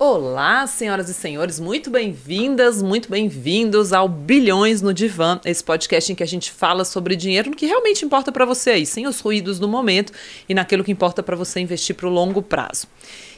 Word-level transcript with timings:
Olá, 0.00 0.64
senhoras 0.68 1.08
e 1.08 1.14
senhores, 1.14 1.58
muito 1.58 1.90
bem-vindas, 1.90 2.80
muito 2.80 3.10
bem-vindos 3.10 3.92
ao 3.92 4.08
Bilhões 4.08 4.80
no 4.80 4.94
Divã, 4.94 5.40
esse 5.44 5.64
podcast 5.64 6.12
em 6.12 6.14
que 6.14 6.22
a 6.22 6.26
gente 6.26 6.52
fala 6.52 6.84
sobre 6.84 7.16
dinheiro 7.16 7.50
no 7.50 7.56
que 7.56 7.66
realmente 7.66 8.04
importa 8.04 8.30
para 8.30 8.44
você 8.44 8.70
aí, 8.70 8.86
sem 8.86 9.08
os 9.08 9.18
ruídos 9.18 9.58
do 9.58 9.66
momento 9.66 10.12
e 10.48 10.54
naquilo 10.54 10.84
que 10.84 10.92
importa 10.92 11.20
para 11.20 11.34
você 11.34 11.58
investir 11.58 11.96
para 11.96 12.06
o 12.06 12.12
longo 12.12 12.40
prazo. 12.40 12.86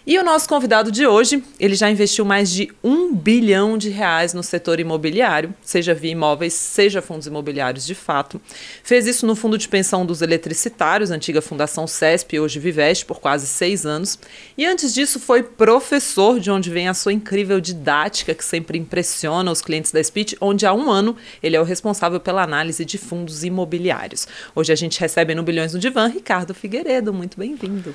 E 0.07 0.19
o 0.19 0.25
nosso 0.25 0.49
convidado 0.49 0.91
de 0.91 1.07
hoje, 1.07 1.45
ele 1.59 1.75
já 1.75 1.91
investiu 1.91 2.25
mais 2.25 2.51
de 2.51 2.73
um 2.83 3.15
bilhão 3.15 3.77
de 3.77 3.91
reais 3.91 4.33
no 4.33 4.43
setor 4.43 4.81
imobiliário, 4.81 5.55
seja 5.63 5.93
via 5.93 6.13
imóveis, 6.13 6.55
seja 6.55 7.03
fundos 7.03 7.27
imobiliários 7.27 7.85
de 7.87 7.95
fato. 7.95 8.41
Fez 8.83 9.07
isso 9.07 9.27
no 9.27 9.37
Fundo 9.37 9.59
de 9.59 9.69
Pensão 9.69 10.07
dos 10.07 10.23
Eletricitários, 10.23 11.11
antiga 11.11 11.43
Fundação 11.43 11.87
CESP, 11.87 12.41
hoje 12.41 12.59
Viveste, 12.59 13.05
por 13.05 13.21
quase 13.21 13.47
seis 13.47 13.85
anos. 13.85 14.19
E 14.57 14.65
antes 14.65 14.95
disso 14.95 15.21
foi 15.21 15.43
professor, 15.43 16.41
de 16.41 16.51
onde 16.51 16.71
vem 16.71 16.89
a 16.89 16.95
sua 16.95 17.13
incrível 17.13 17.61
didática, 17.61 18.35
que 18.35 18.45
sempre 18.45 18.79
impressiona 18.79 19.53
os 19.53 19.61
clientes 19.61 19.93
da 19.93 20.03
Speech, 20.03 20.35
onde 20.41 20.65
há 20.65 20.73
um 20.73 20.91
ano 20.91 21.15
ele 21.43 21.57
é 21.57 21.61
o 21.61 21.65
responsável 21.65 22.19
pela 22.19 22.43
análise 22.43 22.87
de 22.87 22.97
fundos 22.97 23.45
imobiliários. 23.45 24.27
Hoje 24.55 24.73
a 24.73 24.77
gente 24.77 24.99
recebe 24.99 25.35
no 25.35 25.43
Bilhões 25.43 25.75
no 25.75 25.79
Divã 25.79 26.07
Ricardo 26.07 26.55
Figueiredo. 26.55 27.13
Muito 27.13 27.39
bem-vindo. 27.39 27.95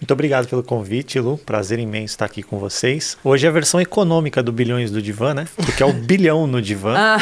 Muito 0.00 0.12
obrigado 0.12 0.48
pelo 0.48 0.62
convite, 0.62 1.20
Lu. 1.20 1.36
Prazer 1.36 1.78
imenso 1.78 2.14
estar 2.14 2.24
aqui 2.24 2.42
com 2.42 2.58
vocês. 2.58 3.18
Hoje 3.22 3.44
é 3.44 3.50
a 3.50 3.52
versão 3.52 3.78
econômica 3.78 4.42
do 4.42 4.50
Bilhões 4.50 4.90
do 4.90 5.02
Divã, 5.02 5.34
né? 5.34 5.46
Porque 5.54 5.82
é 5.82 5.86
o 5.86 5.92
bilhão 5.92 6.46
no 6.46 6.62
divã. 6.62 6.94
Ah. 6.96 7.18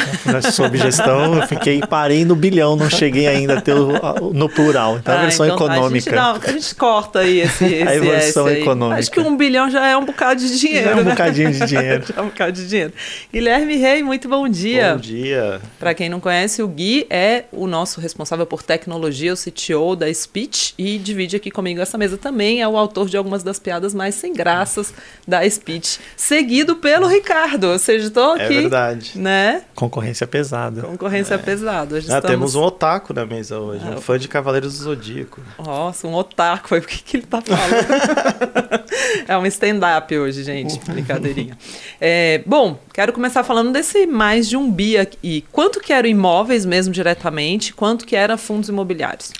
Sob 0.52 0.78
gestão, 0.78 1.34
eu 1.34 1.46
fiquei, 1.48 1.80
parei 1.80 2.24
no 2.24 2.37
bilhão, 2.37 2.77
não 2.77 2.88
cheguei 2.88 3.27
ainda 3.27 3.59
a 3.59 3.60
ter 3.60 3.74
o, 3.74 4.32
no 4.32 4.48
plural. 4.48 4.96
Então, 4.98 5.12
ah, 5.12 5.18
a 5.18 5.23
versão 5.23 5.46
então, 5.46 5.56
econômica. 5.56 5.87
A 5.87 5.98
gente, 5.98 6.45
não, 6.45 6.51
a 6.51 6.52
gente 6.52 6.74
corta 6.77 7.18
aí 7.18 7.41
esse, 7.41 7.64
esse 7.74 7.82
A 7.82 8.01
versão 8.01 8.48
econômica. 8.48 9.01
Acho 9.01 9.10
que 9.10 9.20
um 9.20 9.37
bilhão 9.37 9.68
já 9.68 9.84
é 9.84 9.96
um 9.96 10.04
bocado 10.04 10.40
de 10.40 10.59
dinheiro. 10.59 10.84
Já 10.84 10.90
é 10.90 10.95
um 10.95 11.04
né? 11.04 11.10
bocadinho 11.10 11.51
de 11.51 11.59
dinheiro. 11.66 12.04
já 12.06 12.15
é 12.16 12.23
um 12.23 12.29
bocado 12.29 12.52
de 12.52 12.68
dinheiro. 12.68 12.92
Guilherme 13.32 13.76
Rei, 13.76 14.02
muito 14.04 14.29
bom 14.29 14.48
dia. 14.48 14.95
Bom 14.95 15.01
dia. 15.01 15.60
Para 15.80 15.95
quem 15.95 16.09
não 16.09 16.20
conhece, 16.20 16.63
o 16.63 16.68
Gui 16.68 17.07
é 17.10 17.45
o 17.51 17.66
nosso 17.66 18.01
responsável 18.01 18.46
por 18.46 18.63
tecnologia, 18.63 19.35
o 19.35 19.37
CTO 19.37 19.96
da 19.96 20.13
Speech, 20.15 20.74
e 20.79 20.96
divide 20.96 21.35
aqui 21.35 21.51
comigo 21.51 21.80
essa 21.80 21.98
mesa 21.98 22.16
também. 22.16 22.63
É 22.63 22.68
o 22.69 22.77
autor 22.77 23.09
de 23.09 23.16
algumas 23.16 23.43
das 23.43 23.59
piadas 23.59 23.95
mais 23.95 24.15
sem 24.15 24.33
graças 24.33 24.93
da 25.27 25.49
Speech, 25.49 25.99
seguido 26.16 26.77
pelo 26.77 27.07
Ricardo. 27.07 27.65
Ou 27.65 27.79
seja, 27.79 28.09
estou 28.09 28.37
é 28.37 28.45
aqui. 28.45 28.59
É 28.59 28.60
verdade. 28.60 29.13
Né? 29.19 29.63
Concorrência 29.75 30.27
pesada. 30.27 30.83
Concorrência 30.83 31.35
é. 31.35 31.38
pesada. 31.38 31.97
Hoje 31.97 32.07
ah, 32.13 32.16
estamos... 32.16 32.30
Temos 32.30 32.55
um 32.55 32.63
otaku 32.63 33.13
na 33.13 33.25
mesa 33.27 33.59
hoje, 33.59 33.85
ah, 33.87 33.97
um 33.97 34.01
fã 34.01 34.19
de 34.19 34.29
Cavaleiros 34.29 34.79
do 34.79 34.85
Zodíaco. 34.85 35.41
Nossa, 35.59 36.07
um 36.07 36.15
otaku. 36.15 36.77
O 36.77 36.83
que, 36.83 37.02
que 37.02 37.16
ele 37.16 37.27
tá 37.27 37.41
falando? 37.41 38.85
é 39.27 39.37
um 39.37 39.47
stand-up 39.47 40.16
hoje, 40.16 40.43
gente. 40.45 40.79
Brincadeirinha. 40.80 41.57
É, 42.01 42.43
bom, 42.47 42.79
quero 42.93 43.13
começar 43.13 43.43
falando 43.43 43.73
desse 43.73 44.07
mais 44.07 44.49
de 44.49 44.57
um 44.57 44.71
bi 44.71 44.97
aqui. 44.97 45.45
Quanto 45.51 45.80
que 45.80 45.93
era 45.93 46.07
imóveis 46.07 46.65
mesmo 46.65 46.93
diretamente? 46.93 47.73
Quanto 47.73 48.07
que 48.07 48.15
era 48.15 48.37
fundos 48.37 48.69
imobiliários? 48.69 49.32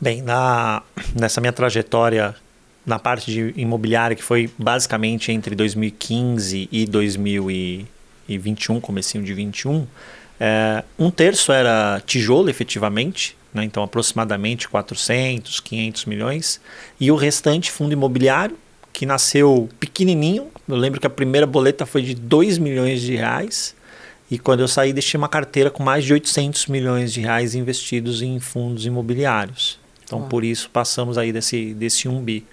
Bem, 0.00 0.20
na, 0.20 0.82
nessa 1.14 1.40
minha 1.40 1.52
trajetória 1.52 2.34
na 2.84 2.98
parte 2.98 3.30
de 3.30 3.54
imobiliária, 3.56 4.16
que 4.16 4.22
foi 4.22 4.50
basicamente 4.58 5.30
entre 5.30 5.54
2015 5.54 6.68
e 6.70 6.86
2021, 6.86 8.80
comecinho 8.80 9.22
de 9.24 9.32
21, 9.32 9.86
é, 10.40 10.82
um 10.98 11.10
terço 11.10 11.52
era 11.52 12.02
tijolo, 12.04 12.50
efetivamente, 12.50 13.36
né? 13.54 13.62
então 13.64 13.82
aproximadamente 13.82 14.68
400, 14.68 15.60
500 15.60 16.04
milhões, 16.06 16.60
e 16.98 17.12
o 17.12 17.16
restante 17.16 17.70
fundo 17.70 17.92
imobiliário, 17.92 18.58
que 18.92 19.06
nasceu 19.06 19.68
pequenininho. 19.80 20.50
Eu 20.68 20.76
lembro 20.76 21.00
que 21.00 21.06
a 21.06 21.10
primeira 21.10 21.46
boleta 21.46 21.86
foi 21.86 22.02
de 22.02 22.14
2 22.14 22.58
milhões 22.58 23.00
de 23.00 23.14
reais, 23.14 23.74
e 24.30 24.38
quando 24.38 24.60
eu 24.60 24.68
saí 24.68 24.92
deixei 24.92 25.16
uma 25.16 25.28
carteira 25.28 25.70
com 25.70 25.82
mais 25.82 26.04
de 26.04 26.12
800 26.12 26.66
milhões 26.66 27.12
de 27.12 27.20
reais 27.20 27.54
investidos 27.54 28.22
em 28.22 28.40
fundos 28.40 28.84
imobiliários. 28.86 29.78
Então, 30.04 30.22
por 30.28 30.42
isso, 30.44 30.68
passamos 30.70 31.16
aí 31.16 31.32
desse, 31.32 31.72
desse 31.74 32.08
1 32.08 32.20
bi. 32.20 32.44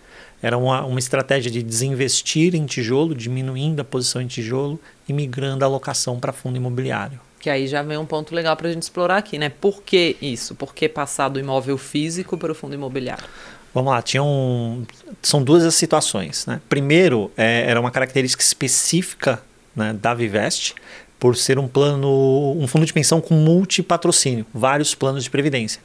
Era 0.42 0.58
uma, 0.58 0.86
uma 0.86 1.00
estratégia 1.00 1.52
de 1.52 1.62
desinvestir 1.62 2.56
em 2.56 2.66
tijolo, 2.66 3.14
diminuindo 3.14 3.82
a 3.82 3.84
posição 3.84 4.22
em 4.22 4.28
tijolo 4.28 4.80
e 5.08 5.14
migrando 5.14 5.66
a 5.66 5.68
alocação 5.68 6.20
para 6.20 6.32
fundo 6.32 6.58
imobiliário. 6.58 7.20
Que 7.40 7.50
aí 7.50 7.68
já 7.68 7.82
vem 7.82 7.98
um 7.98 8.06
ponto 8.06 8.36
legal 8.36 8.56
para 8.56 8.68
a 8.68 8.72
gente 8.72 8.84
explorar 8.84 9.18
aqui, 9.18 9.38
né? 9.38 9.50
Por 9.50 9.82
que 9.82 10.18
isso? 10.22 10.56
Por 10.56 10.74
que 10.74 10.90
passar 10.90 11.30
do 11.30 11.40
imóvel 11.40 11.78
físico 11.78 12.38
para 12.38 12.52
o 12.52 12.56
fundo 12.56 12.74
imobiliário? 12.74 13.26
Vamos 13.74 13.92
lá, 13.92 14.02
tinha 14.02 14.24
um, 14.24 14.86
são 15.22 15.44
duas 15.44 15.64
as 15.64 15.76
situações. 15.76 16.46
Né? 16.46 16.60
Primeiro, 16.68 17.32
é, 17.38 17.66
era 17.68 17.80
uma 17.80 17.92
característica 17.92 18.44
específica 18.44 19.42
né, 19.76 19.94
da 19.94 20.14
Vivest, 20.14 20.74
por 21.20 21.36
ser 21.36 21.60
um 21.60 21.68
plano, 21.68 22.56
um 22.58 22.68
fundo 22.68 22.86
de 22.86 22.94
pensão 22.94 23.22
com 23.22 23.36
multipatrocínio, 23.36 24.46
vários 24.54 24.96
planos 24.96 25.24
de 25.24 25.30
previdência. 25.30 25.82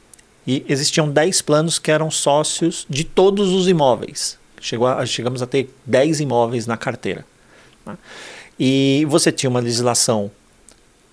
E 0.47 0.65
existiam 0.67 1.09
10 1.09 1.41
planos 1.41 1.77
que 1.77 1.91
eram 1.91 2.09
sócios 2.09 2.85
de 2.89 3.03
todos 3.03 3.49
os 3.49 3.67
imóveis. 3.67 4.37
Chegou 4.65 4.87
a, 4.87 5.05
chegamos 5.05 5.43
a 5.43 5.45
ter 5.45 5.69
10 5.85 6.21
imóveis 6.21 6.65
na 6.65 6.75
carteira. 6.75 7.23
Né? 7.85 7.95
E 8.59 9.05
você 9.07 9.31
tinha 9.31 9.47
uma 9.47 9.59
legislação 9.59 10.31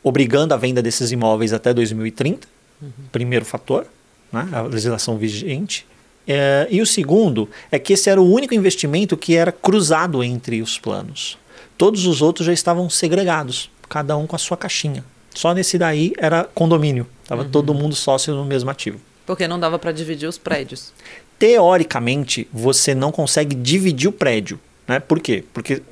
obrigando 0.02 0.54
a 0.54 0.56
venda 0.56 0.80
desses 0.80 1.12
imóveis 1.12 1.52
até 1.52 1.74
2030, 1.74 2.48
uhum. 2.80 2.90
primeiro 3.12 3.44
fator, 3.44 3.86
né? 4.32 4.48
a 4.50 4.62
legislação 4.62 5.18
vigente. 5.18 5.86
É, 6.26 6.66
e 6.70 6.80
o 6.80 6.86
segundo 6.86 7.46
é 7.70 7.78
que 7.78 7.92
esse 7.92 8.08
era 8.08 8.22
o 8.22 8.32
único 8.32 8.54
investimento 8.54 9.18
que 9.18 9.36
era 9.36 9.52
cruzado 9.52 10.24
entre 10.24 10.62
os 10.62 10.78
planos. 10.78 11.36
Todos 11.76 12.06
os 12.06 12.22
outros 12.22 12.46
já 12.46 12.54
estavam 12.54 12.88
segregados, 12.88 13.70
cada 13.86 14.16
um 14.16 14.26
com 14.26 14.34
a 14.34 14.38
sua 14.38 14.56
caixinha. 14.56 15.04
Só 15.34 15.52
nesse 15.52 15.76
daí 15.76 16.14
era 16.16 16.44
condomínio, 16.54 17.06
estava 17.22 17.42
uhum. 17.42 17.50
todo 17.50 17.74
mundo 17.74 17.94
sócio 17.94 18.34
no 18.34 18.46
mesmo 18.46 18.70
ativo. 18.70 18.98
Porque 19.26 19.46
não 19.46 19.60
dava 19.60 19.78
para 19.78 19.92
dividir 19.92 20.26
os 20.26 20.38
prédios 20.38 20.92
teoricamente, 21.42 22.46
você 22.52 22.94
não 22.94 23.10
consegue 23.10 23.56
dividir 23.56 24.06
o 24.06 24.12
prédio. 24.12 24.60
Né? 24.86 25.00
Por 25.00 25.18
quê? 25.18 25.42
Porque 25.52 25.82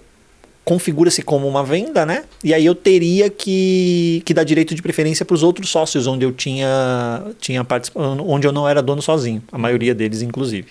configura-se 0.65 1.23
como 1.23 1.49
uma 1.49 1.65
venda, 1.65 2.07
né? 2.07 2.23
E 2.45 2.55
aí 2.55 2.65
eu 2.65 2.73
teria 2.73 3.29
que, 3.29 4.23
que 4.25 4.33
dar 4.33 4.45
direito 4.45 4.77
de 4.77 4.81
preferência 4.81 5.25
para 5.25 5.35
os 5.35 5.43
outros 5.43 5.69
sócios 5.69 6.07
onde 6.07 6.25
eu 6.25 6.31
tinha, 6.31 7.25
tinha 7.41 7.67
onde 7.97 8.47
eu 8.47 8.53
não 8.53 8.69
era 8.69 8.81
dono 8.81 9.03
sozinho, 9.03 9.43
a 9.51 9.59
maioria 9.59 9.93
deles, 9.93 10.23
inclusive. 10.23 10.69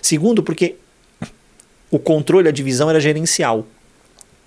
Segundo, 0.00 0.42
porque 0.42 0.76
o 1.90 1.98
controle, 1.98 2.48
a 2.48 2.52
divisão 2.52 2.88
era 2.88 2.98
gerencial. 2.98 3.66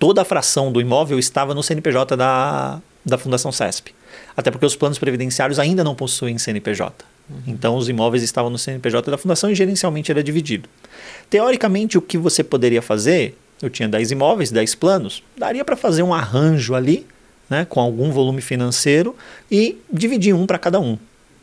Toda 0.00 0.22
a 0.22 0.24
fração 0.24 0.72
do 0.72 0.80
imóvel 0.80 1.16
estava 1.16 1.54
no 1.54 1.62
CNPJ 1.62 2.16
da, 2.16 2.82
da 3.04 3.16
Fundação 3.16 3.52
CESP. 3.52 3.94
Até 4.36 4.50
porque 4.50 4.66
os 4.66 4.74
planos 4.74 4.98
previdenciários 4.98 5.60
ainda 5.60 5.84
não 5.84 5.94
possuem 5.94 6.36
CNPJ. 6.38 7.04
Uhum. 7.28 7.42
Então, 7.46 7.76
os 7.76 7.88
imóveis 7.88 8.22
estavam 8.22 8.50
no 8.50 8.58
CNPJ 8.58 9.10
da 9.10 9.18
fundação 9.18 9.50
e 9.50 9.54
gerencialmente 9.54 10.10
era 10.10 10.22
dividido. 10.22 10.68
Teoricamente, 11.28 11.98
o 11.98 12.02
que 12.02 12.16
você 12.16 12.44
poderia 12.44 12.80
fazer, 12.80 13.36
eu 13.60 13.68
tinha 13.68 13.88
10 13.88 14.12
imóveis, 14.12 14.50
10 14.50 14.74
planos, 14.76 15.22
daria 15.36 15.64
para 15.64 15.76
fazer 15.76 16.02
um 16.02 16.14
arranjo 16.14 16.74
ali, 16.74 17.06
né, 17.48 17.64
com 17.64 17.80
algum 17.80 18.10
volume 18.10 18.40
financeiro 18.40 19.14
e 19.50 19.78
dividir 19.92 20.34
um 20.34 20.46
para 20.46 20.58
cada 20.58 20.80
um. 20.80 20.98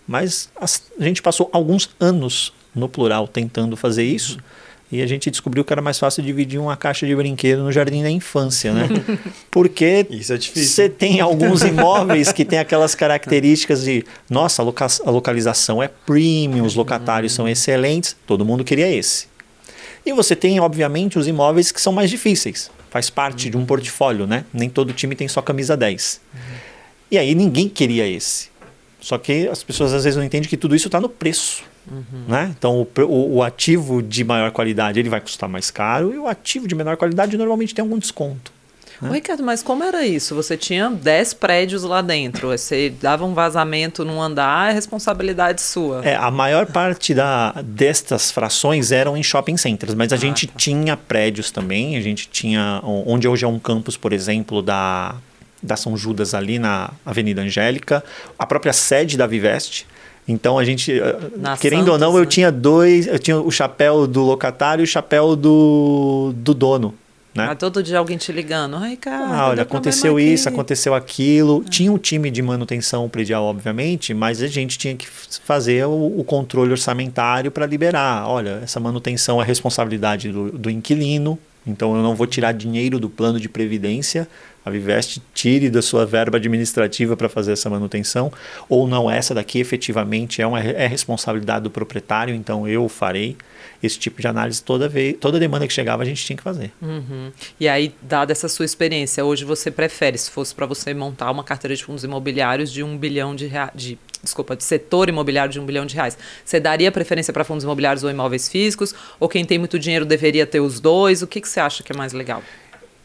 Mas 0.07 0.49
a 0.57 1.03
gente 1.03 1.21
passou 1.21 1.49
alguns 1.53 1.89
anos 1.99 2.53
no 2.75 2.89
plural 2.89 3.27
tentando 3.27 3.77
fazer 3.77 4.03
isso. 4.03 4.35
Uhum 4.35 4.62
e 4.93 5.01
a 5.01 5.07
gente 5.07 5.31
descobriu 5.31 5.65
que 5.65 5.73
era 5.73 5.81
mais 5.81 5.97
fácil 5.97 6.21
dividir 6.21 6.59
uma 6.59 6.77
caixa 6.77 7.07
de 7.07 7.15
brinquedo 7.15 7.63
no 7.63 7.71
jardim 7.71 8.03
da 8.03 8.11
infância, 8.11 8.71
né? 8.71 8.87
Porque 9.49 10.05
Isso 10.07 10.31
é 10.31 10.37
você 10.37 10.87
tem 10.87 11.19
alguns 11.19 11.63
imóveis 11.63 12.31
que 12.31 12.45
têm 12.45 12.59
aquelas 12.59 12.93
características 12.93 13.83
de, 13.83 14.05
nossa, 14.29 14.61
a, 14.61 14.65
loca 14.65 14.85
a 15.03 15.09
localização 15.09 15.81
é 15.81 15.87
premium, 15.87 16.63
os 16.63 16.75
locatários 16.75 17.33
são 17.33 17.49
excelentes, 17.49 18.15
todo 18.27 18.45
mundo 18.45 18.63
queria 18.63 18.87
esse. 18.87 19.25
E 20.05 20.13
você 20.13 20.35
tem, 20.35 20.59
obviamente, 20.59 21.17
os 21.17 21.27
imóveis 21.27 21.71
que 21.71 21.81
são 21.81 21.91
mais 21.91 22.11
difíceis. 22.11 22.69
Faz 22.91 23.09
parte 23.09 23.49
de 23.49 23.57
um 23.57 23.65
portfólio, 23.65 24.27
né? 24.27 24.45
Nem 24.53 24.69
todo 24.69 24.93
time 24.93 25.15
tem 25.15 25.27
só 25.27 25.41
camisa 25.41 25.75
10. 25.75 26.21
E 27.09 27.17
aí 27.17 27.33
ninguém 27.33 27.67
queria 27.67 28.07
esse. 28.07 28.49
Só 28.99 29.17
que 29.17 29.47
as 29.47 29.63
pessoas 29.63 29.91
às 29.91 30.03
vezes 30.03 30.17
não 30.17 30.23
entendem 30.23 30.47
que 30.47 30.55
tudo 30.55 30.75
isso 30.75 30.87
está 30.87 31.01
no 31.01 31.09
preço. 31.09 31.63
Uhum. 31.89 32.25
Né? 32.27 32.53
Então, 32.57 32.81
o, 32.81 33.01
o, 33.01 33.35
o, 33.35 33.43
ativo 33.43 34.01
de 34.01 34.23
maior 34.23 34.51
qualidade 34.51 34.99
ele 34.99 35.09
vai 35.09 35.19
custar 35.19 35.49
mais 35.49 35.69
caro 35.69 36.13
e 36.13 36.17
o 36.17 36.27
ativo 36.27 36.67
de 36.67 36.75
menor 36.75 36.95
qualidade 36.95 37.37
normalmente 37.37 37.75
tem 37.75 37.83
algum 37.83 37.97
desconto. 37.97 38.51
Né? 39.01 39.09
Ô, 39.09 39.13
Ricardo, 39.13 39.43
mas 39.43 39.61
como 39.61 39.83
era 39.83 40.05
isso? 40.05 40.33
Você 40.33 40.55
tinha 40.55 40.89
10 40.89 41.33
prédios 41.35 41.83
lá 41.83 42.01
dentro, 42.01 42.47
você 42.47 42.93
dava 43.01 43.25
um 43.25 43.33
vazamento 43.33 44.05
num 44.05 44.21
andar, 44.21 44.71
é 44.71 44.73
responsabilidade 44.73 45.61
sua. 45.61 46.05
É, 46.05 46.15
a 46.15 46.31
maior 46.31 46.65
parte 46.67 47.13
da, 47.13 47.51
destas 47.63 48.31
frações 48.31 48.91
eram 48.91 49.17
em 49.17 49.23
shopping 49.23 49.57
centers, 49.57 49.93
mas 49.93 50.13
a 50.13 50.15
ah, 50.15 50.19
gente 50.19 50.47
tá. 50.47 50.53
tinha 50.55 50.95
prédios 50.95 51.51
também, 51.51 51.97
a 51.97 52.01
gente 52.01 52.29
tinha, 52.29 52.79
onde 52.83 53.27
hoje 53.27 53.43
é 53.43 53.47
um 53.47 53.59
campus, 53.59 53.97
por 53.97 54.13
exemplo, 54.13 54.61
da, 54.61 55.15
da 55.61 55.75
São 55.75 55.97
Judas 55.97 56.33
ali 56.33 56.57
na 56.57 56.91
Avenida 57.05 57.41
Angélica, 57.41 58.03
a 58.39 58.45
própria 58.45 58.73
sede 58.73 59.17
da 59.17 59.27
Viveste, 59.27 59.85
então 60.27 60.57
a 60.57 60.63
gente, 60.63 60.91
eh, 60.99 61.15
Na 61.37 61.57
querendo 61.57 61.79
Santos, 61.79 61.93
ou 61.93 61.99
não, 61.99 62.13
né? 62.13 62.19
eu 62.19 62.25
tinha 62.25 62.51
dois, 62.51 63.07
eu 63.07 63.19
tinha 63.19 63.39
o 63.39 63.51
chapéu 63.51 64.07
do 64.07 64.21
locatário 64.21 64.81
e 64.81 64.85
o 64.85 64.87
chapéu 64.87 65.35
do, 65.35 66.33
do 66.35 66.53
dono. 66.53 66.93
Né? 67.35 67.47
Ah, 67.49 67.55
todo 67.55 67.81
dia 67.81 67.97
alguém 67.97 68.15
te 68.15 68.31
ligando. 68.31 68.75
Ai, 68.75 68.95
cara. 68.95 69.25
Ah, 69.25 69.47
olha, 69.49 69.63
aconteceu 69.63 70.19
isso, 70.19 70.47
aconteceu 70.47 70.93
aquilo. 70.93 71.63
Ah. 71.65 71.69
Tinha 71.69 71.91
um 71.91 71.97
time 71.97 72.29
de 72.29 72.41
manutenção 72.43 73.09
predial, 73.09 73.43
obviamente, 73.45 74.13
mas 74.13 74.41
a 74.41 74.47
gente 74.47 74.77
tinha 74.77 74.95
que 74.95 75.07
fazer 75.07 75.85
o, 75.85 76.19
o 76.19 76.23
controle 76.23 76.71
orçamentário 76.71 77.49
para 77.49 77.65
liberar. 77.65 78.27
Olha, 78.27 78.59
essa 78.63 78.79
manutenção 78.79 79.41
é 79.41 79.45
responsabilidade 79.45 80.31
do, 80.31 80.51
do 80.51 80.69
inquilino, 80.69 81.39
então 81.65 81.95
eu 81.95 82.03
não 82.03 82.13
vou 82.13 82.27
tirar 82.27 82.51
dinheiro 82.51 82.99
do 82.99 83.09
plano 83.09 83.39
de 83.39 83.49
previdência. 83.49 84.27
A 84.65 84.69
Viveste 84.69 85.21
tire 85.33 85.69
da 85.69 85.81
sua 85.81 86.05
verba 86.05 86.37
administrativa 86.37 87.17
para 87.17 87.27
fazer 87.27 87.53
essa 87.53 87.69
manutenção, 87.69 88.31
ou 88.69 88.87
não, 88.87 89.09
essa 89.09 89.33
daqui 89.33 89.59
efetivamente 89.59 90.41
é, 90.41 90.47
uma, 90.47 90.59
é 90.59 90.87
responsabilidade 90.87 91.63
do 91.63 91.69
proprietário, 91.69 92.33
então 92.33 92.67
eu 92.67 92.87
farei 92.87 93.35
esse 93.81 93.99
tipo 93.99 94.21
de 94.21 94.27
análise 94.27 94.63
toda 94.63 94.87
vez, 94.87 95.17
toda 95.19 95.39
demanda 95.39 95.67
que 95.67 95.73
chegava 95.73 96.03
a 96.03 96.05
gente 96.05 96.23
tinha 96.25 96.37
que 96.37 96.43
fazer. 96.43 96.71
Uhum. 96.81 97.31
E 97.59 97.67
aí, 97.67 97.93
dada 98.01 98.31
essa 98.31 98.47
sua 98.47 98.65
experiência, 98.65 99.23
hoje 99.25 99.43
você 99.43 99.69
prefere, 99.69 100.17
se 100.17 100.31
fosse 100.31 100.55
para 100.55 100.65
você 100.65 100.93
montar 100.93 101.29
uma 101.31 101.43
carteira 101.43 101.75
de 101.75 101.83
fundos 101.83 102.03
imobiliários 102.03 102.71
de 102.71 102.81
um 102.83 102.97
bilhão 102.97 103.35
de 103.35 103.47
reais, 103.47 103.71
de, 103.75 103.99
desculpa, 104.23 104.55
de 104.55 104.63
setor 104.63 105.09
imobiliário 105.09 105.51
de 105.51 105.59
um 105.59 105.65
bilhão 105.65 105.85
de 105.85 105.95
reais, 105.95 106.17
você 106.45 106.59
daria 106.59 106.91
preferência 106.91 107.33
para 107.33 107.43
fundos 107.43 107.63
imobiliários 107.63 108.03
ou 108.03 108.09
imóveis 108.09 108.47
físicos? 108.47 108.95
Ou 109.19 109.27
quem 109.27 109.43
tem 109.43 109.59
muito 109.59 109.77
dinheiro 109.77 110.05
deveria 110.05 110.45
ter 110.45 110.61
os 110.61 110.79
dois? 110.79 111.21
O 111.21 111.27
que, 111.27 111.41
que 111.41 111.49
você 111.49 111.59
acha 111.59 111.83
que 111.83 111.91
é 111.91 111.95
mais 111.95 112.13
legal? 112.13 112.41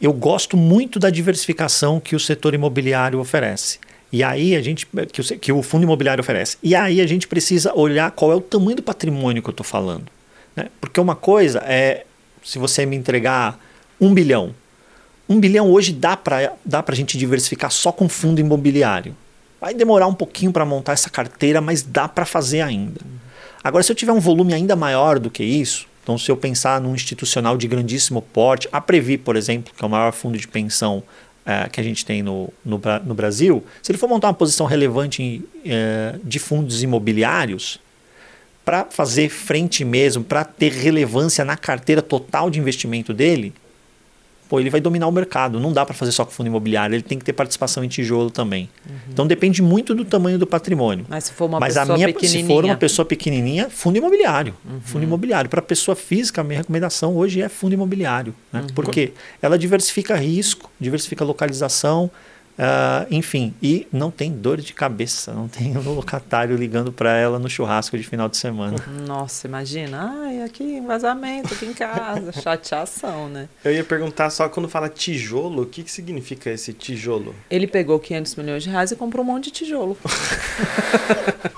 Eu 0.01 0.13
gosto 0.13 0.55
muito 0.55 0.97
da 0.97 1.09
diversificação 1.09 1.99
que 1.99 2.15
o 2.15 2.19
setor 2.19 2.53
imobiliário 2.53 3.19
oferece. 3.19 3.79
E 4.11 4.23
aí 4.23 4.55
a 4.55 4.61
gente 4.61 4.87
que 5.11 5.21
o, 5.21 5.39
que 5.39 5.51
o 5.51 5.61
fundo 5.61 5.83
imobiliário 5.83 6.21
oferece. 6.21 6.57
E 6.63 6.73
aí 6.73 7.01
a 7.01 7.07
gente 7.07 7.27
precisa 7.27 7.73
olhar 7.75 8.09
qual 8.11 8.31
é 8.31 8.35
o 8.35 8.41
tamanho 8.41 8.77
do 8.77 8.83
patrimônio 8.83 9.41
que 9.43 9.49
eu 9.49 9.51
estou 9.51 9.65
falando. 9.65 10.05
Né? 10.55 10.67
Porque 10.79 10.99
uma 10.99 11.15
coisa 11.15 11.59
é, 11.65 12.05
se 12.43 12.57
você 12.57 12.85
me 12.85 12.95
entregar 12.95 13.59
um 13.99 14.13
bilhão, 14.13 14.55
um 15.27 15.39
bilhão 15.39 15.69
hoje 15.69 15.91
dá 15.91 16.17
para 16.17 16.53
dá 16.65 16.83
a 16.85 16.95
gente 16.95 17.17
diversificar 17.17 17.69
só 17.69 17.91
com 17.91 18.07
fundo 18.07 18.39
imobiliário. 18.39 19.15
Vai 19.59 19.73
demorar 19.73 20.07
um 20.07 20.13
pouquinho 20.13 20.53
para 20.53 20.65
montar 20.65 20.93
essa 20.93 21.09
carteira, 21.09 21.59
mas 21.59 21.83
dá 21.83 22.07
para 22.07 22.25
fazer 22.25 22.61
ainda. 22.61 23.01
Agora, 23.61 23.83
se 23.83 23.91
eu 23.91 23.95
tiver 23.95 24.13
um 24.13 24.19
volume 24.19 24.53
ainda 24.53 24.75
maior 24.75 25.19
do 25.19 25.29
que 25.29 25.43
isso, 25.43 25.85
então 26.09 26.17
se 26.17 26.31
eu 26.31 26.35
pensar 26.35 26.81
num 26.81 26.95
institucional 26.95 27.55
de 27.55 27.67
grandíssimo 27.67 28.19
porte, 28.19 28.67
a 28.71 28.81
Previ, 28.81 29.15
por 29.15 29.35
exemplo, 29.35 29.71
que 29.77 29.83
é 29.83 29.85
o 29.85 29.89
maior 29.89 30.11
fundo 30.11 30.39
de 30.39 30.47
pensão 30.47 31.03
é, 31.45 31.69
que 31.69 31.79
a 31.79 31.83
gente 31.83 32.03
tem 32.03 32.23
no, 32.23 32.51
no, 32.65 32.81
no, 33.05 33.13
Brasil, 33.13 33.63
se 33.79 33.91
ele 33.91 33.99
for 33.99 34.09
montar 34.09 34.25
uma 34.29 34.33
posição 34.33 34.65
relevante 34.65 35.21
em, 35.21 35.43
é, 35.63 36.15
de 36.23 36.39
fundos 36.39 36.81
imobiliários, 36.81 37.79
para 38.65 38.85
fazer 38.85 39.29
frente 39.29 39.85
mesmo, 39.85 40.23
para 40.23 40.43
ter 40.43 40.71
relevância 40.71 41.45
na 41.45 41.55
carteira 41.55 42.01
total 42.01 42.49
de 42.49 42.57
investimento 42.57 43.13
dele, 43.13 43.53
pô, 44.49 44.59
ele 44.59 44.69
vai 44.69 44.81
dominar 44.81 45.07
o 45.07 45.11
mercado. 45.11 45.59
Não 45.59 45.71
dá 45.71 45.85
para 45.85 45.93
fazer 45.93 46.11
só 46.11 46.25
com 46.25 46.31
fundo 46.31 46.47
imobiliário, 46.47 46.95
ele 46.95 47.03
tem 47.03 47.19
que 47.19 47.23
ter 47.23 47.33
participação 47.33 47.83
em 47.83 47.87
tijolo 47.87 48.31
também. 48.31 48.67
Uhum. 48.89 48.95
Então 49.13 49.27
depende 49.27 49.61
muito 49.61 49.93
do 49.93 50.03
tamanho 50.03 50.39
do 50.39 50.47
patrimônio. 50.47 51.05
Mas 51.07 51.25
se 51.25 51.33
for 51.33 51.45
uma 51.45 51.59
Mas 51.59 51.75
pessoa 51.75 51.93
a 51.93 51.97
minha, 51.97 52.07
pequenininha... 52.07 52.41
se 52.41 52.47
for 52.47 52.65
uma 52.65 52.75
pessoa 52.75 53.05
pequenininha, 53.05 53.69
fundo 53.69 53.97
imobiliário. 53.97 54.55
Uhum. 54.65 54.81
Fundo 54.81 55.03
imobiliário. 55.03 55.49
Para 55.49 55.61
pessoa 55.61 55.95
física, 55.95 56.41
a 56.41 56.43
minha 56.43 56.59
recomendação 56.59 57.15
hoje 57.15 57.41
é 57.41 57.47
fundo 57.47 57.73
imobiliário. 57.73 58.33
Né? 58.51 58.61
Uhum. 58.61 58.67
Porque 58.73 59.13
ela 59.41 59.57
diversifica 59.57 60.15
risco, 60.15 60.69
diversifica 60.79 61.23
localização, 61.23 62.09
Uh, 62.59 63.07
enfim, 63.09 63.53
e 63.63 63.87
não 63.89 64.11
tem 64.11 64.33
dor 64.33 64.59
de 64.59 64.73
cabeça, 64.73 65.33
não 65.33 65.47
tem 65.47 65.77
um 65.77 65.79
locatário 65.95 66.57
ligando 66.57 66.91
para 66.91 67.15
ela 67.15 67.39
no 67.39 67.49
churrasco 67.49 67.97
de 67.97 68.03
final 68.03 68.27
de 68.27 68.35
semana. 68.35 68.75
Nossa, 69.07 69.47
imagina, 69.47 70.25
ai, 70.25 70.41
aqui 70.41 70.81
vazamento 70.81 71.53
aqui 71.53 71.67
em 71.67 71.73
casa, 71.73 72.33
chateação, 72.43 73.29
né? 73.29 73.47
Eu 73.63 73.71
ia 73.71 73.83
perguntar 73.85 74.29
só 74.29 74.49
quando 74.49 74.67
fala 74.67 74.89
tijolo, 74.89 75.63
o 75.63 75.65
que, 75.65 75.83
que 75.83 75.91
significa 75.91 76.49
esse 76.49 76.73
tijolo? 76.73 77.33
Ele 77.49 77.65
pegou 77.65 77.97
500 77.97 78.35
milhões 78.35 78.63
de 78.63 78.69
reais 78.69 78.91
e 78.91 78.97
comprou 78.97 79.23
um 79.23 79.27
monte 79.27 79.45
de 79.45 79.51
tijolo. 79.51 79.97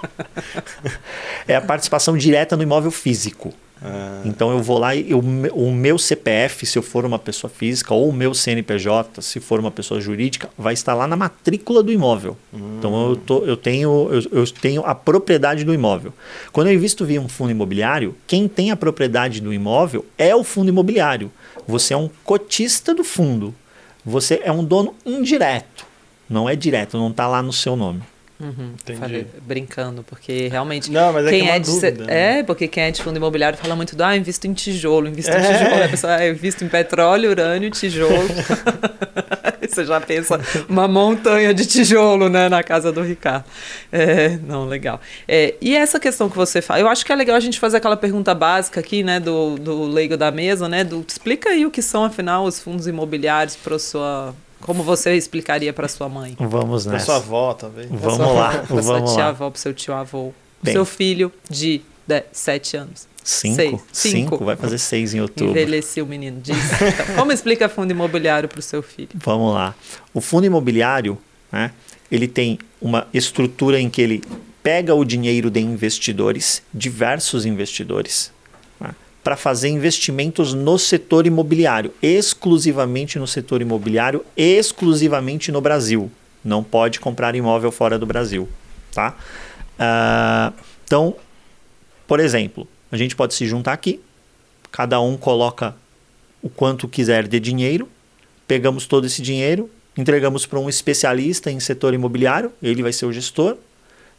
é 1.48 1.56
a 1.56 1.62
participação 1.62 2.16
direta 2.16 2.56
no 2.56 2.62
imóvel 2.62 2.92
físico. 2.92 3.52
Ah. 3.84 4.22
Então 4.26 4.52
eu 4.52 4.62
vou 4.62 4.78
lá 4.78 4.96
e 4.96 5.10
eu, 5.10 5.20
o 5.20 5.72
meu 5.72 5.98
CPF, 5.98 6.66
se 6.66 6.78
eu 6.78 6.84
for 6.84 7.04
uma 7.04 7.18
pessoa 7.18 7.50
física, 7.50 7.94
ou 7.94 8.10
o 8.10 8.14
meu 8.14 8.34
CNPJ, 8.34 9.22
se 9.22 9.40
for 9.40 9.60
uma 9.60 9.72
pessoa 9.72 10.00
jurídica, 10.00 10.50
vai 10.58 10.74
estar 10.74 10.94
lá 10.94 11.08
na 11.08 11.16
matrícula 11.16 11.82
do 11.82 11.92
imóvel. 11.92 12.38
Hum. 12.54 12.76
Então 12.78 13.10
eu, 13.10 13.16
tô, 13.16 13.44
eu, 13.44 13.58
tenho, 13.58 14.10
eu, 14.12 14.40
eu, 14.40 14.48
tenho 14.48 14.86
a 14.86 14.94
propriedade 14.94 15.64
do 15.64 15.74
imóvel. 15.74 16.14
Quando 16.52 16.68
eu 16.68 16.74
invisto 16.74 17.06
via 17.06 17.20
um 17.20 17.28
fundo 17.28 17.52
imobiliário, 17.52 18.16
quem 18.28 18.48
tem 18.48 18.72
a 18.72 18.76
propriedade 18.76 19.42
do 19.42 19.54
imóvel 19.54 20.06
é 20.18 20.36
o 20.36 20.44
fundo 20.44 20.70
imobiliário. 20.70 21.32
Você 21.68 21.94
é 21.94 21.98
um 21.98 22.10
cotista 22.24 22.94
do 22.94 23.04
fundo. 23.04 23.56
Você 24.06 24.42
é 24.44 24.52
um 24.52 24.64
dono 24.64 24.96
indireto. 25.06 25.86
Não 26.30 26.48
é 26.48 26.56
direto, 26.56 26.98
não 26.98 27.10
está 27.10 27.28
lá 27.28 27.42
no 27.42 27.52
seu 27.52 27.76
nome. 27.76 28.02
Uhum, 28.42 28.74
falei, 28.98 29.28
brincando, 29.42 30.04
porque 30.04 30.48
realmente. 30.48 30.90
Não, 30.90 31.14
mas 31.14 31.28
é 31.28 31.30
quem 31.30 31.50
é, 31.50 31.56
é 31.56 31.60
de 31.60 31.70
dúvida, 31.70 32.06
né? 32.06 32.40
É, 32.40 32.44
porque 32.44 32.68
quem 32.68 32.84
é 32.84 32.92
de 32.92 33.02
fundo 33.02 33.18
imobiliário 33.18 33.58
fala 33.58 33.76
muito 33.76 33.96
do 33.96 34.04
ah, 34.04 34.18
invisto 34.18 34.48
em 34.48 34.54
tijolo, 34.54 35.08
invisto 35.08 35.32
é. 35.32 35.40
em 35.40 35.58
tijolo. 35.58 35.84
A 35.84 35.88
pessoa, 35.88 36.16
ah, 36.16 36.28
invisto 36.28 36.64
em 36.64 36.68
petróleo, 36.68 37.30
urânio, 37.30 37.70
tijolo. 37.70 38.28
Você 39.70 39.86
já 39.86 40.02
pensa 40.02 40.40
uma 40.68 40.88
montanha 40.88 41.54
de 41.54 41.66
tijolo, 41.66 42.30
né, 42.30 42.50
na 42.50 42.64
casa 42.64 42.92
do 42.92 43.02
Ricardo. 43.02 43.46
É, 43.92 44.38
não, 44.38 44.66
legal. 44.66 45.00
É, 45.28 45.56
e 45.62 45.76
essa 45.76 46.00
questão 46.00 46.30
que 46.30 46.36
você 46.36 46.62
fala, 46.62 46.80
eu 46.80 46.88
acho 46.88 47.06
que 47.06 47.12
é 47.12 47.16
legal 47.16 47.36
a 47.36 47.40
gente 47.40 47.60
fazer 47.60 47.78
aquela 47.78 47.98
pergunta 47.98 48.34
básica 48.34 48.80
aqui, 48.80 49.04
né, 49.04 49.20
do, 49.20 49.56
do 49.56 49.84
leigo 49.86 50.18
da 50.18 50.32
mesa, 50.32 50.68
né, 50.68 50.84
do 50.84 51.04
explica 51.08 51.50
aí 51.50 51.66
o 51.66 51.72
que 51.72 51.82
são, 51.82 52.04
afinal, 52.06 52.46
os 52.46 52.60
fundos 52.60 52.88
imobiliários 52.88 53.56
para 53.56 53.78
sua 53.78 54.34
como 54.62 54.84
você 54.84 55.16
explicaria 55.16 55.74
para 55.74 55.88
sua 55.88 56.08
mãe? 56.08 56.36
Vamos 56.40 56.86
nessa. 56.86 56.98
Para 56.98 57.06
sua 57.06 57.16
avó, 57.18 57.54
talvez. 57.54 57.88
Vamos 57.90 58.36
lá. 58.36 58.64
Para 58.68 58.82
sua 58.82 59.02
tia-avó, 59.02 59.50
para 59.50 59.60
seu 59.60 59.74
tio-avô. 59.74 60.34
Para 60.62 60.72
seu 60.72 60.86
filho 60.86 61.32
de 61.50 61.82
7 62.32 62.78
anos. 62.78 63.12
Cinco? 63.24 63.56
Seis. 63.56 63.70
Cinco. 63.70 63.86
Cinco. 63.92 64.46
Vai 64.46 64.56
fazer 64.56 64.78
seis 64.78 65.14
em 65.14 65.22
outubro. 65.22 65.52
Envelheceu 65.52 66.06
o 66.06 66.08
menino. 66.08 66.42
Diz. 66.42 66.58
Então, 66.82 67.16
como 67.16 67.32
explica 67.32 67.70
fundo 67.70 67.92
imobiliário 67.92 68.50
para 68.50 68.60
o 68.60 68.62
seu 68.64 68.82
filho? 68.82 69.10
Vamos 69.14 69.54
lá. 69.54 69.76
O 70.14 70.20
fundo 70.20 70.46
imobiliário, 70.46 71.18
né, 71.52 71.72
ele 72.12 72.28
tem 72.28 72.58
uma 72.82 73.08
estrutura 73.14 73.80
em 73.80 73.90
que 73.90 74.02
ele 74.02 74.24
pega 74.64 74.94
o 74.96 75.06
dinheiro 75.06 75.50
de 75.50 75.60
investidores, 75.60 76.64
diversos 76.74 77.46
investidores, 77.46 78.32
para 79.24 79.38
fazer 79.38 79.70
investimentos 79.70 80.54
no 80.54 80.80
setor 80.80 81.28
imobiliário, 81.28 81.94
exclusivamente 82.02 83.20
no 83.20 83.28
setor 83.28 83.62
imobiliário, 83.62 84.26
exclusivamente 84.36 85.52
no 85.52 85.62
Brasil. 85.62 86.12
Não 86.44 86.64
pode 86.64 87.00
comprar 87.00 87.36
imóvel 87.36 87.72
fora 87.72 88.00
do 88.00 88.06
Brasil. 88.06 88.50
Tá? 88.92 89.16
Uh, 89.80 90.54
então, 90.84 91.16
por 92.08 92.20
exemplo, 92.20 92.68
a 92.92 92.98
gente 92.98 93.16
pode 93.16 93.34
se 93.34 93.46
juntar 93.46 93.74
aqui, 93.74 94.02
cada 94.72 95.00
um 95.00 95.16
coloca 95.16 95.76
o 96.42 96.50
quanto 96.50 96.88
quiser 96.88 97.28
de 97.28 97.40
dinheiro, 97.40 97.88
pegamos 98.48 98.88
todo 98.88 99.06
esse 99.06 99.22
dinheiro, 99.22 99.70
entregamos 99.96 100.46
para 100.46 100.60
um 100.60 100.68
especialista 100.68 101.52
em 101.52 101.60
setor 101.60 101.94
imobiliário, 101.94 102.52
ele 102.62 102.82
vai 102.82 102.92
ser 102.92 103.06
o 103.06 103.14
gestor, 103.14 103.58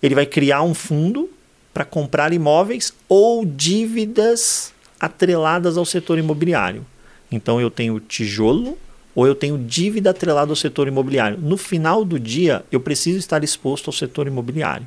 ele 0.00 0.14
vai 0.14 0.26
criar 0.26 0.62
um 0.62 0.74
fundo 0.74 1.28
para 1.74 1.84
comprar 1.84 2.32
imóveis 2.32 2.92
ou 3.08 3.44
dívidas 3.44 4.72
atreladas 5.02 5.76
ao 5.76 5.84
setor 5.84 6.16
imobiliário. 6.16 6.86
Então 7.30 7.60
eu 7.60 7.68
tenho 7.68 7.98
tijolo 7.98 8.78
ou 9.16 9.26
eu 9.26 9.34
tenho 9.34 9.58
dívida 9.58 10.10
atrelada 10.10 10.52
ao 10.52 10.56
setor 10.56 10.86
imobiliário. 10.86 11.36
No 11.38 11.56
final 11.56 12.04
do 12.04 12.20
dia, 12.20 12.64
eu 12.70 12.80
preciso 12.80 13.18
estar 13.18 13.42
exposto 13.42 13.88
ao 13.88 13.92
setor 13.92 14.28
imobiliário. 14.28 14.86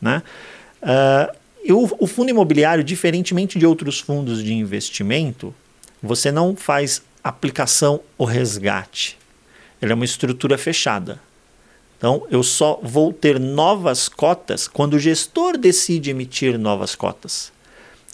Né? 0.00 0.22
Uh, 0.82 1.36
eu, 1.64 1.96
o 1.98 2.06
fundo 2.06 2.30
imobiliário, 2.30 2.84
diferentemente 2.84 3.58
de 3.58 3.66
outros 3.66 3.98
fundos 3.98 4.44
de 4.44 4.52
investimento, 4.52 5.54
você 6.02 6.30
não 6.30 6.54
faz 6.54 7.02
aplicação 7.24 8.00
ou 8.16 8.26
resgate. 8.26 9.18
Ele 9.80 9.92
é 9.92 9.94
uma 9.94 10.04
estrutura 10.04 10.56
fechada. 10.58 11.20
Então, 11.98 12.26
eu 12.30 12.42
só 12.42 12.78
vou 12.82 13.12
ter 13.12 13.38
novas 13.38 14.08
cotas 14.08 14.68
quando 14.68 14.94
o 14.94 14.98
gestor 14.98 15.58
decide 15.58 16.10
emitir 16.10 16.58
novas 16.58 16.94
cotas. 16.94 17.52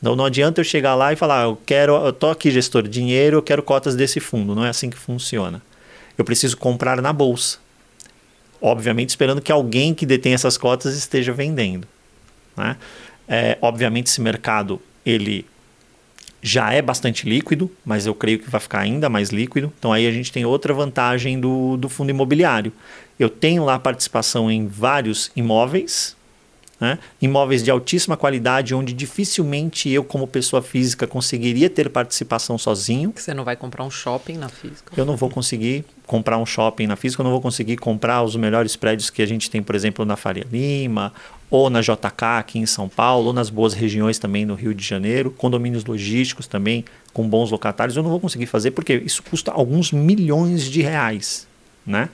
Então 0.06 0.14
não 0.14 0.26
adianta 0.26 0.60
eu 0.60 0.64
chegar 0.64 0.94
lá 0.94 1.12
e 1.12 1.16
falar, 1.16 1.46
eu 1.46 1.58
quero, 1.66 1.92
eu 1.96 2.12
tô 2.12 2.30
aqui 2.30 2.48
gestor 2.48 2.84
de 2.84 2.88
dinheiro, 2.88 3.38
eu 3.38 3.42
quero 3.42 3.60
cotas 3.60 3.96
desse 3.96 4.20
fundo. 4.20 4.54
Não 4.54 4.64
é 4.64 4.68
assim 4.68 4.88
que 4.88 4.96
funciona. 4.96 5.60
Eu 6.16 6.24
preciso 6.24 6.56
comprar 6.56 7.02
na 7.02 7.12
bolsa. 7.12 7.58
Obviamente 8.60 9.08
esperando 9.08 9.40
que 9.40 9.50
alguém 9.50 9.92
que 9.92 10.06
detém 10.06 10.32
essas 10.32 10.56
cotas 10.56 10.96
esteja 10.96 11.32
vendendo. 11.32 11.88
Né? 12.56 12.76
É, 13.26 13.58
obviamente 13.60 14.06
esse 14.06 14.20
mercado 14.20 14.80
ele 15.04 15.44
já 16.40 16.72
é 16.72 16.80
bastante 16.80 17.28
líquido, 17.28 17.68
mas 17.84 18.06
eu 18.06 18.14
creio 18.14 18.38
que 18.38 18.48
vai 18.48 18.60
ficar 18.60 18.78
ainda 18.78 19.08
mais 19.08 19.30
líquido. 19.30 19.72
Então 19.76 19.92
aí 19.92 20.06
a 20.06 20.12
gente 20.12 20.30
tem 20.30 20.44
outra 20.44 20.72
vantagem 20.72 21.40
do, 21.40 21.76
do 21.76 21.88
fundo 21.88 22.10
imobiliário. 22.10 22.72
Eu 23.18 23.28
tenho 23.28 23.64
lá 23.64 23.76
participação 23.76 24.48
em 24.48 24.68
vários 24.68 25.32
imóveis 25.34 26.16
né? 26.78 26.98
imóveis 27.20 27.62
de 27.62 27.70
altíssima 27.70 28.16
qualidade, 28.16 28.74
onde 28.74 28.92
dificilmente 28.92 29.88
eu, 29.88 30.04
como 30.04 30.26
pessoa 30.26 30.60
física, 30.60 31.06
conseguiria 31.06 31.70
ter 31.70 31.88
participação 31.88 32.58
sozinho. 32.58 33.12
Você 33.16 33.32
não 33.32 33.44
vai 33.44 33.56
comprar 33.56 33.84
um 33.84 33.90
shopping 33.90 34.36
na 34.36 34.48
física? 34.48 34.92
Eu 34.96 35.04
não 35.04 35.16
vou 35.16 35.30
conseguir 35.30 35.84
comprar 36.06 36.38
um 36.38 36.46
shopping 36.46 36.86
na 36.86 36.94
física, 36.94 37.22
eu 37.22 37.24
não 37.24 37.30
vou 37.30 37.40
conseguir 37.40 37.76
comprar 37.76 38.22
os 38.22 38.36
melhores 38.36 38.76
prédios 38.76 39.10
que 39.10 39.22
a 39.22 39.26
gente 39.26 39.50
tem, 39.50 39.62
por 39.62 39.74
exemplo, 39.74 40.04
na 40.04 40.16
Faria 40.16 40.46
Lima, 40.50 41.12
ou 41.50 41.70
na 41.70 41.80
JK 41.80 42.24
aqui 42.38 42.58
em 42.58 42.66
São 42.66 42.88
Paulo, 42.88 43.28
ou 43.28 43.32
nas 43.32 43.50
boas 43.50 43.72
regiões 43.72 44.18
também 44.18 44.44
no 44.44 44.54
Rio 44.54 44.74
de 44.74 44.84
Janeiro, 44.84 45.30
condomínios 45.30 45.84
logísticos 45.84 46.46
também 46.46 46.84
com 47.12 47.28
bons 47.28 47.50
locatários. 47.50 47.96
Eu 47.96 48.02
não 48.02 48.10
vou 48.10 48.20
conseguir 48.20 48.46
fazer 48.46 48.72
porque 48.72 48.94
isso 48.94 49.22
custa 49.22 49.50
alguns 49.50 49.92
milhões 49.92 50.64
de 50.64 50.82
reais, 50.82 51.46
né? 51.86 52.08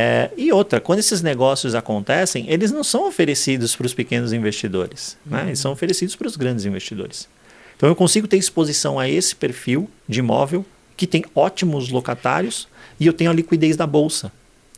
É, 0.00 0.30
e 0.36 0.52
outra, 0.52 0.80
quando 0.80 1.00
esses 1.00 1.22
negócios 1.22 1.74
acontecem, 1.74 2.48
eles 2.48 2.70
não 2.70 2.84
são 2.84 3.08
oferecidos 3.08 3.74
para 3.74 3.84
os 3.84 3.92
pequenos 3.92 4.32
investidores, 4.32 5.18
uhum. 5.26 5.36
né? 5.36 5.46
eles 5.48 5.58
são 5.58 5.72
oferecidos 5.72 6.14
para 6.14 6.28
os 6.28 6.36
grandes 6.36 6.64
investidores. 6.64 7.28
Então 7.76 7.88
eu 7.88 7.96
consigo 7.96 8.28
ter 8.28 8.36
exposição 8.36 8.96
a 8.96 9.08
esse 9.08 9.34
perfil 9.34 9.90
de 10.08 10.20
imóvel 10.20 10.64
que 10.96 11.04
tem 11.04 11.24
ótimos 11.34 11.88
locatários 11.88 12.68
e 13.00 13.08
eu 13.08 13.12
tenho 13.12 13.28
a 13.28 13.34
liquidez 13.34 13.76
da 13.76 13.88
bolsa. 13.88 14.30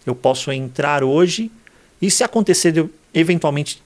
Eu 0.07 0.15
posso 0.15 0.51
entrar 0.53 1.05
hoje 1.05 1.53
e 2.01 2.11
se 2.11 2.25
acontecer 2.25 2.75
eu 2.75 2.89
eventualmente 3.13 3.83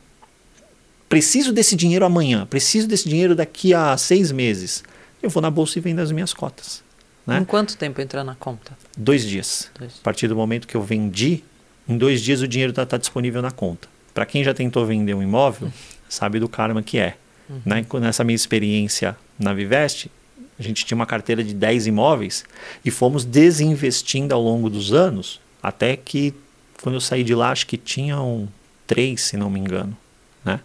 preciso 1.08 1.52
desse 1.52 1.74
dinheiro 1.74 2.04
amanhã, 2.04 2.46
preciso 2.46 2.86
desse 2.86 3.08
dinheiro 3.08 3.34
daqui 3.34 3.74
a 3.74 3.96
seis 3.96 4.30
meses, 4.30 4.84
eu 5.20 5.28
vou 5.28 5.42
na 5.42 5.50
bolsa 5.50 5.80
e 5.80 5.82
vendo 5.82 5.98
as 5.98 6.12
minhas 6.12 6.32
cotas. 6.32 6.84
Né? 7.26 7.38
Em 7.38 7.44
quanto 7.44 7.76
tempo 7.76 8.00
entra 8.00 8.22
na 8.22 8.34
conta? 8.34 8.76
Dois 8.96 9.24
dias. 9.24 9.70
dois 9.78 9.98
A 10.00 10.02
partir 10.02 10.28
do 10.28 10.36
momento 10.36 10.66
que 10.66 10.76
eu 10.76 10.82
vendi, 10.82 11.42
em 11.88 11.96
dois 11.96 12.20
dias 12.20 12.42
o 12.42 12.48
dinheiro 12.48 12.70
está 12.70 12.84
tá 12.84 12.96
disponível 12.96 13.40
na 13.40 13.50
conta. 13.50 13.88
Para 14.12 14.26
quem 14.26 14.44
já 14.44 14.52
tentou 14.54 14.84
vender 14.86 15.14
um 15.14 15.22
imóvel, 15.22 15.72
sabe 16.08 16.38
do 16.38 16.48
karma 16.48 16.82
que 16.82 16.98
é. 16.98 17.16
Uhum. 17.48 17.60
Né? 17.64 17.86
Nessa 18.00 18.24
minha 18.24 18.36
experiência 18.36 19.16
na 19.38 19.52
Viveste, 19.52 20.10
a 20.58 20.62
gente 20.62 20.84
tinha 20.84 20.96
uma 20.96 21.06
carteira 21.06 21.42
de 21.42 21.52
10 21.52 21.86
imóveis 21.88 22.44
e 22.84 22.90
fomos 22.90 23.24
desinvestindo 23.24 24.34
ao 24.34 24.40
longo 24.40 24.70
dos 24.70 24.92
anos, 24.92 25.40
até 25.62 25.96
que 25.96 26.34
quando 26.80 26.96
eu 26.96 27.00
saí 27.00 27.24
de 27.24 27.34
lá, 27.34 27.50
acho 27.50 27.66
que 27.66 27.76
tinham 27.76 28.48
três, 28.86 29.22
se 29.22 29.36
não 29.36 29.48
me 29.50 29.58
engano. 29.58 29.96
Né? 30.44 30.60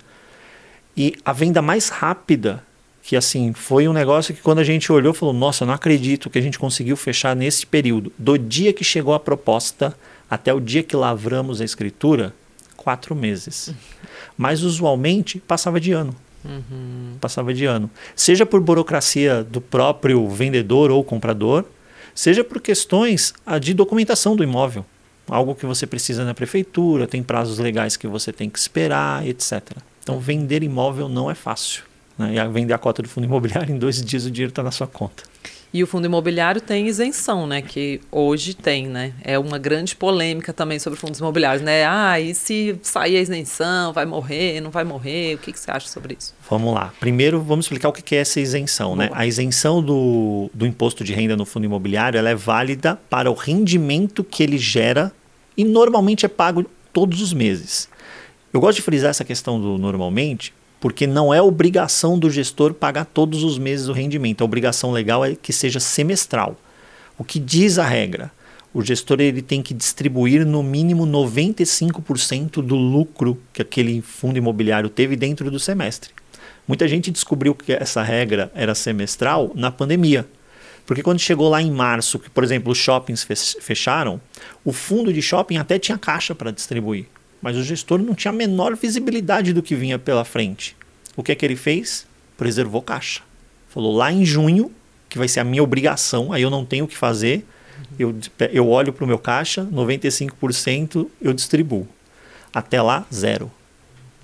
E 0.96 1.16
a 1.24 1.32
venda 1.32 1.62
mais 1.62 1.90
rápida 1.90 2.64
que 3.10 3.16
assim 3.16 3.54
foi 3.54 3.88
um 3.88 3.92
negócio 3.92 4.36
que 4.36 4.42
quando 4.44 4.60
a 4.60 4.64
gente 4.64 4.92
olhou 4.92 5.16
falou 5.16 5.34
nossa 5.34 5.66
não 5.66 5.74
acredito 5.74 6.30
que 6.30 6.38
a 6.38 6.42
gente 6.42 6.60
conseguiu 6.60 6.96
fechar 6.96 7.36
nesse 7.36 7.66
período. 7.66 8.14
Do 8.20 8.38
dia 8.38 8.72
que 8.72 8.84
chegou 8.84 9.16
a 9.16 9.20
proposta 9.20 9.98
até 10.30 10.54
o 10.54 10.60
dia 10.60 10.84
que 10.84 10.96
lavramos 10.96 11.60
a 11.60 11.66
escritura 11.66 12.36
quatro 12.78 13.16
meses. 13.16 13.74
Mas 14.38 14.62
usualmente 14.62 15.40
passava 15.40 15.80
de 15.80 15.92
ano. 15.92 16.16
Uhum. 16.46 17.18
passava 17.20 17.52
de 17.52 17.66
ano. 17.66 17.90
Seja 18.16 18.46
por 18.46 18.62
burocracia 18.62 19.44
do 19.44 19.60
próprio 19.60 20.30
vendedor 20.30 20.92
ou 20.92 21.04
comprador 21.04 21.66
seja 22.14 22.44
por 22.44 22.62
questões 22.62 23.34
ah, 23.44 23.58
de 23.58 23.74
documentação 23.74 24.36
do 24.36 24.44
imóvel. 24.44 24.86
Algo 25.28 25.56
que 25.56 25.66
você 25.66 25.88
precisa 25.88 26.24
na 26.24 26.36
prefeitura 26.36 27.08
tem 27.08 27.24
prazos 27.24 27.58
legais 27.58 27.98
que 27.98 28.06
você 28.06 28.32
tem 28.32 28.52
que 28.52 28.60
esperar 28.60 29.28
etc 29.28 29.62
então 30.02 30.20
vender 30.20 30.64
imóvel 30.64 31.08
não 31.10 31.30
é 31.30 31.36
fácil 31.36 31.89
né, 32.20 32.36
e 32.36 32.48
vender 32.50 32.74
a 32.74 32.78
cota 32.78 33.02
do 33.02 33.08
fundo 33.10 33.24
imobiliário, 33.24 33.74
em 33.74 33.80
dois 33.80 34.04
dias 34.04 34.26
o 34.26 34.32
dinheiro 34.32 34.52
está 34.52 34.62
na 34.62 34.72
sua 34.72 34.86
conta. 34.86 35.24
E 35.72 35.84
o 35.84 35.88
fundo 35.88 36.06
imobiliário 36.06 36.60
tem 36.60 36.88
isenção, 36.88 37.46
né? 37.46 37.62
Que 37.62 38.02
hoje 38.12 38.56
tem, 38.56 38.88
né? 38.88 39.14
É 39.24 39.38
uma 39.38 39.60
grande 39.60 39.96
polêmica 39.96 40.52
também 40.52 40.80
sobre 40.80 40.98
fundos 40.98 41.20
imobiliários, 41.20 41.62
né? 41.62 41.86
Ah, 41.86 42.20
e 42.20 42.34
se 42.34 42.76
sair 42.82 43.18
a 43.18 43.22
isenção, 43.22 43.94
vai 43.94 44.04
morrer, 44.04 44.62
não 44.62 44.72
vai 44.72 44.84
morrer? 44.84 45.36
O 45.36 45.38
que, 45.38 45.54
que 45.54 45.60
você 45.60 45.70
acha 45.70 45.88
sobre 45.88 46.16
isso? 46.18 46.34
Vamos 46.50 46.74
lá. 46.74 46.92
Primeiro, 47.00 47.40
vamos 47.40 47.66
explicar 47.66 47.90
o 47.90 47.94
que 47.94 48.16
é 48.16 48.20
essa 48.20 48.40
isenção, 48.40 48.96
né? 48.96 49.12
A 49.14 49.28
isenção 49.28 49.80
do, 49.80 50.50
do 50.56 50.66
imposto 50.66 51.04
de 51.04 51.14
renda 51.14 51.38
no 51.38 51.46
fundo 51.46 51.66
imobiliário, 51.66 52.18
ela 52.18 52.32
é 52.32 52.36
válida 52.36 53.00
para 53.08 53.30
o 53.30 53.36
rendimento 53.36 54.24
que 54.24 54.42
ele 54.42 54.58
gera 54.58 55.12
e 55.56 55.64
normalmente 55.64 56.26
é 56.26 56.30
pago 56.30 56.66
todos 56.92 57.22
os 57.22 57.32
meses. 57.32 57.88
Eu 58.52 58.60
gosto 58.60 58.78
de 58.78 58.82
frisar 58.82 59.12
essa 59.12 59.24
questão 59.24 59.62
do 59.62 59.78
normalmente, 59.78 60.52
porque 60.80 61.06
não 61.06 61.34
é 61.34 61.42
obrigação 61.42 62.18
do 62.18 62.30
gestor 62.30 62.74
pagar 62.74 63.06
todos 63.06 63.44
os 63.44 63.58
meses 63.58 63.88
o 63.88 63.94
rendimento. 63.94 64.42
A 64.42 64.46
obrigação 64.46 64.92
legal 64.92 65.26
é 65.26 65.36
que 65.36 65.52
seja 65.52 65.80
semestral. 65.80 66.56
O 67.18 67.24
que 67.24 67.40
diz 67.40 67.78
a 67.78 67.86
regra? 67.86 68.32
O 68.74 68.82
gestor 68.82 69.20
ele 69.20 69.42
tem 69.42 69.62
que 69.62 69.74
distribuir 69.74 70.46
no 70.46 70.62
mínimo 70.62 71.06
95% 71.06 72.62
do 72.62 72.76
lucro 72.76 73.42
que 73.52 73.62
aquele 73.62 74.02
fundo 74.02 74.38
imobiliário 74.38 74.90
teve 74.90 75.16
dentro 75.16 75.50
do 75.50 75.60
semestre. 75.60 76.12
Muita 76.68 76.88
gente 76.88 77.10
descobriu 77.10 77.56
que 77.56 77.74
essa 77.74 78.04
regra 78.04 78.52
era 78.54 78.76
semestral 78.76 79.52
na 79.56 79.72
pandemia. 79.72 80.28
Porque 80.86 81.02
quando 81.02 81.20
chegou 81.20 81.50
lá 81.50 81.62
em 81.62 81.72
março, 81.72 82.20
que 82.20 82.30
por 82.30 82.44
exemplo 82.44 82.72
os 82.72 82.78
shoppings 82.78 83.28
fecharam, 83.60 84.22
o 84.64 84.72
fundo 84.72 85.12
de 85.12 85.22
shopping 85.22 85.58
até 85.58 85.78
tinha 85.80 85.98
caixa 85.98 86.34
para 86.34 86.52
distribuir. 86.52 87.08
Mas 87.42 87.56
o 87.56 87.64
gestor 87.64 88.00
não 88.00 88.14
tinha 88.14 88.32
a 88.32 88.36
menor 88.36 88.76
visibilidade 88.76 89.54
do 89.54 89.64
que 89.64 89.76
vinha 89.76 89.98
pela 89.98 90.26
frente. 90.26 90.76
O 91.16 91.24
que 91.24 91.32
é 91.32 91.36
que 91.36 91.46
ele 91.46 91.56
fez? 91.56 92.06
Preservou 92.38 92.82
caixa. 92.82 93.22
Falou 93.70 93.96
lá 93.96 94.12
em 94.12 94.26
junho, 94.26 94.72
que 95.08 95.18
vai 95.18 95.28
ser 95.28 95.40
a 95.40 95.44
minha 95.44 95.64
obrigação, 95.64 96.34
aí 96.34 96.42
eu 96.42 96.50
não 96.50 96.66
tenho 96.66 96.86
o 96.86 96.88
que 96.88 96.98
fazer, 96.98 97.46
eu, 97.98 98.16
eu 98.52 98.68
olho 98.68 98.92
para 98.92 99.04
o 99.04 99.08
meu 99.08 99.18
caixa, 99.18 99.66
95% 99.66 101.08
eu 101.22 101.34
distribuo. 101.34 101.88
Até 102.54 102.82
lá, 102.82 103.06
zero. 103.14 103.52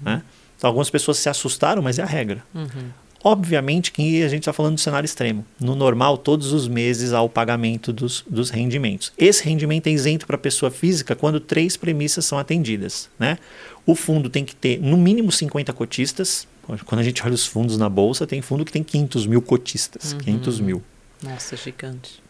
Né? 0.01 0.21
Então, 0.57 0.67
algumas 0.69 0.89
pessoas 0.89 1.17
se 1.17 1.29
assustaram, 1.29 1.81
mas 1.81 1.99
é 1.99 2.03
a 2.03 2.05
regra. 2.05 2.43
Uhum. 2.53 2.89
Obviamente 3.27 3.91
que 3.91 4.21
a 4.21 4.29
gente 4.29 4.41
está 4.41 4.53
falando 4.53 4.75
do 4.75 4.79
cenário 4.79 5.03
extremo. 5.03 5.43
No 5.59 5.73
normal, 5.73 6.15
todos 6.15 6.53
os 6.53 6.67
meses 6.67 7.11
há 7.11 7.23
o 7.23 7.27
pagamento 7.27 7.91
dos, 7.91 8.23
dos 8.29 8.51
rendimentos. 8.51 9.11
Esse 9.17 9.43
rendimento 9.43 9.87
é 9.87 9.89
isento 9.89 10.27
para 10.27 10.35
a 10.35 10.37
pessoa 10.37 10.69
física 10.69 11.15
quando 11.15 11.39
três 11.39 11.75
premissas 11.75 12.23
são 12.23 12.37
atendidas. 12.37 13.09
Né? 13.17 13.39
O 13.83 13.95
fundo 13.95 14.29
tem 14.29 14.45
que 14.45 14.55
ter 14.55 14.79
no 14.79 14.95
mínimo 14.95 15.31
50 15.31 15.73
cotistas. 15.73 16.47
Quando 16.85 17.01
a 17.01 17.03
gente 17.03 17.23
olha 17.23 17.33
os 17.33 17.47
fundos 17.47 17.79
na 17.79 17.89
bolsa, 17.89 18.27
tem 18.27 18.43
fundo 18.43 18.63
que 18.63 18.71
tem 18.71 18.83
500 18.83 19.25
mil 19.25 19.41
cotistas. 19.41 20.13
Uhum. 20.13 20.19
500 20.19 20.59
mil. 20.59 20.83
Nossa, 21.23 21.57
gigante. 21.57 22.21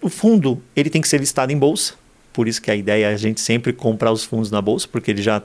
O 0.00 0.08
fundo 0.08 0.62
ele 0.74 0.88
tem 0.88 1.02
que 1.02 1.08
ser 1.08 1.20
listado 1.20 1.52
em 1.52 1.58
bolsa. 1.58 1.92
Por 2.32 2.48
isso 2.48 2.62
que 2.62 2.70
a 2.70 2.74
ideia 2.74 3.10
é 3.10 3.12
a 3.12 3.16
gente 3.18 3.42
sempre 3.42 3.74
comprar 3.74 4.10
os 4.10 4.24
fundos 4.24 4.50
na 4.50 4.62
bolsa, 4.62 4.88
porque 4.90 5.10
ele 5.10 5.20
já 5.20 5.42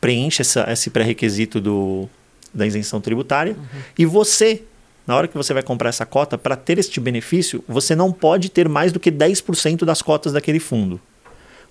preenche 0.00 0.42
essa, 0.42 0.66
esse 0.68 0.90
pré-requisito 0.90 1.60
do, 1.60 2.08
da 2.54 2.66
isenção 2.66 3.00
tributária. 3.00 3.54
Uhum. 3.54 3.80
E 3.98 4.06
você, 4.06 4.62
na 5.06 5.16
hora 5.16 5.26
que 5.26 5.36
você 5.36 5.52
vai 5.52 5.62
comprar 5.62 5.88
essa 5.88 6.06
cota, 6.06 6.38
para 6.38 6.56
ter 6.56 6.78
este 6.78 7.00
benefício, 7.00 7.64
você 7.66 7.94
não 7.96 8.12
pode 8.12 8.48
ter 8.48 8.68
mais 8.68 8.92
do 8.92 9.00
que 9.00 9.10
10% 9.10 9.84
das 9.84 10.00
cotas 10.00 10.32
daquele 10.32 10.60
fundo. 10.60 11.00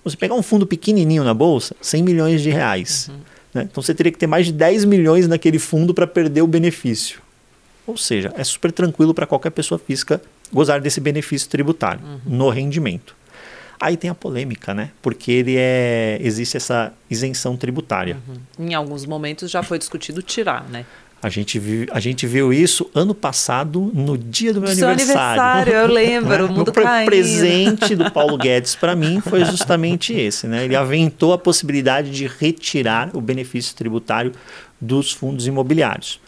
Você 0.04 0.16
pegar 0.16 0.34
um 0.34 0.42
fundo 0.42 0.66
pequenininho 0.66 1.24
na 1.24 1.32
bolsa, 1.32 1.74
100 1.80 2.02
milhões 2.02 2.42
de 2.42 2.50
reais. 2.50 3.08
Uhum. 3.08 3.18
Né? 3.54 3.68
Então 3.70 3.82
você 3.82 3.94
teria 3.94 4.12
que 4.12 4.18
ter 4.18 4.26
mais 4.26 4.46
de 4.46 4.52
10 4.52 4.84
milhões 4.84 5.26
naquele 5.26 5.58
fundo 5.58 5.94
para 5.94 6.06
perder 6.06 6.42
o 6.42 6.46
benefício. 6.46 7.22
Ou 7.86 7.96
seja, 7.96 8.32
é 8.36 8.44
super 8.44 8.72
tranquilo 8.72 9.14
para 9.14 9.26
qualquer 9.26 9.50
pessoa 9.50 9.78
física 9.78 10.20
gozar 10.52 10.80
desse 10.80 11.00
benefício 11.00 11.48
tributário 11.48 12.00
uhum. 12.04 12.20
no 12.26 12.48
rendimento. 12.50 13.16
Aí 13.84 13.98
tem 13.98 14.08
a 14.08 14.14
polêmica, 14.14 14.72
né? 14.72 14.88
Porque 15.02 15.30
ele 15.30 15.56
é 15.58 16.16
existe 16.22 16.56
essa 16.56 16.90
isenção 17.10 17.54
tributária. 17.54 18.16
Uhum. 18.26 18.66
Em 18.66 18.72
alguns 18.72 19.04
momentos 19.04 19.50
já 19.50 19.62
foi 19.62 19.78
discutido 19.78 20.22
tirar, 20.22 20.66
né? 20.70 20.86
A 21.22 21.28
gente, 21.28 21.58
viu, 21.58 21.86
a 21.90 22.00
gente 22.00 22.26
viu 22.26 22.50
isso 22.50 22.90
ano 22.94 23.14
passado, 23.14 23.90
no 23.94 24.16
dia 24.16 24.54
do 24.54 24.60
meu 24.62 24.74
Seu 24.74 24.88
aniversário. 24.88 25.42
aniversário, 25.42 25.72
eu 25.74 25.86
lembro, 25.86 26.46
o 26.48 26.52
mundo 26.52 26.70
O 26.70 27.04
presente 27.04 27.94
do 27.94 28.10
Paulo 28.10 28.38
Guedes 28.38 28.74
para 28.74 28.96
mim 28.96 29.20
foi 29.20 29.44
justamente 29.44 30.14
esse. 30.14 30.46
Né? 30.46 30.64
Ele 30.64 30.76
aventou 30.76 31.34
a 31.34 31.38
possibilidade 31.38 32.10
de 32.10 32.26
retirar 32.26 33.10
o 33.14 33.20
benefício 33.20 33.74
tributário 33.76 34.32
dos 34.80 35.12
fundos 35.12 35.46
imobiliários. 35.46 36.20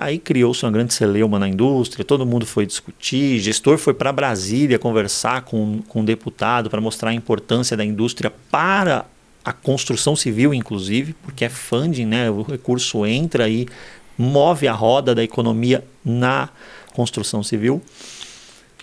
Aí 0.00 0.18
criou-se 0.18 0.64
uma 0.64 0.72
grande 0.72 0.94
celeuma 0.94 1.38
na 1.38 1.46
indústria, 1.46 2.02
todo 2.02 2.24
mundo 2.24 2.46
foi 2.46 2.64
discutir, 2.64 3.38
gestor 3.38 3.76
foi 3.76 3.92
para 3.92 4.10
Brasília 4.10 4.78
conversar 4.78 5.42
com, 5.42 5.82
com 5.86 6.00
um 6.00 6.04
deputado 6.06 6.70
para 6.70 6.80
mostrar 6.80 7.10
a 7.10 7.12
importância 7.12 7.76
da 7.76 7.84
indústria 7.84 8.32
para 8.50 9.04
a 9.44 9.52
construção 9.52 10.16
civil, 10.16 10.54
inclusive, 10.54 11.12
porque 11.22 11.44
é 11.44 11.50
funding, 11.50 12.06
né? 12.06 12.30
o 12.30 12.40
recurso 12.40 13.04
entra 13.04 13.46
e 13.46 13.68
move 14.16 14.66
a 14.66 14.72
roda 14.72 15.14
da 15.14 15.22
economia 15.22 15.84
na 16.02 16.48
construção 16.94 17.42
civil. 17.42 17.82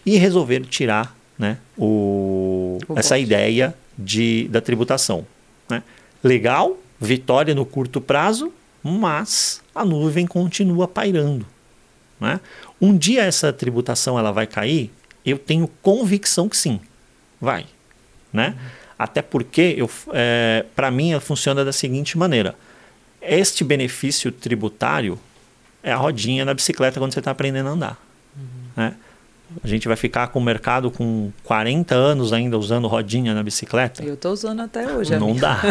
E 0.05 0.17
resolveram 0.17 0.65
tirar 0.65 1.17
né, 1.35 1.57
o, 1.75 2.77
o 2.87 2.93
essa 2.95 3.17
ideia 3.17 3.75
de, 3.97 4.47
da 4.49 4.61
tributação. 4.61 5.25
Né? 5.67 5.81
Legal, 6.23 6.77
vitória 7.01 7.55
no 7.55 7.65
curto 7.65 7.99
prazo, 7.99 8.53
mas 8.83 9.63
a 9.81 9.85
nuvem 9.85 10.25
continua 10.25 10.87
pairando. 10.87 11.45
Né? 12.19 12.39
Um 12.81 12.97
dia 12.97 13.23
essa 13.23 13.53
tributação 13.53 14.17
ela 14.17 14.31
vai 14.31 14.47
cair? 14.47 14.91
Eu 15.25 15.37
tenho 15.37 15.67
convicção 15.81 16.47
que 16.49 16.57
sim, 16.57 16.79
vai. 17.39 17.65
Né? 18.31 18.49
Uhum. 18.49 18.69
Até 18.99 19.21
porque, 19.21 19.77
é, 20.13 20.65
para 20.75 20.89
mim, 20.89 21.11
ela 21.11 21.21
funciona 21.21 21.63
da 21.63 21.71
seguinte 21.71 22.17
maneira. 22.17 22.55
Este 23.21 23.63
benefício 23.63 24.31
tributário 24.31 25.19
é 25.83 25.91
a 25.91 25.95
rodinha 25.97 26.45
da 26.45 26.53
bicicleta 26.53 26.99
quando 26.99 27.13
você 27.13 27.19
está 27.19 27.31
aprendendo 27.31 27.69
a 27.69 27.71
andar. 27.71 28.07
Né? 28.75 28.95
A 29.63 29.67
gente 29.67 29.87
vai 29.87 29.95
ficar 29.97 30.27
com 30.27 30.39
o 30.39 30.41
mercado 30.43 30.91
com 30.91 31.31
40 31.43 31.95
anos 31.95 32.33
ainda 32.33 32.57
usando 32.57 32.87
rodinha 32.87 33.33
na 33.33 33.41
bicicleta? 33.41 34.03
Eu 34.03 34.15
estou 34.15 34.33
usando 34.33 34.61
até 34.61 34.91
hoje. 34.93 35.15
Não 35.17 35.29
amiga. 35.31 35.39
dá. 35.41 35.61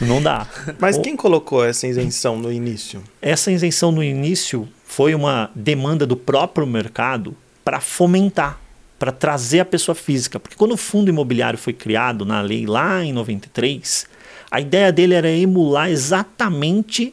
Não 0.00 0.22
dá. 0.22 0.46
Mas 0.78 0.96
O- 0.96 1.02
quem 1.02 1.16
colocou 1.16 1.64
essa 1.64 1.86
isenção 1.86 2.36
no 2.38 2.52
início? 2.52 3.02
Essa 3.20 3.50
isenção 3.52 3.92
no 3.92 4.02
início 4.02 4.68
foi 4.84 5.14
uma 5.14 5.50
demanda 5.54 6.04
do 6.06 6.16
próprio 6.16 6.66
mercado 6.66 7.36
para 7.64 7.80
fomentar, 7.80 8.58
para 8.98 9.12
trazer 9.12 9.60
a 9.60 9.64
pessoa 9.64 9.94
física. 9.94 10.40
Porque 10.40 10.56
quando 10.56 10.72
o 10.72 10.76
fundo 10.76 11.08
imobiliário 11.08 11.58
foi 11.58 11.72
criado 11.72 12.24
na 12.24 12.40
lei 12.40 12.66
lá 12.66 13.04
em 13.04 13.12
93, 13.12 14.06
a 14.50 14.60
ideia 14.60 14.92
dele 14.92 15.14
era 15.14 15.30
emular 15.30 15.88
exatamente 15.90 17.12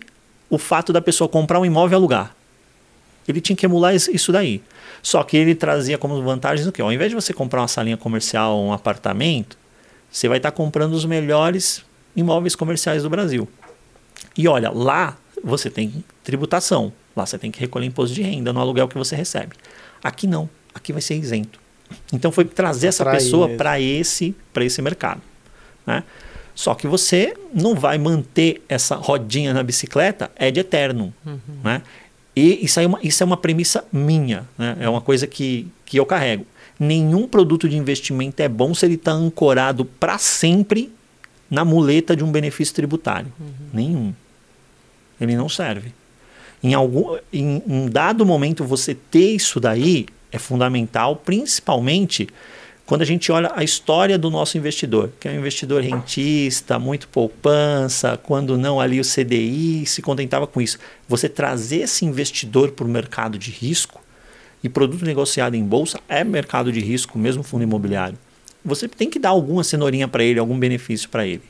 o 0.50 0.58
fato 0.58 0.92
da 0.92 1.02
pessoa 1.02 1.28
comprar 1.30 1.60
um 1.60 1.66
imóvel 1.66 1.96
e 1.96 2.00
alugar. 2.00 2.36
Ele 3.28 3.40
tinha 3.40 3.56
que 3.56 3.66
emular 3.66 3.94
is- 3.94 4.08
isso 4.08 4.32
daí. 4.32 4.62
Só 5.02 5.24
que 5.24 5.38
ele 5.38 5.56
trazia 5.56 5.98
como 5.98 6.22
vantagens 6.22 6.68
o 6.68 6.72
quê? 6.72 6.82
Ao 6.82 6.92
invés 6.92 7.10
de 7.10 7.16
você 7.16 7.34
comprar 7.34 7.62
uma 7.62 7.68
salinha 7.68 7.98
comercial 7.98 8.56
ou 8.58 8.68
um 8.68 8.74
apartamento, 8.74 9.58
você 10.12 10.28
vai 10.28 10.38
estar 10.38 10.52
comprando 10.52 10.94
os 10.94 11.06
melhores 11.06 11.84
imóveis 12.16 12.56
comerciais 12.56 13.04
do 13.04 13.10
Brasil. 13.10 13.48
E 14.38 14.48
olha, 14.48 14.70
lá 14.70 15.18
você 15.44 15.70
tem 15.70 16.04
tributação. 16.24 16.92
Lá 17.16 17.26
você 17.26 17.38
tem 17.38 17.52
que 17.52 17.60
recolher 17.60 17.86
imposto 17.86 18.16
de 18.16 18.22
renda 18.22 18.54
no 18.54 18.60
aluguel 18.60 18.88
que 18.88 18.98
você 18.98 19.16
recebe. 19.16 19.56
Aqui 20.04 20.28
não. 20.28 20.50
Aqui 20.74 20.94
vai 20.94 21.02
ser 21.02 21.16
isento. 21.16 21.60
Então 22.14 22.32
foi 22.32 22.46
trazer 22.46 22.88
essa 22.88 23.04
Atrair 23.04 23.24
pessoa 23.24 23.50
para 23.50 23.80
esse, 23.80 24.36
pra 24.54 24.64
esse 24.64 24.82
mercado. 24.82 25.22
Né? 25.86 26.04
Só 26.54 26.76
que 26.76 26.88
você 26.88 27.34
não 27.54 27.74
vai 27.74 27.98
manter 27.98 28.62
essa 28.68 28.96
rodinha 28.96 29.54
na 29.54 29.64
bicicleta 29.64 30.30
é 30.36 30.52
de 30.52 30.60
eterno. 30.60 31.14
Né? 31.64 31.82
E 32.36 32.66
isso, 32.66 32.80
é 32.80 32.88
uma, 32.88 33.00
isso 33.04 33.24
é 33.24 33.26
uma 33.26 33.38
premissa 33.38 33.84
minha. 33.92 34.48
Né? 34.58 34.78
É 34.80 34.90
uma 34.90 35.02
coisa 35.02 35.28
que, 35.28 35.68
que 35.86 35.98
eu 35.98 36.06
carrego. 36.06 36.46
Nenhum 36.80 37.28
produto 37.28 37.68
de 37.68 37.78
investimento 37.78 38.42
é 38.42 38.48
bom 38.48 38.74
se 38.74 38.86
ele 38.86 38.96
está 38.96 39.12
ancorado 39.12 39.84
para 39.84 40.18
sempre 40.18 40.92
na 41.50 41.66
muleta 41.66 42.16
de 42.16 42.24
um 42.24 42.32
benefício 42.32 42.74
tributário. 42.74 43.32
Nenhum. 43.74 44.14
Ele 45.20 45.36
não 45.36 45.50
serve. 45.50 45.92
Em 46.64 46.74
algum 46.74 47.18
em 47.34 47.62
um 47.68 47.90
dado 47.90 48.26
momento 48.26 48.64
você 48.64 48.94
ter 48.94 49.36
isso 49.36 49.60
daí 49.60 50.06
é 50.32 50.38
fundamental, 50.38 51.16
principalmente 51.16 52.30
quando 52.90 53.04
a 53.04 53.06
gente 53.06 53.32
olha 53.32 53.52
a 53.56 53.64
história 53.64 54.18
do 54.18 54.32
nosso 54.32 54.58
investidor, 54.58 55.12
que 55.20 55.28
é 55.28 55.32
um 55.32 55.36
investidor 55.36 55.84
rentista, 55.84 56.80
muito 56.80 57.08
poupança, 57.08 58.18
quando 58.18 58.58
não 58.58 58.82
ali 58.82 59.00
o 59.00 59.04
CDI 59.04 59.86
se 59.86 60.02
contentava 60.02 60.48
com 60.48 60.60
isso. 60.60 60.80
Você 61.08 61.30
trazer 61.30 61.82
esse 61.82 62.04
investidor 62.04 62.72
para 62.72 62.84
o 62.84 62.90
mercado 62.90 63.38
de 63.38 63.52
risco, 63.52 64.02
e 64.64 64.68
produto 64.68 65.06
negociado 65.06 65.54
em 65.54 65.64
bolsa 65.64 66.00
é 66.10 66.24
mercado 66.24 66.72
de 66.72 66.80
risco, 66.80 67.20
mesmo 67.20 67.44
fundo 67.44 67.62
imobiliário. 67.62 68.18
Você 68.66 68.88
tem 68.88 69.08
que 69.08 69.20
dar 69.20 69.30
alguma 69.30 69.64
cenourinha 69.64 70.08
para 70.08 70.24
ele, 70.24 70.40
algum 70.40 70.58
benefício 70.58 71.10
para 71.10 71.28
ele. 71.28 71.44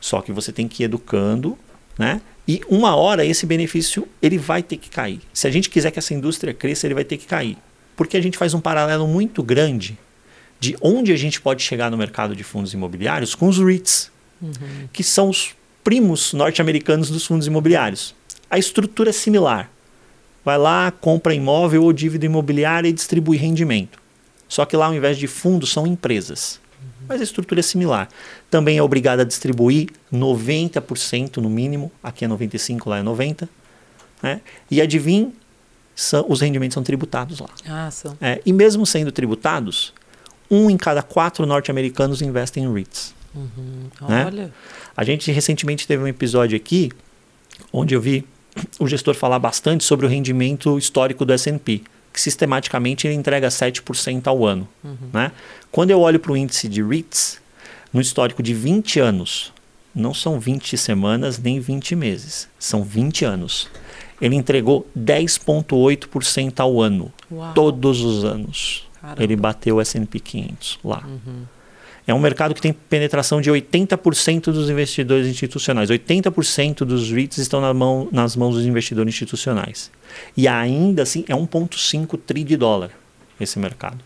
Só 0.00 0.20
que 0.20 0.32
você 0.32 0.50
tem 0.50 0.66
que 0.66 0.82
ir 0.82 0.86
educando, 0.86 1.56
né? 1.96 2.20
E 2.48 2.60
uma 2.68 2.96
hora 2.96 3.24
esse 3.24 3.46
benefício 3.46 4.08
ele 4.20 4.36
vai 4.36 4.64
ter 4.64 4.78
que 4.78 4.90
cair. 4.90 5.20
Se 5.32 5.46
a 5.46 5.50
gente 5.52 5.70
quiser 5.70 5.92
que 5.92 6.00
essa 6.00 6.12
indústria 6.12 6.52
cresça, 6.52 6.88
ele 6.88 6.94
vai 6.94 7.04
ter 7.04 7.18
que 7.18 7.26
cair. 7.26 7.56
Porque 7.94 8.16
a 8.16 8.20
gente 8.20 8.36
faz 8.36 8.52
um 8.52 8.60
paralelo 8.60 9.06
muito 9.06 9.44
grande 9.44 9.96
de 10.58 10.76
onde 10.80 11.12
a 11.12 11.16
gente 11.16 11.40
pode 11.40 11.62
chegar 11.62 11.90
no 11.90 11.96
mercado 11.96 12.34
de 12.34 12.42
fundos 12.42 12.72
imobiliários 12.72 13.34
com 13.34 13.48
os 13.48 13.58
REITs, 13.58 14.10
que 14.92 15.02
são 15.02 15.28
os 15.28 15.54
primos 15.84 16.32
norte-americanos 16.32 17.10
dos 17.10 17.24
fundos 17.26 17.46
imobiliários. 17.46 18.14
A 18.50 18.58
estrutura 18.58 19.10
é 19.10 19.12
similar. 19.12 19.70
Vai 20.44 20.58
lá, 20.58 20.90
compra 20.90 21.34
imóvel 21.34 21.82
ou 21.82 21.92
dívida 21.92 22.26
imobiliária 22.26 22.88
e 22.88 22.92
distribui 22.92 23.36
rendimento. 23.36 23.98
Só 24.48 24.64
que 24.64 24.76
lá, 24.76 24.86
ao 24.86 24.94
invés 24.94 25.18
de 25.18 25.26
fundos, 25.26 25.72
são 25.72 25.86
empresas. 25.86 26.60
Mas 27.08 27.20
a 27.20 27.24
estrutura 27.24 27.60
é 27.60 27.62
similar. 27.62 28.08
Também 28.50 28.78
é 28.78 28.82
obrigada 28.82 29.22
a 29.22 29.24
distribuir 29.24 29.90
90% 30.12 31.38
no 31.38 31.50
mínimo. 31.50 31.90
Aqui 32.02 32.24
é 32.24 32.28
95%, 32.28 32.86
lá 32.86 32.98
é 32.98 33.02
90%. 33.02 33.48
Né? 34.22 34.40
E 34.70 34.80
adivinhe, 34.80 35.32
são, 35.94 36.26
os 36.28 36.40
rendimentos 36.40 36.74
são 36.74 36.82
tributados 36.82 37.40
lá. 37.40 37.48
Ah, 37.66 37.90
são. 37.90 38.16
É, 38.20 38.40
e 38.44 38.52
mesmo 38.52 38.86
sendo 38.86 39.12
tributados, 39.12 39.92
um 40.50 40.70
em 40.70 40.76
cada 40.76 41.02
quatro 41.02 41.46
norte-americanos 41.46 42.22
investem 42.22 42.64
em 42.64 42.72
REITs. 42.72 43.14
Né? 44.08 44.24
Olha. 44.26 44.52
A 44.96 45.04
gente 45.04 45.30
recentemente 45.30 45.86
teve 45.86 46.02
um 46.02 46.08
episódio 46.08 46.56
aqui 46.56 46.90
onde 47.72 47.94
eu 47.94 48.00
vi 48.00 48.24
o 48.78 48.86
gestor 48.86 49.14
falar 49.14 49.38
bastante 49.38 49.84
sobre 49.84 50.06
o 50.06 50.08
rendimento 50.08 50.78
histórico 50.78 51.24
do 51.24 51.32
S&P, 51.32 51.82
que 52.12 52.20
sistematicamente 52.20 53.06
ele 53.06 53.14
entrega 53.14 53.48
7% 53.48 54.26
ao 54.26 54.46
ano. 54.46 54.66
Né? 55.12 55.30
Quando 55.70 55.90
eu 55.90 56.00
olho 56.00 56.18
para 56.18 56.32
o 56.32 56.36
índice 56.36 56.68
de 56.68 56.82
REITs, 56.82 57.38
no 57.92 58.00
histórico 58.00 58.42
de 58.42 58.54
20 58.54 59.00
anos, 59.00 59.52
não 59.94 60.12
são 60.12 60.38
20 60.38 60.76
semanas 60.76 61.38
nem 61.38 61.60
20 61.60 61.94
meses, 61.96 62.48
são 62.58 62.82
20 62.82 63.24
anos. 63.24 63.68
Ele 64.20 64.34
entregou 64.34 64.86
10,8% 64.98 66.60
ao 66.60 66.80
ano, 66.80 67.12
Uau. 67.30 67.52
todos 67.52 68.00
os 68.00 68.24
anos. 68.24 68.85
Caramba. 69.06 69.22
Ele 69.22 69.36
bateu 69.36 69.76
o 69.76 69.80
S&P 69.80 70.18
500 70.18 70.80
lá. 70.82 71.08
É 72.08 72.12
um 72.14 72.18
mercado 72.18 72.54
que 72.54 72.60
tem 72.60 72.72
penetração 72.72 73.40
de 73.40 73.50
80% 73.50 74.52
dos 74.52 74.68
investidores 74.68 75.28
institucionais. 75.28 75.90
80% 75.90 76.78
dos 76.78 77.10
REITs 77.10 77.38
estão 77.38 77.60
na 77.60 77.72
mão, 77.72 78.08
nas 78.10 78.34
mãos 78.34 78.54
dos 78.54 78.64
investidores 78.64 79.14
institucionais. 79.14 79.90
E 80.36 80.48
ainda 80.48 81.02
assim, 81.02 81.24
é 81.28 81.34
1,5 81.34 82.18
tri 82.24 82.42
de 82.42 82.56
dólar 82.56 82.90
esse 83.40 83.58
mercado. 83.58 83.98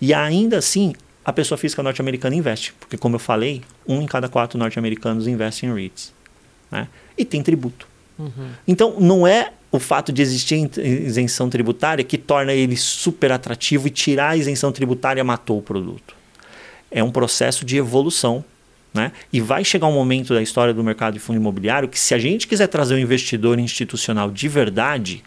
E 0.00 0.12
ainda 0.12 0.58
assim, 0.58 0.94
a 1.24 1.32
pessoa 1.32 1.56
física 1.56 1.82
norte-americana 1.82 2.34
investe. 2.34 2.74
Porque, 2.78 2.98
como 2.98 3.16
eu 3.16 3.20
falei, 3.20 3.62
um 3.86 4.02
em 4.02 4.06
cada 4.06 4.28
quatro 4.28 4.58
norte-americanos 4.58 5.26
investe 5.26 5.64
em 5.64 5.74
REITs. 5.74 6.12
Né? 6.70 6.88
E 7.16 7.24
tem 7.24 7.42
tributo. 7.42 7.86
Então, 8.68 9.00
não 9.00 9.26
é 9.26 9.52
o 9.72 9.80
fato 9.80 10.12
de 10.12 10.22
existir 10.22 10.70
isenção 10.78 11.50
tributária 11.50 12.04
que 12.04 12.16
torna 12.16 12.52
ele 12.52 12.76
super 12.76 13.32
atrativo 13.32 13.88
e 13.88 13.90
tirar 13.90 14.30
a 14.30 14.36
isenção 14.36 14.70
tributária 14.70 15.24
matou 15.24 15.58
o 15.58 15.62
produto 15.62 16.22
é 16.92 17.02
um 17.02 17.10
processo 17.10 17.64
de 17.64 17.76
evolução. 17.78 18.44
Né? 18.94 19.10
E 19.32 19.40
vai 19.40 19.64
chegar 19.64 19.86
um 19.86 19.94
momento 19.94 20.34
da 20.34 20.42
história 20.42 20.74
do 20.74 20.84
mercado 20.84 21.14
de 21.14 21.18
fundo 21.18 21.38
imobiliário 21.38 21.88
que, 21.88 21.98
se 21.98 22.14
a 22.14 22.18
gente 22.18 22.46
quiser 22.46 22.66
trazer 22.66 22.94
um 22.94 22.98
investidor 22.98 23.58
institucional 23.58 24.30
de 24.30 24.46
verdade, 24.48 25.24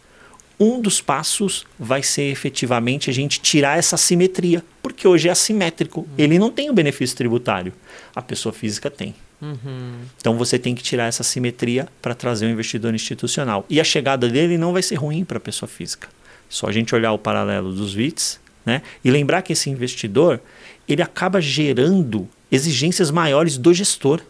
um 0.60 0.80
dos 0.80 1.02
passos 1.02 1.66
vai 1.78 2.04
ser 2.04 2.32
efetivamente 2.32 3.10
a 3.10 3.14
gente 3.14 3.40
tirar 3.42 3.80
essa 3.80 3.98
simetria, 3.98 4.64
porque 4.84 5.08
hoje 5.08 5.28
é 5.28 5.32
assimétrico. 5.32 6.08
Ele 6.16 6.38
não 6.38 6.52
tem 6.52 6.70
o 6.70 6.74
benefício 6.74 7.18
tributário, 7.18 7.74
a 8.16 8.22
pessoa 8.22 8.54
física 8.54 8.92
tem. 8.92 9.16
Então 10.18 10.38
você 10.38 10.58
tem 10.58 10.74
que 10.74 10.84
tirar 10.84 11.06
essa 11.06 11.24
simetria 11.24 11.88
para 12.02 12.16
trazer 12.16 12.46
um 12.46 12.50
investidor 12.50 12.94
institucional. 12.94 13.66
E 13.70 13.80
a 13.80 13.84
chegada 13.84 14.28
dele 14.28 14.58
não 14.58 14.74
vai 14.74 14.82
ser 14.82 14.96
ruim 14.96 15.24
para 15.24 15.38
a 15.38 15.42
pessoa 15.42 15.68
física. 15.68 16.08
Só 16.50 16.68
a 16.68 16.72
gente 16.72 16.94
olhar 16.96 17.12
o 17.12 17.18
paralelo 17.18 17.74
dos 17.74 17.94
VITs 17.94 18.40
né? 18.66 18.82
e 19.04 19.12
lembrar 19.12 19.42
que 19.42 19.54
esse 19.54 19.70
investidor 19.70 20.40
ele 20.88 21.02
acaba 21.02 21.42
gerando 21.42 22.28
exigências 22.52 23.12
maiores 23.12 23.58
do 23.58 23.74
gestor. 23.74 24.22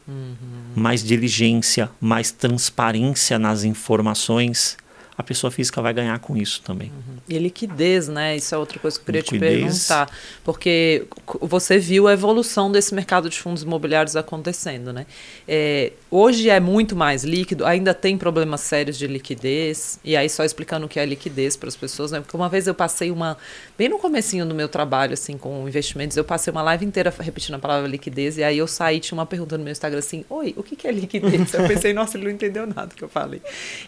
Mais 0.76 1.04
diligência, 1.04 1.90
mais 2.02 2.32
transparência 2.32 3.40
nas 3.40 3.64
informações. 3.64 4.78
A 5.18 5.24
pessoa 5.24 5.50
física 5.50 5.82
vai 5.82 5.94
ganhar 5.94 6.20
com 6.20 6.36
isso 6.36 6.62
também. 6.62 6.92
E 7.28 7.38
liquidez, 7.40 8.08
né? 8.10 8.36
Isso 8.36 8.54
é 8.54 8.58
outra 8.58 8.78
coisa 8.80 8.98
que 8.98 9.04
eu 9.04 9.06
queria 9.06 9.22
Liquidez. 9.22 9.52
te 9.54 9.88
perguntar. 9.88 10.12
Porque 10.44 11.06
você 11.40 11.78
viu 11.80 12.08
a 12.08 12.14
evolução 12.14 12.70
desse 12.72 12.94
mercado 12.94 13.30
de 13.30 13.40
fundos 13.40 13.64
imobiliários 13.64 14.16
acontecendo, 14.16 14.92
né? 14.92 15.06
É, 15.48 15.94
hoje 16.16 16.50
é 16.50 16.60
muito 16.60 16.96
mais 16.96 17.24
líquido, 17.24 17.66
ainda 17.66 17.94
tem 17.94 18.18
problemas 18.18 18.62
sérios 18.62 18.98
de 18.98 19.06
liquidez. 19.06 20.00
E 20.04 20.16
aí, 20.16 20.30
só 20.30 20.44
explicando 20.44 20.86
o 20.86 20.90
que 20.90 21.00
é 21.00 21.06
liquidez 21.06 21.58
para 21.58 21.68
as 21.68 21.76
pessoas, 21.76 22.12
né? 22.12 22.22
Porque 22.22 22.36
uma 22.36 22.48
vez 22.48 22.68
eu 22.68 22.74
passei 22.74 23.12
uma. 23.12 23.38
Bem 23.78 23.90
no 23.90 24.00
comecinho 24.00 24.46
do 24.46 24.56
meu 24.56 24.70
trabalho, 24.70 25.14
assim, 25.14 25.38
com 25.38 25.68
investimentos, 25.68 26.16
eu 26.16 26.24
passei 26.24 26.52
uma 26.52 26.62
live 26.62 26.86
inteira 26.86 27.14
repetindo 27.20 27.56
a 27.56 27.60
palavra 27.60 27.88
liquidez. 27.88 28.38
E 28.38 28.44
aí 28.44 28.58
eu 28.58 28.68
saí, 28.68 29.00
tinha 29.00 29.18
uma 29.18 29.26
pergunta 29.26 29.58
no 29.58 29.64
meu 29.64 29.72
Instagram 29.72 30.00
assim: 30.00 30.24
Oi, 30.30 30.54
o 30.58 30.64
que 30.64 30.88
é 30.88 30.92
liquidez? 30.92 31.54
Eu 31.54 31.68
pensei, 31.68 31.94
nossa, 31.94 32.18
ele 32.18 32.26
não 32.26 32.32
entendeu 32.32 32.66
nada 32.66 32.90
que 32.96 33.04
eu 33.04 33.10
falei. 33.10 33.42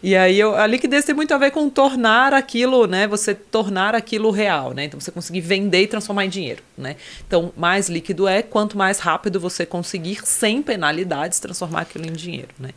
E 0.04 0.16
aí 0.16 0.40
eu, 0.40 0.56
a 0.56 0.68
liquidez 0.68 1.06
tem 1.06 1.16
muito 1.16 1.34
a 1.34 1.38
ver 1.38 1.52
com 1.52 1.70
tornar 1.70 2.34
aquilo, 2.34 2.88
né? 2.88 3.08
Você 3.08 3.34
tornar 3.34 3.96
aquilo 3.96 4.32
real, 4.32 4.74
né? 4.74 4.86
Então 4.86 5.00
você 5.00 5.12
conseguir 5.12 5.42
vender 5.42 5.84
e 5.84 5.88
transformar 5.88 6.26
em 6.26 6.30
dinheiro, 6.30 6.62
né? 6.78 6.98
Então, 7.26 7.54
mais 7.56 7.88
líquido 7.88 8.28
é 8.28 8.42
quanto 8.42 8.78
mais 8.78 9.00
rápido 9.00 9.40
você 9.40 9.66
conseguir, 9.66 10.20
sem 10.26 10.62
penalidades, 10.62 11.40
transformar 11.40 11.82
aquilo 11.82 12.06
em 12.06 12.17
dinheiro, 12.18 12.50
né? 12.60 12.72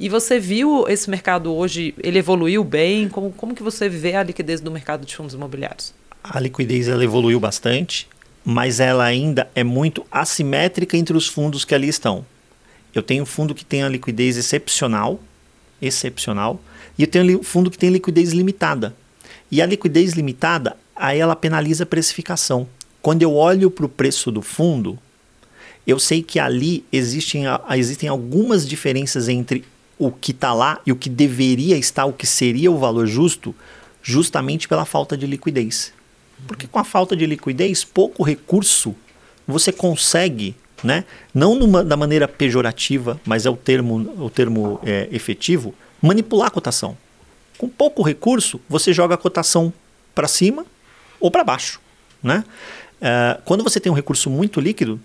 E 0.00 0.08
você 0.08 0.40
viu 0.40 0.86
esse 0.88 1.08
mercado 1.08 1.54
hoje, 1.54 1.94
ele 2.02 2.18
evoluiu 2.18 2.64
bem? 2.64 3.08
Como, 3.08 3.30
como 3.32 3.54
que 3.54 3.62
você 3.62 3.88
vê 3.88 4.14
a 4.14 4.22
liquidez 4.22 4.60
do 4.60 4.70
mercado 4.70 5.06
de 5.06 5.14
fundos 5.14 5.34
imobiliários? 5.34 5.94
A 6.24 6.40
liquidez 6.40 6.88
ela 6.88 7.04
evoluiu 7.04 7.38
bastante, 7.38 8.08
mas 8.44 8.80
ela 8.80 9.04
ainda 9.04 9.48
é 9.54 9.62
muito 9.62 10.04
assimétrica 10.10 10.96
entre 10.96 11.16
os 11.16 11.28
fundos 11.28 11.64
que 11.64 11.74
ali 11.74 11.88
estão. 11.88 12.26
Eu 12.94 13.02
tenho 13.02 13.22
um 13.22 13.26
fundo 13.26 13.54
que 13.54 13.64
tem 13.64 13.82
a 13.82 13.88
liquidez 13.88 14.36
excepcional, 14.36 15.20
excepcional, 15.80 16.60
e 16.98 17.02
eu 17.02 17.06
tenho 17.06 17.40
um 17.40 17.42
fundo 17.42 17.70
que 17.70 17.78
tem 17.78 17.90
liquidez 17.90 18.32
limitada. 18.32 18.94
E 19.50 19.60
a 19.60 19.66
liquidez 19.66 20.14
limitada, 20.14 20.76
aí 20.94 21.18
ela 21.18 21.36
penaliza 21.36 21.84
a 21.84 21.86
precificação. 21.86 22.66
Quando 23.02 23.22
eu 23.22 23.34
olho 23.34 23.70
para 23.70 23.84
o 23.84 23.88
preço 23.88 24.32
do 24.32 24.42
fundo, 24.42 24.98
eu 25.86 25.98
sei 25.98 26.22
que 26.22 26.38
ali 26.38 26.84
existem, 26.92 27.44
existem 27.70 28.08
algumas 28.08 28.66
diferenças 28.66 29.28
entre 29.28 29.64
o 29.98 30.10
que 30.10 30.32
está 30.32 30.52
lá 30.52 30.80
e 30.84 30.92
o 30.92 30.96
que 30.96 31.08
deveria 31.08 31.76
estar, 31.76 32.04
o 32.06 32.12
que 32.12 32.26
seria 32.26 32.70
o 32.70 32.78
valor 32.78 33.06
justo, 33.06 33.54
justamente 34.02 34.68
pela 34.68 34.84
falta 34.84 35.16
de 35.16 35.26
liquidez. 35.26 35.92
Porque 36.46 36.66
com 36.66 36.78
a 36.78 36.84
falta 36.84 37.16
de 37.16 37.24
liquidez, 37.24 37.84
pouco 37.84 38.22
recurso, 38.22 38.94
você 39.46 39.72
consegue, 39.72 40.54
né, 40.82 41.04
não 41.32 41.54
numa, 41.54 41.82
da 41.82 41.96
maneira 41.96 42.28
pejorativa, 42.28 43.20
mas 43.24 43.46
é 43.46 43.50
o 43.50 43.56
termo, 43.56 44.12
o 44.18 44.28
termo 44.28 44.80
é, 44.84 45.08
efetivo, 45.12 45.74
manipular 46.02 46.48
a 46.48 46.50
cotação. 46.50 46.96
Com 47.56 47.68
pouco 47.68 48.02
recurso, 48.02 48.60
você 48.68 48.92
joga 48.92 49.14
a 49.14 49.18
cotação 49.18 49.72
para 50.14 50.28
cima 50.28 50.66
ou 51.18 51.30
para 51.30 51.44
baixo. 51.44 51.80
Né? 52.22 52.44
É, 53.00 53.40
quando 53.44 53.64
você 53.64 53.80
tem 53.80 53.90
um 53.90 53.94
recurso 53.94 54.28
muito 54.28 54.60
líquido, 54.60 55.00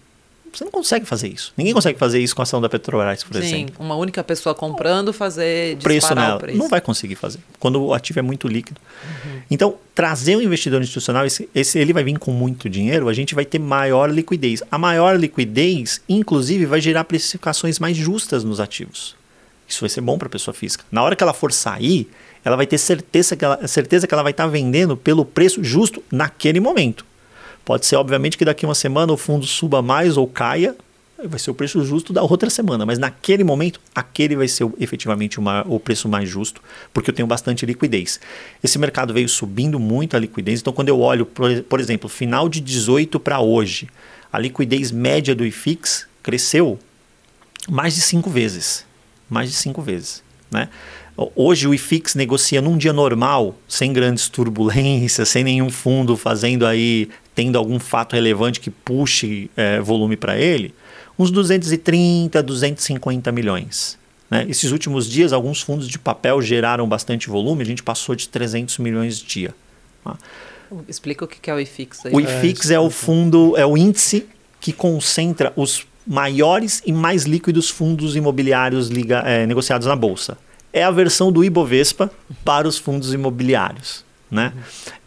você 0.54 0.64
não 0.64 0.72
consegue 0.72 1.06
fazer 1.06 1.28
isso. 1.28 1.54
Ninguém 1.56 1.74
consegue 1.74 1.98
fazer 1.98 2.20
isso 2.20 2.36
com 2.36 2.42
a 2.42 2.44
ação 2.44 2.60
da 2.60 2.68
Petrobras, 2.68 3.24
por 3.24 3.36
Sim, 3.36 3.40
exemplo. 3.42 3.76
uma 3.80 3.96
única 3.96 4.24
pessoa 4.24 4.54
comprando, 4.54 5.14
fazer 5.14 5.78
preço 5.78 6.14
nela. 6.14 6.40
preço. 6.40 6.58
Não 6.58 6.68
vai 6.68 6.82
conseguir 6.82 7.16
fazer, 7.16 7.40
quando 7.60 7.82
o 7.82 7.94
ativo 7.94 8.20
é 8.20 8.22
muito 8.22 8.48
líquido. 8.48 8.80
Uhum. 9.04 9.42
Então, 9.50 9.76
trazer 9.96 10.36
um 10.36 10.42
investidor 10.42 10.82
institucional, 10.82 11.26
esse, 11.26 11.50
esse, 11.56 11.80
ele 11.80 11.94
vai 11.94 12.04
vir 12.04 12.18
com 12.20 12.32
muito 12.32 12.70
dinheiro, 12.70 13.08
a 13.08 13.14
gente 13.14 13.34
vai 13.34 13.46
ter 13.46 13.60
maior 13.60 14.10
liquidez. 14.12 14.62
A 14.70 14.78
maior 14.78 15.20
liquidez, 15.20 16.02
inclusive, 16.08 16.66
vai 16.66 16.82
gerar 16.82 17.04
precificações 17.06 17.80
mais 17.80 17.96
justas 17.96 18.44
nos 18.44 18.60
ativos. 18.60 19.16
Isso 19.68 19.80
vai 19.80 19.90
ser 19.90 20.02
bom 20.02 20.18
para 20.18 20.28
a 20.28 20.32
pessoa 20.32 20.54
física. 20.54 20.84
Na 20.92 21.02
hora 21.02 21.16
que 21.16 21.24
ela 21.24 21.34
for 21.34 21.54
sair, 21.54 22.10
ela 22.44 22.56
vai 22.56 22.68
ter 22.68 22.78
certeza 22.78 23.36
que 23.36 23.46
ela, 23.46 23.68
certeza 23.68 24.08
que 24.08 24.14
ela 24.14 24.24
vai 24.24 24.32
estar 24.32 24.44
tá 24.44 24.50
vendendo 24.50 24.98
pelo 24.98 25.24
preço 25.24 25.64
justo 25.64 26.04
naquele 26.12 26.60
momento. 26.60 27.06
Pode 27.64 27.86
ser, 27.86 27.96
obviamente, 27.96 28.38
que 28.38 28.46
daqui 28.46 28.66
uma 28.66 28.76
semana 28.76 29.14
o 29.14 29.18
fundo 29.18 29.46
suba 29.46 29.82
mais 29.82 30.18
ou 30.18 30.28
caia, 30.28 30.76
vai 31.24 31.40
ser 31.40 31.52
o 31.52 31.54
preço 31.54 31.84
justo 31.84 32.12
da 32.12 32.24
outra 32.24 32.50
semana, 32.50 32.86
mas 32.86 32.98
naquele 32.98 33.44
momento, 33.44 33.80
aquele 33.94 34.36
vai 34.36 34.48
ser 34.48 34.68
efetivamente 34.80 35.40
o 35.68 35.80
preço 35.80 36.10
mais 36.10 36.28
justo, 36.28 36.62
porque 36.94 37.10
eu 37.10 37.14
tenho 37.14 37.28
bastante 37.28 37.66
liquidez. 37.66 38.20
Esse 38.64 38.80
mercado 38.80 39.14
veio 39.14 39.30
subindo 39.30 39.80
muito 39.80 40.16
a 40.16 40.20
liquidez, 40.20 40.62
então 40.62 40.74
quando 40.74 40.90
eu 40.90 41.00
olho, 41.00 41.26
por, 41.26 41.62
por 41.64 41.80
exemplo, 41.80 42.10
final 42.10 42.50
de 42.50 42.60
18 42.60 43.20
para 43.20 43.40
hoje, 43.40 43.88
a 44.32 44.40
liquidez 44.40 44.92
média 44.92 45.36
do 45.36 45.46
IFIX 45.46 46.08
cresceu 46.24 46.80
mais 47.70 47.96
de 47.96 48.02
cinco 48.02 48.30
vezes. 48.30 48.86
Mais 49.30 49.50
de 49.50 49.56
cinco 49.56 49.82
vezes. 49.82 50.24
Né? 50.50 50.68
Hoje 51.36 51.68
o 51.68 51.74
IFIX 51.74 52.16
negocia 52.16 52.62
num 52.62 52.78
dia 52.78 52.94
normal, 52.94 53.56
sem 53.68 53.94
grandes 53.94 54.28
turbulências, 54.30 55.28
sem 55.30 55.44
nenhum 55.44 55.70
fundo 55.70 56.18
fazendo 56.18 56.66
aí, 56.66 57.10
tendo 57.34 57.58
algum 57.58 57.80
fato 57.80 58.14
relevante 58.14 58.60
que 58.60 58.70
puxe 58.70 59.50
é, 59.56 59.80
volume 59.80 60.18
para 60.18 60.38
ele, 60.38 60.74
uns 61.18 61.32
230, 61.32 62.42
250 62.42 63.32
milhões. 63.32 63.98
Né? 64.30 64.46
Esses 64.50 64.72
últimos 64.72 65.10
dias, 65.10 65.34
alguns 65.34 65.62
fundos 65.62 65.88
de 65.88 65.98
papel 65.98 66.42
geraram 66.42 66.88
bastante 66.88 67.30
volume, 67.30 67.62
a 67.64 67.66
gente 67.66 67.84
passou 67.84 68.16
de 68.16 68.28
300 68.28 68.78
milhões 68.80 69.18
dia. 69.18 69.54
Tá? 70.04 70.18
Explica 70.88 71.26
o 71.26 71.28
que 71.28 71.50
é 71.50 71.54
o 71.54 71.60
IFIX 71.60 72.06
aí. 72.06 72.14
O 72.14 72.20
IFIX 72.20 72.72
é, 72.72 72.74
é 72.76 72.80
o 72.80 72.90
fundo, 72.90 73.56
é 73.58 73.66
o 73.66 73.78
índice 73.78 74.28
que 74.60 74.72
concentra 74.72 75.52
os 75.56 75.86
maiores 76.08 76.82
e 76.86 76.92
mais 76.92 77.24
líquidos 77.24 77.70
fundos 77.70 78.16
imobiliários 78.16 78.88
liga, 78.88 79.20
é, 79.20 79.46
negociados 79.46 79.88
na 79.88 79.96
bolsa 79.96 80.38
é 80.74 80.84
a 80.84 80.92
versão 80.92 81.32
do 81.32 81.44
Ibovespa 81.44 82.12
para 82.44 82.68
os 82.68 82.78
fundos 82.78 83.14
imobiliários. 83.14 84.06
Né? 84.30 84.54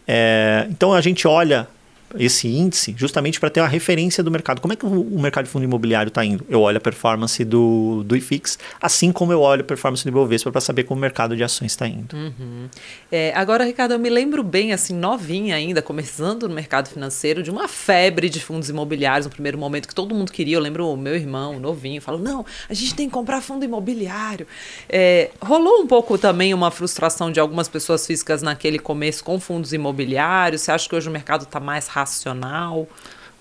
É, 0.07 0.67
então 0.69 0.93
a 0.93 1.01
gente 1.01 1.27
olha 1.27 1.67
esse 2.17 2.47
índice 2.47 2.93
justamente 2.97 3.39
para 3.39 3.49
ter 3.49 3.61
uma 3.61 3.67
referência 3.67 4.23
do 4.23 4.31
mercado. 4.31 4.61
Como 4.61 4.73
é 4.73 4.75
que 4.75 4.85
o 4.85 5.19
mercado 5.19 5.45
de 5.45 5.51
fundo 5.51 5.63
imobiliário 5.63 6.09
está 6.09 6.23
indo? 6.23 6.45
Eu 6.49 6.61
olho 6.61 6.77
a 6.77 6.81
performance 6.81 7.43
do, 7.43 8.03
do 8.03 8.15
IFIX, 8.15 8.57
assim 8.81 9.11
como 9.11 9.31
eu 9.31 9.41
olho 9.41 9.61
a 9.61 9.63
performance 9.63 10.03
do 10.03 10.09
Ibovespa 10.09 10.51
para 10.51 10.61
saber 10.61 10.83
como 10.83 10.99
o 10.99 11.01
mercado 11.01 11.35
de 11.35 11.43
ações 11.43 11.71
está 11.71 11.87
indo. 11.87 12.15
Uhum. 12.15 12.69
É, 13.11 13.33
agora, 13.35 13.63
Ricardo, 13.63 13.93
eu 13.93 13.99
me 13.99 14.09
lembro 14.09 14.43
bem, 14.43 14.73
assim, 14.73 14.93
novinha 14.93 15.55
ainda, 15.55 15.81
começando 15.81 16.47
no 16.47 16.55
mercado 16.55 16.89
financeiro, 16.89 17.43
de 17.43 17.51
uma 17.51 17.67
febre 17.67 18.29
de 18.29 18.39
fundos 18.39 18.69
imobiliários 18.69 19.25
no 19.25 19.31
primeiro 19.31 19.57
momento 19.57 19.87
que 19.87 19.95
todo 19.95 20.13
mundo 20.15 20.31
queria. 20.31 20.57
Eu 20.57 20.61
lembro 20.61 20.87
o 20.87 20.97
meu 20.97 21.15
irmão, 21.15 21.59
novinho, 21.59 22.01
falou: 22.01 22.19
não, 22.19 22.45
a 22.69 22.73
gente 22.73 22.95
tem 22.95 23.07
que 23.07 23.13
comprar 23.13 23.41
fundo 23.41 23.65
imobiliário. 23.65 24.47
É, 24.89 25.29
rolou 25.41 25.81
um 25.81 25.87
pouco 25.87 26.17
também 26.17 26.53
uma 26.53 26.71
frustração 26.71 27.31
de 27.31 27.39
algumas 27.39 27.67
pessoas 27.67 28.05
físicas 28.05 28.41
naquele 28.41 28.79
começo 28.79 29.23
com 29.23 29.39
fundos 29.39 29.73
imobiliários. 29.73 30.61
Você 30.61 30.71
acha 30.71 30.87
que 30.87 30.95
hoje 30.95 31.09
o 31.09 31.11
mercado 31.11 31.43
está 31.43 31.59
mais 31.59 31.87
racional? 32.05 32.87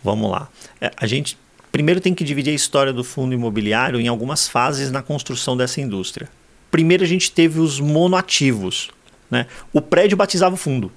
Vamos 0.03 0.31
lá. 0.31 0.49
É, 0.81 0.91
a 0.97 1.07
gente 1.07 1.39
primeiro 1.71 2.01
tem 2.01 2.15
que 2.15 2.25
dividir 2.25 2.51
a 2.51 2.55
história 2.55 2.93
do 2.93 3.05
fundo 3.05 3.35
imobiliário 3.35 4.01
em 4.01 4.09
algumas 4.09 4.49
fases 4.49 4.91
na 4.91 5.03
construção 5.03 5.57
dessa 5.57 5.81
indústria. 5.81 6.29
Primeiro 6.71 7.05
a 7.05 7.07
gente 7.07 7.31
teve 7.31 7.61
os 7.61 7.79
monoativos. 7.79 8.91
Né? 9.31 9.47
O 9.73 9.81
prédio 9.81 10.17
batizava 10.17 10.55
o 10.55 10.59
fundo. 10.59 10.91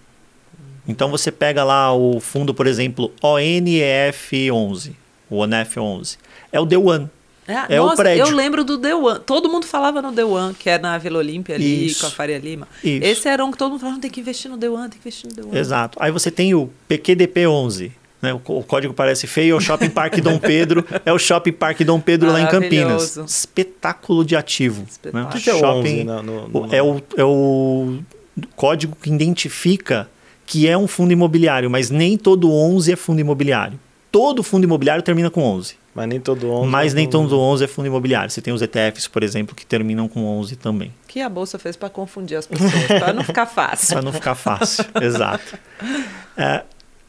Então 0.88 1.12
você 1.12 1.32
pega 1.32 1.64
lá 1.64 1.94
o 1.94 2.20
fundo, 2.20 2.54
por 2.54 2.66
exemplo, 2.66 3.12
ONEF11, 3.22 4.94
o 5.30 5.38
ONEF11. 5.38 6.18
É 6.52 6.60
o 6.60 6.88
One. 6.88 7.10
É, 7.48 7.76
é 7.76 7.78
nossa, 7.78 7.94
o 7.94 7.98
prédio. 7.98 8.26
Eu 8.26 8.36
lembro 8.36 8.64
do 8.64 8.78
The 8.78 8.94
One. 8.94 9.20
Todo 9.26 9.50
mundo 9.50 9.66
falava 9.66 10.02
no 10.02 10.12
The 10.12 10.26
One, 10.26 10.54
que 10.54 10.70
é 10.70 10.78
na 10.78 10.98
Vila 10.98 11.20
Olímpia 11.20 11.56
ali, 11.56 11.88
Isso. 11.88 12.02
com 12.02 12.08
a 12.08 12.12
Faria 12.12 12.38
Lima. 12.38 12.68
Isso. 12.84 13.06
Esse 13.06 13.30
era 13.30 13.44
um 13.46 13.52
que 13.52 13.58
todo 13.58 13.72
mundo 13.72 13.80
falava, 13.80 14.00
tem 14.00 14.12
que 14.12 14.20
investir 14.20 14.52
no 14.52 14.58
The 14.58 14.70
One, 14.70 14.90
tem 14.90 15.00
que 15.00 15.08
investir 15.08 15.30
no 15.30 15.36
The 15.36 15.42
One. 15.44 15.58
Exato. 15.58 15.98
Aí 16.02 16.12
você 16.12 16.30
tem 16.30 16.54
o 16.54 16.70
PQDP11. 16.90 17.92
Né? 18.22 18.34
O, 18.34 18.42
o, 18.48 18.64
código 18.64 18.94
parece 18.94 19.28
feio, 19.28 19.54
é 19.54 19.58
o 19.58 19.62
Shopping 19.62 19.90
Parque 19.90 20.20
Dom 20.20 20.38
Pedro. 20.40 20.86
é 21.06 21.14
o 21.14 21.20
Shopping 21.20 21.52
Parque 21.52 21.84
Dom 21.84 22.00
Pedro 22.00 22.32
lá 22.32 22.42
em 22.42 22.48
Campinas. 22.48 23.18
Espetáculo 23.18 24.26
de 24.26 24.36
ativo. 24.36 24.86
Espetáculo. 24.90 25.24
Né? 25.24 25.30
O 25.30 25.42
que 25.42 25.50
é 25.50 25.54
o 25.54 25.60
Shopping, 25.60 26.02
11 26.02 26.04
no, 26.04 26.24
no, 26.24 26.48
no... 26.48 26.76
É, 26.76 26.82
o, 26.82 27.02
é 27.16 27.24
o 27.24 28.00
código 28.56 28.98
que 29.02 29.10
identifica 29.10 30.10
que 30.46 30.68
é 30.68 30.78
um 30.78 30.88
fundo 30.88 31.12
imobiliário, 31.12 31.70
mas 31.70 31.90
nem 31.90 32.18
todo 32.18 32.52
11 32.52 32.94
é 32.94 32.96
fundo 32.96 33.20
imobiliário. 33.20 33.80
Todo 34.12 34.42
fundo 34.42 34.64
imobiliário 34.64 35.04
termina 35.04 35.30
com 35.30 35.44
11. 35.44 35.76
Mas 35.98 36.08
nem 36.08 36.20
todo 36.20 36.52
11. 36.52 36.70
Mas 36.70 36.94
é 36.94 36.96
nem 36.96 37.10
todo 37.10 37.40
11 37.40 37.64
é 37.64 37.68
fundo 37.68 37.88
imobiliário. 37.88 38.30
Você 38.30 38.40
tem 38.40 38.54
os 38.54 38.62
ETFs, 38.62 39.08
por 39.08 39.24
exemplo, 39.24 39.56
que 39.56 39.66
terminam 39.66 40.08
com 40.08 40.24
11 40.40 40.56
também. 40.56 40.94
Que 41.08 41.22
a 41.22 41.28
bolsa 41.28 41.58
fez 41.58 41.76
para 41.76 41.90
confundir 41.90 42.38
as 42.38 42.46
pessoas, 42.46 42.72
para 42.86 43.14
não 43.14 43.24
ficar 43.24 43.48
fácil. 43.48 43.96
para 43.96 44.02
não 44.04 44.14
ficar 44.14 44.36
fácil, 44.36 44.86
exato. 45.02 45.58
É, 46.38 46.58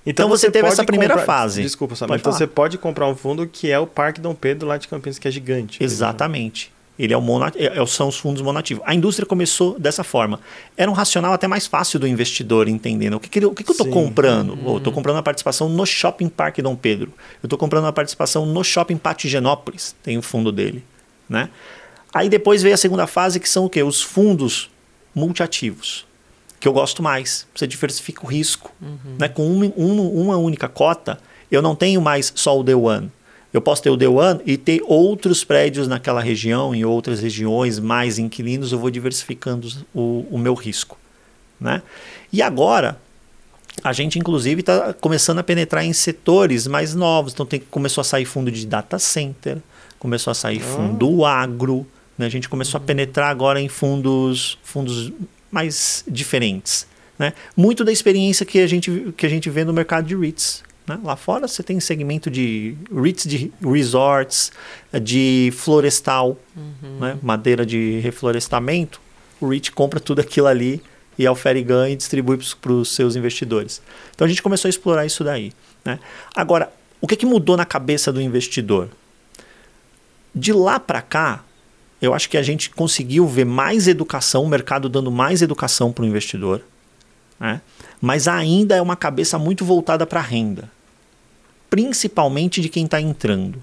então, 0.07 0.25
então, 0.25 0.29
você, 0.31 0.47
você 0.47 0.53
teve 0.53 0.69
essa 0.69 0.85
primeira 0.85 1.17
comprar, 1.17 1.27
fase. 1.27 1.61
Desculpa, 1.61 1.95
Samuel. 1.95 2.19
Então 2.19 2.33
falar. 2.33 2.39
você 2.39 2.47
pode 2.47 2.79
comprar 2.79 3.07
um 3.07 3.15
fundo 3.15 3.47
que 3.47 3.71
é 3.71 3.79
o 3.79 3.87
Parque 3.87 4.23
Dom 4.23 4.35
Pedro 4.35 4.67
lá 4.67 4.79
de 4.79 4.89
Campinas, 4.89 5.19
que 5.19 5.29
é 5.29 5.31
gigante. 5.31 5.85
Exatamente. 5.85 6.73
Ele 6.99 7.15
é 7.15 7.17
o 7.17 7.21
mono, 7.21 7.47
é, 7.55 7.81
é 7.81 7.87
são 7.87 8.09
os 8.09 8.19
fundos 8.19 8.43
monativos. 8.43 8.83
A 8.85 8.95
indústria 8.95 9.25
começou 9.25 9.79
dessa 9.79 10.03
forma. 10.03 10.41
Era 10.77 10.91
um 10.91 10.95
racional 10.95 11.33
até 11.33 11.47
mais 11.47 11.67
fácil 11.67 12.01
do 12.01 12.09
investidor 12.09 12.69
entendendo 12.69 13.15
o 13.15 13.21
que, 13.21 13.29
que, 13.29 13.45
o 13.45 13.55
que, 13.55 13.63
que 13.63 13.71
eu 13.71 13.73
estou 13.73 13.89
comprando. 13.89 14.55
Uhum. 14.55 14.79
estou 14.79 14.93
comprando 14.93 15.17
uma 15.17 15.23
participação 15.23 15.69
no 15.69 15.87
Shopping 15.87 16.29
Parque 16.29 16.61
Dom 16.61 16.75
Pedro. 16.75 17.13
Eu 17.41 17.47
estou 17.47 17.59
comprando 17.59 17.85
uma 17.85 17.93
participação 17.93 18.45
no 18.45 18.65
Shopping 18.65 18.97
Patigenópolis. 18.97 19.95
Tem 20.03 20.19
o 20.19 20.23
fundo 20.23 20.51
dele. 20.51 20.85
Né? 21.29 21.49
Aí 22.13 22.29
depois 22.29 22.63
veio 22.63 22.75
a 22.75 22.79
segunda 22.79 23.07
fase, 23.07 23.39
que 23.39 23.49
são 23.49 23.67
o 23.67 23.71
quê? 23.71 23.83
Os 23.83 24.03
fundos 24.03 24.69
multiativos. 25.15 26.05
Que 26.59 26.67
eu 26.67 26.73
gosto 26.73 27.01
mais. 27.01 27.47
Você 27.55 27.67
diversifica 27.69 28.25
o 28.25 28.27
risco. 28.27 28.73
Uhum. 28.83 29.17
Né? 29.21 29.29
Com 29.29 29.47
uma, 29.47 29.73
uma, 29.77 30.03
uma 30.03 30.37
única 30.37 30.69
cota, 30.69 31.21
eu 31.49 31.63
não 31.63 31.77
tenho 31.77 32.01
mais 32.01 32.33
só 32.35 32.59
o 32.59 32.65
The 32.65 32.75
One 32.75 33.13
eu 33.59 33.63
posso 33.63 33.83
ter 33.83 33.91
o 33.91 33.97
The 33.97 34.09
One 34.09 34.41
e 34.47 34.57
ter 34.57 34.81
outros 34.87 35.45
prédios 35.45 35.89
naquela 35.89 36.21
região, 36.21 36.75
em 36.75 36.85
outras 36.85 37.21
regiões, 37.21 37.79
mais 37.79 38.19
inquilinos, 38.19 38.73
eu 38.73 38.79
vou 38.79 38.91
diversificando 38.91 39.69
o, 39.95 40.27
o 40.31 40.39
meu 40.39 40.55
risco. 40.55 40.99
Né? 41.61 41.83
E 42.33 42.41
agora, 42.41 42.99
a 43.83 43.93
gente 43.93 44.19
inclusive 44.19 44.61
está 44.61 44.93
começando 44.95 45.39
a 45.39 45.43
penetrar 45.43 45.85
em 45.85 45.93
setores 45.93 46.67
mais 46.67 46.95
novos. 46.95 47.33
Então 47.33 47.45
tem, 47.45 47.61
começou 47.61 48.01
a 48.01 48.05
sair 48.05 48.25
fundo 48.25 48.51
de 48.51 48.67
data 48.67 48.99
center, 48.99 49.59
começou 49.99 50.31
a 50.31 50.35
sair 50.35 50.61
ah. 50.63 50.77
fundo 50.77 51.25
agro, 51.25 51.87
né? 52.17 52.27
a 52.27 52.31
gente 52.31 52.49
começou 52.49 52.79
a 52.79 52.81
penetrar 52.81 53.31
agora 53.31 53.61
em 53.61 53.69
fundos, 53.69 54.59
fundos 54.63 55.13
mais 55.51 56.05
diferentes. 56.07 56.87
Né? 57.19 57.33
Muito 57.57 57.85
da 57.85 57.91
experiência 57.91 58.47
que 58.47 58.61
a, 58.61 58.67
gente, 58.67 59.13
que 59.17 59.27
a 59.27 59.29
gente 59.29 59.51
vê 59.51 59.65
no 59.65 59.73
mercado 59.73 60.07
de 60.07 60.17
REITs. 60.17 60.63
Né? 60.89 60.99
Lá 61.05 61.17
fora 61.17 61.47
você 61.47 61.63
tem 61.63 61.79
segmento 61.81 62.31
de 62.31 62.77
de 63.27 63.53
resorts, 63.63 64.51
de 65.03 65.53
florestal, 65.55 66.39
uhum. 66.57 66.99
né? 66.99 67.19
madeira 67.23 67.65
de 67.67 68.01
reflorestamento. 68.01 69.01
O 69.41 69.49
REIT 69.49 69.71
compra 69.73 70.01
tudo 70.01 70.21
aquilo 70.21 70.47
ali 70.47 70.83
e 71.19 71.27
ganho 71.63 71.93
e 71.93 71.97
distribui 71.97 72.39
para 72.61 72.73
os 72.73 72.95
seus 72.95 73.17
investidores. 73.17 73.83
Então 74.15 74.25
a 74.25 74.29
gente 74.29 74.43
começou 74.43 74.69
a 74.69 74.71
explorar 74.71 75.05
isso 75.05 75.23
daí. 75.23 75.53
Né? 75.85 75.99
Agora, 76.35 76.73
o 77.01 77.07
que, 77.07 77.17
que 77.17 77.27
mudou 77.27 77.57
na 77.57 77.65
cabeça 77.65 78.13
do 78.13 78.21
investidor? 78.21 78.89
De 80.35 80.53
lá 80.53 80.79
para 80.79 81.03
cá, 81.03 81.45
eu 82.01 82.15
acho 82.15 82.29
que 82.29 82.37
a 82.37 82.43
gente 82.43 82.71
conseguiu 82.71 83.27
ver 83.27 83.45
mais 83.45 83.89
educação, 83.89 84.45
o 84.45 84.49
mercado 84.49 84.89
dando 84.89 85.11
mais 85.11 85.43
educação 85.43 85.93
para 85.93 86.05
o 86.05 86.07
investidor, 86.07 86.63
né? 87.39 87.61
mas 88.01 88.29
ainda 88.29 88.77
é 88.77 88.83
uma 88.83 88.97
cabeça 88.97 89.39
muito 89.39 89.65
voltada 89.65 90.07
para 90.07 90.21
a 90.21 90.23
renda, 90.23 90.71
principalmente 91.71 92.61
de 92.61 92.69
quem 92.69 92.85
está 92.85 93.01
entrando. 93.01 93.63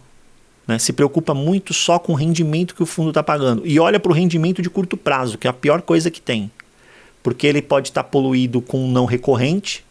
Né? 0.67 0.79
Se 0.79 0.93
preocupa 0.93 1.33
muito 1.33 1.73
só 1.73 1.99
com 1.99 2.13
o 2.13 2.15
rendimento 2.15 2.75
que 2.75 2.83
o 2.83 2.85
fundo 2.85 3.09
está 3.09 3.23
pagando 3.23 3.61
e 3.65 3.79
olha 3.79 3.99
para 3.99 4.11
o 4.11 4.15
rendimento 4.15 4.61
de 4.61 4.69
curto 4.69 4.97
prazo, 4.97 5.37
que 5.37 5.47
é 5.47 5.49
a 5.49 5.53
pior 5.53 5.81
coisa 5.81 6.09
que 6.09 6.21
tem, 6.21 6.51
porque 7.21 7.45
ele 7.45 7.61
pode 7.61 7.89
estar 7.89 8.03
tá 8.03 8.09
poluído 8.09 8.61
com 8.61 8.83
um 8.83 8.91
não 8.91 9.05
recorrente. 9.05 9.85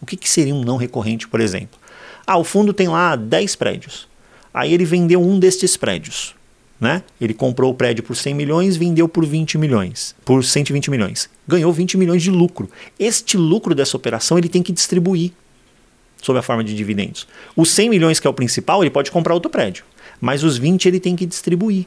O 0.00 0.06
que, 0.06 0.16
que 0.16 0.28
seria 0.28 0.54
um 0.54 0.64
não 0.64 0.76
recorrente, 0.76 1.28
por 1.28 1.40
exemplo? 1.40 1.78
Ah, 2.26 2.38
o 2.38 2.44
fundo 2.44 2.72
tem 2.72 2.88
lá 2.88 3.14
10 3.14 3.56
prédios. 3.56 4.08
Aí 4.52 4.72
ele 4.72 4.84
vendeu 4.84 5.22
um 5.22 5.38
destes 5.38 5.76
prédios. 5.76 6.34
Né? 6.80 7.04
Ele 7.20 7.32
comprou 7.32 7.70
o 7.70 7.74
prédio 7.74 8.02
por 8.02 8.16
100 8.16 8.34
milhões, 8.34 8.76
vendeu 8.76 9.08
por 9.08 9.24
20 9.24 9.56
milhões, 9.56 10.16
por 10.24 10.42
120 10.42 10.90
milhões. 10.90 11.30
Ganhou 11.46 11.72
20 11.72 11.96
milhões 11.96 12.20
de 12.20 12.30
lucro. 12.30 12.68
Este 12.98 13.36
lucro 13.36 13.72
dessa 13.72 13.96
operação 13.96 14.36
ele 14.36 14.48
tem 14.48 14.64
que 14.64 14.72
distribuir 14.72 15.30
sob 16.22 16.38
a 16.38 16.42
forma 16.42 16.64
de 16.64 16.74
dividendos. 16.74 17.26
Os 17.54 17.70
100 17.70 17.90
milhões 17.90 18.18
que 18.18 18.26
é 18.26 18.30
o 18.30 18.34
principal, 18.34 18.82
ele 18.82 18.90
pode 18.90 19.10
comprar 19.10 19.34
outro 19.34 19.50
prédio, 19.50 19.84
mas 20.18 20.42
os 20.42 20.56
20 20.56 20.86
ele 20.86 21.00
tem 21.00 21.14
que 21.14 21.26
distribuir. 21.26 21.84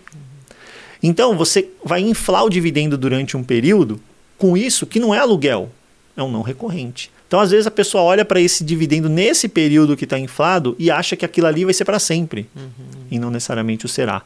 Então 1.01 1.35
você 1.35 1.69
vai 1.83 2.01
inflar 2.01 2.43
o 2.43 2.49
dividendo 2.49 2.97
durante 2.97 3.35
um 3.35 3.43
período 3.43 3.99
com 4.37 4.55
isso 4.55 4.85
que 4.85 4.99
não 4.99 5.15
é 5.15 5.17
aluguel, 5.17 5.71
é 6.15 6.21
um 6.21 6.29
não 6.29 6.41
recorrente. 6.43 7.09
Então, 7.27 7.39
às 7.39 7.49
vezes, 7.49 7.65
a 7.65 7.71
pessoa 7.71 8.03
olha 8.03 8.23
para 8.23 8.39
esse 8.39 8.63
dividendo 8.63 9.09
nesse 9.09 9.47
período 9.47 9.97
que 9.97 10.03
está 10.03 10.17
inflado 10.17 10.75
e 10.77 10.91
acha 10.91 11.15
que 11.15 11.25
aquilo 11.25 11.47
ali 11.47 11.65
vai 11.65 11.73
ser 11.73 11.83
para 11.83 11.97
sempre. 11.97 12.47
Uhum. 12.55 12.61
E 13.09 13.17
não 13.17 13.31
necessariamente 13.31 13.85
o 13.85 13.89
será. 13.89 14.21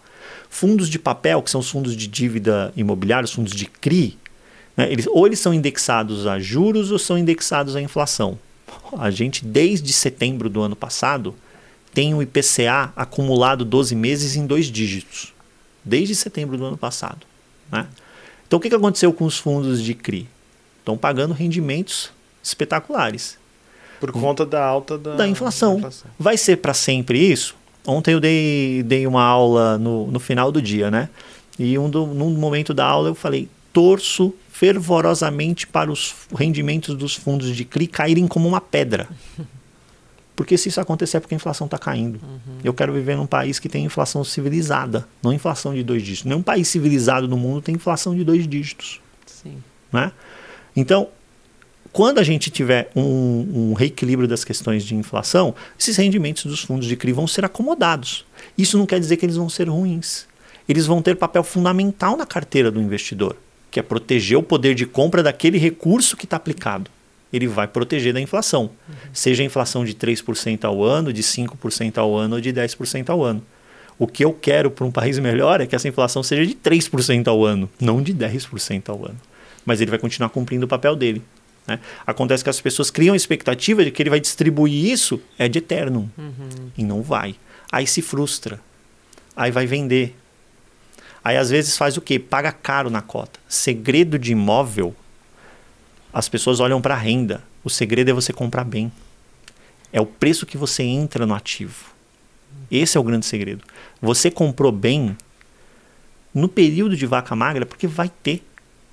Fundos 0.49 0.89
de 0.89 0.99
papel, 0.99 1.41
que 1.41 1.49
são 1.49 1.61
os 1.61 1.69
fundos 1.69 1.95
de 1.95 2.07
dívida 2.07 2.73
imobiliária, 2.75 3.25
os 3.25 3.31
fundos 3.31 3.53
de 3.53 3.65
CRI, 3.65 4.17
né, 4.75 4.91
eles, 4.91 5.07
ou 5.07 5.25
eles 5.25 5.39
são 5.39 5.53
indexados 5.53 6.27
a 6.27 6.39
juros 6.39 6.91
ou 6.91 6.99
são 6.99 7.17
indexados 7.17 7.75
à 7.75 7.81
inflação. 7.81 8.37
A 8.97 9.09
gente, 9.11 9.45
desde 9.45 9.93
setembro 9.93 10.49
do 10.49 10.61
ano 10.61 10.75
passado, 10.75 11.35
tem 11.93 12.13
um 12.13 12.21
IPCA 12.21 12.91
acumulado 12.95 13.65
12 13.65 13.95
meses 13.95 14.35
em 14.35 14.45
dois 14.45 14.67
dígitos. 14.67 15.33
Desde 15.83 16.15
setembro 16.15 16.57
do 16.57 16.65
ano 16.65 16.77
passado. 16.77 17.25
Né? 17.71 17.87
Então, 18.47 18.57
o 18.57 18.61
que 18.61 18.73
aconteceu 18.73 19.13
com 19.13 19.25
os 19.25 19.37
fundos 19.37 19.81
de 19.81 19.93
CRI? 19.93 20.27
Estão 20.79 20.97
pagando 20.97 21.33
rendimentos 21.33 22.11
espetaculares. 22.43 23.37
Por 23.99 24.11
conta 24.11 24.45
da 24.45 24.63
alta 24.63 24.97
da, 24.97 25.15
da 25.15 25.27
inflação. 25.27 25.73
Da 25.73 25.79
inflação. 25.79 26.11
Vai 26.17 26.37
ser 26.37 26.57
para 26.57 26.73
sempre 26.73 27.19
isso? 27.19 27.55
Ontem 27.85 28.13
eu 28.13 28.19
dei, 28.19 28.83
dei 28.83 29.05
uma 29.05 29.23
aula 29.23 29.77
no, 29.77 30.07
no 30.07 30.19
final 30.19 30.51
do 30.51 30.61
dia, 30.61 30.89
né? 30.89 31.09
E 31.57 31.77
um 31.77 31.89
do, 31.89 32.05
num 32.07 32.29
momento 32.31 32.73
da 32.73 32.85
aula 32.85 33.09
eu 33.09 33.15
falei: 33.15 33.49
torço 33.73 34.33
fervorosamente 34.59 35.65
para 35.65 35.89
os 35.89 36.13
rendimentos 36.35 36.93
dos 36.93 37.15
fundos 37.15 37.55
de 37.55 37.63
CRI 37.63 37.87
caírem 37.87 38.27
como 38.27 38.45
uma 38.45 38.59
pedra. 38.59 39.07
Porque 40.35 40.57
se 40.57 40.67
isso 40.67 40.81
acontecer 40.81 41.15
é 41.15 41.19
porque 41.21 41.33
a 41.33 41.37
inflação 41.37 41.63
está 41.63 41.77
caindo. 41.77 42.19
Uhum. 42.21 42.57
Eu 42.61 42.73
quero 42.73 42.91
viver 42.91 43.15
num 43.15 43.25
país 43.25 43.57
que 43.57 43.69
tem 43.69 43.85
inflação 43.85 44.21
civilizada, 44.21 45.07
não 45.23 45.31
inflação 45.31 45.73
de 45.73 45.81
dois 45.81 46.03
dígitos. 46.03 46.25
Nenhum 46.25 46.41
país 46.41 46.67
civilizado 46.67 47.25
no 47.25 47.37
mundo 47.37 47.61
tem 47.61 47.75
inflação 47.75 48.13
de 48.13 48.21
dois 48.25 48.45
dígitos. 48.45 48.99
Sim. 49.25 49.63
Né? 49.93 50.11
Então, 50.75 51.07
quando 51.93 52.19
a 52.19 52.23
gente 52.23 52.49
tiver 52.49 52.91
um, 52.93 53.01
um, 53.71 53.73
reequilíbrio 53.73 54.27
das 54.27 54.43
questões 54.43 54.83
de 54.83 54.93
inflação, 54.93 55.55
esses 55.79 55.95
rendimentos 55.95 56.43
dos 56.43 56.63
fundos 56.63 56.85
de 56.85 56.97
CRI 56.97 57.13
vão 57.13 57.27
ser 57.27 57.45
acomodados. 57.45 58.25
Isso 58.57 58.77
não 58.77 58.85
quer 58.85 58.99
dizer 58.99 59.15
que 59.15 59.25
eles 59.25 59.37
vão 59.37 59.47
ser 59.47 59.69
ruins. 59.69 60.27
Eles 60.67 60.85
vão 60.85 61.01
ter 61.01 61.15
papel 61.15 61.45
fundamental 61.45 62.17
na 62.17 62.25
carteira 62.25 62.69
do 62.69 62.81
investidor, 62.81 63.37
que 63.71 63.79
é 63.79 63.83
proteger 63.83 64.37
o 64.37 64.43
poder 64.43 64.75
de 64.75 64.85
compra 64.85 65.21
daquele 65.21 65.57
recurso 65.57 66.17
que 66.17 66.25
está 66.25 66.37
aplicado. 66.37 66.89
Ele 67.31 67.47
vai 67.47 67.67
proteger 67.67 68.13
da 68.13 68.19
inflação, 68.19 68.63
uhum. 68.63 68.95
seja 69.13 69.43
a 69.43 69.45
inflação 69.45 69.85
de 69.85 69.93
3% 69.93 70.65
ao 70.65 70.83
ano, 70.83 71.13
de 71.13 71.21
5% 71.21 71.97
ao 71.97 72.15
ano 72.15 72.35
ou 72.35 72.41
de 72.41 72.51
10% 72.51 73.09
ao 73.09 73.23
ano. 73.23 73.43
O 73.99 74.07
que 74.07 74.23
eu 74.23 74.33
quero 74.33 74.71
para 74.71 74.85
um 74.85 74.91
país 74.91 75.19
melhor 75.19 75.61
é 75.61 75.67
que 75.67 75.75
essa 75.75 75.87
inflação 75.87 76.23
seja 76.23 76.45
de 76.45 76.55
3% 76.55 77.27
ao 77.27 77.45
ano, 77.45 77.69
não 77.79 78.01
de 78.01 78.13
10% 78.13 78.89
ao 78.89 79.05
ano. 79.05 79.19
Mas 79.65 79.81
ele 79.81 79.91
vai 79.91 79.99
continuar 79.99 80.29
cumprindo 80.29 80.65
o 80.65 80.69
papel 80.69 80.95
dele. 80.95 81.21
Né? 81.67 81.79
Acontece 82.07 82.43
que 82.43 82.49
as 82.49 82.59
pessoas 82.59 82.89
criam 82.89 83.13
a 83.13 83.17
expectativa 83.17 83.83
de 83.83 83.91
que 83.91 84.01
ele 84.01 84.09
vai 84.09 84.19
distribuir 84.19 84.85
isso 84.85 85.21
é 85.37 85.47
de 85.47 85.59
eterno. 85.59 86.09
Uhum. 86.17 86.71
E 86.77 86.83
não 86.83 87.03
vai. 87.03 87.35
Aí 87.71 87.85
se 87.85 88.01
frustra. 88.01 88.59
Aí 89.35 89.51
vai 89.51 89.67
vender. 89.67 90.15
Aí 91.23 91.37
às 91.37 91.49
vezes 91.49 91.77
faz 91.77 91.97
o 91.97 92.01
quê? 92.01 92.17
Paga 92.17 92.51
caro 92.51 92.89
na 92.89 93.01
cota. 93.01 93.39
Segredo 93.47 94.17
de 94.17 94.31
imóvel, 94.31 94.95
as 96.13 96.29
pessoas 96.29 96.59
olham 96.59 96.81
para 96.81 96.95
a 96.95 96.97
renda. 96.97 97.43
O 97.63 97.69
segredo 97.69 98.09
é 98.09 98.13
você 98.13 98.31
comprar 98.31 98.63
bem. 98.63 98.91
É 99.91 99.99
o 99.99 100.05
preço 100.05 100.45
que 100.45 100.57
você 100.57 100.83
entra 100.83 101.25
no 101.25 101.33
ativo. 101.33 101.93
Esse 102.71 102.97
é 102.97 102.99
o 102.99 103.03
grande 103.03 103.25
segredo. 103.25 103.63
Você 104.01 104.29
comprou 104.29 104.71
bem 104.71 105.15
no 106.33 106.47
período 106.47 106.95
de 106.95 107.05
vaca 107.05 107.35
magra, 107.35 107.65
porque 107.65 107.87
vai 107.87 108.09
ter. 108.23 108.43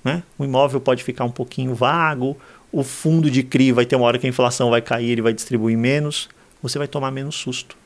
Né? 0.03 0.23
O 0.37 0.43
imóvel 0.43 0.79
pode 0.79 1.03
ficar 1.03 1.23
um 1.25 1.31
pouquinho 1.31 1.75
vago, 1.75 2.37
o 2.71 2.83
fundo 2.83 3.29
de 3.29 3.43
CRI 3.43 3.71
vai 3.71 3.85
ter 3.85 3.95
uma 3.95 4.05
hora 4.05 4.17
que 4.17 4.25
a 4.25 4.29
inflação 4.29 4.69
vai 4.69 4.81
cair, 4.81 5.11
ele 5.11 5.21
vai 5.21 5.33
distribuir 5.33 5.77
menos, 5.77 6.29
você 6.61 6.77
vai 6.77 6.87
tomar 6.87 7.11
menos 7.11 7.35
susto. 7.35 7.77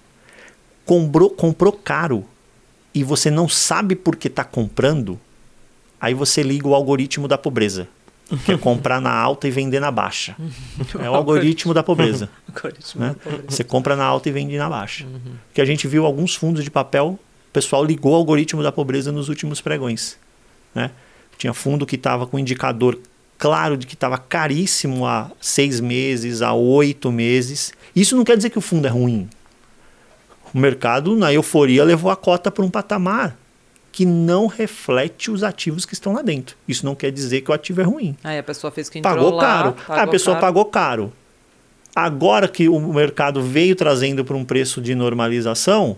Comprou, 0.85 1.29
comprou 1.29 1.71
caro 1.71 2.25
e 2.93 3.03
você 3.03 3.31
não 3.31 3.47
sabe 3.47 3.95
por 3.95 4.15
que 4.15 4.27
está 4.27 4.43
comprando, 4.43 5.19
aí 5.99 6.13
você 6.13 6.43
liga 6.43 6.67
o 6.67 6.75
algoritmo 6.75 7.27
da 7.27 7.37
pobreza. 7.37 7.87
Que 8.45 8.53
é 8.53 8.57
comprar 8.57 9.01
na 9.01 9.11
alta 9.11 9.45
e 9.45 9.51
vender 9.51 9.81
na 9.81 9.91
baixa. 9.91 10.37
É 11.03 11.09
o 11.09 11.15
algoritmo 11.15 11.73
da 11.73 11.83
pobreza. 11.83 12.29
algoritmo 12.47 13.01
né? 13.01 13.09
da 13.09 13.15
pobreza. 13.15 13.43
Você 13.49 13.63
compra 13.63 13.95
na 13.95 14.05
alta 14.05 14.29
e 14.29 14.31
vende 14.31 14.57
na 14.57 14.69
baixa. 14.69 15.05
Uhum. 15.05 15.33
Que 15.53 15.59
a 15.59 15.65
gente 15.65 15.85
viu 15.85 16.05
alguns 16.05 16.33
fundos 16.33 16.63
de 16.63 16.71
papel, 16.71 17.19
o 17.49 17.51
pessoal 17.51 17.83
ligou 17.83 18.13
o 18.13 18.15
algoritmo 18.15 18.63
da 18.63 18.71
pobreza 18.71 19.11
nos 19.11 19.27
últimos 19.27 19.59
pregões. 19.59 20.17
Né? 20.73 20.91
Tinha 21.37 21.53
fundo 21.53 21.85
que 21.85 21.95
estava 21.95 22.25
com 22.25 22.39
indicador 22.39 22.97
claro 23.37 23.75
de 23.75 23.85
que 23.85 23.95
estava 23.95 24.17
caríssimo 24.17 25.05
há 25.05 25.29
seis 25.41 25.79
meses, 25.79 26.41
há 26.41 26.53
oito 26.53 27.11
meses. 27.11 27.73
Isso 27.95 28.15
não 28.15 28.23
quer 28.23 28.37
dizer 28.37 28.49
que 28.49 28.57
o 28.57 28.61
fundo 28.61 28.87
é 28.87 28.89
ruim. 28.89 29.27
O 30.53 30.59
mercado, 30.59 31.15
na 31.15 31.33
euforia, 31.33 31.83
levou 31.83 32.11
a 32.11 32.15
cota 32.15 32.51
para 32.51 32.63
um 32.63 32.69
patamar 32.69 33.37
que 33.91 34.05
não 34.05 34.47
reflete 34.47 35.29
os 35.29 35.43
ativos 35.43 35.85
que 35.85 35.93
estão 35.93 36.13
lá 36.13 36.21
dentro. 36.21 36.55
Isso 36.67 36.85
não 36.85 36.95
quer 36.95 37.11
dizer 37.11 37.41
que 37.41 37.51
o 37.51 37.53
ativo 37.53 37.81
é 37.81 37.83
ruim. 37.83 38.15
Aí 38.23 38.37
a 38.37 38.43
pessoa 38.43 38.71
fez 38.71 38.89
que 38.89 39.01
pagou 39.01 39.31
lá, 39.31 39.43
caro. 39.43 39.73
Pagou 39.73 40.03
a 40.03 40.07
pessoa 40.07 40.35
caro. 40.35 40.45
pagou 40.45 40.65
caro. 40.65 41.13
Agora 41.93 42.47
que 42.47 42.69
o 42.69 42.79
mercado 42.79 43.41
veio 43.41 43.75
trazendo 43.75 44.23
para 44.23 44.35
um 44.35 44.45
preço 44.45 44.81
de 44.81 44.95
normalização, 44.95 45.97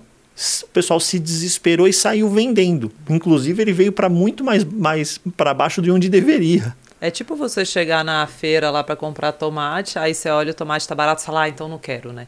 o 0.63 0.67
pessoal 0.69 0.99
se 0.99 1.19
desesperou 1.19 1.87
e 1.87 1.93
saiu 1.93 2.29
vendendo. 2.29 2.91
Inclusive 3.07 3.61
ele 3.61 3.73
veio 3.73 3.91
para 3.91 4.09
muito 4.09 4.43
mais, 4.43 4.63
mais 4.63 5.19
para 5.37 5.53
baixo 5.53 5.81
de 5.81 5.91
onde 5.91 6.09
deveria. 6.09 6.75
É 6.99 7.11
tipo 7.11 7.35
você 7.35 7.63
chegar 7.63 8.03
na 8.03 8.25
feira 8.25 8.71
lá 8.71 8.83
para 8.83 8.95
comprar 8.95 9.33
tomate, 9.33 9.99
aí 9.99 10.15
você 10.15 10.29
olha 10.29 10.51
o 10.51 10.53
tomate 10.53 10.87
tá 10.87 10.95
barato 10.95 11.21
e 11.21 11.25
fala, 11.25 11.43
ah, 11.43 11.49
então 11.49 11.67
não 11.67 11.77
quero, 11.77 12.13
né? 12.13 12.27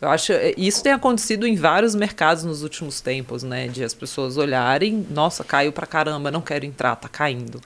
Eu 0.00 0.08
acho 0.08 0.32
é, 0.32 0.52
isso 0.56 0.82
tem 0.82 0.92
acontecido 0.92 1.46
em 1.46 1.56
vários 1.56 1.94
mercados 1.94 2.44
nos 2.44 2.62
últimos 2.62 3.00
tempos, 3.00 3.42
né? 3.42 3.68
De 3.68 3.82
as 3.82 3.94
pessoas 3.94 4.36
olharem, 4.36 5.06
nossa, 5.10 5.42
caiu 5.42 5.72
pra 5.72 5.86
caramba, 5.86 6.30
não 6.30 6.40
quero 6.40 6.64
entrar, 6.64 6.96
tá 6.96 7.08
caindo. 7.08 7.60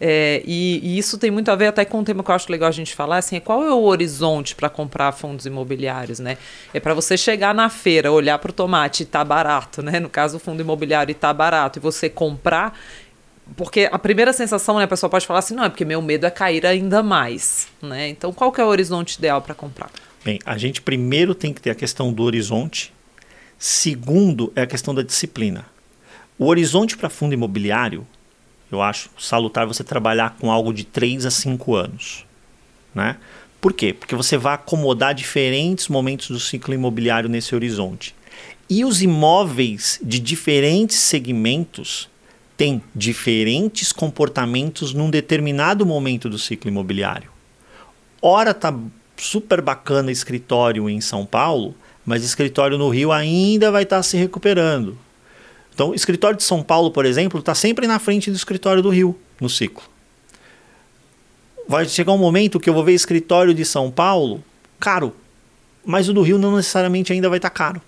É, 0.00 0.42
e, 0.46 0.80
e, 0.82 0.98
isso 0.98 1.18
tem 1.18 1.30
muito 1.30 1.50
a 1.50 1.56
ver 1.56 1.66
até 1.66 1.84
com 1.84 1.98
um 1.98 2.04
tema 2.04 2.24
que 2.24 2.30
eu 2.30 2.34
acho 2.34 2.50
legal 2.50 2.70
a 2.70 2.72
gente 2.72 2.94
falar, 2.94 3.18
assim, 3.18 3.36
é 3.36 3.40
qual 3.40 3.62
é 3.62 3.70
o 3.70 3.82
horizonte 3.82 4.54
para 4.54 4.70
comprar 4.70 5.12
fundos 5.12 5.44
imobiliários, 5.44 6.18
né? 6.18 6.38
É 6.72 6.80
para 6.80 6.94
você 6.94 7.18
chegar 7.18 7.54
na 7.54 7.68
feira, 7.68 8.10
olhar 8.10 8.38
para 8.38 8.50
o 8.50 8.52
tomate 8.52 9.02
e 9.02 9.06
tá 9.06 9.22
barato, 9.22 9.82
né? 9.82 10.00
No 10.00 10.08
caso, 10.08 10.38
o 10.38 10.40
fundo 10.40 10.62
imobiliário 10.62 11.12
e 11.12 11.14
tá 11.14 11.34
barato, 11.34 11.78
e 11.78 11.80
você 11.80 12.08
comprar 12.08 12.78
porque 13.56 13.88
a 13.90 13.98
primeira 13.98 14.32
sensação, 14.32 14.78
né, 14.78 14.84
a 14.84 14.88
pessoa 14.88 15.10
pode 15.10 15.26
falar 15.26 15.40
assim, 15.40 15.54
não, 15.54 15.64
é 15.64 15.68
porque 15.68 15.84
meu 15.84 16.00
medo 16.00 16.24
é 16.24 16.30
cair 16.30 16.64
ainda 16.64 17.02
mais, 17.02 17.66
né? 17.82 18.08
Então, 18.08 18.32
qual 18.32 18.52
que 18.52 18.60
é 18.60 18.64
o 18.64 18.68
horizonte 18.68 19.14
ideal 19.14 19.42
para 19.42 19.54
comprar? 19.54 19.90
Bem, 20.24 20.38
a 20.44 20.58
gente 20.58 20.82
primeiro 20.82 21.34
tem 21.34 21.52
que 21.52 21.62
ter 21.62 21.70
a 21.70 21.74
questão 21.74 22.12
do 22.12 22.22
horizonte. 22.22 22.92
Segundo, 23.58 24.52
é 24.54 24.62
a 24.62 24.66
questão 24.66 24.94
da 24.94 25.02
disciplina. 25.02 25.66
O 26.38 26.46
horizonte 26.46 26.96
para 26.96 27.08
fundo 27.08 27.34
imobiliário, 27.34 28.06
eu 28.70 28.82
acho 28.82 29.10
salutar 29.18 29.66
você 29.66 29.82
trabalhar 29.82 30.36
com 30.38 30.50
algo 30.50 30.72
de 30.72 30.84
3 30.84 31.26
a 31.26 31.30
5 31.30 31.74
anos, 31.74 32.24
né? 32.94 33.16
Por 33.60 33.72
quê? 33.72 33.92
Porque 33.92 34.14
você 34.14 34.38
vai 34.38 34.54
acomodar 34.54 35.14
diferentes 35.14 35.88
momentos 35.88 36.28
do 36.28 36.40
ciclo 36.40 36.72
imobiliário 36.72 37.28
nesse 37.28 37.54
horizonte. 37.54 38.14
E 38.68 38.84
os 38.84 39.02
imóveis 39.02 39.98
de 40.02 40.18
diferentes 40.18 40.96
segmentos 40.96 42.08
tem 42.56 42.82
diferentes 42.94 43.92
comportamentos 43.92 44.94
num 44.94 45.10
determinado 45.10 45.84
momento 45.84 46.28
do 46.28 46.38
ciclo 46.38 46.70
imobiliário. 46.70 47.30
Ora 48.22 48.54
tá 48.54 48.74
super 49.20 49.60
bacana 49.60 50.10
escritório 50.10 50.88
em 50.88 51.00
São 51.00 51.26
Paulo, 51.26 51.74
mas 52.04 52.24
escritório 52.24 52.78
no 52.78 52.88
Rio 52.88 53.12
ainda 53.12 53.70
vai 53.70 53.82
estar 53.82 53.96
tá 53.96 54.02
se 54.02 54.16
recuperando. 54.16 54.98
Então, 55.74 55.90
o 55.90 55.94
escritório 55.94 56.36
de 56.36 56.42
São 56.42 56.62
Paulo, 56.62 56.90
por 56.90 57.06
exemplo, 57.06 57.40
está 57.40 57.54
sempre 57.54 57.86
na 57.86 57.98
frente 57.98 58.30
do 58.30 58.36
escritório 58.36 58.82
do 58.82 58.90
Rio 58.90 59.18
no 59.40 59.48
ciclo. 59.48 59.82
Vai 61.68 61.86
chegar 61.86 62.12
um 62.12 62.18
momento 62.18 62.58
que 62.58 62.68
eu 62.68 62.74
vou 62.74 62.84
ver 62.84 62.92
escritório 62.92 63.54
de 63.54 63.64
São 63.64 63.90
Paulo 63.90 64.42
caro, 64.78 65.14
mas 65.84 66.08
o 66.08 66.12
do 66.12 66.22
Rio 66.22 66.38
não 66.38 66.56
necessariamente 66.56 67.12
ainda 67.12 67.28
vai 67.28 67.38
estar 67.38 67.50
tá 67.50 67.54
caro. 67.54 67.82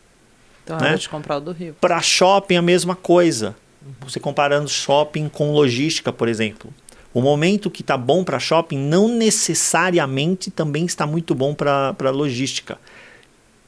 Então 0.65 0.79
né? 0.79 0.91
hora 0.91 0.99
de 0.99 1.09
comprar 1.09 1.39
o 1.39 1.41
do 1.41 1.53
Rio. 1.53 1.75
Para 1.81 2.01
shopping, 2.01 2.57
a 2.57 2.63
mesma 2.63 2.95
coisa. 2.95 3.57
Você 4.01 4.21
comparando 4.21 4.69
shopping 4.69 5.29
com 5.29 5.53
logística, 5.53 6.13
por 6.13 6.29
exemplo. 6.29 6.73
O 7.15 7.21
momento 7.21 7.71
que 7.71 7.83
está 7.83 7.97
bom 7.97 8.25
para 8.25 8.39
shopping 8.39 8.79
não 8.79 9.09
necessariamente 9.09 10.51
também 10.51 10.87
está 10.87 11.07
muito 11.07 11.35
bom 11.35 11.55
para 11.55 12.11
logística. 12.11 12.79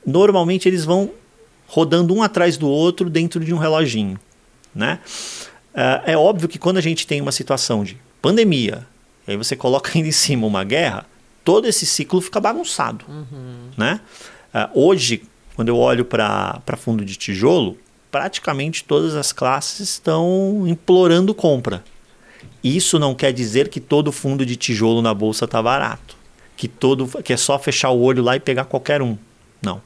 Normalmente 0.06 0.68
eles 0.68 0.84
vão 0.84 1.10
rodando 1.66 2.14
um 2.14 2.22
atrás 2.22 2.56
do 2.56 2.68
outro 2.68 3.10
dentro 3.10 3.44
de 3.44 3.52
um 3.52 3.58
reloginho. 3.58 4.18
Né? 4.74 4.98
É, 5.74 6.12
é 6.12 6.16
óbvio 6.16 6.48
que 6.48 6.58
quando 6.58 6.78
a 6.78 6.80
gente 6.80 7.06
tem 7.06 7.20
uma 7.20 7.32
situação 7.32 7.84
de 7.84 7.98
pandemia, 8.22 8.86
e 9.26 9.32
aí 9.32 9.36
você 9.36 9.54
coloca 9.56 9.92
ainda 9.94 10.08
em 10.08 10.12
cima 10.12 10.46
uma 10.46 10.64
guerra, 10.64 11.06
todo 11.44 11.66
esse 11.66 11.84
ciclo 11.84 12.20
fica 12.20 12.40
bagunçado. 12.40 13.04
Uhum. 13.08 13.70
Né? 13.76 14.00
Uh, 14.54 14.86
hoje, 14.86 15.22
quando 15.54 15.68
eu 15.68 15.76
olho 15.76 16.04
para 16.04 16.62
fundo 16.78 17.04
de 17.04 17.16
tijolo, 17.16 17.76
praticamente 18.10 18.84
todas 18.84 19.14
as 19.14 19.32
classes 19.32 19.90
estão 19.90 20.64
implorando 20.66 21.34
compra. 21.34 21.84
Isso 22.64 22.98
não 22.98 23.14
quer 23.14 23.30
dizer 23.30 23.68
que 23.68 23.78
todo 23.78 24.10
fundo 24.10 24.46
de 24.46 24.56
tijolo 24.56 25.02
na 25.02 25.12
bolsa 25.12 25.44
está 25.44 25.62
barato, 25.62 26.16
que 26.56 26.66
todo 26.66 27.06
que 27.22 27.34
é 27.34 27.36
só 27.36 27.58
fechar 27.58 27.90
o 27.90 28.00
olho 28.00 28.22
lá 28.22 28.36
e 28.36 28.40
pegar 28.40 28.64
qualquer 28.64 29.02
um. 29.02 29.18
Não. 29.60 29.82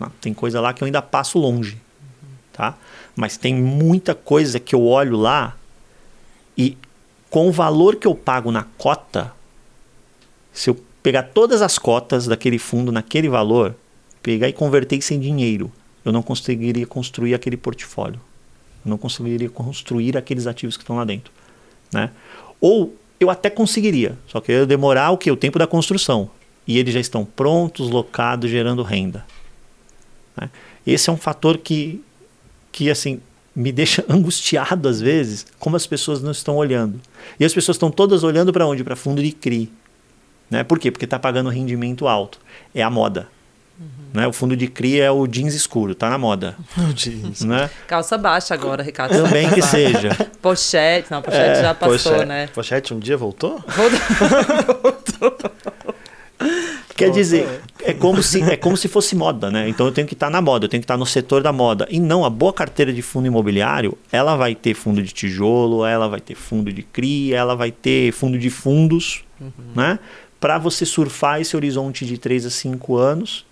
não 0.00 0.08
tem 0.18 0.32
coisa 0.32 0.58
lá 0.58 0.72
que 0.72 0.82
eu 0.82 0.86
ainda 0.86 1.02
passo 1.02 1.38
longe, 1.38 1.76
tá? 2.54 2.74
Mas 3.14 3.36
tem 3.36 3.54
muita 3.54 4.14
coisa 4.14 4.58
que 4.58 4.74
eu 4.74 4.82
olho 4.86 5.14
lá 5.14 5.54
e 6.56 6.78
com 7.28 7.48
o 7.48 7.52
valor 7.52 7.96
que 7.96 8.06
eu 8.06 8.14
pago 8.14 8.50
na 8.50 8.62
cota, 8.78 9.34
se 10.54 10.70
eu 10.70 10.80
pegar 11.02 11.24
todas 11.24 11.60
as 11.60 11.78
cotas 11.78 12.26
daquele 12.26 12.58
fundo 12.58 12.90
naquele 12.90 13.28
valor, 13.28 13.76
pegar 14.22 14.48
e 14.48 14.54
converter 14.54 14.96
isso 14.96 15.12
em 15.12 15.20
dinheiro, 15.20 15.70
eu 16.02 16.12
não 16.12 16.22
conseguiria 16.22 16.86
construir 16.86 17.34
aquele 17.34 17.58
portfólio. 17.58 18.20
Eu 18.84 18.88
não 18.88 18.96
conseguiria 18.96 19.50
construir 19.50 20.16
aqueles 20.16 20.46
ativos 20.46 20.78
que 20.78 20.82
estão 20.82 20.96
lá 20.96 21.04
dentro. 21.04 21.35
Né? 21.92 22.10
Ou 22.60 22.94
eu 23.18 23.30
até 23.30 23.48
conseguiria, 23.48 24.16
só 24.26 24.40
que 24.40 24.52
eu 24.52 24.60
ia 24.60 24.66
demorar 24.66 25.10
o 25.10 25.18
que? 25.18 25.30
O 25.30 25.36
tempo 25.36 25.58
da 25.58 25.66
construção. 25.66 26.30
E 26.66 26.78
eles 26.78 26.92
já 26.92 27.00
estão 27.00 27.24
prontos, 27.24 27.88
locados, 27.88 28.50
gerando 28.50 28.82
renda. 28.82 29.24
Né? 30.36 30.50
Esse 30.86 31.08
é 31.08 31.12
um 31.12 31.16
fator 31.16 31.58
que, 31.58 32.02
que 32.72 32.90
assim, 32.90 33.20
me 33.54 33.72
deixa 33.72 34.04
angustiado 34.10 34.88
às 34.88 35.00
vezes, 35.00 35.46
como 35.58 35.76
as 35.76 35.86
pessoas 35.86 36.22
não 36.22 36.32
estão 36.32 36.56
olhando. 36.56 37.00
E 37.38 37.44
as 37.44 37.54
pessoas 37.54 37.76
estão 37.76 37.90
todas 37.90 38.22
olhando 38.22 38.52
para 38.52 38.66
onde? 38.66 38.84
Para 38.84 38.96
fundo 38.96 39.22
de 39.22 39.32
CRI. 39.32 39.72
Né? 40.50 40.62
Por 40.62 40.78
quê? 40.78 40.90
Porque 40.90 41.06
está 41.06 41.18
pagando 41.18 41.50
rendimento 41.50 42.06
alto. 42.06 42.38
É 42.74 42.82
a 42.82 42.90
moda. 42.90 43.28
Uhum. 43.78 43.86
Né? 44.14 44.26
O 44.26 44.32
fundo 44.32 44.56
de 44.56 44.66
CRI 44.68 45.00
é 45.00 45.10
o 45.10 45.26
jeans 45.26 45.54
escuro, 45.54 45.94
tá 45.94 46.08
na 46.08 46.18
moda. 46.18 46.56
O 46.78 46.92
jeans. 46.92 47.42
Né? 47.42 47.70
Calça 47.86 48.16
baixa 48.16 48.54
agora, 48.54 48.82
Ricardo. 48.82 49.12
Também 49.22 49.50
que 49.50 49.62
seja. 49.62 50.10
Pochete, 50.40 51.10
não, 51.10 51.20
pochete 51.20 51.58
é, 51.58 51.62
já 51.62 51.74
passou, 51.74 52.12
pochete, 52.12 52.24
né? 52.26 52.46
Pochete 52.48 52.94
um 52.94 52.98
dia 52.98 53.16
voltou? 53.16 53.62
Voltou. 53.68 55.36
Quer 56.96 57.10
dizer, 57.10 57.60
é 57.82 57.92
como, 57.92 58.22
se, 58.22 58.42
é 58.42 58.56
como 58.56 58.74
se 58.74 58.88
fosse 58.88 59.14
moda, 59.14 59.50
né? 59.50 59.68
Então 59.68 59.86
eu 59.86 59.92
tenho 59.92 60.06
que 60.06 60.14
estar 60.14 60.26
tá 60.26 60.30
na 60.30 60.40
moda, 60.40 60.64
eu 60.64 60.68
tenho 60.68 60.80
que 60.80 60.84
estar 60.84 60.94
tá 60.94 60.98
no 60.98 61.04
setor 61.04 61.42
da 61.42 61.52
moda. 61.52 61.86
E 61.90 62.00
não, 62.00 62.24
a 62.24 62.30
boa 62.30 62.54
carteira 62.54 62.90
de 62.90 63.02
fundo 63.02 63.26
imobiliário, 63.26 63.98
ela 64.10 64.34
vai 64.34 64.54
ter 64.54 64.72
fundo 64.72 65.02
de 65.02 65.12
tijolo, 65.12 65.84
ela 65.84 66.08
vai 66.08 66.20
ter 66.20 66.34
fundo 66.34 66.72
de 66.72 66.82
CRI, 66.82 67.34
ela 67.34 67.54
vai 67.54 67.70
ter 67.70 68.12
fundo 68.12 68.38
de 68.38 68.48
fundos, 68.48 69.24
uhum. 69.38 69.50
né? 69.74 69.98
Para 70.40 70.56
você 70.56 70.86
surfar 70.86 71.40
esse 71.40 71.54
horizonte 71.54 72.06
de 72.06 72.16
3 72.16 72.46
a 72.46 72.50
5 72.50 72.96
anos 72.96 73.45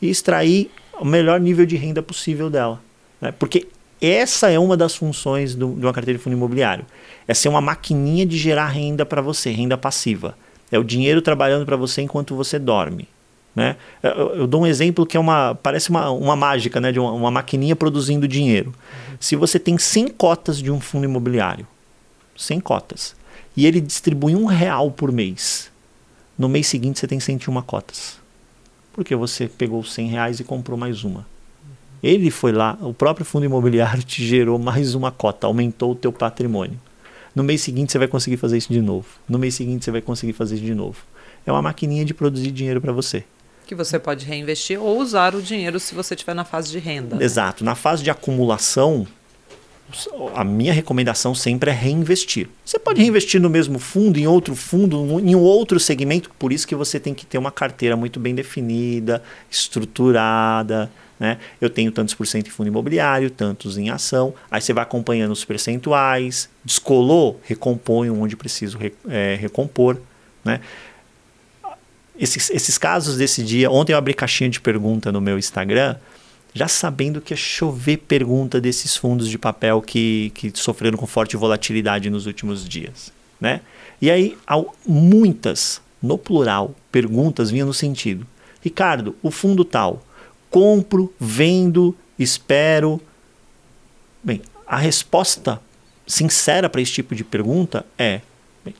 e 0.00 0.08
extrair 0.08 0.70
o 1.00 1.04
melhor 1.04 1.40
nível 1.40 1.66
de 1.66 1.76
renda 1.76 2.02
possível 2.02 2.50
dela. 2.50 2.80
Né? 3.20 3.32
Porque 3.32 3.68
essa 4.00 4.50
é 4.50 4.58
uma 4.58 4.76
das 4.76 4.94
funções 4.94 5.54
do, 5.54 5.74
de 5.74 5.84
uma 5.84 5.92
carteira 5.92 6.18
de 6.18 6.22
fundo 6.22 6.36
imobiliário. 6.36 6.84
É 7.26 7.34
ser 7.34 7.48
uma 7.48 7.60
maquininha 7.60 8.24
de 8.24 8.36
gerar 8.38 8.68
renda 8.68 9.04
para 9.04 9.20
você, 9.20 9.50
renda 9.50 9.76
passiva. 9.76 10.36
É 10.70 10.78
o 10.78 10.84
dinheiro 10.84 11.20
trabalhando 11.20 11.64
para 11.64 11.76
você 11.76 12.02
enquanto 12.02 12.34
você 12.34 12.58
dorme. 12.58 13.08
Né? 13.54 13.76
Eu, 14.02 14.34
eu, 14.34 14.46
dou 14.46 14.62
um 14.62 14.66
exemplo 14.66 15.04
que 15.04 15.16
é 15.16 15.20
uma 15.20 15.54
parece 15.54 15.90
uma, 15.90 16.10
uma 16.10 16.36
mágica, 16.36 16.80
né? 16.80 16.92
de 16.92 17.00
uma, 17.00 17.10
uma 17.12 17.30
maquininha 17.30 17.74
produzindo 17.74 18.28
dinheiro. 18.28 18.72
Se 19.18 19.34
você 19.34 19.58
tem 19.58 19.76
100 19.76 20.08
cotas 20.08 20.58
de 20.58 20.70
um 20.70 20.80
fundo 20.80 21.04
imobiliário, 21.04 21.66
100 22.36 22.60
cotas, 22.60 23.16
e 23.56 23.66
ele 23.66 23.80
distribui 23.80 24.36
um 24.36 24.44
real 24.44 24.92
por 24.92 25.10
mês, 25.10 25.72
no 26.38 26.48
mês 26.48 26.68
seguinte 26.68 27.00
você 27.00 27.08
tem 27.08 27.18
101 27.18 27.60
cotas 27.62 28.17
porque 28.98 29.14
você 29.14 29.46
pegou 29.46 29.84
100 29.84 30.08
reais 30.08 30.40
e 30.40 30.44
comprou 30.44 30.76
mais 30.76 31.04
uma. 31.04 31.24
Ele 32.02 32.32
foi 32.32 32.50
lá, 32.50 32.76
o 32.80 32.92
próprio 32.92 33.24
fundo 33.24 33.46
imobiliário 33.46 34.02
te 34.02 34.26
gerou 34.26 34.58
mais 34.58 34.92
uma 34.96 35.12
cota, 35.12 35.46
aumentou 35.46 35.92
o 35.92 35.94
teu 35.94 36.12
patrimônio. 36.12 36.76
No 37.32 37.44
mês 37.44 37.60
seguinte 37.60 37.92
você 37.92 37.98
vai 37.98 38.08
conseguir 38.08 38.38
fazer 38.38 38.58
isso 38.58 38.72
de 38.72 38.82
novo. 38.82 39.06
No 39.28 39.38
mês 39.38 39.54
seguinte 39.54 39.84
você 39.84 39.92
vai 39.92 40.00
conseguir 40.00 40.32
fazer 40.32 40.56
isso 40.56 40.64
de 40.64 40.74
novo. 40.74 40.98
É 41.46 41.52
uma 41.52 41.62
maquininha 41.62 42.04
de 42.04 42.12
produzir 42.12 42.50
dinheiro 42.50 42.80
para 42.80 42.90
você. 42.90 43.22
Que 43.68 43.74
você 43.76 44.00
pode 44.00 44.26
reinvestir 44.26 44.82
ou 44.82 44.98
usar 44.98 45.32
o 45.36 45.40
dinheiro 45.40 45.78
se 45.78 45.94
você 45.94 46.14
estiver 46.14 46.34
na 46.34 46.44
fase 46.44 46.72
de 46.72 46.80
renda. 46.80 47.14
Né? 47.14 47.24
Exato. 47.24 47.62
Na 47.62 47.76
fase 47.76 48.02
de 48.02 48.10
acumulação, 48.10 49.06
a 50.34 50.44
minha 50.44 50.72
recomendação 50.72 51.34
sempre 51.34 51.70
é 51.70 51.74
reinvestir. 51.74 52.48
Você 52.64 52.78
pode 52.78 53.00
reinvestir 53.00 53.40
no 53.40 53.48
mesmo 53.48 53.78
fundo, 53.78 54.18
em 54.18 54.26
outro 54.26 54.54
fundo, 54.54 55.18
em 55.20 55.34
um 55.34 55.40
outro 55.40 55.80
segmento, 55.80 56.30
por 56.38 56.52
isso 56.52 56.66
que 56.66 56.74
você 56.74 57.00
tem 57.00 57.14
que 57.14 57.24
ter 57.24 57.38
uma 57.38 57.50
carteira 57.50 57.96
muito 57.96 58.20
bem 58.20 58.34
definida, 58.34 59.22
estruturada. 59.50 60.90
Né? 61.18 61.38
Eu 61.60 61.68
tenho 61.68 61.90
tantos 61.90 62.14
por 62.14 62.26
cento 62.26 62.48
em 62.48 62.50
fundo 62.50 62.68
imobiliário, 62.68 63.30
tantos 63.30 63.78
em 63.78 63.90
ação. 63.90 64.34
Aí 64.50 64.60
você 64.60 64.72
vai 64.72 64.82
acompanhando 64.82 65.32
os 65.32 65.44
percentuais, 65.44 66.48
descolou, 66.64 67.40
recompõe 67.42 68.10
onde 68.10 68.36
preciso 68.36 68.78
é, 69.08 69.36
recompor. 69.40 70.00
Né? 70.44 70.60
Esses, 72.18 72.50
esses 72.50 72.76
casos 72.76 73.16
desse 73.16 73.42
dia, 73.42 73.70
ontem 73.70 73.92
eu 73.92 73.98
abri 73.98 74.12
caixinha 74.12 74.50
de 74.50 74.60
pergunta 74.60 75.10
no 75.10 75.20
meu 75.20 75.38
Instagram 75.38 75.96
já 76.54 76.68
sabendo 76.68 77.20
que 77.20 77.32
ia 77.32 77.36
chover 77.36 77.98
pergunta 77.98 78.60
desses 78.60 78.96
fundos 78.96 79.28
de 79.28 79.38
papel 79.38 79.80
que, 79.82 80.32
que 80.34 80.52
sofreram 80.54 80.98
com 80.98 81.06
forte 81.06 81.36
volatilidade 81.36 82.10
nos 82.10 82.26
últimos 82.26 82.68
dias. 82.68 83.12
Né? 83.40 83.60
E 84.00 84.10
aí, 84.10 84.36
muitas, 84.86 85.80
no 86.02 86.18
plural, 86.18 86.74
perguntas 86.90 87.50
vinham 87.50 87.66
no 87.66 87.74
sentido: 87.74 88.26
Ricardo, 88.62 89.16
o 89.22 89.30
fundo 89.30 89.64
tal, 89.64 90.04
compro, 90.50 91.12
vendo, 91.18 91.96
espero. 92.18 93.00
Bem, 94.22 94.42
a 94.66 94.76
resposta 94.76 95.60
sincera 96.06 96.68
para 96.68 96.80
esse 96.80 96.92
tipo 96.92 97.14
de 97.14 97.22
pergunta 97.22 97.84
é: 97.96 98.20
bem, 98.64 98.74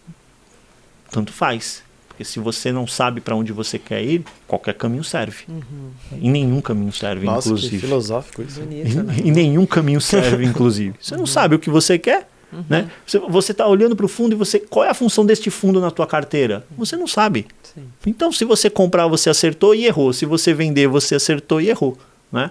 tanto 1.10 1.32
faz. 1.32 1.82
Porque 2.18 2.24
se 2.24 2.40
você 2.40 2.72
não 2.72 2.84
sabe 2.84 3.20
para 3.20 3.36
onde 3.36 3.52
você 3.52 3.78
quer 3.78 4.02
ir, 4.02 4.24
qualquer 4.44 4.74
caminho 4.74 5.04
serve. 5.04 5.44
Uhum. 5.48 5.90
E 6.20 6.28
nenhum 6.28 6.60
caminho 6.60 6.90
serve, 6.90 7.24
Nossa, 7.24 7.46
inclusive. 7.46 7.76
Que 7.76 7.86
filosófico 7.86 8.42
isso. 8.42 8.58
Bonito, 8.58 9.02
né? 9.04 9.16
E, 9.22 9.30
nenhum 9.30 9.64
caminho 9.64 10.00
serve, 10.00 10.42
inclusive. 10.44 10.96
Você 11.00 11.16
não 11.16 11.26
sabe 11.26 11.54
o 11.54 11.60
que 11.60 11.70
você 11.70 11.96
quer. 11.96 12.28
Uhum. 12.52 12.64
Né? 12.68 12.90
Você 13.28 13.52
está 13.52 13.68
olhando 13.68 13.94
para 13.94 14.04
o 14.04 14.08
fundo 14.08 14.32
e 14.32 14.34
você. 14.34 14.58
Qual 14.58 14.84
é 14.84 14.88
a 14.88 14.94
função 14.94 15.24
deste 15.24 15.48
fundo 15.48 15.80
na 15.80 15.92
tua 15.92 16.08
carteira? 16.08 16.66
Você 16.76 16.96
não 16.96 17.06
sabe. 17.06 17.46
Sim. 17.62 17.84
Então, 18.04 18.32
se 18.32 18.44
você 18.44 18.68
comprar, 18.68 19.06
você 19.06 19.30
acertou 19.30 19.72
e 19.72 19.86
errou. 19.86 20.12
Se 20.12 20.26
você 20.26 20.52
vender, 20.52 20.88
você 20.88 21.14
acertou 21.14 21.60
e 21.60 21.70
errou. 21.70 21.96
Né? 22.32 22.50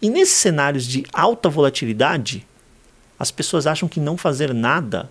E 0.00 0.08
nesses 0.08 0.36
cenários 0.36 0.86
de 0.86 1.04
alta 1.12 1.48
volatilidade, 1.48 2.46
as 3.18 3.32
pessoas 3.32 3.66
acham 3.66 3.88
que 3.88 3.98
não 3.98 4.16
fazer 4.16 4.54
nada 4.54 5.10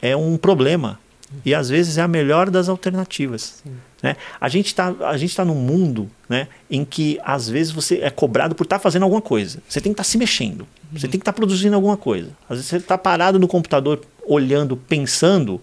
é 0.00 0.16
um 0.16 0.38
problema. 0.38 0.98
E 1.44 1.54
às 1.54 1.68
vezes 1.68 1.98
é 1.98 2.02
a 2.02 2.08
melhor 2.08 2.50
das 2.50 2.68
alternativas. 2.68 3.62
Né? 4.02 4.16
A 4.40 4.48
gente 4.48 4.66
está 4.66 4.92
tá 4.92 5.44
num 5.44 5.54
mundo 5.54 6.10
né, 6.28 6.48
em 6.70 6.84
que 6.84 7.18
às 7.24 7.48
vezes 7.48 7.72
você 7.72 7.98
é 7.98 8.10
cobrado 8.10 8.54
por 8.54 8.64
estar 8.64 8.78
tá 8.78 8.82
fazendo 8.82 9.04
alguma 9.04 9.22
coisa. 9.22 9.60
Você 9.68 9.80
tem 9.80 9.92
que 9.92 9.94
estar 9.94 10.04
tá 10.04 10.10
se 10.10 10.18
mexendo. 10.18 10.66
Você 10.92 11.02
tem 11.02 11.12
que 11.12 11.18
estar 11.18 11.32
tá 11.32 11.36
produzindo 11.36 11.74
alguma 11.74 11.96
coisa. 11.96 12.30
Às 12.48 12.58
vezes 12.58 12.66
você 12.66 12.76
está 12.76 12.98
parado 12.98 13.38
no 13.38 13.48
computador, 13.48 14.00
olhando, 14.26 14.76
pensando. 14.76 15.60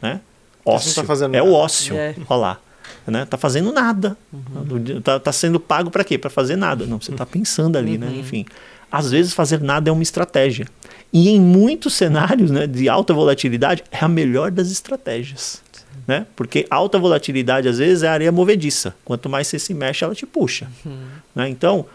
Né? 0.00 0.20
Ócio. 0.64 0.94
Tá 0.94 1.04
fazendo 1.04 1.34
é 1.34 1.38
nada. 1.38 1.50
o 1.50 1.54
ócio. 1.54 1.96
É. 1.96 2.14
Olha 2.28 2.40
lá. 2.40 2.60
Né? 3.06 3.24
Tá 3.24 3.36
fazendo 3.36 3.72
nada. 3.72 4.16
Uhum. 4.32 5.00
Tá, 5.02 5.18
tá 5.18 5.32
sendo 5.32 5.58
pago 5.58 5.90
para 5.90 6.04
quê? 6.04 6.16
Para 6.16 6.30
fazer 6.30 6.56
nada. 6.56 6.86
Não, 6.86 7.00
você 7.00 7.10
está 7.10 7.26
pensando 7.26 7.76
ali, 7.76 7.98
né? 7.98 8.06
uhum. 8.06 8.12
né? 8.12 8.18
Enfim. 8.20 8.46
Às 8.90 9.10
vezes 9.10 9.32
fazer 9.32 9.60
nada 9.60 9.90
é 9.90 9.92
uma 9.92 10.02
estratégia. 10.02 10.66
E 11.12 11.28
em 11.28 11.40
muitos 11.40 11.94
cenários 11.94 12.50
né, 12.50 12.66
de 12.66 12.88
alta 12.88 13.12
volatilidade, 13.12 13.82
é 13.90 14.04
a 14.04 14.08
melhor 14.08 14.50
das 14.50 14.70
estratégias. 14.70 15.60
Né? 16.06 16.26
Porque 16.36 16.66
alta 16.70 16.98
volatilidade, 16.98 17.68
às 17.68 17.78
vezes, 17.78 18.02
é 18.02 18.08
areia 18.08 18.32
movediça. 18.32 18.94
Quanto 19.04 19.28
mais 19.28 19.46
você 19.46 19.58
se 19.58 19.74
mexe, 19.74 20.04
ela 20.04 20.14
te 20.14 20.26
puxa. 20.26 20.68
Uhum. 20.84 20.98
Né? 21.34 21.48
Então, 21.48 21.86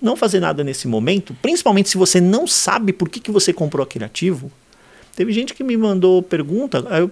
não 0.00 0.16
fazer 0.16 0.40
nada 0.40 0.62
nesse 0.62 0.86
momento, 0.86 1.34
principalmente 1.40 1.88
se 1.88 1.96
você 1.96 2.20
não 2.20 2.46
sabe 2.46 2.92
por 2.92 3.08
que, 3.08 3.20
que 3.20 3.30
você 3.30 3.52
comprou 3.52 3.84
aquele 3.84 4.04
ativo. 4.04 4.50
Teve 5.14 5.32
gente 5.32 5.54
que 5.54 5.64
me 5.64 5.76
mandou 5.76 6.22
pergunta, 6.22 6.78
eu, 6.98 7.10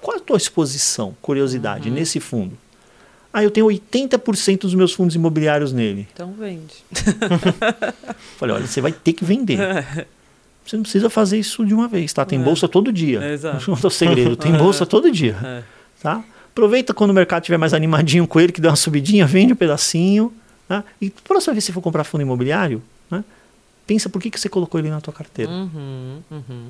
qual 0.00 0.16
é 0.16 0.20
a 0.20 0.22
tua 0.22 0.36
exposição, 0.36 1.16
curiosidade, 1.22 1.90
nesse 1.90 2.20
fundo? 2.20 2.56
Ah, 3.32 3.42
eu 3.42 3.50
tenho 3.50 3.66
80% 3.66 4.62
dos 4.62 4.74
meus 4.74 4.92
fundos 4.92 5.14
imobiliários 5.14 5.72
nele. 5.72 6.08
Então 6.12 6.32
vende. 6.32 6.74
Falei, 8.36 8.56
olha, 8.56 8.66
você 8.66 8.80
vai 8.80 8.92
ter 8.92 9.12
que 9.12 9.24
vender. 9.24 9.58
Você 10.68 10.76
não 10.76 10.82
precisa 10.82 11.08
fazer 11.08 11.38
isso 11.38 11.64
de 11.64 11.72
uma 11.72 11.88
vez, 11.88 12.12
tá? 12.12 12.24
Tem 12.26 12.38
É. 12.38 12.42
bolsa 12.42 12.68
todo 12.68 12.92
dia. 12.92 13.24
Exato. 13.32 13.70
Não 13.70 13.78
é 13.82 13.86
o 13.86 13.90
segredo, 13.90 14.36
tem 14.36 14.52
bolsa 14.56 14.84
todo 14.84 15.10
dia, 15.10 15.34
É. 15.42 15.62
tá? 16.02 16.22
Aproveita 16.50 16.92
quando 16.92 17.10
o 17.10 17.14
mercado 17.14 17.42
estiver 17.42 17.56
mais 17.56 17.72
animadinho 17.72 18.26
com 18.26 18.38
ele, 18.38 18.52
que 18.52 18.60
deu 18.60 18.70
uma 18.70 18.76
subidinha, 18.76 19.24
vende 19.26 19.52
um 19.52 19.56
pedacinho. 19.56 20.32
Né? 20.68 20.84
E 21.00 21.08
próxima 21.08 21.54
vez 21.54 21.64
que 21.64 21.68
você 21.68 21.72
for 21.72 21.80
comprar 21.80 22.04
fundo 22.04 22.20
imobiliário, 22.20 22.82
né? 23.10 23.24
pensa 23.86 24.10
por 24.10 24.20
que, 24.20 24.30
que 24.30 24.38
você 24.38 24.48
colocou 24.48 24.78
ele 24.78 24.90
na 24.90 25.00
tua 25.00 25.14
carteira. 25.14 25.50
Uhum, 25.50 26.20
uhum. 26.30 26.66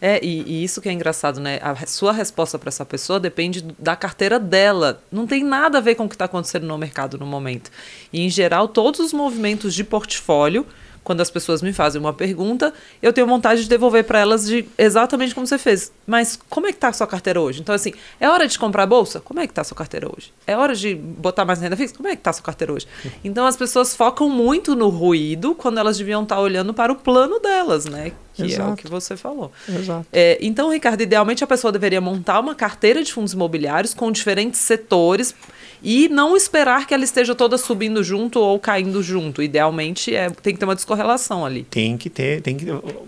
É, 0.00 0.24
e, 0.24 0.42
e 0.42 0.64
isso 0.64 0.80
que 0.80 0.88
é 0.88 0.92
engraçado, 0.92 1.40
né? 1.40 1.58
A 1.62 1.86
sua 1.86 2.12
resposta 2.12 2.58
para 2.58 2.68
essa 2.68 2.84
pessoa 2.84 3.20
depende 3.20 3.64
da 3.78 3.94
carteira 3.96 4.38
dela. 4.38 5.02
Não 5.10 5.26
tem 5.26 5.44
nada 5.44 5.78
a 5.78 5.80
ver 5.80 5.94
com 5.96 6.04
o 6.04 6.08
que 6.08 6.14
está 6.14 6.24
acontecendo 6.24 6.66
no 6.66 6.78
mercado 6.78 7.18
no 7.18 7.26
momento. 7.26 7.70
E, 8.12 8.20
em 8.22 8.30
geral, 8.30 8.66
todos 8.68 9.00
os 9.00 9.12
movimentos 9.12 9.74
de 9.74 9.82
portfólio, 9.84 10.64
quando 11.08 11.22
as 11.22 11.30
pessoas 11.30 11.62
me 11.62 11.72
fazem 11.72 11.98
uma 11.98 12.12
pergunta, 12.12 12.70
eu 13.00 13.14
tenho 13.14 13.26
vontade 13.26 13.62
de 13.62 13.68
devolver 13.68 14.04
para 14.04 14.18
elas 14.18 14.46
de 14.46 14.68
exatamente 14.76 15.34
como 15.34 15.46
você 15.46 15.56
fez. 15.56 15.90
Mas 16.06 16.38
como 16.50 16.66
é 16.66 16.70
que 16.70 16.76
está 16.76 16.88
a 16.88 16.92
sua 16.92 17.06
carteira 17.06 17.40
hoje? 17.40 17.62
Então, 17.62 17.74
assim, 17.74 17.94
é 18.20 18.28
hora 18.28 18.46
de 18.46 18.58
comprar 18.58 18.84
bolsa? 18.84 19.18
Como 19.18 19.40
é 19.40 19.46
que 19.46 19.52
está 19.52 19.62
a 19.62 19.64
sua 19.64 19.74
carteira 19.74 20.06
hoje? 20.06 20.34
É 20.46 20.54
hora 20.54 20.74
de 20.74 20.94
botar 20.94 21.46
mais 21.46 21.62
renda 21.62 21.78
fixa? 21.78 21.94
Como 21.96 22.06
é 22.10 22.10
que 22.10 22.20
está 22.20 22.28
a 22.28 22.34
sua 22.34 22.44
carteira 22.44 22.74
hoje? 22.74 22.86
Então, 23.24 23.46
as 23.46 23.56
pessoas 23.56 23.96
focam 23.96 24.28
muito 24.28 24.76
no 24.76 24.90
ruído 24.90 25.54
quando 25.54 25.78
elas 25.78 25.96
deviam 25.96 26.24
estar 26.24 26.38
olhando 26.38 26.74
para 26.74 26.92
o 26.92 26.96
plano 26.96 27.40
delas, 27.40 27.86
né? 27.86 28.12
Que 28.38 28.42
é 28.42 28.46
o 28.46 28.50
Exato. 28.50 28.76
que 28.76 28.88
você 28.88 29.16
falou. 29.16 29.50
Exato. 29.68 30.06
É, 30.12 30.38
então, 30.40 30.70
Ricardo, 30.70 31.00
idealmente 31.00 31.42
a 31.42 31.46
pessoa 31.46 31.72
deveria 31.72 32.00
montar 32.00 32.38
uma 32.38 32.54
carteira 32.54 33.02
de 33.02 33.12
fundos 33.12 33.32
imobiliários 33.32 33.92
com 33.92 34.12
diferentes 34.12 34.60
setores 34.60 35.34
e 35.82 36.08
não 36.08 36.36
esperar 36.36 36.86
que 36.86 36.94
ela 36.94 37.02
esteja 37.02 37.34
toda 37.34 37.58
subindo 37.58 38.02
junto 38.04 38.38
ou 38.38 38.58
caindo 38.60 39.02
junto. 39.02 39.42
Idealmente, 39.42 40.14
é, 40.14 40.30
tem 40.30 40.54
que 40.54 40.60
ter 40.60 40.64
uma 40.64 40.74
descorrelação 40.76 41.44
ali. 41.44 41.64
Tem 41.64 41.96
que 41.96 42.08
ter, 42.08 42.40
tem 42.40 42.56
que. 42.56 42.66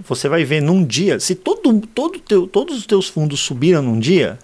Você 0.09 0.29
vai 0.29 0.45
ver 0.45 0.61
num 0.61 0.85
dia, 0.85 1.21
se 1.21 1.37
todo, 1.37 1.81
todo 1.95 2.19
teu, 2.19 2.49
todos 2.49 2.77
os 2.77 2.87
teus 2.87 3.09
fundos 3.09 3.39
subiram 3.39 3.83
num 3.83 4.01
dia, 4.01 4.37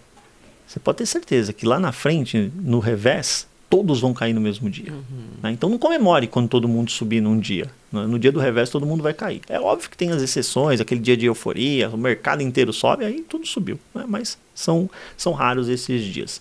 você 0.67 0.79
pode 0.79 0.99
ter 0.99 1.07
certeza 1.07 1.53
que 1.53 1.67
lá 1.67 1.81
na 1.81 1.91
frente, 1.91 2.53
no 2.63 2.79
revés, 2.79 3.47
todos 3.69 4.01
vão 4.01 4.15
cair 4.15 4.33
no 4.33 4.41
mesmo 4.41 4.71
dia. 4.71 4.93
né? 5.43 5.51
Então 5.53 5.69
não 5.69 5.79
comemore 5.79 6.27
quando 6.27 6.49
todo 6.49 6.69
mundo 6.69 6.91
subir 6.91 7.21
num 7.21 7.39
dia. 7.39 7.71
né? 7.93 8.07
No 8.07 8.19
dia 8.19 8.31
do 8.33 8.39
revés, 8.41 8.71
todo 8.71 8.87
mundo 8.87 9.03
vai 9.03 9.13
cair. 9.13 9.41
É 9.49 9.59
óbvio 9.61 9.91
que 9.91 9.97
tem 9.97 10.11
as 10.13 10.23
exceções, 10.23 10.81
aquele 10.81 11.01
dia 11.01 11.17
de 11.17 11.27
euforia, 11.27 11.89
o 11.89 11.97
mercado 11.99 12.43
inteiro 12.43 12.73
sobe, 12.73 13.05
aí 13.05 13.21
tudo 13.29 13.47
subiu. 13.47 13.79
né? 13.95 14.05
Mas 14.07 14.39
são, 14.55 14.89
são 15.17 15.33
raros 15.33 15.69
esses 15.69 16.03
dias. 16.05 16.41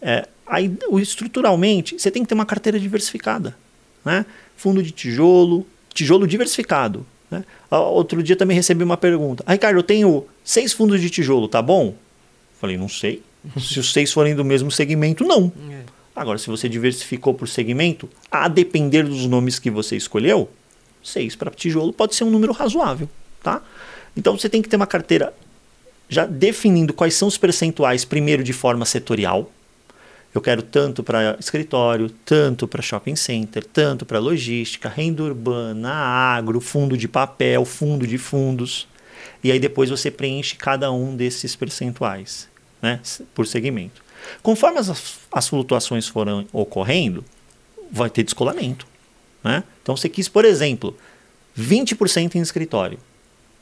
É, 0.00 0.26
aí, 0.46 0.72
estruturalmente, 1.00 1.98
você 1.98 2.10
tem 2.10 2.22
que 2.22 2.28
ter 2.28 2.34
uma 2.34 2.46
carteira 2.46 2.78
diversificada. 2.78 3.56
Né? 4.04 4.24
Fundo 4.56 4.82
de 4.82 4.90
tijolo, 4.90 5.66
tijolo 5.92 6.26
diversificado. 6.26 7.04
Né? 7.30 7.44
Outro 7.70 8.22
dia 8.22 8.34
também 8.36 8.56
recebi 8.56 8.82
uma 8.82 8.96
pergunta. 8.96 9.42
Ah, 9.46 9.52
Ricardo, 9.52 9.78
eu 9.78 9.82
tenho 9.82 10.24
seis 10.44 10.72
fundos 10.72 11.00
de 11.00 11.10
tijolo, 11.10 11.48
tá 11.48 11.60
bom? 11.60 11.94
Falei, 12.60 12.76
não 12.76 12.88
sei. 12.88 13.22
Se 13.58 13.80
os 13.80 13.92
seis 13.92 14.12
forem 14.12 14.34
do 14.34 14.44
mesmo 14.44 14.70
segmento, 14.70 15.24
não. 15.24 15.50
Agora, 16.20 16.36
se 16.36 16.50
você 16.50 16.68
diversificou 16.68 17.32
por 17.32 17.48
segmento, 17.48 18.06
a 18.30 18.46
depender 18.46 19.04
dos 19.04 19.24
nomes 19.24 19.58
que 19.58 19.70
você 19.70 19.96
escolheu, 19.96 20.50
seis 21.02 21.34
para 21.34 21.50
tijolo 21.50 21.94
pode 21.94 22.14
ser 22.14 22.24
um 22.24 22.30
número 22.30 22.52
razoável, 22.52 23.08
tá? 23.42 23.62
Então 24.14 24.36
você 24.36 24.46
tem 24.46 24.60
que 24.60 24.68
ter 24.68 24.76
uma 24.76 24.86
carteira 24.86 25.32
já 26.10 26.26
definindo 26.26 26.92
quais 26.92 27.14
são 27.14 27.26
os 27.26 27.38
percentuais, 27.38 28.04
primeiro 28.04 28.44
de 28.44 28.52
forma 28.52 28.84
setorial. 28.84 29.50
Eu 30.34 30.42
quero 30.42 30.60
tanto 30.60 31.02
para 31.02 31.38
escritório, 31.40 32.10
tanto 32.22 32.68
para 32.68 32.82
shopping 32.82 33.16
center, 33.16 33.64
tanto 33.64 34.04
para 34.04 34.18
logística, 34.18 34.90
renda 34.90 35.22
urbana, 35.22 35.90
agro, 35.90 36.60
fundo 36.60 36.98
de 36.98 37.08
papel, 37.08 37.64
fundo 37.64 38.06
de 38.06 38.18
fundos. 38.18 38.86
E 39.42 39.50
aí 39.50 39.58
depois 39.58 39.88
você 39.88 40.10
preenche 40.10 40.54
cada 40.54 40.92
um 40.92 41.16
desses 41.16 41.56
percentuais, 41.56 42.46
né, 42.82 43.00
por 43.34 43.46
segmento. 43.46 44.09
Conforme 44.42 44.78
as, 44.78 45.18
as 45.32 45.48
flutuações 45.48 46.06
foram 46.08 46.46
ocorrendo, 46.52 47.24
vai 47.90 48.08
ter 48.10 48.22
descolamento. 48.22 48.86
Né? 49.42 49.64
Então 49.82 49.96
você 49.96 50.08
quis, 50.08 50.28
por 50.28 50.44
exemplo, 50.44 50.96
20% 51.58 52.34
em 52.36 52.40
escritório. 52.40 52.98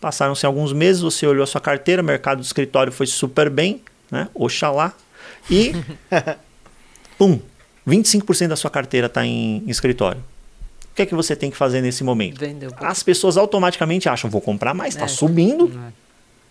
Passaram-se 0.01 0.47
alguns 0.47 0.73
meses, 0.73 1.03
você 1.03 1.27
olhou 1.27 1.43
a 1.43 1.47
sua 1.47 1.61
carteira, 1.61 2.03
o 2.03 2.05
mercado 2.05 2.39
do 2.39 2.45
escritório 2.45 2.93
foi 2.93 3.07
super 3.07 3.51
bem, 3.51 3.83
né? 4.11 4.29
Oxalá. 4.35 4.93
E, 5.51 5.73
pum, 7.19 7.41
25% 7.87 8.49
da 8.49 8.57
sua 8.57 8.71
carteira 8.71 9.07
está 9.09 9.25
em, 9.27 9.65
em 9.67 9.71
escritório. 9.71 10.23
O 10.93 10.95
que 10.95 11.03
é 11.03 11.07
que 11.07 11.15
você 11.15 11.35
tem 11.37 11.51
que 11.51 11.57
fazer 11.57 11.81
nesse 11.81 12.03
momento? 12.05 12.39
Vendeu. 12.41 12.71
As 12.77 13.03
pessoas 13.03 13.37
automaticamente 13.37 14.09
acham, 14.09 14.29
vou 14.31 14.41
comprar 14.41 14.75
mais, 14.75 14.95
está 14.95 15.07
É. 15.07 15.09
subindo, 15.09 15.67
É. 15.89 15.93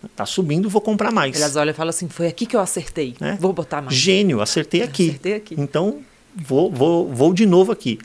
está 0.05 0.25
subindo, 0.25 0.69
vou 0.69 0.81
comprar 0.81 1.11
mais. 1.11 1.35
Elas 1.35 1.55
olham 1.55 1.71
e 1.71 1.73
falam 1.73 1.89
assim: 1.89 2.07
foi 2.07 2.27
aqui 2.27 2.45
que 2.45 2.55
eu 2.55 2.59
acertei. 2.59 3.15
né? 3.19 3.37
Vou 3.39 3.53
botar 3.53 3.81
mais. 3.81 3.95
Gênio, 3.95 4.41
acertei 4.41 4.83
aqui. 4.83 5.09
Acertei 5.09 5.33
aqui. 5.35 5.55
Então, 5.57 5.99
vou, 6.35 6.71
vou, 6.71 7.07
vou 7.11 7.33
de 7.33 7.45
novo 7.45 7.71
aqui. 7.71 7.99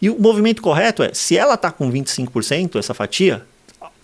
E 0.00 0.10
o 0.10 0.18
movimento 0.18 0.60
correto 0.60 1.02
é, 1.02 1.14
se 1.14 1.36
ela 1.36 1.54
está 1.54 1.70
com 1.70 1.90
25%, 1.90 2.76
essa 2.76 2.92
fatia, 2.92 3.46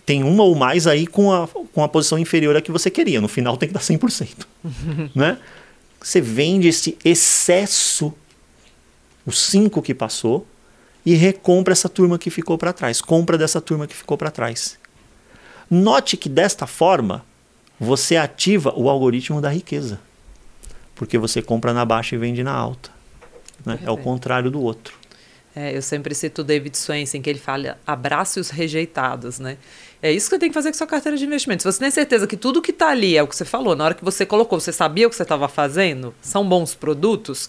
tem 0.07 0.23
uma 0.23 0.45
ou 0.45 0.55
mais 0.55 0.87
aí 0.87 1.07
com 1.07 1.33
a, 1.33 1.47
com 1.47 1.83
a 1.83 1.89
posição 1.89 2.19
inferior 2.19 2.57
à 2.57 2.61
que 2.61 2.71
você 2.71 2.91
queria. 2.91 3.21
No 3.21 3.29
final 3.29 3.57
tem 3.57 3.69
que 3.69 3.75
dar 3.75 3.81
100%. 3.81 4.47
né? 5.15 5.39
Você 6.01 6.21
vende 6.21 6.69
esse 6.69 6.97
excesso, 7.05 8.15
os 9.27 9.41
5 9.43 9.83
que 9.83 9.93
passou, 9.93 10.47
e 11.05 11.15
recompra 11.15 11.73
essa 11.73 11.89
turma 11.89 12.19
que 12.19 12.31
ficou 12.31 12.57
para 12.57 12.73
trás. 12.73 13.01
Compra 13.01 13.37
dessa 13.37 13.61
turma 13.61 13.87
que 13.87 13.95
ficou 13.95 14.17
para 14.17 14.31
trás. 14.31 14.79
Note 15.71 16.17
que 16.17 16.29
desta 16.29 16.67
forma, 16.67 17.25
você 17.79 18.17
ativa 18.17 18.73
o 18.77 18.89
algoritmo 18.89 19.41
da 19.41 19.51
riqueza. 19.51 20.01
Porque 20.95 21.19
você 21.19 21.41
compra 21.41 21.73
na 21.73 21.85
baixa 21.85 22.15
e 22.15 22.19
vende 22.19 22.43
na 22.43 22.53
alta. 22.53 22.91
né? 23.65 23.79
É 23.85 23.91
o 23.91 23.97
contrário 23.97 24.51
do 24.51 24.61
outro. 24.61 24.95
É, 25.55 25.77
eu 25.77 25.83
sempre 25.83 26.15
cito 26.15 26.43
o 26.43 26.45
David 26.45 26.77
Swensen, 26.77 27.21
que 27.21 27.29
ele 27.29 27.39
fala, 27.39 27.79
abrace 27.87 28.39
os 28.39 28.51
rejeitados, 28.51 29.39
né? 29.41 29.57
É 30.01 30.13
isso 30.13 30.29
que 30.29 30.37
você 30.37 30.39
tem 30.39 30.51
que 30.51 30.55
fazer 30.55 30.71
com 30.71 30.79
sua 30.79 30.87
carteira 30.87 31.17
de 31.19 31.25
investimentos. 31.25 31.65
Se 31.65 31.73
você 31.73 31.81
tem 31.81 31.91
certeza 31.91 32.27
que 32.27 32.37
tudo 32.37 32.63
que 32.63 32.71
está 32.71 32.91
ali 32.91 33.17
é 33.17 33.23
o 33.23 33.27
que 33.27 33.35
você 33.35 33.45
falou, 33.45 33.75
na 33.75 33.85
hora 33.85 33.95
que 33.95 34.05
você 34.05 34.25
colocou, 34.25 34.61
você 34.61 34.73
sabia 34.73 35.07
o 35.07 35.11
que 35.11 35.17
você 35.17 35.25
estava 35.25 35.49
fazendo, 35.49 36.15
são 36.23 36.49
bons 36.49 36.75
produtos. 36.75 37.49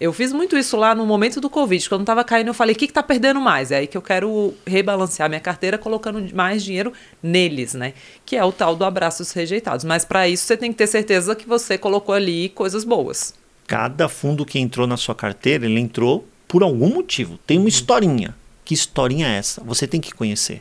Eu 0.00 0.14
fiz 0.14 0.32
muito 0.32 0.56
isso 0.56 0.78
lá 0.78 0.94
no 0.94 1.04
momento 1.04 1.42
do 1.42 1.50
Covid, 1.50 1.86
quando 1.86 2.00
estava 2.00 2.24
caindo, 2.24 2.48
eu 2.48 2.54
falei, 2.54 2.74
o 2.74 2.78
que 2.78 2.86
está 2.86 3.02
perdendo 3.02 3.38
mais? 3.38 3.70
É 3.70 3.76
aí 3.76 3.86
que 3.86 3.98
eu 3.98 4.00
quero 4.00 4.54
rebalancear 4.66 5.28
minha 5.28 5.40
carteira 5.40 5.76
colocando 5.76 6.34
mais 6.34 6.64
dinheiro 6.64 6.90
neles, 7.22 7.74
né? 7.74 7.92
Que 8.24 8.34
é 8.34 8.42
o 8.42 8.50
tal 8.50 8.74
do 8.74 8.84
abraço 8.86 9.22
os 9.22 9.30
rejeitados. 9.32 9.84
Mas 9.84 10.02
para 10.02 10.26
isso 10.26 10.46
você 10.46 10.56
tem 10.56 10.72
que 10.72 10.78
ter 10.78 10.86
certeza 10.86 11.36
que 11.36 11.46
você 11.46 11.76
colocou 11.76 12.14
ali 12.14 12.48
coisas 12.48 12.82
boas. 12.82 13.34
Cada 13.66 14.08
fundo 14.08 14.46
que 14.46 14.58
entrou 14.58 14.86
na 14.86 14.96
sua 14.96 15.14
carteira, 15.14 15.66
ele 15.66 15.78
entrou 15.78 16.26
por 16.48 16.62
algum 16.62 16.88
motivo. 16.88 17.38
Tem 17.46 17.58
uma 17.58 17.68
historinha. 17.68 18.34
Que 18.64 18.72
historinha 18.72 19.28
é 19.28 19.36
essa? 19.36 19.62
Você 19.64 19.86
tem 19.86 20.00
que 20.00 20.14
conhecer. 20.14 20.60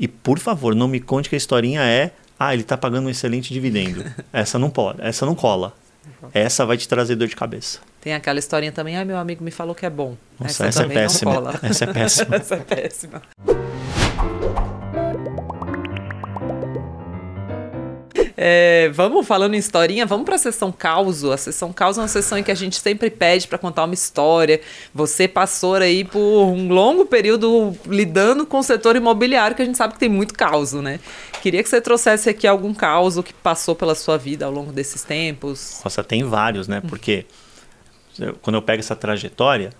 E, 0.00 0.08
por 0.08 0.38
favor, 0.38 0.74
não 0.74 0.88
me 0.88 1.00
conte 1.00 1.28
que 1.28 1.34
a 1.34 1.38
historinha 1.38 1.82
é 1.82 2.12
ah, 2.38 2.52
ele 2.52 2.62
está 2.62 2.76
pagando 2.76 3.06
um 3.06 3.10
excelente 3.10 3.52
dividendo. 3.52 4.04
essa 4.32 4.58
não 4.58 4.70
pode, 4.70 5.02
essa 5.02 5.26
não 5.26 5.34
cola. 5.34 5.74
Essa 6.32 6.66
vai 6.66 6.76
te 6.76 6.88
trazer 6.88 7.14
dor 7.16 7.28
de 7.28 7.36
cabeça. 7.36 7.80
Tem 8.04 8.12
aquela 8.12 8.38
historinha 8.38 8.70
também, 8.70 8.98
ah, 8.98 9.04
meu 9.04 9.16
amigo 9.16 9.42
me 9.42 9.50
falou 9.50 9.74
que 9.74 9.86
é 9.86 9.88
bom. 9.88 10.14
Nossa, 10.38 10.66
essa, 10.66 10.80
é 10.80 10.82
também 10.82 10.98
não 10.98 11.04
péssima. 11.04 11.54
Essa 11.64 11.84
é 11.84 11.92
péssima. 11.94 12.36
Essa 12.36 12.54
é 12.56 12.58
péssima. 12.58 13.22
É, 18.36 18.90
vamos 18.92 19.26
falando 19.26 19.54
em 19.54 19.56
historinha, 19.56 20.04
vamos 20.04 20.26
para 20.26 20.34
a 20.34 20.38
sessão 20.38 20.70
causo. 20.70 21.32
A 21.32 21.38
sessão 21.38 21.72
causo 21.72 21.98
é 21.98 22.02
uma 22.02 22.08
sessão 22.08 22.36
em 22.36 22.42
que 22.42 22.50
a 22.50 22.54
gente 22.54 22.78
sempre 22.78 23.08
pede 23.08 23.48
para 23.48 23.56
contar 23.56 23.84
uma 23.84 23.94
história. 23.94 24.60
Você 24.94 25.26
passou 25.26 25.76
aí 25.76 26.04
por 26.04 26.20
um 26.20 26.68
longo 26.68 27.06
período 27.06 27.74
lidando 27.86 28.44
com 28.44 28.58
o 28.58 28.62
setor 28.62 28.96
imobiliário, 28.96 29.56
que 29.56 29.62
a 29.62 29.64
gente 29.64 29.78
sabe 29.78 29.94
que 29.94 30.00
tem 30.00 30.10
muito 30.10 30.34
causo, 30.34 30.82
né? 30.82 31.00
Queria 31.40 31.62
que 31.62 31.70
você 31.70 31.80
trouxesse 31.80 32.28
aqui 32.28 32.46
algum 32.46 32.74
causo 32.74 33.22
que 33.22 33.32
passou 33.32 33.74
pela 33.74 33.94
sua 33.94 34.18
vida 34.18 34.44
ao 34.44 34.52
longo 34.52 34.72
desses 34.72 35.02
tempos. 35.02 35.80
Nossa, 35.82 36.04
tem 36.04 36.22
vários, 36.22 36.68
né? 36.68 36.82
Porque 36.86 37.24
eu- 37.30 37.44
quando 38.42 38.56
eu 38.56 38.62
pego 38.62 38.80
essa 38.80 38.94
trajetória, 38.96 39.70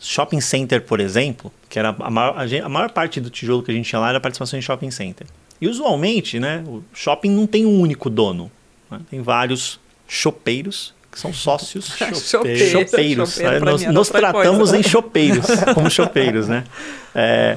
shopping 0.00 0.40
center, 0.40 0.82
por 0.82 1.00
exemplo, 1.00 1.52
que 1.68 1.78
era 1.78 1.94
a 1.98 2.10
maior, 2.10 2.38
a 2.38 2.46
gen- 2.46 2.60
a 2.62 2.68
maior 2.68 2.90
parte 2.90 3.20
do 3.20 3.30
tijolo 3.30 3.62
que 3.62 3.70
a 3.70 3.74
gente 3.74 3.88
tinha 3.88 3.98
lá 4.00 4.10
era 4.10 4.20
participação 4.20 4.58
em 4.58 4.62
shopping 4.62 4.90
center. 4.90 5.26
E 5.60 5.68
usualmente, 5.68 6.38
né, 6.38 6.62
o 6.66 6.82
shopping 6.92 7.30
não 7.30 7.46
tem 7.46 7.64
um 7.64 7.80
único 7.80 8.10
dono. 8.10 8.50
né? 8.90 9.00
Tem 9.10 9.20
vários 9.22 9.80
chopeiros, 10.06 10.92
que 11.10 11.18
são 11.18 11.32
sócios 11.32 11.86
Chopeiro, 11.96 12.16
chopeiros. 12.70 13.30
chopeiro 13.30 13.52
né? 13.52 13.60
pra 13.60 13.70
Nós, 13.70 13.82
nós 13.86 14.08
tratamos 14.10 14.70
coisa. 14.70 14.76
em 14.78 14.82
chopeiros, 14.82 15.46
como 15.74 15.88
chopeiros, 15.90 16.48
né? 16.48 16.64
É, 17.14 17.56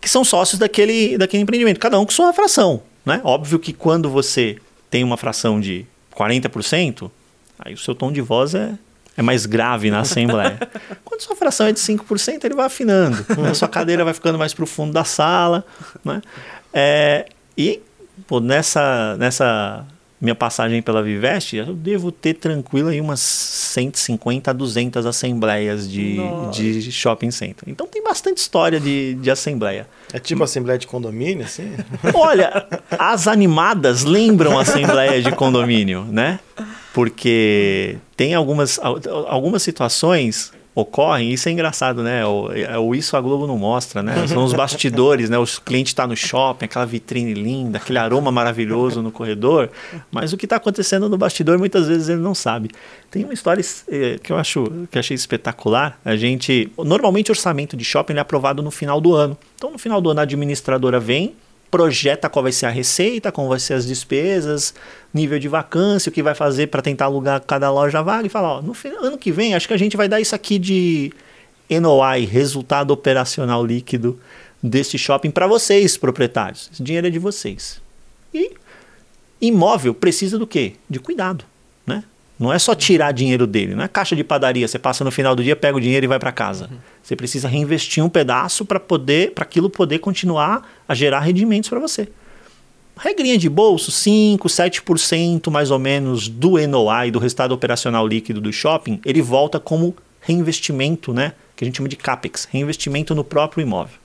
que 0.00 0.08
são 0.08 0.24
sócios 0.24 0.58
daquele, 0.58 1.18
daquele 1.18 1.42
empreendimento, 1.42 1.78
cada 1.78 2.00
um 2.00 2.04
com 2.06 2.10
sua 2.10 2.32
fração. 2.32 2.82
Né? 3.04 3.20
Óbvio 3.22 3.58
que 3.58 3.72
quando 3.72 4.08
você 4.10 4.56
tem 4.90 5.04
uma 5.04 5.16
fração 5.16 5.60
de 5.60 5.86
40%, 6.16 7.10
aí 7.58 7.74
o 7.74 7.78
seu 7.78 7.94
tom 7.94 8.10
de 8.10 8.20
voz 8.20 8.54
é, 8.54 8.72
é 9.16 9.22
mais 9.22 9.46
grave 9.46 9.90
na 9.90 10.00
Assembleia. 10.00 10.58
Quando 11.04 11.20
sua 11.20 11.36
fração 11.36 11.66
é 11.66 11.72
de 11.72 11.80
5%, 11.80 12.44
ele 12.44 12.54
vai 12.54 12.66
afinando. 12.66 13.24
né? 13.38 13.54
Sua 13.54 13.68
cadeira 13.68 14.04
vai 14.04 14.14
ficando 14.14 14.38
mais 14.38 14.54
para 14.54 14.64
o 14.64 14.66
fundo 14.66 14.92
da 14.92 15.04
sala. 15.04 15.64
Né? 16.04 16.22
É, 16.72 17.26
e 17.56 17.80
pô, 18.26 18.40
nessa, 18.40 19.16
nessa 19.18 19.84
minha 20.20 20.34
passagem 20.34 20.82
pela 20.82 21.02
Viveste, 21.02 21.56
eu 21.56 21.74
devo 21.74 22.12
ter 22.12 22.34
tranquilo 22.34 22.90
aí 22.90 23.00
umas 23.00 23.20
150 23.20 24.50
a 24.50 24.54
200 24.54 25.06
assembleias 25.06 25.90
de, 25.90 26.14
Nossa. 26.16 26.62
de 26.62 26.92
shopping 26.92 27.30
center. 27.30 27.64
Então 27.66 27.86
tem 27.86 28.02
bastante 28.02 28.38
história 28.38 28.78
de, 28.78 29.14
de 29.14 29.30
assembleia. 29.30 29.88
É 30.12 30.18
tipo 30.18 30.42
assembleia 30.42 30.78
de 30.78 30.86
condomínio, 30.86 31.44
assim? 31.44 31.72
Olha, 32.14 32.66
as 32.98 33.26
animadas 33.26 34.04
lembram 34.04 34.58
assembleia 34.58 35.22
de 35.22 35.32
condomínio, 35.32 36.04
né? 36.04 36.38
Porque 36.92 37.96
tem 38.16 38.34
algumas, 38.34 38.78
al- 38.78 38.98
algumas 39.28 39.62
situações 39.62 40.52
ocorrem, 40.72 41.32
isso 41.32 41.48
é 41.48 41.52
engraçado, 41.52 42.02
né? 42.02 42.24
O, 42.24 42.50
é 42.52 42.78
o 42.78 42.94
isso 42.94 43.16
a 43.16 43.20
Globo 43.20 43.46
não 43.46 43.58
mostra, 43.58 44.02
né? 44.02 44.26
São 44.28 44.44
os 44.44 44.52
bastidores, 44.52 45.28
né? 45.28 45.36
O 45.36 45.44
cliente 45.64 45.88
está 45.88 46.06
no 46.06 46.16
shopping, 46.16 46.64
aquela 46.64 46.86
vitrine 46.86 47.34
linda, 47.34 47.78
aquele 47.78 47.98
aroma 47.98 48.30
maravilhoso 48.30 49.02
no 49.02 49.10
corredor, 49.10 49.68
mas 50.10 50.32
o 50.32 50.36
que 50.36 50.46
está 50.46 50.56
acontecendo 50.56 51.08
no 51.08 51.18
bastidor 51.18 51.58
muitas 51.58 51.88
vezes 51.88 52.08
ele 52.08 52.20
não 52.20 52.34
sabe. 52.34 52.70
Tem 53.10 53.24
uma 53.24 53.34
história 53.34 53.62
eh, 53.88 54.18
que 54.22 54.32
eu 54.32 54.36
acho 54.36 54.64
que 54.90 54.98
achei 54.98 55.14
espetacular. 55.14 55.98
A 56.04 56.16
gente, 56.16 56.70
normalmente 56.78 57.30
o 57.30 57.32
orçamento 57.32 57.76
de 57.76 57.84
shopping 57.84 58.14
é 58.14 58.20
aprovado 58.20 58.62
no 58.62 58.70
final 58.70 59.00
do 59.00 59.12
ano. 59.12 59.36
Então 59.56 59.72
no 59.72 59.78
final 59.78 60.00
do 60.00 60.10
ano 60.10 60.20
a 60.20 60.22
administradora 60.22 61.00
vem 61.00 61.34
projeta 61.70 62.28
qual 62.28 62.42
vai 62.42 62.52
ser 62.52 62.66
a 62.66 62.70
receita, 62.70 63.30
como 63.30 63.48
vai 63.48 63.60
ser 63.60 63.74
as 63.74 63.86
despesas, 63.86 64.74
nível 65.14 65.38
de 65.38 65.46
vacância, 65.48 66.10
o 66.10 66.12
que 66.12 66.22
vai 66.22 66.34
fazer 66.34 66.66
para 66.66 66.82
tentar 66.82 67.04
alugar 67.04 67.40
cada 67.42 67.70
loja 67.70 68.02
vaga 68.02 68.26
e 68.26 68.30
fala, 68.30 68.58
ó, 68.58 68.62
no 68.62 68.74
fin- 68.74 68.88
ano 69.00 69.16
que 69.16 69.30
vem 69.30 69.54
acho 69.54 69.68
que 69.68 69.74
a 69.74 69.78
gente 69.78 69.96
vai 69.96 70.08
dar 70.08 70.20
isso 70.20 70.34
aqui 70.34 70.58
de 70.58 71.12
NOI, 71.68 72.24
resultado 72.24 72.90
operacional 72.90 73.64
líquido 73.64 74.18
desse 74.62 74.98
shopping 74.98 75.30
para 75.30 75.46
vocês, 75.46 75.96
proprietários. 75.96 76.68
Esse 76.72 76.82
dinheiro 76.82 77.06
é 77.06 77.10
de 77.10 77.18
vocês. 77.18 77.80
E 78.34 78.52
imóvel 79.40 79.94
precisa 79.94 80.38
do 80.38 80.46
quê? 80.46 80.74
De 80.88 80.98
cuidado, 80.98 81.44
né? 81.86 82.02
Não 82.40 82.50
é 82.50 82.58
só 82.58 82.74
tirar 82.74 83.12
dinheiro 83.12 83.46
dele, 83.46 83.74
não 83.74 83.84
é 83.84 83.88
caixa 83.88 84.16
de 84.16 84.24
padaria, 84.24 84.66
você 84.66 84.78
passa 84.78 85.04
no 85.04 85.10
final 85.10 85.36
do 85.36 85.44
dia, 85.44 85.54
pega 85.54 85.76
o 85.76 85.80
dinheiro 85.80 86.06
e 86.06 86.08
vai 86.08 86.18
para 86.18 86.32
casa. 86.32 86.70
Você 87.02 87.14
precisa 87.14 87.46
reinvestir 87.46 88.02
um 88.02 88.08
pedaço 88.08 88.64
para 88.64 88.80
poder, 88.80 89.32
para 89.32 89.44
aquilo 89.44 89.68
poder 89.68 89.98
continuar 89.98 90.66
a 90.88 90.94
gerar 90.94 91.20
rendimentos 91.20 91.68
para 91.68 91.78
você. 91.78 92.08
Regrinha 92.96 93.36
de 93.36 93.46
bolso, 93.46 93.90
5, 93.90 94.48
7% 94.48 95.50
mais 95.50 95.70
ou 95.70 95.78
menos 95.78 96.28
do 96.28 96.52
NOI, 96.66 97.10
do 97.10 97.18
resultado 97.18 97.52
operacional 97.52 98.08
líquido 98.08 98.40
do 98.40 98.50
shopping, 98.50 99.02
ele 99.04 99.20
volta 99.20 99.60
como 99.60 99.94
reinvestimento, 100.22 101.12
né? 101.12 101.34
Que 101.54 101.64
a 101.64 101.66
gente 101.66 101.76
chama 101.76 101.90
de 101.90 101.96
CAPEX, 101.96 102.48
reinvestimento 102.50 103.14
no 103.14 103.22
próprio 103.22 103.60
imóvel. 103.60 103.98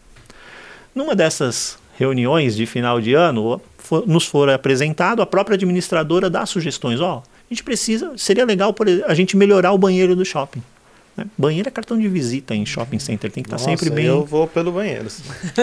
Numa 0.93 1.15
dessas 1.15 1.77
reuniões 1.97 2.57
de 2.57 2.65
final 2.65 2.99
de 2.99 3.13
ano, 3.13 3.61
nos 4.05 4.25
foi 4.25 4.53
apresentado, 4.53 5.21
a 5.21 5.25
própria 5.25 5.55
administradora 5.55 6.29
dá 6.29 6.45
sugestões. 6.45 6.99
Ó, 6.99 7.23
a 7.49 7.53
gente 7.53 7.63
precisa, 7.63 8.13
seria 8.17 8.45
legal 8.45 8.73
por 8.73 8.87
a 8.87 9.13
gente 9.13 9.37
melhorar 9.37 9.71
o 9.71 9.77
banheiro 9.77 10.15
do 10.15 10.25
shopping. 10.25 10.63
Né? 11.17 11.25
Banheiro 11.37 11.67
é 11.67 11.71
cartão 11.71 11.97
de 11.97 12.07
visita 12.07 12.53
em 12.55 12.65
shopping 12.65 12.99
center, 12.99 13.31
tem 13.31 13.41
que 13.43 13.47
estar 13.47 13.55
Nossa, 13.57 13.69
sempre 13.69 13.89
bem. 13.89 14.05
eu 14.05 14.25
vou 14.25 14.47
pelo 14.47 14.71
banheiro. 14.71 15.05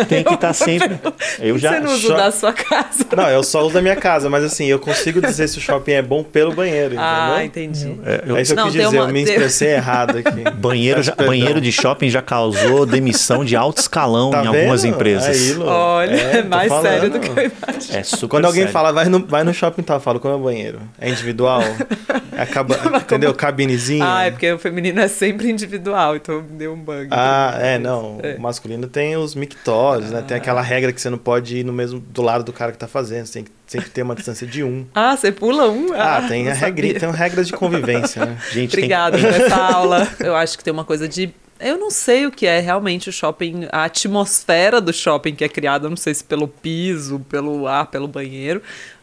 Tem 0.09 0.25
que 0.25 0.33
estar 0.35 0.53
sempre. 0.53 0.99
Eu 1.39 1.59
já. 1.59 1.73
Você 1.75 1.81
não 1.81 1.93
usa 1.95 2.15
da 2.17 2.31
sua 2.31 2.53
casa. 2.53 3.07
Não, 3.17 3.29
eu 3.29 3.43
só 3.43 3.63
uso 3.65 3.75
da 3.75 3.83
minha 3.83 3.97
casa, 3.97 4.31
mas 4.31 4.45
assim, 4.45 4.67
eu 4.67 4.79
consigo 4.79 5.21
dizer 5.21 5.49
se 5.49 5.59
o 5.59 5.61
shopping 5.61 5.93
é 5.93 6.03
bom 6.03 6.23
pelo 6.23 6.53
banheiro, 6.55 6.95
entendeu? 6.95 7.03
Ah, 7.05 7.45
entendi. 7.45 7.97
É, 8.05 8.25
eu- 8.27 8.37
É 8.37 8.43
isso 8.43 8.55
que 8.55 8.61
eu 8.61 8.65
quis 8.65 8.73
dizer, 8.73 8.87
uma- 8.89 9.05
eu 9.05 9.09
me 9.13 9.23
expressei 9.23 9.69
errado 9.75 10.19
aqui. 10.19 10.43
Banheiro, 10.57 11.03
já- 11.03 11.15
banheiro 11.15 11.61
de 11.61 11.71
shopping 11.73 12.09
já 12.09 12.23
causou 12.23 12.87
demissão 12.87 13.45
de 13.45 13.55
alto 13.57 13.79
escalão 13.79 14.31
Tá 14.31 14.45
em 14.45 14.47
algumas 14.47 14.83
vendo? 14.83 14.95
empresas. 14.95 15.29
Aí, 15.29 15.53
Lu, 15.55 15.67
Olha, 15.67 16.15
é 16.15 16.43
tô 16.43 16.49
mais 16.49 16.69
falando. 16.69 16.83
sério 16.85 17.11
do 17.11 17.21
que 17.21 17.29
eu 17.29 17.33
imaginei. 17.33 18.01
É 18.01 18.03
super 18.03 18.29
Quando 18.29 18.45
alguém 18.47 18.63
sério. 18.63 18.73
fala, 18.73 18.93
vai 18.93 19.05
no, 19.07 19.27
vai 19.27 19.45
no 19.45 19.53
shopping 19.53 19.83
tal, 19.83 19.97
eu 19.97 20.01
falo, 20.01 20.19
como 20.21 20.33
é 20.35 20.37
o 20.37 20.41
banheiro? 20.41 20.81
É 20.99 21.09
individual? 21.11 21.63
Acaba, 22.37 22.75
entendeu? 22.97 23.35
Cabinezinha? 23.35 24.05
Ah, 24.07 24.25
é 24.25 24.31
porque 24.31 24.51
o 24.53 24.59
feminino 24.59 25.01
é 25.01 25.09
sempre 25.09 25.42
individual, 25.49 26.17
então 26.17 26.43
deu 26.43 26.73
um 26.73 26.79
bug. 26.79 27.09
Ah, 27.11 27.57
é, 27.61 27.79
não. 27.79 28.19
É. 28.23 28.35
O 28.35 28.41
masculino 28.41 28.87
tem 28.87 29.17
os 29.17 29.35
mictórios, 29.35 30.11
né? 30.11 30.23
Tem 30.27 30.37
aquela 30.37 30.61
regra 30.63 30.93
que 30.93 31.01
você 31.01 31.11
não 31.11 31.19
pode 31.19 31.59
ir 31.59 31.65
no 31.65 31.73
mesmo 31.73 32.01
do 32.01 32.23
lado 32.23 32.45
do 32.45 32.53
cara 32.53 32.73
que 32.73 32.79
tá 32.79 32.89
fazendo. 32.89 33.27
Você 33.27 33.33
tem 33.35 33.45
que 33.45 33.51
sempre 33.67 33.91
ter 33.91 34.03
uma 34.03 34.15
distância 34.15 34.47
de 34.47 34.63
um. 34.63 34.87
Ah, 34.95 35.17
você 35.17 35.33
pula 35.33 35.69
um? 35.71 35.93
Ah, 35.95 36.25
tem 36.29 36.45
não 36.45 36.53
a 36.53 36.55
regra, 36.55 37.01
tem 37.01 37.11
regras 37.11 37.47
de 37.47 37.53
convivência, 37.53 38.25
né? 38.25 38.39
Gente, 38.53 38.71
tem- 38.71 38.81
Obrigada 38.85 39.17
por 39.19 39.29
essa 39.29 39.57
aula. 39.57 40.09
Eu 40.21 40.35
acho 40.37 40.57
que 40.57 40.65
tem 40.65 40.73
uma 40.73 40.85
coisa 40.85 41.09
de. 41.09 41.33
Eu 41.59 41.79
não 41.79 41.91
sei 41.91 42.27
o 42.27 42.31
que 42.33 42.45
é 42.45 42.59
realmente 42.59 43.09
o 43.09 43.13
shopping, 43.13 43.69
a 43.71 43.85
atmosfera 43.85 44.81
do 44.81 44.93
shopping 44.93 45.35
que 45.35 45.45
é 45.45 45.49
criada, 45.49 45.89
não 45.89 45.97
sei 45.97 46.13
se 46.13 46.25
pelo 46.25 46.49
piso, 46.49 47.21
pelo 47.29 47.69
ar, 47.69 47.87
pelo 47.87 48.09
banheiro, 48.09 48.61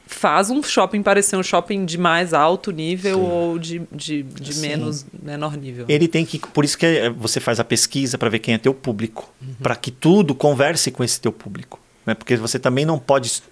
faz 0.09 0.49
um 0.49 0.61
shopping 0.63 1.03
parecer 1.03 1.37
um 1.37 1.43
shopping 1.43 1.85
de 1.85 1.95
mais 1.95 2.33
alto 2.33 2.71
nível 2.71 3.19
Sim. 3.19 3.31
ou 3.31 3.59
de, 3.59 3.81
de, 3.91 4.23
de 4.23 4.53
Sim. 4.55 4.61
menos 4.61 5.05
menor 5.21 5.55
nível. 5.55 5.85
Ele 5.87 6.07
tem 6.07 6.25
que. 6.25 6.39
Por 6.39 6.65
isso 6.65 6.75
que 6.75 6.85
é, 6.85 7.09
você 7.11 7.39
faz 7.39 7.59
a 7.59 7.63
pesquisa 7.63 8.17
para 8.17 8.27
ver 8.27 8.39
quem 8.39 8.55
é 8.55 8.57
teu 8.57 8.73
público. 8.73 9.31
Para 9.61 9.75
que 9.75 9.91
tudo 9.91 10.33
converse 10.33 10.89
com 10.89 11.03
esse 11.03 11.21
teu 11.21 11.31
público. 11.31 11.79
Né? 12.07 12.15
Porque 12.15 12.35
você 12.35 12.57
também 12.57 12.85
não 12.85 12.97
pode 12.97 13.43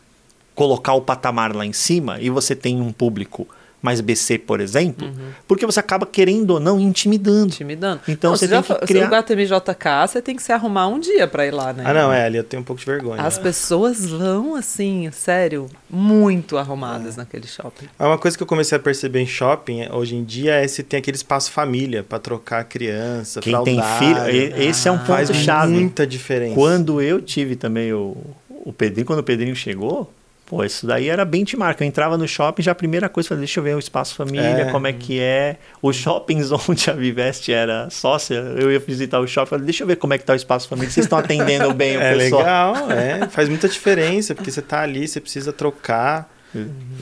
colocar 0.56 0.94
o 0.94 1.02
patamar 1.02 1.56
lá 1.56 1.64
em 1.64 1.74
cima 1.74 2.20
e 2.20 2.32
você 2.32 2.56
tem 2.56 2.82
um 2.82 2.92
público 2.92 3.48
mais 3.82 4.02
BC, 4.02 4.40
por 4.40 4.60
exemplo, 4.60 5.08
porque 5.48 5.66
você 5.66 5.80
acaba 5.80 6.06
querendo 6.06 6.52
ou 6.52 6.60
não 6.60 6.80
intimidando. 6.80 7.48
Intimidando. 7.48 8.02
Então 8.08 8.36
você 8.36 8.48
já 8.48 8.56
tem 8.56 8.64
que 8.64 8.68
fa- 8.68 8.86
criar- 8.88 9.04
O 9.12 9.14
HTMJK, 9.16 10.08
você 10.08 10.22
tem 10.22 10.36
que 10.36 10.42
se 10.42 10.52
arrumar 10.52 10.88
um 10.88 11.00
dia 11.00 11.28
pra 11.28 11.46
ir 11.46 11.52
lá, 11.52 11.72
né? 11.74 11.84
Ah, 11.86 11.94
não, 11.94 12.12
é, 12.12 12.26
ali 12.26 12.38
eu 12.38 12.44
tenho 12.44 12.62
um 12.62 12.66
pouco 12.66 12.80
de 12.80 12.86
vergonha. 12.86 13.22
As 13.22 13.38
pessoas 13.38 14.06
vão, 14.06 14.56
assim, 14.56 15.10
sério, 15.12 15.68
muito 15.90 16.58
arrumadas 16.58 17.16
naquele 17.16 17.48
shopping. 17.48 17.88
Mas 17.98 18.08
Uma 18.08 18.18
coisa 18.18 18.36
que 18.36 18.42
eu 18.44 18.48
comecei 18.48 18.76
a 18.76 18.80
perceber 18.80 19.20
em 19.22 19.28
shopping 19.28 19.82
é, 19.82 19.94
hoje 19.94 20.16
em 20.16 20.24
dia 20.24 20.56
é 20.56 20.68
se 20.68 20.82
tem 20.84 20.98
aquele 21.00 21.16
espaço 21.18 21.52
família 21.52 22.04
pra 22.04 22.18
trocar 22.20 22.64
criança, 22.64 23.40
Quem 23.42 23.64
tem 23.64 23.80
filho, 24.00 24.30
e- 24.30 24.68
esse 24.68 24.88
é 24.88 24.92
um 24.92 25.00
Faz 25.00 25.30
ponto 25.30 25.40
chave. 25.40 25.72
muita 25.72 26.06
diferença. 26.08 26.56
Quando 26.56 27.00
eu 27.00 27.22
tive 27.22 27.56
também 27.56 27.94
o, 27.94 28.18
o 28.50 28.74
Pedrinho, 28.74 29.06
quando 29.06 29.20
o 29.20 29.24
Pedrinho 29.24 29.56
chegou, 29.56 30.12
pô, 30.48 30.64
isso 30.64 30.88
daí 30.88 31.10
era 31.10 31.24
benchmark. 31.26 31.80
Eu 31.82 31.86
entrava 31.88 32.18
no 32.18 32.28
shopping, 32.28 32.64
já 32.64 32.72
a 32.72 32.76
primeira 32.76 33.08
coisa, 33.10 33.30
falei, 33.30 33.42
deixa 33.42 33.60
eu 33.60 33.64
ver 33.64 33.76
o 33.76 33.80
espaço 33.80 34.16
família, 34.16 34.48
É. 34.48 34.72
como 34.72 34.88
é 34.88 34.94
que 34.94 35.20
é. 35.20 35.58
Os 35.82 35.96
shoppings 35.96 36.50
onde 36.68 36.90
a 36.90 36.94
Viveste 36.94 37.52
era 37.52 37.90
sócia, 37.90 38.36
eu 38.36 38.72
ia 38.72 38.80
visitar 38.80 39.20
o 39.20 39.28
shopping, 39.28 39.50
falei, 39.50 39.66
deixa 39.66 39.84
eu 39.84 39.88
ver 39.88 39.98
como 39.98 40.14
é 40.14 40.18
que 40.18 40.24
tá 40.24 40.34
o 40.34 40.36
espaço 40.38 40.68
família, 40.68 40.90
vocês 40.90 41.06
estão 41.06 41.20
atendendo 41.20 41.74
bem 41.74 41.98
o 41.98 42.02
É 42.02 42.16
pessoal. 42.16 42.74
legal, 42.74 42.92
é. 42.96 43.28
Faz 43.28 43.50
muita 43.50 43.68
diferença, 43.68 44.34
porque 44.34 44.50
você 44.50 44.62
tá 44.62 44.82
ali, 44.82 45.08
você 45.08 45.20
precisa 45.20 45.52
trocar. 45.54 46.34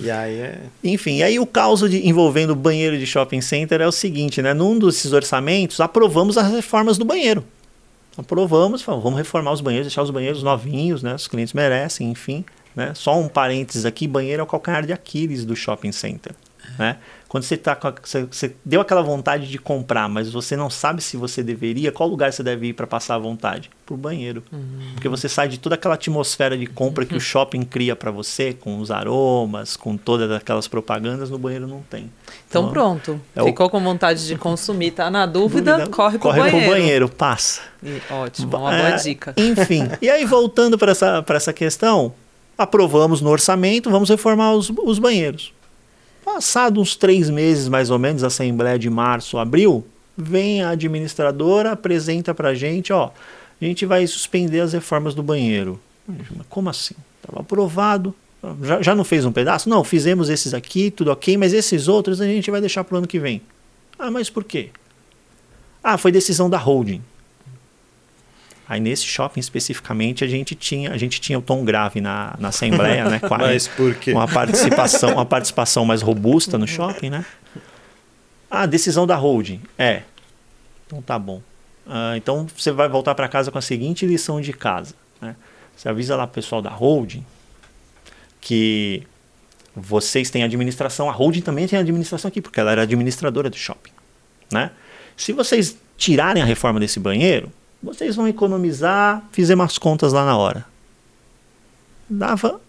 E 0.02 0.10
aí 0.12 0.38
é. 0.39 0.60
Enfim, 0.84 1.18
e 1.18 1.24
aí 1.24 1.39
o 1.39 1.46
caos 1.46 1.80
de, 1.89 2.06
envolvendo 2.06 2.50
o 2.50 2.56
banheiro 2.56 2.98
de 2.98 3.06
shopping 3.06 3.39
center 3.41 3.80
é 3.80 3.88
o 3.88 3.91
seguinte, 3.91 4.41
né? 4.41 4.54
Num 4.54 4.78
desses 4.78 5.14
orçamentos, 5.14 5.80
aprovamos 5.80 6.38
as 6.38 6.52
reformas 6.52 6.98
do 6.98 7.06
banheiro. 7.06 7.41
Aprovamos, 8.18 8.82
falamos, 8.82 9.04
vamos 9.04 9.18
reformar 9.20 9.52
os 9.52 9.62
banheiros, 9.62 9.88
deixar 9.88 10.02
os 10.02 10.10
banheiros 10.10 10.41
novinhos, 10.41 11.04
né? 11.04 11.14
Os 11.16 11.28
clientes 11.28 11.54
merecem, 11.54 12.10
enfim. 12.10 12.43
Né? 12.76 12.92
Só 12.94 13.18
um 13.20 13.28
parênteses 13.28 13.86
aqui, 13.86 14.08
banheiro 14.08 14.42
é 14.42 14.44
o 14.44 14.48
calcanhar 14.48 14.86
de 14.86 14.92
Aquiles 14.94 15.46
do 15.46 15.56
shopping 15.56 15.92
center. 15.92 16.34
Né? 16.80 16.98
Quando 17.30 17.44
você, 17.44 17.56
tá 17.58 17.76
com 17.76 17.88
a- 17.88 17.94
você, 18.32 18.56
deu 18.66 18.82
aquela 18.82 19.02
vontade 19.04 19.48
de 19.48 19.58
comprar, 19.60 20.10
mas 20.10 20.32
você 20.32 20.56
não 20.58 20.70
sabe 20.70 21.02
se 21.02 21.16
você 21.16 21.44
deveria, 21.44 21.92
qual 21.92 22.10
lugar 22.10 22.34
você 22.34 22.42
deve 22.42 22.68
ir 22.68 22.74
para 22.74 22.88
passar 22.88 23.16
a 23.16 23.20
vontade? 23.20 23.70
Pro 23.86 23.96
banheiro. 23.96 24.42
Porque 24.94 25.08
você 25.08 25.30
sai 25.30 25.48
de 25.48 25.60
toda 25.60 25.76
aquela 25.76 25.94
atmosfera 25.94 26.58
de 26.58 26.66
compra 26.66 27.06
que 27.06 27.16
o 27.16 27.20
shopping 27.20 27.62
cria 27.64 27.96
para 27.96 28.10
você, 28.10 28.52
com 28.54 28.80
os 28.80 28.90
aromas, 28.90 29.78
com 29.78 29.96
todas 29.96 30.30
aquelas 30.32 30.68
propagandas, 30.68 31.30
no 31.30 31.38
banheiro 31.38 31.68
não 31.68 31.82
tem. 31.84 32.12
Então 32.50 32.70
pronto, 32.72 33.22
é 33.36 33.44
o- 33.44 33.46
ficou 33.46 33.70
com 33.70 33.80
vontade 33.82 34.26
de 34.26 34.36
consumir, 34.36 34.92
tá 34.92 35.10
na 35.12 35.26
dúvida, 35.28 35.74
Dúvida, 35.78 35.92
corre 35.92 36.18
pro 36.18 36.30
corre 36.30 36.40
banheiro. 36.40 36.60
pro 36.66 36.70
banheiro, 36.76 37.10
passa. 37.10 37.62
E- 37.84 38.02
ótimo, 38.12 38.48
uma 38.58 38.72
boa 38.72 38.72
É, 38.90 38.96
dica. 38.96 39.34
Enfim, 39.38 39.88
e 40.02 40.10
aí 40.10 40.26
voltando 40.26 40.78
para 40.80 40.92
essa, 40.92 41.22
pra 41.22 41.38
essa 41.38 41.54
questão, 41.54 42.14
aprovamos 42.58 43.22
no 43.22 43.30
orçamento, 43.30 43.89
vamos 43.89 44.10
reformar 44.10 44.53
os, 44.53 44.72
os 44.84 44.99
banheiros. 44.99 45.53
Passado 46.24 46.82
uns 46.82 46.95
três 46.95 47.30
meses, 47.30 47.68
mais 47.68 47.89
ou 47.89 47.99
menos, 47.99 48.24
Assembleia 48.24 48.80
de 48.80 48.89
março, 48.89 49.38
abril, 49.38 49.86
vem 50.18 50.64
a 50.64 50.70
administradora, 50.70 51.72
apresenta 51.72 52.34
para 52.34 52.49
a 52.49 52.56
gente, 52.56 52.91
ó, 52.91 53.12
a 53.62 53.66
gente 53.66 53.86
vai 53.86 54.06
suspender 54.08 54.60
as 54.62 54.74
reformas 54.74 55.14
do 55.14 55.22
banheiro. 55.22 55.80
Como 56.49 56.70
assim? 56.70 56.95
Estava 57.22 57.41
aprovado, 57.41 58.14
Já, 58.62 58.82
já 58.82 58.95
não 58.95 59.03
fez 59.03 59.26
um 59.26 59.32
pedaço? 59.32 59.70
Não, 59.70 59.84
fizemos 59.84 60.30
esses 60.30 60.53
aqui, 60.53 60.91
tudo 60.91 61.12
ok, 61.12 61.38
mas 61.38 61.53
esses 61.53 61.88
outros 61.88 62.22
a 62.22 62.26
gente 62.26 62.51
vai 62.51 62.60
deixar 62.62 62.84
para 62.84 62.95
o 62.95 62.97
ano 62.99 63.08
que 63.08 63.20
vem. 63.20 63.41
Ah, 63.97 64.12
mas 64.12 64.30
por 64.30 64.43
quê? 64.43 64.70
Ah, 65.84 65.97
foi 65.97 66.12
decisão 66.12 66.49
da 66.49 66.58
holding. 66.58 67.01
Aí 68.68 68.80
nesse 68.80 69.05
shopping 69.05 69.39
especificamente 69.39 70.24
a 70.24 70.28
gente 70.28 70.55
tinha, 70.55 70.91
a 70.91 70.97
gente 70.97 71.22
tinha 71.22 71.38
o 71.38 71.41
tom 71.41 71.63
grave 71.63 72.01
na, 72.01 72.36
na 72.39 72.47
assembleia, 72.47 73.09
né? 73.09 73.20
Com 73.28 73.38
Mas 73.38 73.68
por 73.68 73.93
quê? 73.95 74.11
Uma 74.11 74.28
participação, 74.28 75.13
uma 75.13 75.26
participação 75.26 75.86
mais 75.86 76.01
robusta 76.01 76.57
no 76.57 76.68
shopping, 76.68 77.11
né? 77.11 77.26
Ah, 78.49 78.66
decisão 78.66 79.05
da 79.05 79.16
holding. 79.16 79.61
É. 79.78 80.01
Então 80.88 81.01
tá 81.01 81.20
bom. 81.20 81.41
Ah, 81.88 82.13
então 82.18 82.47
você 82.55 82.72
vai 82.72 82.89
voltar 82.89 83.13
para 83.13 83.28
casa 83.28 83.51
com 83.51 83.57
a 83.57 83.61
seguinte 83.61 84.05
lição 84.05 84.41
de 84.41 84.51
casa. 84.51 84.95
Né? 85.22 85.36
Você 85.76 85.88
avisa 85.88 86.16
lá 86.16 86.26
pro 86.26 86.36
pessoal 86.36 86.61
da 86.61 86.70
holding 86.70 87.26
que 88.41 89.03
vocês 89.76 90.30
têm 90.30 90.43
administração, 90.43 91.09
a 91.09 91.11
holding 91.11 91.41
também 91.41 91.68
tem 91.68 91.78
administração 91.78 92.30
aqui, 92.30 92.41
porque 92.41 92.59
ela 92.59 92.72
era 92.72 92.84
administradora 92.84 93.49
do 93.49 93.57
shopping. 93.57 93.91
Né? 94.51 94.72
Se 95.18 95.34
vocês 95.34 95.78
tirarem 95.97 96.41
a 96.41 96.45
reforma 96.45 96.80
desse 96.80 96.99
banheiro, 96.99 97.51
vocês 97.86 98.16
vão 98.16 98.28
economizar, 98.28 99.24
fizemos 99.32 99.64
as 99.66 99.78
contas 99.78 100.12
lá 100.12 100.26
na 100.26 100.36
hora. 100.36 100.66
Dava 102.10 102.60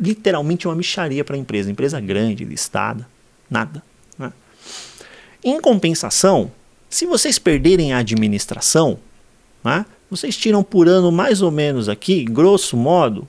literalmente 0.00 0.66
uma 0.66 0.74
micharia 0.74 1.24
para 1.24 1.36
a 1.36 1.38
empresa, 1.38 1.70
empresa 1.70 2.00
grande, 2.00 2.44
listada, 2.44 3.06
nada. 3.48 3.80
Né? 4.18 4.32
Em 5.44 5.60
compensação, 5.60 6.50
se 6.90 7.06
vocês 7.06 7.38
perderem 7.38 7.92
a 7.92 7.98
administração, 7.98 8.98
né, 9.62 9.86
vocês 10.10 10.36
tiram 10.36 10.64
por 10.64 10.88
ano 10.88 11.12
mais 11.12 11.40
ou 11.40 11.52
menos 11.52 11.88
aqui, 11.88 12.24
grosso 12.24 12.76
modo, 12.76 13.28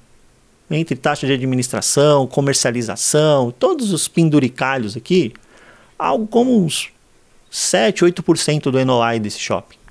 entre 0.70 0.96
taxa 0.96 1.28
de 1.28 1.34
administração, 1.34 2.26
comercialização, 2.26 3.52
todos 3.52 3.94
os 3.94 4.08
penduricalhos 4.08 4.98
aqui, 4.98 5.32
algo 5.98 6.26
como 6.26 6.60
uns 6.60 6.90
7, 7.52 8.04
8% 8.04 8.72
do 8.72 8.84
NOI 8.84 9.20
desse 9.20 9.40
shopping. 9.40 9.85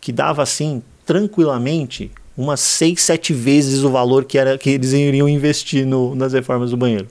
Que 0.00 0.12
dava 0.12 0.42
assim, 0.42 0.82
tranquilamente, 1.04 2.10
umas 2.36 2.60
6, 2.60 3.00
7 3.02 3.32
vezes 3.34 3.82
o 3.82 3.90
valor 3.90 4.24
que, 4.24 4.38
era, 4.38 4.56
que 4.56 4.70
eles 4.70 4.92
iriam 4.92 5.28
investir 5.28 5.86
no, 5.86 6.14
nas 6.14 6.32
reformas 6.32 6.70
do 6.70 6.76
banheiro. 6.76 7.06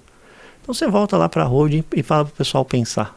Então 0.61 0.73
você 0.73 0.87
volta 0.87 1.17
lá 1.17 1.27
para 1.29 1.43
a 1.43 1.45
holding 1.45 1.83
e 1.95 2.01
fala 2.03 2.25
para 2.25 2.33
o 2.33 2.35
pessoal 2.37 2.63
pensar. 2.65 3.15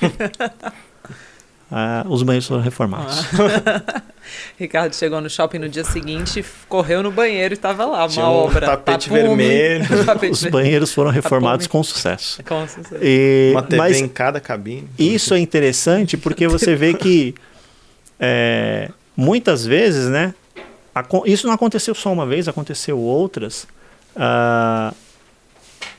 ah, 1.70 2.04
os 2.08 2.22
banheiros 2.22 2.46
foram 2.48 2.62
reformados. 2.62 3.18
Ah. 3.66 4.02
Ricardo 4.58 4.94
chegou 4.94 5.20
no 5.20 5.28
shopping 5.30 5.58
no 5.58 5.68
dia 5.68 5.82
seguinte, 5.84 6.44
correu 6.68 7.02
no 7.02 7.10
banheiro 7.10 7.54
e 7.54 7.56
estava 7.56 7.84
lá, 7.84 8.06
Tinha 8.06 8.24
uma 8.26 8.32
um 8.32 8.36
obra. 8.44 8.66
tapete 8.66 9.08
tapume, 9.08 9.26
vermelho. 9.36 9.86
tapete 10.06 10.32
Os 10.32 10.44
banheiros 10.44 10.92
foram 10.92 11.10
reformados 11.10 11.66
Tapume. 11.66 11.80
com 11.80 11.84
sucesso. 11.84 12.42
Com 12.44 12.66
certeza. 12.68 12.98
E- 13.02 13.50
Uma 13.52 13.62
TV 13.62 13.76
mas 13.76 14.00
em 14.00 14.08
cada 14.08 14.40
cabine. 14.40 14.88
isso 14.98 15.34
é 15.34 15.38
interessante 15.40 16.16
porque 16.16 16.46
você 16.46 16.76
vê 16.76 16.94
que 16.94 17.34
é, 18.20 18.90
muitas 19.20 19.66
vezes, 19.66 20.08
né? 20.08 20.34
Isso 21.26 21.46
não 21.46 21.52
aconteceu 21.52 21.94
só 21.94 22.10
uma 22.10 22.24
vez, 22.24 22.48
aconteceu 22.48 22.98
outras. 22.98 23.66
Ah, 24.16 24.94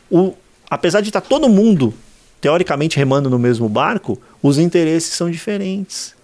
o, 0.09 0.33
apesar 0.67 1.01
de 1.01 1.09
estar 1.09 1.21
todo 1.21 1.47
mundo 1.47 1.93
teoricamente 2.41 2.97
remando 2.97 3.29
no 3.29 3.37
mesmo 3.37 3.69
barco, 3.69 4.19
os 4.41 4.57
interesses 4.57 5.13
são 5.13 5.29
diferentes. 5.29 6.15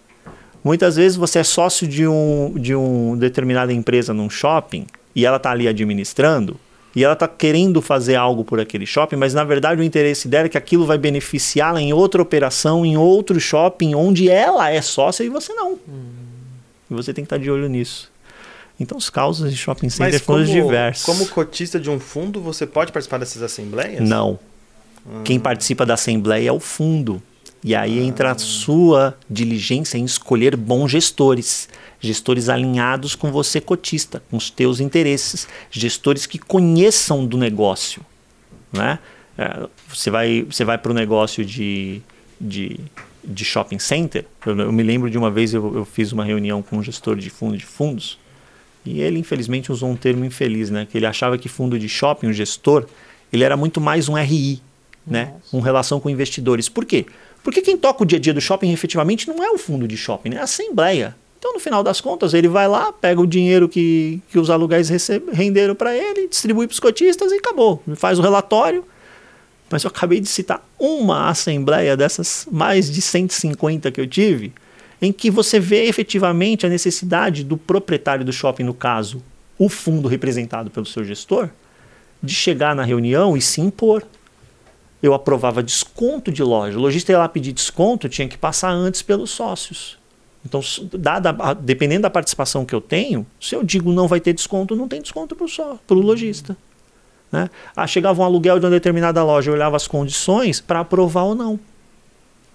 Muitas 0.64 0.96
vezes 0.96 1.16
você 1.16 1.40
é 1.40 1.44
sócio 1.44 1.88
de 1.88 2.08
um 2.08 2.56
de 2.58 2.74
uma 2.74 3.16
determinada 3.16 3.72
empresa 3.72 4.12
num 4.12 4.30
shopping 4.30 4.88
e 5.16 5.24
ela 5.24 5.38
está 5.38 5.52
ali 5.52 5.68
administrando 5.68 6.60
e 6.96 7.04
ela 7.04 7.14
está 7.14 7.28
querendo 7.28 7.80
fazer 7.80 8.16
algo 8.16 8.44
por 8.44 8.60
aquele 8.60 8.88
shopping, 8.88 9.18
mas 9.18 9.36
na 9.36 9.44
verdade 9.44 9.80
o 9.80 9.84
interesse 9.84 10.28
dela 10.28 10.48
é 10.48 10.50
que 10.50 10.58
aquilo 10.58 10.84
vai 10.84 10.98
beneficiá-la 10.98 11.80
em 11.80 11.94
outra 11.94 12.24
operação, 12.24 12.84
em 12.84 12.98
outro 12.98 13.40
shopping, 13.40 13.94
onde 13.94 14.30
ela 14.30 14.72
é 14.72 14.82
sócia 14.82 15.24
e 15.24 15.30
você 15.30 15.54
não. 15.54 15.78
E 16.90 16.94
você 16.94 17.14
tem 17.14 17.24
que 17.24 17.28
estar 17.28 17.38
de 17.38 17.50
olho 17.50 17.68
nisso. 17.68 18.12
Então 18.80 18.98
os 18.98 19.10
causas 19.10 19.52
de 19.52 19.58
shopping 19.58 19.90
center 19.90 20.14
Mas 20.14 20.22
foram 20.22 20.46
como, 20.46 20.62
diversos. 20.62 21.06
como 21.06 21.28
cotista 21.28 21.80
de 21.80 21.90
um 21.90 22.00
fundo, 22.00 22.40
você 22.42 22.66
pode 22.66 22.92
participar 22.92 23.18
dessas 23.18 23.42
assembleias? 23.42 24.08
Não. 24.08 24.40
Quem 25.24 25.40
participa 25.40 25.86
da 25.86 25.94
assembleia 25.94 26.50
é 26.50 26.52
o 26.52 26.60
fundo. 26.60 27.22
E 27.64 27.74
aí 27.74 28.00
entra 28.00 28.32
a 28.32 28.38
sua 28.38 29.18
diligência 29.30 29.98
em 29.98 30.06
escolher 30.06 30.56
bons 30.56 30.92
gestores. 30.92 31.68
Gestores 32.00 32.50
alinhados 32.50 33.16
com 33.16 33.32
você, 33.32 33.60
cotista, 33.60 34.22
com 34.30 34.38
os 34.38 34.50
teus 34.50 34.80
interesses. 34.80 35.48
Gestores 35.72 36.26
que 36.26 36.38
conheçam 36.38 37.26
do 37.26 37.38
negócio. 37.38 38.06
Né? 38.72 39.00
É, 39.38 39.68
você 39.88 40.12
vai, 40.12 40.44
você 40.44 40.64
vai 40.64 40.78
para 40.78 40.92
o 40.92 40.96
negócio 40.96 41.44
de, 41.44 42.02
de, 42.40 42.80
de 43.28 43.44
shopping 43.44 43.78
center. 43.80 44.26
Eu, 44.46 44.58
eu 44.58 44.72
me 44.72 44.82
lembro 44.82 45.10
de 45.10 45.18
uma 45.18 45.30
vez 45.30 45.54
eu, 45.54 45.76
eu 45.76 45.86
fiz 45.86 46.12
uma 46.12 46.24
reunião 46.24 46.62
com 46.62 46.78
um 46.78 46.84
gestor 46.84 47.18
de 47.18 47.30
fundo 47.30 47.58
de 47.58 47.66
fundos. 47.66 48.18
E 48.86 49.02
ele, 49.02 49.20
infelizmente, 49.20 49.72
usou 49.72 49.90
um 49.90 49.96
termo 49.96 50.24
infeliz, 50.24 50.70
né? 50.70 50.88
Que 50.90 50.98
ele 50.98 51.06
achava 51.06 51.38
que 51.38 51.50
fundo 51.50 51.78
de 51.78 51.90
shopping, 51.90 52.28
o 52.28 52.34
gestor, 52.34 52.86
ele 53.34 53.44
era 53.44 53.58
muito 53.58 53.82
mais 53.82 54.08
um 54.08 54.14
RI, 54.14 54.62
né? 55.06 55.34
Um 55.52 55.60
relação 55.60 56.00
com 56.00 56.10
investidores. 56.10 56.70
Por 56.70 56.86
quê? 56.86 57.06
Porque 57.44 57.62
quem 57.62 57.78
toca 57.78 58.04
o 58.04 58.06
dia 58.06 58.18
a 58.18 58.22
dia 58.22 58.34
do 58.34 58.42
shopping 58.42 58.72
efetivamente 58.72 59.28
não 59.28 59.44
é 59.44 59.50
o 59.50 59.58
fundo 59.58 59.88
de 59.88 59.98
shopping, 59.98 60.30
né? 60.30 60.38
é 60.38 60.40
a 60.40 60.44
assembleia. 60.44 61.16
Então, 61.38 61.54
no 61.54 61.60
final 61.60 61.84
das 61.84 62.02
contas, 62.02 62.34
ele 62.34 62.48
vai 62.48 62.68
lá, 62.68 62.92
pega 62.92 63.22
o 63.22 63.28
dinheiro 63.28 63.70
que, 63.70 64.22
que 64.30 64.40
os 64.40 64.50
aluguéis 64.50 64.90
renderam 65.32 65.76
para 65.76 65.96
ele, 65.96 66.28
distribui 66.28 66.66
para 66.66 66.74
os 66.74 66.80
cotistas 66.80 67.32
e 67.32 67.36
acabou. 67.36 67.82
Faz 67.96 68.18
o 68.18 68.22
relatório. 68.22 68.84
Mas 69.70 69.84
eu 69.84 69.90
acabei 69.90 70.20
de 70.20 70.28
citar 70.28 70.66
uma 70.80 71.30
assembleia 71.30 71.98
dessas 71.98 72.48
mais 72.52 72.90
de 72.90 73.02
150 73.02 73.92
que 73.92 74.00
eu 74.00 74.08
tive, 74.08 74.54
em 75.02 75.12
que 75.12 75.30
você 75.30 75.60
vê 75.60 75.86
efetivamente 75.86 76.66
a 76.66 76.70
necessidade 76.70 77.44
do 77.44 77.58
proprietário 77.58 78.26
do 78.26 78.34
shopping, 78.34 78.64
no 78.64 78.74
caso, 78.74 79.22
o 79.58 79.70
fundo 79.70 80.08
representado 80.08 80.72
pelo 80.72 80.86
seu 80.86 81.04
gestor, 81.04 81.50
de 82.22 82.34
chegar 82.34 82.76
na 82.76 82.84
reunião 82.84 83.36
e 83.36 83.42
se 83.42 83.62
impor. 83.62 84.04
Eu 85.02 85.14
aprovava 85.14 85.62
desconto 85.62 86.32
de 86.32 86.42
loja. 86.42 86.78
O 86.78 86.82
lojista 86.82 87.12
ia 87.12 87.20
lá 87.20 87.30
pedir 87.30 87.52
desconto, 87.52 88.10
tinha 88.10 88.28
que 88.28 88.38
passar 88.38 88.72
antes 88.72 89.02
pelos 89.02 89.30
sócios. 89.30 89.98
Então, 90.44 90.62
dada, 90.94 91.36
dependendo 91.54 92.04
da 92.04 92.10
participação 92.10 92.66
que 92.66 92.74
eu 92.74 92.82
tenho, 92.82 93.28
se 93.40 93.54
eu 93.54 93.64
digo 93.64 93.92
não 93.92 94.08
vai 94.08 94.20
ter 94.20 94.34
desconto, 94.34 94.76
não 94.76 94.88
tem 94.88 95.02
desconto 95.02 95.36
para 95.36 95.96
o 95.96 96.00
lojista. 96.00 96.58
Né? 97.32 97.50
Ah, 97.76 97.86
chegava 97.86 98.22
um 98.22 98.26
aluguel 98.26 98.60
de 98.60 98.66
uma 98.66 98.72
determinada 98.72 99.24
loja, 99.24 99.52
eu 99.52 99.56
olhava 99.56 99.76
as 99.76 99.88
condições 99.88 100.62
para 100.62 100.80
aprovar 100.80 101.24
ou 101.24 101.36
não. 101.36 101.60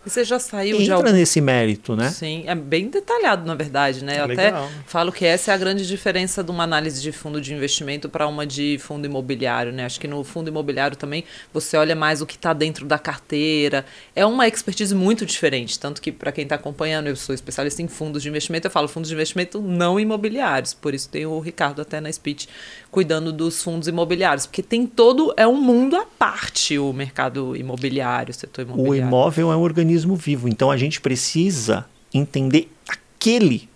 Você 0.05 0.25
já 0.25 0.39
saiu 0.39 0.79
de 0.79 0.85
Entra 0.85 0.97
algum... 0.97 1.12
nesse 1.12 1.41
mérito, 1.41 1.95
né? 1.95 2.11
Sim, 2.11 2.43
é 2.47 2.57
bem 2.57 2.89
detalhado, 2.89 3.47
na 3.47 3.55
verdade, 3.55 4.05
né? 4.05 4.18
Eu 4.18 4.25
até 4.25 4.47
Legal. 4.47 4.68
falo 4.85 5.12
que 5.12 5.25
essa 5.25 5.53
é 5.53 5.55
a 5.55 5.57
grande 5.57 5.87
diferença 5.87 6.43
de 6.43 6.51
uma 6.51 6.64
análise 6.64 7.01
de 7.01 7.12
fundo 7.12 7.41
de 7.41 7.55
investimento 7.55 8.09
para 8.09 8.27
uma 8.27 8.45
de 8.45 8.79
fundo 8.81 9.07
imobiliário, 9.07 9.73
né? 9.73 9.85
Acho 9.85 10.01
que 10.01 10.09
no 10.09 10.25
fundo 10.25 10.49
imobiliário 10.49 10.97
também 10.97 11.23
você 11.53 11.77
olha 11.77 11.95
mais 11.95 12.20
o 12.20 12.27
que 12.27 12.35
está 12.35 12.53
dentro 12.53 12.85
da 12.85 12.99
carteira. 12.99 13.85
É 14.14 14.27
uma 14.27 14.49
expertise 14.49 14.93
muito 14.93 15.25
diferente, 15.25 15.79
tanto 15.79 16.03
que 16.03 16.11
para 16.11 16.33
quem 16.33 16.43
está 16.43 16.57
acompanhando, 16.57 17.07
eu 17.07 17.14
sou 17.14 17.33
especialista 17.33 17.81
em 17.81 17.87
fundos 17.87 18.25
de 18.25 18.29
investimento, 18.29 18.66
eu 18.66 18.73
falo 18.73 18.89
fundos 18.89 19.09
de 19.09 19.14
investimento 19.14 19.61
não 19.62 20.01
imobiliários, 20.01 20.75
por 20.75 20.95
isso 20.95 21.09
tem 21.09 21.27
o 21.27 21.39
Ricardo 21.39 21.81
até 21.81 22.01
na 22.01 22.11
speech 22.11 22.49
cuidando 22.93 23.32
dos 23.32 23.62
fundos 23.62 23.88
imobiliários, 23.88 24.47
porque 24.47 24.62
tem 24.62 24.86
todo 24.86 25.32
é 25.34 25.49
um 25.49 25.59
mundo 25.59 25.97
à 25.97 26.05
parte 26.05 26.78
o 26.78 26.93
mercado 26.93 27.57
imobiliário, 27.57 28.30
o 28.30 28.34
setor 28.34 28.61
O 28.61 28.68
imobiliário. 28.68 29.09
imóvel 29.09 29.51
é 29.51 29.57
um 29.57 29.62
organismo 29.62 30.14
vivo, 30.14 30.47
então 30.47 30.70
a 30.70 30.76
gente 30.76 31.01
precisa 31.01 31.86
entender 32.12 32.70
aquele 32.86 33.66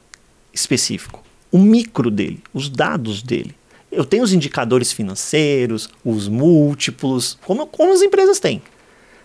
específico, 0.52 1.24
o 1.50 1.58
micro 1.58 2.10
dele, 2.10 2.42
os 2.52 2.68
dados 2.68 3.22
dele. 3.22 3.54
Eu 3.90 4.04
tenho 4.04 4.22
os 4.22 4.34
indicadores 4.34 4.92
financeiros, 4.92 5.88
os 6.04 6.28
múltiplos, 6.28 7.38
como, 7.46 7.66
como 7.66 7.94
as 7.94 8.02
empresas 8.02 8.38
têm. 8.38 8.60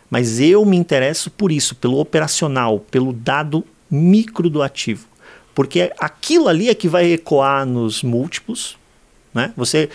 Mas 0.09 0.39
eu 0.39 0.63
me 0.63 0.77
interesso 0.77 1.29
por 1.29 1.51
isso, 1.51 1.75
pelo 1.75 1.99
operacional, 1.99 2.79
pelo 2.79 3.11
dado 3.11 3.65
micro 3.89 4.49
do 4.49 4.61
ativo. 4.61 5.05
Porque 5.53 5.91
aquilo 5.99 6.47
ali 6.47 6.69
é 6.69 6.75
que 6.75 6.87
vai 6.87 7.11
ecoar 7.11 7.65
nos 7.65 8.03
múltiplos. 8.03 8.77
Né? 9.33 9.53
Você, 9.55 9.89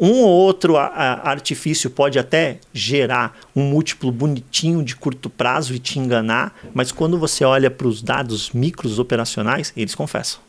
um 0.00 0.22
ou 0.22 0.28
outro 0.28 0.76
a- 0.76 0.86
a- 0.86 1.30
artifício 1.30 1.90
pode 1.90 2.18
até 2.18 2.58
gerar 2.72 3.36
um 3.54 3.62
múltiplo 3.62 4.12
bonitinho 4.12 4.82
de 4.84 4.94
curto 4.94 5.28
prazo 5.28 5.74
e 5.74 5.78
te 5.78 5.98
enganar, 5.98 6.56
mas 6.72 6.92
quando 6.92 7.18
você 7.18 7.44
olha 7.44 7.70
para 7.70 7.86
os 7.88 8.00
dados 8.02 8.50
micros 8.50 8.98
operacionais, 8.98 9.72
eles 9.76 9.94
confessam. 9.94 10.40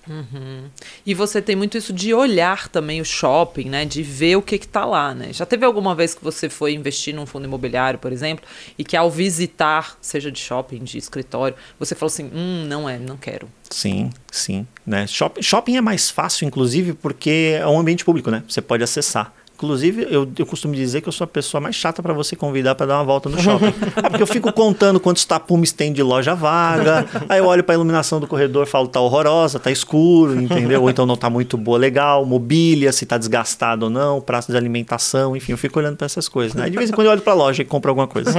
E 1.05 1.13
você 1.13 1.41
tem 1.41 1.55
muito 1.55 1.77
isso 1.77 1.93
de 1.93 2.13
olhar 2.13 2.67
também 2.67 2.99
o 3.01 3.05
shopping, 3.05 3.69
né? 3.69 3.85
De 3.85 4.01
ver 4.01 4.35
o 4.37 4.41
que 4.41 4.57
que 4.57 4.67
tá 4.67 4.83
lá, 4.85 5.13
né? 5.13 5.31
Já 5.31 5.45
teve 5.45 5.65
alguma 5.65 5.93
vez 5.93 6.13
que 6.15 6.23
você 6.23 6.49
foi 6.49 6.73
investir 6.73 7.13
num 7.13 7.25
fundo 7.25 7.45
imobiliário, 7.45 7.99
por 7.99 8.11
exemplo, 8.11 8.43
e 8.77 8.83
que 8.83 8.97
ao 8.97 9.09
visitar, 9.11 9.97
seja 10.01 10.31
de 10.31 10.39
shopping, 10.39 10.79
de 10.83 10.97
escritório, 10.97 11.55
você 11.79 11.93
falou 11.95 12.07
assim, 12.11 12.29
hum, 12.33 12.65
não 12.67 12.89
é, 12.89 12.97
não 12.97 13.17
quero. 13.17 13.47
Sim, 13.69 14.09
sim. 14.31 14.65
Né? 14.85 15.05
Shopping, 15.05 15.41
shopping 15.43 15.77
é 15.77 15.81
mais 15.81 16.09
fácil, 16.09 16.47
inclusive, 16.47 16.93
porque 16.93 17.57
é 17.59 17.67
um 17.67 17.79
ambiente 17.79 18.03
público, 18.03 18.31
né? 18.31 18.43
Você 18.47 18.61
pode 18.61 18.83
acessar. 18.83 19.31
Inclusive, 19.59 20.07
eu, 20.09 20.25
eu 20.37 20.45
costumo 20.45 20.73
dizer 20.73 21.01
que 21.01 21.09
eu 21.09 21.11
sou 21.11 21.25
a 21.25 21.27
pessoa 21.27 21.59
mais 21.59 21.75
chata 21.75 22.01
para 22.01 22.13
você 22.13 22.33
convidar 22.33 22.75
para 22.75 22.85
dar 22.85 22.95
uma 22.95 23.03
volta 23.03 23.27
no 23.27 23.37
shopping. 23.37 23.73
é 23.97 24.09
porque 24.09 24.23
eu 24.23 24.27
fico 24.27 24.53
contando 24.53 25.01
quantos 25.01 25.25
tapumes 25.25 25.73
tem 25.73 25.91
de 25.91 26.01
loja 26.01 26.33
vaga. 26.33 27.05
aí 27.27 27.39
eu 27.39 27.45
olho 27.45 27.61
para 27.61 27.73
a 27.73 27.75
iluminação 27.75 28.21
do 28.21 28.27
corredor 28.27 28.65
falo, 28.67 28.87
tá 28.87 29.01
horrorosa, 29.01 29.59
tá 29.59 29.69
escuro, 29.69 30.41
entendeu? 30.41 30.81
Ou 30.81 30.89
então 30.89 31.05
não 31.05 31.17
tá 31.17 31.29
muito 31.29 31.57
boa, 31.57 31.77
legal. 31.77 32.25
Mobília, 32.25 32.93
se 32.93 33.05
tá 33.05 33.17
desgastado 33.17 33.87
ou 33.87 33.89
não, 33.89 34.21
praça 34.21 34.49
de 34.49 34.57
alimentação, 34.57 35.35
enfim, 35.35 35.51
eu 35.51 35.57
fico 35.57 35.77
olhando 35.77 35.97
para 35.97 36.05
essas 36.05 36.29
coisas. 36.29 36.55
Né? 36.55 36.63
Aí 36.63 36.71
de 36.71 36.77
vez 36.77 36.89
em 36.89 36.93
quando 36.93 37.07
eu 37.07 37.11
olho 37.11 37.21
para 37.21 37.33
a 37.33 37.35
loja 37.35 37.61
e 37.61 37.65
compro 37.65 37.91
alguma 37.91 38.07
coisa. 38.07 38.31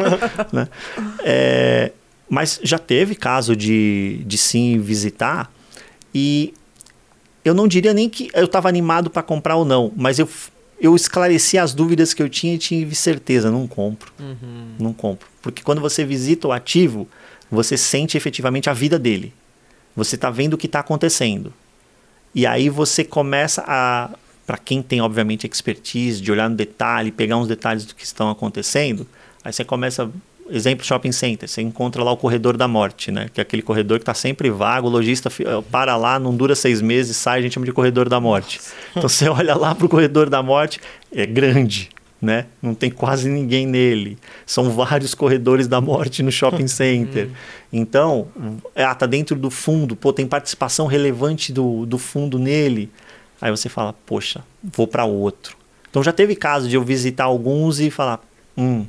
né? 0.51 0.69
É, 1.23 1.93
mas 2.31 2.59
já 2.63 2.79
teve 2.79 3.15
caso 3.15 3.55
de, 3.55 4.23
de 4.25 4.39
sim 4.39 4.79
visitar 4.79 5.53
e 6.15 6.55
eu 7.45 7.55
não 7.55 7.67
diria 7.69 7.93
nem 7.93 8.09
que 8.09 8.31
eu 8.33 8.45
estava 8.45 8.69
animado 8.69 9.11
para 9.11 9.23
comprar 9.23 9.57
ou 9.57 9.65
não, 9.65 9.93
mas 9.97 10.19
eu 10.19 10.29
eu 10.81 10.97
esclareci 10.97 11.59
as 11.59 11.75
dúvidas 11.75 12.15
que 12.15 12.23
eu 12.23 12.29
tinha 12.29 12.55
e 12.55 12.59
tive 12.59 12.95
certeza, 12.95 13.51
não 13.51 13.67
compro. 13.67 14.11
Uhum. 14.19 14.75
Não 14.79 14.93
compro. 14.93 15.29
Porque 15.43 15.63
quando 15.63 15.81
você 15.81 16.05
visita 16.05 16.49
o 16.49 16.53
ativo, 16.53 17.07
você 17.51 17.77
sente 17.77 18.17
efetivamente 18.17 18.71
a 18.71 18.73
vida 18.73 18.99
dele. 18.99 19.35
Você 19.95 20.15
está 20.15 20.31
vendo 20.31 20.55
o 20.55 20.59
que 20.59 20.67
está 20.67 20.81
acontecendo. 20.81 21.53
E 22.35 22.47
aí 22.47 22.69
você 22.69 23.05
começa 23.05 23.63
a. 23.67 24.11
Para 24.47 24.57
quem 24.59 24.83
tem, 24.83 25.01
obviamente, 25.01 25.47
expertise 25.47 26.21
de 26.21 26.33
olhar 26.33 26.51
no 26.51 26.57
detalhe, 26.57 27.13
pegar 27.13 27.37
uns 27.37 27.47
detalhes 27.47 27.85
do 27.85 27.95
que 27.95 28.05
estão 28.05 28.29
acontecendo, 28.29 29.07
aí 29.45 29.53
você 29.53 29.65
começa 29.65 30.11
exemplo, 30.51 30.85
shopping 30.85 31.13
center, 31.13 31.49
você 31.49 31.63
encontra 31.63 32.03
lá 32.03 32.13
o 32.13 32.17
corredor 32.17 32.57
da 32.57 32.67
morte, 32.67 33.11
né? 33.11 33.29
Que 33.33 33.41
é 33.41 33.43
aquele 33.43 33.63
corredor 33.63 33.99
que 33.99 34.03
está 34.03 34.15
sempre 34.15 34.51
vago, 34.51 34.89
o 34.89 34.91
lojista 34.91 35.31
eh, 35.41 35.63
para 35.71 35.97
lá, 35.97 36.19
não 36.19 36.35
dura 36.35 36.55
seis 36.55 36.81
meses, 36.81 37.17
sai, 37.17 37.39
a 37.39 37.43
gente 37.43 37.55
chama 37.55 37.67
de 37.67 37.73
corredor 37.73 38.09
da 38.09 38.21
morte. 38.21 38.61
Então 38.91 39.09
você 39.09 39.29
olha 39.29 39.55
lá 39.55 39.73
para 39.73 39.87
o 39.87 39.89
corredor 39.89 40.29
da 40.29 40.43
morte, 40.43 40.81
é 41.15 41.25
grande, 41.25 41.91
né? 42.21 42.47
Não 42.61 42.75
tem 42.75 42.91
quase 42.91 43.29
ninguém 43.29 43.65
nele. 43.65 44.19
São 44.45 44.69
vários 44.71 45.15
corredores 45.15 45.69
da 45.69 45.81
morte 45.81 46.23
no 46.23 46.33
shopping 46.33 46.67
center. 46.69 47.29
Hum. 47.29 47.33
então, 47.73 48.29
ah, 48.75 48.95
tá 48.95 49.07
dentro 49.07 49.37
do 49.37 49.49
fundo, 49.49 49.95
pô, 49.95 50.13
tem 50.13 50.27
participação 50.27 50.87
relevante 50.87 51.53
do, 51.53 51.87
do 51.87 51.99
fundo 51.99 52.39
nele. 52.39 52.91
Aí 53.41 53.51
você 53.51 53.69
fala, 53.69 53.95
poxa, 54.05 54.45
vou 54.63 54.87
para 54.87 55.05
outro. 55.05 55.57
Então 55.89 56.03
já 56.03 56.13
teve 56.13 56.37
caso 56.37 56.69
de 56.69 56.77
eu 56.77 56.83
visitar 56.83 57.25
alguns 57.25 57.81
e 57.81 57.91
falar, 57.91 58.21
hum, 58.57 58.85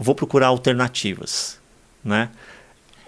vou 0.00 0.14
procurar 0.14 0.46
alternativas, 0.46 1.60
né? 2.02 2.30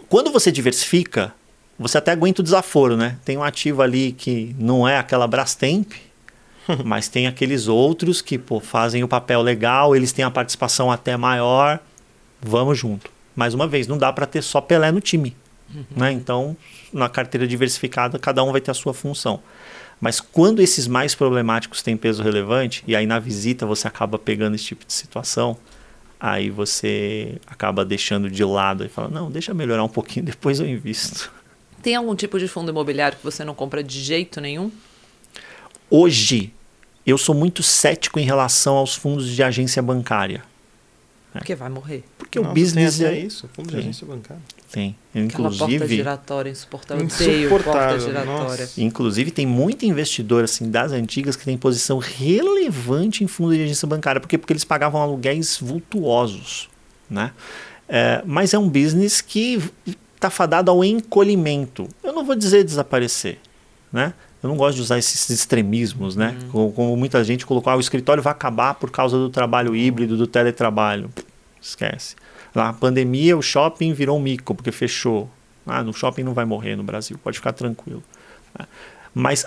Quando 0.09 0.31
você 0.31 0.53
diversifica, 0.53 1.35
você 1.79 1.97
até 1.97 2.13
aguenta 2.13 2.43
o 2.43 2.45
desaforo, 2.45 2.97
né? 2.97 3.19
Tem 3.25 3.39
um 3.39 3.43
ativo 3.43 3.81
ali 3.81 4.13
que 4.13 4.55
não 4.59 4.87
é 4.87 4.99
aquela 4.99 5.27
Brastemp, 5.27 5.93
mas 6.85 7.09
tem 7.09 7.27
aqueles 7.27 7.67
outros 7.67 8.21
que 8.21 8.37
pô, 8.37 8.61
fazem 8.61 9.03
o 9.03 9.09
papel 9.09 9.41
legal, 9.41 9.97
eles 9.97 10.13
têm 10.13 10.25
a 10.25 10.31
participação 10.31 10.93
até 10.93 11.17
maior, 11.17 11.81
vamos 12.41 12.79
junto. 12.79 13.11
Mais 13.35 13.55
uma 13.55 13.67
vez, 13.67 13.87
não 13.87 13.97
dá 13.97 14.13
para 14.13 14.27
ter 14.27 14.43
só 14.43 14.61
Pelé 14.61 14.93
no 14.93 15.01
time, 15.01 15.35
uhum. 15.75 15.85
né? 15.97 16.13
Então, 16.13 16.55
na 16.93 17.09
carteira 17.09 17.47
diversificada, 17.47 18.19
cada 18.19 18.45
um 18.45 18.53
vai 18.53 18.61
ter 18.61 18.71
a 18.71 18.75
sua 18.75 18.93
função. 18.93 19.41
Mas 19.99 20.21
quando 20.21 20.61
esses 20.61 20.87
mais 20.87 21.15
problemáticos 21.15 21.81
têm 21.81 21.97
peso 21.97 22.23
relevante, 22.23 22.85
e 22.87 22.95
aí 22.95 23.07
na 23.07 23.19
visita 23.19 23.65
você 23.65 23.89
acaba 23.89 24.19
pegando 24.19 24.57
esse 24.57 24.65
tipo 24.65 24.85
de 24.85 24.93
situação, 24.93 25.57
aí 26.23 26.51
você 26.51 27.37
acaba 27.49 27.85
deixando 27.85 28.31
de 28.31 28.45
lado 28.45 28.85
e 28.85 28.89
fala, 28.89 29.09
não, 29.09 29.29
deixa 29.29 29.53
melhorar 29.53 29.83
um 29.83 29.89
pouquinho, 29.89 30.25
depois 30.25 30.61
eu 30.61 30.69
invisto. 30.69 31.33
Tem 31.83 31.97
algum 31.97 32.15
tipo 32.15 32.39
de 32.39 32.47
fundo 32.47 32.71
imobiliário 32.71 33.19
que 33.19 33.25
você 33.25 33.43
não 33.45 33.57
compra 33.57 33.83
de 33.83 34.01
jeito 34.01 34.41
nenhum? 34.41 34.71
Hoje, 35.91 36.53
eu 37.05 37.19
sou 37.19 37.35
muito 37.35 37.61
cético 37.61 38.21
em 38.21 38.23
relação 38.23 38.77
aos 38.77 38.95
fundos 38.95 39.29
de 39.29 39.43
agência 39.43 39.83
bancária. 39.83 40.45
Porque 41.33 41.57
vai 41.57 41.69
morrer. 41.69 42.05
Porque 42.17 42.39
não, 42.39 42.51
o 42.51 42.55
business 42.55 43.01
é 43.01 43.19
isso, 43.19 43.51
fundo 43.53 43.71
de 43.71 43.79
agência 43.79 44.07
bancária. 44.07 44.43
Tem. 44.73 44.97
Inclusive, 45.15 45.65
Aquela 45.65 45.79
porta 45.79 45.95
giratória 45.95 46.51
insuportável. 46.51 47.05
insuportável 47.05 47.73
porta 47.73 48.01
giratória. 48.01 48.69
Inclusive, 48.79 49.31
tem 49.31 49.47
muito 49.47 49.85
investidor 49.85 50.45
assim, 50.45 50.71
das 50.71 50.93
antigas 50.93 51.37
que 51.37 51.45
tem 51.45 51.59
posição 51.59 51.99
relevante 51.99 53.23
em 53.23 53.27
fundo 53.27 53.55
de 53.55 53.63
agência 53.63 53.87
bancária. 53.87 54.19
Por 54.19 54.27
quê? 54.27 54.39
Porque 54.39 54.55
eles 54.55 54.65
pagavam 54.65 55.03
aluguéis 55.03 55.59
vultuosos. 55.61 56.71
Né? 57.11 57.33
É, 57.87 58.23
mas 58.25 58.55
é 58.55 58.59
um 58.59 58.67
business 58.67 59.21
que 59.21 59.63
está 60.17 60.31
fadado 60.31 60.71
ao 60.71 60.83
encolhimento. 60.83 61.87
Eu 62.03 62.15
não 62.15 62.25
vou 62.25 62.35
dizer 62.35 62.65
desaparecer. 62.65 63.39
Né? 63.93 64.15
Eu 64.43 64.49
não 64.49 64.57
gosto 64.57 64.77
de 64.77 64.83
usar 64.83 64.99
esses 64.99 65.29
extremismos, 65.29 66.17
né? 66.17 66.35
Uhum. 66.45 66.49
Como, 66.49 66.73
como, 66.73 66.97
muita 66.97 67.23
gente 67.23 67.45
colocou, 67.45 67.71
ah, 67.71 67.77
o 67.77 67.81
escritório 67.81 68.23
vai 68.23 68.33
acabar 68.33 68.75
por 68.75 68.91
causa 68.91 69.19
do 69.19 69.29
trabalho 69.29 69.77
híbrido, 69.77 70.17
do 70.17 70.27
teletrabalho. 70.27 71.11
Esquece. 71.61 72.17
Na 72.55 72.73
pandemia, 72.73 73.37
o 73.37 73.43
shopping 73.43 73.93
virou 73.93 74.19
um 74.19 74.21
mico, 74.21 74.55
porque 74.55 74.71
fechou. 74.71 75.29
Ah, 75.67 75.83
no 75.83 75.93
shopping 75.93 76.23
não 76.23 76.35
vai 76.35 76.45
morrer 76.45 76.77
no 76.77 76.83
Brasil, 76.83 77.19
pode 77.23 77.39
ficar 77.39 77.53
tranquilo. 77.53 78.03
Né? 78.59 78.67
Mas 79.15 79.47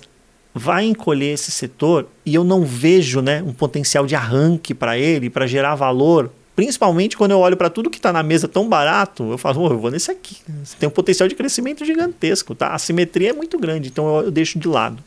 vai 0.53 0.85
encolher 0.85 1.33
esse 1.33 1.51
setor 1.51 2.07
e 2.25 2.33
eu 2.33 2.43
não 2.43 2.63
vejo 2.63 3.21
né, 3.21 3.43
um 3.43 3.51
potencial 3.51 4.05
de 4.05 4.15
arranque 4.15 4.73
para 4.73 4.97
ele, 4.97 5.29
para 5.29 5.45
gerar 5.45 5.75
valor. 5.75 6.31
Principalmente 6.55 7.17
quando 7.17 7.31
eu 7.31 7.39
olho 7.39 7.57
para 7.57 7.69
tudo 7.69 7.89
que 7.89 7.97
está 7.97 8.13
na 8.13 8.23
mesa 8.23 8.47
tão 8.47 8.69
barato, 8.69 9.29
eu 9.31 9.37
falo, 9.37 9.63
oh, 9.63 9.73
eu 9.73 9.77
vou 9.77 9.91
nesse 9.91 10.09
aqui. 10.09 10.37
Você 10.63 10.77
tem 10.77 10.87
um 10.87 10.91
potencial 10.91 11.27
de 11.27 11.35
crescimento 11.35 11.83
gigantesco, 11.83 12.55
tá? 12.55 12.69
A 12.69 12.79
simetria 12.79 13.31
é 13.31 13.33
muito 13.33 13.59
grande, 13.59 13.89
então 13.89 14.07
eu, 14.15 14.25
eu 14.25 14.31
deixo 14.31 14.57
de 14.57 14.67
lado. 14.69 15.03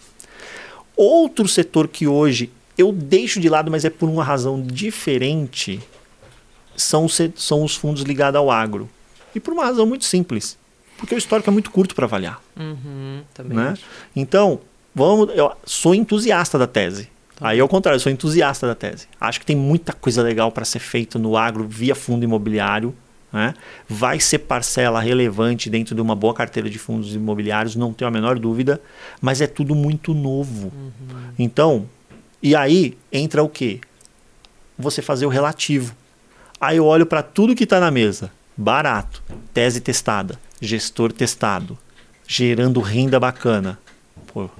Outro 0.94 1.48
setor 1.48 1.88
que 1.88 2.06
hoje 2.06 2.50
eu 2.76 2.92
deixo 2.92 3.40
de 3.40 3.48
lado, 3.48 3.70
mas 3.70 3.86
é 3.86 3.90
por 3.90 4.10
uma 4.10 4.22
razão 4.22 4.60
diferente, 4.60 5.80
são, 6.78 7.06
são 7.36 7.62
os 7.62 7.76
fundos 7.76 8.02
ligados 8.02 8.38
ao 8.38 8.50
agro. 8.50 8.88
E 9.34 9.40
por 9.40 9.52
uma 9.52 9.64
razão 9.64 9.84
muito 9.84 10.04
simples. 10.04 10.56
Porque 10.96 11.14
o 11.14 11.18
histórico 11.18 11.50
é 11.50 11.52
muito 11.52 11.70
curto 11.70 11.94
para 11.94 12.06
avaliar. 12.06 12.42
Uhum, 12.56 13.22
né? 13.44 13.74
Então, 14.16 14.60
vamos, 14.94 15.30
eu 15.36 15.52
sou 15.64 15.94
entusiasta 15.94 16.58
da 16.58 16.66
tese. 16.66 17.08
Tá. 17.36 17.48
Aí, 17.48 17.60
ao 17.60 17.68
contrário, 17.68 17.96
eu 17.96 18.00
sou 18.00 18.10
entusiasta 18.10 18.66
da 18.66 18.74
tese. 18.74 19.06
Acho 19.20 19.38
que 19.38 19.46
tem 19.46 19.54
muita 19.54 19.92
coisa 19.92 20.22
legal 20.22 20.50
para 20.50 20.64
ser 20.64 20.80
feito 20.80 21.18
no 21.18 21.36
agro 21.36 21.66
via 21.68 21.94
fundo 21.94 22.24
imobiliário. 22.24 22.94
Né? 23.32 23.54
Vai 23.88 24.18
ser 24.18 24.38
parcela 24.38 25.00
relevante 25.00 25.70
dentro 25.70 25.94
de 25.94 26.00
uma 26.00 26.16
boa 26.16 26.34
carteira 26.34 26.68
de 26.68 26.78
fundos 26.78 27.14
imobiliários, 27.14 27.76
não 27.76 27.92
tenho 27.92 28.08
a 28.08 28.10
menor 28.10 28.38
dúvida, 28.38 28.80
mas 29.20 29.40
é 29.40 29.46
tudo 29.46 29.74
muito 29.74 30.14
novo. 30.14 30.72
Uhum. 30.74 31.32
Então, 31.38 31.86
e 32.42 32.56
aí 32.56 32.96
entra 33.12 33.42
o 33.42 33.48
quê? 33.48 33.80
Você 34.78 35.02
fazer 35.02 35.26
o 35.26 35.28
relativo. 35.28 35.94
Aí 36.60 36.76
eu 36.76 36.86
olho 36.86 37.06
para 37.06 37.22
tudo 37.22 37.54
que 37.54 37.64
está 37.64 37.78
na 37.78 37.90
mesa. 37.90 38.30
Barato, 38.56 39.22
tese 39.54 39.80
testada, 39.80 40.38
gestor 40.60 41.12
testado, 41.12 41.78
gerando 42.26 42.80
renda 42.80 43.20
bacana. 43.20 43.78
Pô, 44.26 44.50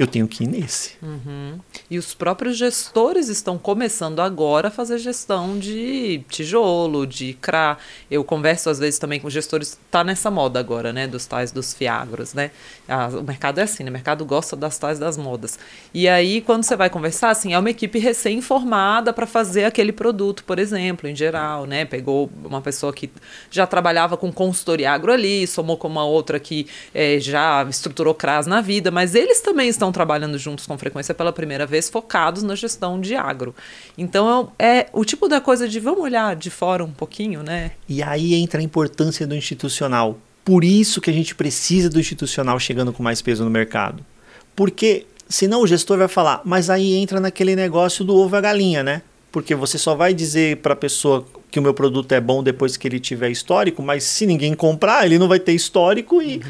eu 0.00 0.06
tenho 0.06 0.26
que 0.26 0.44
ir 0.44 0.46
nesse. 0.46 0.92
Uhum. 1.02 1.58
E 1.90 1.98
os 1.98 2.14
próprios 2.14 2.56
gestores 2.56 3.28
estão 3.28 3.58
começando 3.58 4.20
agora 4.20 4.68
a 4.68 4.70
fazer 4.70 4.96
gestão 4.96 5.58
de 5.58 6.24
tijolo, 6.30 7.06
de 7.06 7.34
CRA. 7.34 7.76
Eu 8.10 8.24
converso 8.24 8.70
às 8.70 8.78
vezes 8.78 8.98
também 8.98 9.20
com 9.20 9.28
gestores, 9.28 9.78
está 9.84 10.02
nessa 10.02 10.30
moda 10.30 10.58
agora, 10.58 10.90
né? 10.90 11.06
Dos 11.06 11.26
tais 11.26 11.52
dos 11.52 11.74
fiagros, 11.74 12.32
né? 12.32 12.50
Ah, 12.90 13.08
o 13.08 13.22
mercado 13.22 13.58
é 13.58 13.62
assim, 13.62 13.84
né? 13.84 13.90
O 13.90 13.92
mercado 13.92 14.24
gosta 14.24 14.56
das 14.56 14.76
tais 14.78 14.98
das 14.98 15.16
modas. 15.16 15.58
E 15.94 16.08
aí, 16.08 16.40
quando 16.40 16.64
você 16.64 16.74
vai 16.74 16.90
conversar, 16.90 17.30
assim, 17.30 17.54
é 17.54 17.58
uma 17.58 17.70
equipe 17.70 17.98
recém-formada 17.98 19.12
para 19.12 19.26
fazer 19.26 19.64
aquele 19.64 19.92
produto, 19.92 20.42
por 20.44 20.58
exemplo, 20.58 21.08
em 21.08 21.14
geral, 21.14 21.66
né? 21.66 21.84
Pegou 21.84 22.30
uma 22.44 22.60
pessoa 22.60 22.92
que 22.92 23.10
já 23.50 23.66
trabalhava 23.66 24.16
com 24.16 24.32
consultoria 24.32 24.90
agro 24.90 25.12
ali, 25.12 25.46
somou 25.46 25.76
com 25.76 25.88
uma 25.88 26.04
outra 26.04 26.40
que 26.40 26.66
é, 26.94 27.18
já 27.20 27.64
estruturou 27.68 28.14
CRAS 28.14 28.46
na 28.46 28.60
vida, 28.60 28.90
mas 28.90 29.14
eles 29.14 29.40
também 29.40 29.68
estão 29.68 29.92
trabalhando 29.92 30.36
juntos 30.38 30.66
com 30.66 30.76
frequência 30.76 31.14
pela 31.14 31.32
primeira 31.32 31.66
vez, 31.66 31.88
focados 31.88 32.42
na 32.42 32.54
gestão 32.54 33.00
de 33.00 33.14
agro. 33.14 33.54
Então 33.96 34.52
é 34.58 34.86
o 34.92 35.04
tipo 35.04 35.28
da 35.28 35.40
coisa 35.40 35.68
de 35.68 35.78
vamos 35.78 36.00
olhar 36.00 36.34
de 36.34 36.50
fora 36.50 36.84
um 36.84 36.90
pouquinho, 36.90 37.42
né? 37.42 37.72
E 37.88 38.02
aí 38.02 38.34
entra 38.34 38.60
a 38.60 38.62
importância 38.62 39.26
do 39.26 39.34
institucional. 39.34 40.18
Por 40.50 40.64
isso 40.64 41.00
que 41.00 41.08
a 41.08 41.12
gente 41.12 41.32
precisa 41.32 41.88
do 41.88 42.00
institucional 42.00 42.58
chegando 42.58 42.92
com 42.92 43.04
mais 43.04 43.22
peso 43.22 43.44
no 43.44 43.50
mercado. 43.50 44.04
Porque 44.56 45.06
senão 45.28 45.62
o 45.62 45.66
gestor 45.66 45.96
vai 45.96 46.08
falar, 46.08 46.42
mas 46.44 46.68
aí 46.68 46.94
entra 46.96 47.20
naquele 47.20 47.54
negócio 47.54 48.04
do 48.04 48.16
ovo 48.16 48.34
a 48.34 48.40
galinha, 48.40 48.82
né? 48.82 49.02
Porque 49.30 49.54
você 49.54 49.78
só 49.78 49.94
vai 49.94 50.12
dizer 50.12 50.56
para 50.56 50.72
a 50.72 50.76
pessoa 50.76 51.24
que 51.52 51.60
o 51.60 51.62
meu 51.62 51.72
produto 51.72 52.10
é 52.10 52.20
bom 52.20 52.42
depois 52.42 52.76
que 52.76 52.88
ele 52.88 52.98
tiver 52.98 53.30
histórico, 53.30 53.80
mas 53.80 54.02
se 54.02 54.26
ninguém 54.26 54.52
comprar, 54.54 55.06
ele 55.06 55.20
não 55.20 55.28
vai 55.28 55.38
ter 55.38 55.52
histórico 55.52 56.20
e 56.20 56.38
uhum. 56.38 56.42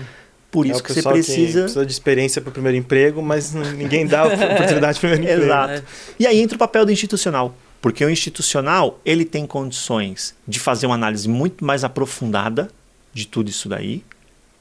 Por 0.50 0.66
é 0.66 0.70
isso 0.70 0.82
que 0.82 0.94
você 0.94 1.02
precisa. 1.02 1.60
precisa 1.60 1.84
de 1.84 1.92
experiência 1.92 2.40
para 2.40 2.48
o 2.48 2.52
primeiro 2.52 2.78
emprego, 2.78 3.20
mas 3.20 3.52
ninguém 3.52 4.06
dá 4.06 4.24
oportunidade 4.24 4.98
para 4.98 5.08
o 5.08 5.10
primeiro 5.10 5.22
emprego. 5.24 5.42
Exato. 5.44 5.72
Né? 5.74 5.82
E 6.18 6.26
aí 6.26 6.40
entra 6.40 6.56
o 6.56 6.58
papel 6.58 6.86
do 6.86 6.90
institucional. 6.90 7.54
Porque 7.82 8.02
o 8.02 8.10
institucional 8.10 8.98
ele 9.04 9.26
tem 9.26 9.46
condições 9.46 10.34
de 10.48 10.58
fazer 10.58 10.86
uma 10.86 10.94
análise 10.94 11.28
muito 11.28 11.64
mais 11.64 11.84
aprofundada 11.84 12.70
de 13.12 13.26
tudo 13.26 13.48
isso 13.50 13.68
daí. 13.68 14.02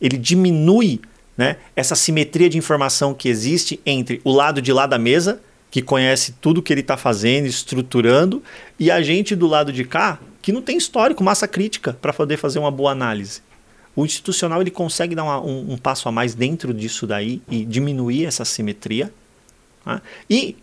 Ele 0.01 0.17
diminui 0.17 1.01
né, 1.37 1.57
essa 1.75 1.95
simetria 1.95 2.49
de 2.49 2.57
informação 2.57 3.13
que 3.13 3.29
existe 3.29 3.79
entre 3.85 4.21
o 4.23 4.31
lado 4.31 4.61
de 4.61 4.71
lá 4.73 4.85
da 4.85 4.97
mesa 4.97 5.41
que 5.71 5.81
conhece 5.81 6.33
tudo 6.41 6.61
que 6.61 6.73
ele 6.73 6.81
está 6.81 6.97
fazendo, 6.97 7.45
estruturando, 7.45 8.41
e 8.79 8.89
a 8.89 9.01
gente 9.01 9.35
do 9.35 9.47
lado 9.47 9.71
de 9.71 9.83
cá, 9.83 10.19
que 10.41 10.51
não 10.51 10.61
tem 10.61 10.77
histórico, 10.77 11.23
massa 11.23 11.47
crítica, 11.47 11.93
para 12.01 12.11
poder 12.11 12.37
fazer 12.37 12.59
uma 12.59 12.71
boa 12.71 12.91
análise. 12.91 13.41
O 13.95 14.05
institucional 14.05 14.61
ele 14.61 14.71
consegue 14.71 15.13
dar 15.13 15.23
uma, 15.23 15.39
um, 15.41 15.73
um, 15.73 15.77
passo 15.77 16.07
a 16.07 16.11
mais 16.11 16.33
dentro 16.33 16.73
disso 16.73 17.05
daí 17.05 17.41
e 17.49 17.65
diminuir 17.65 18.25
essa 18.25 18.45
simetria. 18.45 19.11
Tá? 19.83 20.01
E 20.29 20.55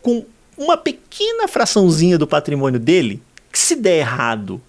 com 0.00 0.24
uma 0.56 0.76
pequena 0.76 1.46
fraçãozinha 1.46 2.16
do 2.16 2.26
patrimônio 2.26 2.80
dele, 2.80 3.22
que 3.52 3.58
se 3.58 3.76
der 3.76 3.98
errado, 3.98 4.60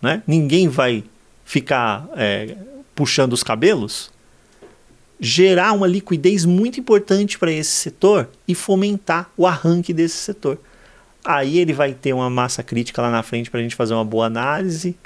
né, 0.00 0.22
ninguém 0.26 0.68
vai 0.68 1.04
ficar 1.52 2.08
é, 2.16 2.56
puxando 2.94 3.34
os 3.34 3.42
cabelos, 3.42 4.10
gerar 5.20 5.72
uma 5.72 5.86
liquidez 5.86 6.46
muito 6.46 6.80
importante 6.80 7.38
para 7.38 7.52
esse 7.52 7.70
setor 7.70 8.26
e 8.48 8.54
fomentar 8.54 9.30
o 9.36 9.46
arranque 9.46 9.92
desse 9.92 10.16
setor. 10.16 10.58
Aí 11.22 11.58
ele 11.58 11.74
vai 11.74 11.92
ter 11.92 12.14
uma 12.14 12.30
massa 12.30 12.62
crítica 12.62 13.02
lá 13.02 13.10
na 13.10 13.22
frente 13.22 13.50
para 13.50 13.60
a 13.60 13.62
gente 13.62 13.76
fazer 13.76 13.92
uma 13.92 14.04
boa 14.04 14.24
análise, 14.24 14.96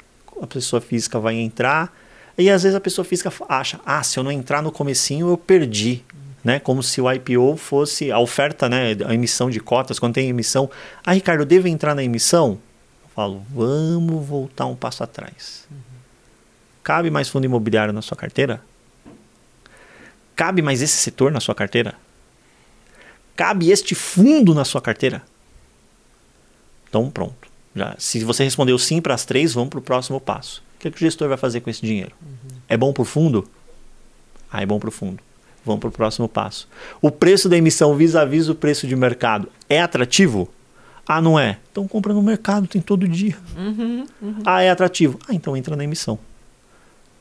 a 0.41 0.47
pessoa 0.47 0.79
física 0.79 1.19
vai 1.19 1.35
entrar, 1.35 1.93
e 2.37 2.49
às 2.49 2.63
vezes 2.63 2.77
a 2.77 2.79
pessoa 2.79 3.03
física 3.03 3.29
acha, 3.49 3.81
ah, 3.85 4.01
se 4.01 4.17
eu 4.17 4.23
não 4.23 4.31
entrar 4.31 4.63
no 4.63 4.71
comecinho 4.71 5.27
eu 5.27 5.37
perdi. 5.37 6.01
Né? 6.45 6.61
Como 6.61 6.81
se 6.81 7.01
o 7.01 7.11
IPO 7.11 7.57
fosse 7.57 8.09
a 8.09 8.19
oferta, 8.19 8.69
né? 8.69 8.95
a 9.05 9.13
emissão 9.13 9.49
de 9.49 9.59
cotas, 9.59 9.99
quando 9.99 10.13
tem 10.13 10.29
emissão. 10.29 10.69
Ah, 11.05 11.11
Ricardo, 11.11 11.41
eu 11.41 11.45
devo 11.45 11.67
entrar 11.67 11.93
na 11.93 12.05
emissão? 12.05 12.57
Eu 13.03 13.09
falo, 13.13 13.43
vamos 13.49 14.25
voltar 14.25 14.65
um 14.65 14.75
passo 14.75 15.03
atrás. 15.03 15.67
Uhum. 15.69 15.86
Cabe 16.87 17.11
mais 17.11 17.27
fundo 17.27 17.43
imobiliário 17.43 17.91
na 17.91 18.01
sua 18.01 18.15
carteira? 18.15 18.61
Cabe 20.33 20.61
mais 20.61 20.81
esse 20.81 20.95
setor 20.95 21.33
na 21.33 21.41
sua 21.41 21.53
carteira? 21.53 21.93
Cabe 23.35 23.69
este 23.69 23.93
fundo 23.93 24.55
na 24.55 24.63
sua 24.63 24.81
carteira? 24.81 25.21
Então, 26.87 27.11
pronto. 27.11 27.49
Já, 27.75 27.93
se 27.99 28.23
você 28.23 28.45
respondeu 28.45 28.79
sim 28.79 29.01
para 29.01 29.13
as 29.13 29.25
três, 29.25 29.53
vamos 29.53 29.69
para 29.69 29.79
o 29.79 29.81
próximo 29.81 30.21
passo. 30.21 30.63
O 30.77 30.79
que, 30.79 30.87
é 30.87 30.91
que, 30.91 30.95
o 30.95 30.99
gestor 30.99 31.27
vai 31.27 31.35
fazer 31.35 31.59
com 31.59 31.69
esse 31.69 31.85
dinheiro? 31.85 32.13
Uhum. 32.21 32.57
É 32.69 32.77
bom 32.77 32.93
para 32.93 33.01
o 33.01 33.05
fundo? 33.05 33.45
Ah, 34.49 34.61
é 34.61 34.65
bom 34.65 34.79
para 34.79 34.87
o 34.87 34.91
fundo. 34.91 35.21
Vamos 35.65 35.81
para 35.81 35.89
o 35.89 35.91
próximo 35.91 36.29
passo. 36.29 36.69
O 37.01 37.11
preço 37.11 37.49
da 37.49 37.57
emissão 37.57 37.97
vis-à-vis 37.97 38.45
-vis 38.45 38.49
o 38.49 38.55
preço 38.55 38.87
de 38.87 38.95
mercado 38.95 39.51
é 39.67 39.81
atrativo? 39.81 40.49
Ah, 41.05 41.21
não 41.21 41.37
é? 41.37 41.57
Então 41.69 41.85
compra 41.85 42.13
no 42.13 42.23
mercado, 42.23 42.65
tem 42.65 42.81
todo 42.81 43.05
dia. 43.05 43.37
Uhum, 43.57 44.07
uhum. 44.21 44.39
Ah, 44.45 44.61
é 44.61 44.69
atrativo? 44.69 45.19
Ah, 45.27 45.33
então 45.33 45.57
entra 45.57 45.75
na 45.75 45.83
emissão. 45.83 46.17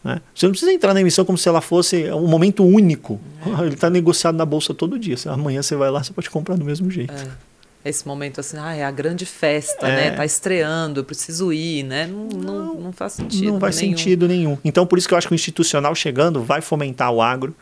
Né? 0.06 0.20
Você 0.32 0.46
não 0.46 0.52
precisa 0.52 0.72
entrar 0.72 0.94
na 0.94 1.00
emissão 1.00 1.24
como 1.24 1.36
se 1.36 1.48
ela 1.48 1.60
fosse 1.60 2.08
um 2.12 2.28
momento 2.28 2.64
único. 2.64 3.20
É. 3.44 3.64
Ele 3.64 3.74
está 3.74 3.90
negociado 3.90 4.36
na 4.36 4.46
bolsa 4.46 4.72
todo 4.72 4.96
dia. 4.96 5.16
Amanhã 5.26 5.60
você 5.62 5.74
vai 5.74 5.90
lá, 5.90 6.00
você 6.00 6.12
pode 6.12 6.30
comprar 6.30 6.56
do 6.56 6.64
mesmo 6.64 6.88
jeito. 6.88 7.12
É. 7.12 7.26
Esse 7.84 8.06
momento 8.06 8.40
assim, 8.40 8.56
ah, 8.56 8.72
é 8.72 8.84
a 8.84 8.90
grande 8.92 9.26
festa, 9.26 9.88
né? 9.88 10.06
é. 10.06 10.10
né? 10.10 10.16
Tá 10.16 10.24
estreando, 10.24 11.00
eu 11.00 11.04
preciso 11.04 11.52
ir, 11.52 11.82
né? 11.82 12.06
Não, 12.06 12.28
não, 12.28 12.74
não 12.74 12.92
faz 12.92 13.14
sentido. 13.14 13.52
Não 13.52 13.58
faz 13.58 13.80
nenhum. 13.80 13.96
sentido 13.96 14.28
nenhum. 14.28 14.58
Então, 14.64 14.86
por 14.86 14.96
isso 14.96 15.08
que 15.08 15.14
eu 15.14 15.18
acho 15.18 15.26
que 15.26 15.34
o 15.34 15.36
institucional 15.36 15.92
chegando 15.92 16.40
vai 16.40 16.60
fomentar 16.60 17.10
o 17.10 17.20
agro. 17.20 17.52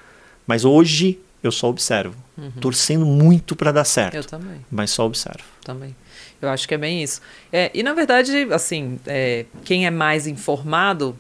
Mas 0.47 0.66
hoje 0.66 1.18
eu 1.42 1.51
só 1.51 1.68
observo. 1.68 2.14
Uhum. 2.36 2.51
Torcendo 2.61 3.07
muito 3.07 3.57
para 3.57 3.72
dar 3.72 3.84
certo. 3.84 4.16
Eu 4.16 4.24
também. 4.24 4.64
Mas 4.70 4.90
só 4.90 5.07
observo. 5.07 5.45
Também. 5.64 5.97
Eu 6.42 6.51
acho 6.51 6.68
que 6.68 6.74
é 6.74 6.78
bem 6.78 7.03
isso. 7.03 7.22
É, 7.51 7.70
e 7.72 7.82
na 7.82 7.95
verdade, 7.95 8.49
assim, 8.53 9.01
é, 9.07 9.47
quem 9.64 9.86
é 9.86 9.90
mais 9.90 10.26
informado 10.26 11.18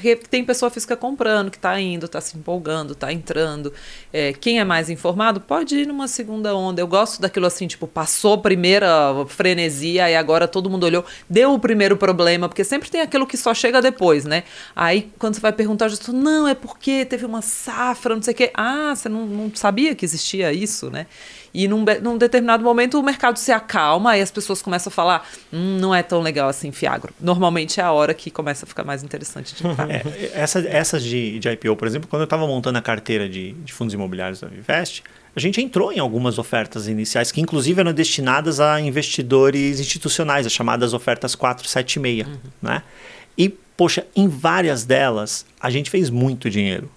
porque 0.00 0.16
tem 0.16 0.44
pessoa 0.44 0.70
física 0.70 0.96
comprando, 0.96 1.50
que 1.50 1.58
está 1.58 1.78
indo, 1.78 2.06
está 2.06 2.20
se 2.20 2.36
empolgando, 2.36 2.94
está 2.94 3.12
entrando. 3.12 3.72
É, 4.12 4.32
quem 4.32 4.58
é 4.58 4.64
mais 4.64 4.88
informado 4.88 5.40
pode 5.40 5.76
ir 5.76 5.86
numa 5.86 6.08
segunda 6.08 6.54
onda. 6.56 6.80
Eu 6.80 6.86
gosto 6.86 7.20
daquilo 7.20 7.46
assim, 7.46 7.66
tipo, 7.66 7.86
passou 7.86 8.34
a 8.34 8.38
primeira 8.38 8.88
frenesia 9.28 10.10
e 10.10 10.16
agora 10.16 10.48
todo 10.48 10.70
mundo 10.70 10.84
olhou, 10.84 11.04
deu 11.28 11.52
o 11.52 11.58
primeiro 11.58 11.96
problema, 11.96 12.48
porque 12.48 12.64
sempre 12.64 12.90
tem 12.90 13.02
aquilo 13.02 13.26
que 13.26 13.36
só 13.36 13.52
chega 13.52 13.82
depois, 13.82 14.24
né? 14.24 14.44
Aí 14.74 15.10
quando 15.18 15.34
você 15.34 15.40
vai 15.40 15.52
perguntar, 15.52 15.88
justo, 15.88 16.12
não, 16.12 16.48
é 16.48 16.54
porque 16.54 17.04
teve 17.04 17.26
uma 17.26 17.42
safra, 17.42 18.14
não 18.14 18.22
sei 18.22 18.32
o 18.32 18.36
quê. 18.36 18.50
Ah, 18.54 18.94
você 18.94 19.08
não, 19.08 19.26
não 19.26 19.54
sabia 19.54 19.94
que 19.94 20.04
existia 20.04 20.52
isso, 20.52 20.90
né? 20.90 21.06
E 21.52 21.66
num, 21.66 21.84
num 22.02 22.16
determinado 22.16 22.62
momento 22.62 22.98
o 22.98 23.02
mercado 23.02 23.36
se 23.36 23.50
acalma 23.50 24.16
e 24.16 24.22
as 24.22 24.30
pessoas 24.30 24.62
começam 24.62 24.90
a 24.90 24.92
falar: 24.92 25.28
hum, 25.52 25.78
não 25.80 25.94
é 25.94 26.02
tão 26.02 26.20
legal 26.20 26.48
assim, 26.48 26.70
Fiagro. 26.70 27.12
Normalmente 27.20 27.80
é 27.80 27.82
a 27.82 27.92
hora 27.92 28.14
que 28.14 28.30
começa 28.30 28.64
a 28.64 28.68
ficar 28.68 28.84
mais 28.84 29.02
interessante 29.02 29.54
de 29.54 29.62
é, 29.90 30.30
essa, 30.34 30.60
essas 30.60 31.02
de, 31.02 31.38
de 31.38 31.48
IPO, 31.48 31.76
por 31.76 31.88
exemplo, 31.88 32.08
quando 32.08 32.20
eu 32.20 32.24
estava 32.24 32.46
montando 32.46 32.78
a 32.78 32.82
carteira 32.82 33.28
de, 33.28 33.52
de 33.52 33.72
fundos 33.72 33.92
imobiliários 33.92 34.40
da 34.40 34.48
Vivest, 34.48 35.02
a 35.34 35.40
gente 35.40 35.60
entrou 35.60 35.92
em 35.92 35.98
algumas 35.98 36.38
ofertas 36.38 36.88
iniciais 36.88 37.30
que, 37.30 37.40
inclusive, 37.40 37.80
eram 37.80 37.92
destinadas 37.92 38.58
a 38.58 38.80
investidores 38.80 39.78
institucionais, 39.78 40.46
as 40.46 40.52
chamadas 40.52 40.92
ofertas 40.92 41.34
476. 41.34 42.26
Uhum. 42.26 42.36
Né? 42.60 42.82
E, 43.38 43.48
poxa, 43.48 44.06
em 44.14 44.28
várias 44.28 44.84
delas 44.84 45.46
a 45.60 45.70
gente 45.70 45.88
fez 45.88 46.10
muito 46.10 46.50
dinheiro. 46.50 46.90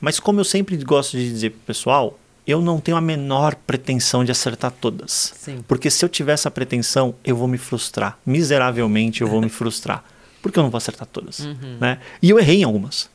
Mas, 0.00 0.18
como 0.18 0.40
eu 0.40 0.44
sempre 0.44 0.76
gosto 0.76 1.16
de 1.16 1.28
dizer 1.28 1.50
para 1.50 1.58
o 1.58 1.66
pessoal, 1.66 2.18
eu 2.46 2.60
não 2.60 2.80
tenho 2.80 2.96
a 2.96 3.00
menor 3.00 3.54
pretensão 3.54 4.24
de 4.24 4.32
acertar 4.32 4.72
todas. 4.72 5.32
Sim. 5.36 5.64
Porque 5.68 5.90
se 5.90 6.04
eu 6.04 6.08
tiver 6.08 6.32
essa 6.32 6.50
pretensão, 6.50 7.14
eu 7.24 7.36
vou 7.36 7.46
me 7.46 7.58
frustrar. 7.58 8.18
Miseravelmente 8.26 9.22
eu 9.22 9.28
vou 9.28 9.40
me 9.40 9.48
frustrar. 9.48 10.04
Porque 10.40 10.58
eu 10.58 10.62
não 10.62 10.70
vou 10.70 10.78
acertar 10.78 11.06
todas. 11.06 11.38
Uhum. 11.40 11.78
Né? 11.80 11.98
E 12.20 12.30
eu 12.30 12.38
errei 12.38 12.60
em 12.60 12.64
algumas. 12.64 13.08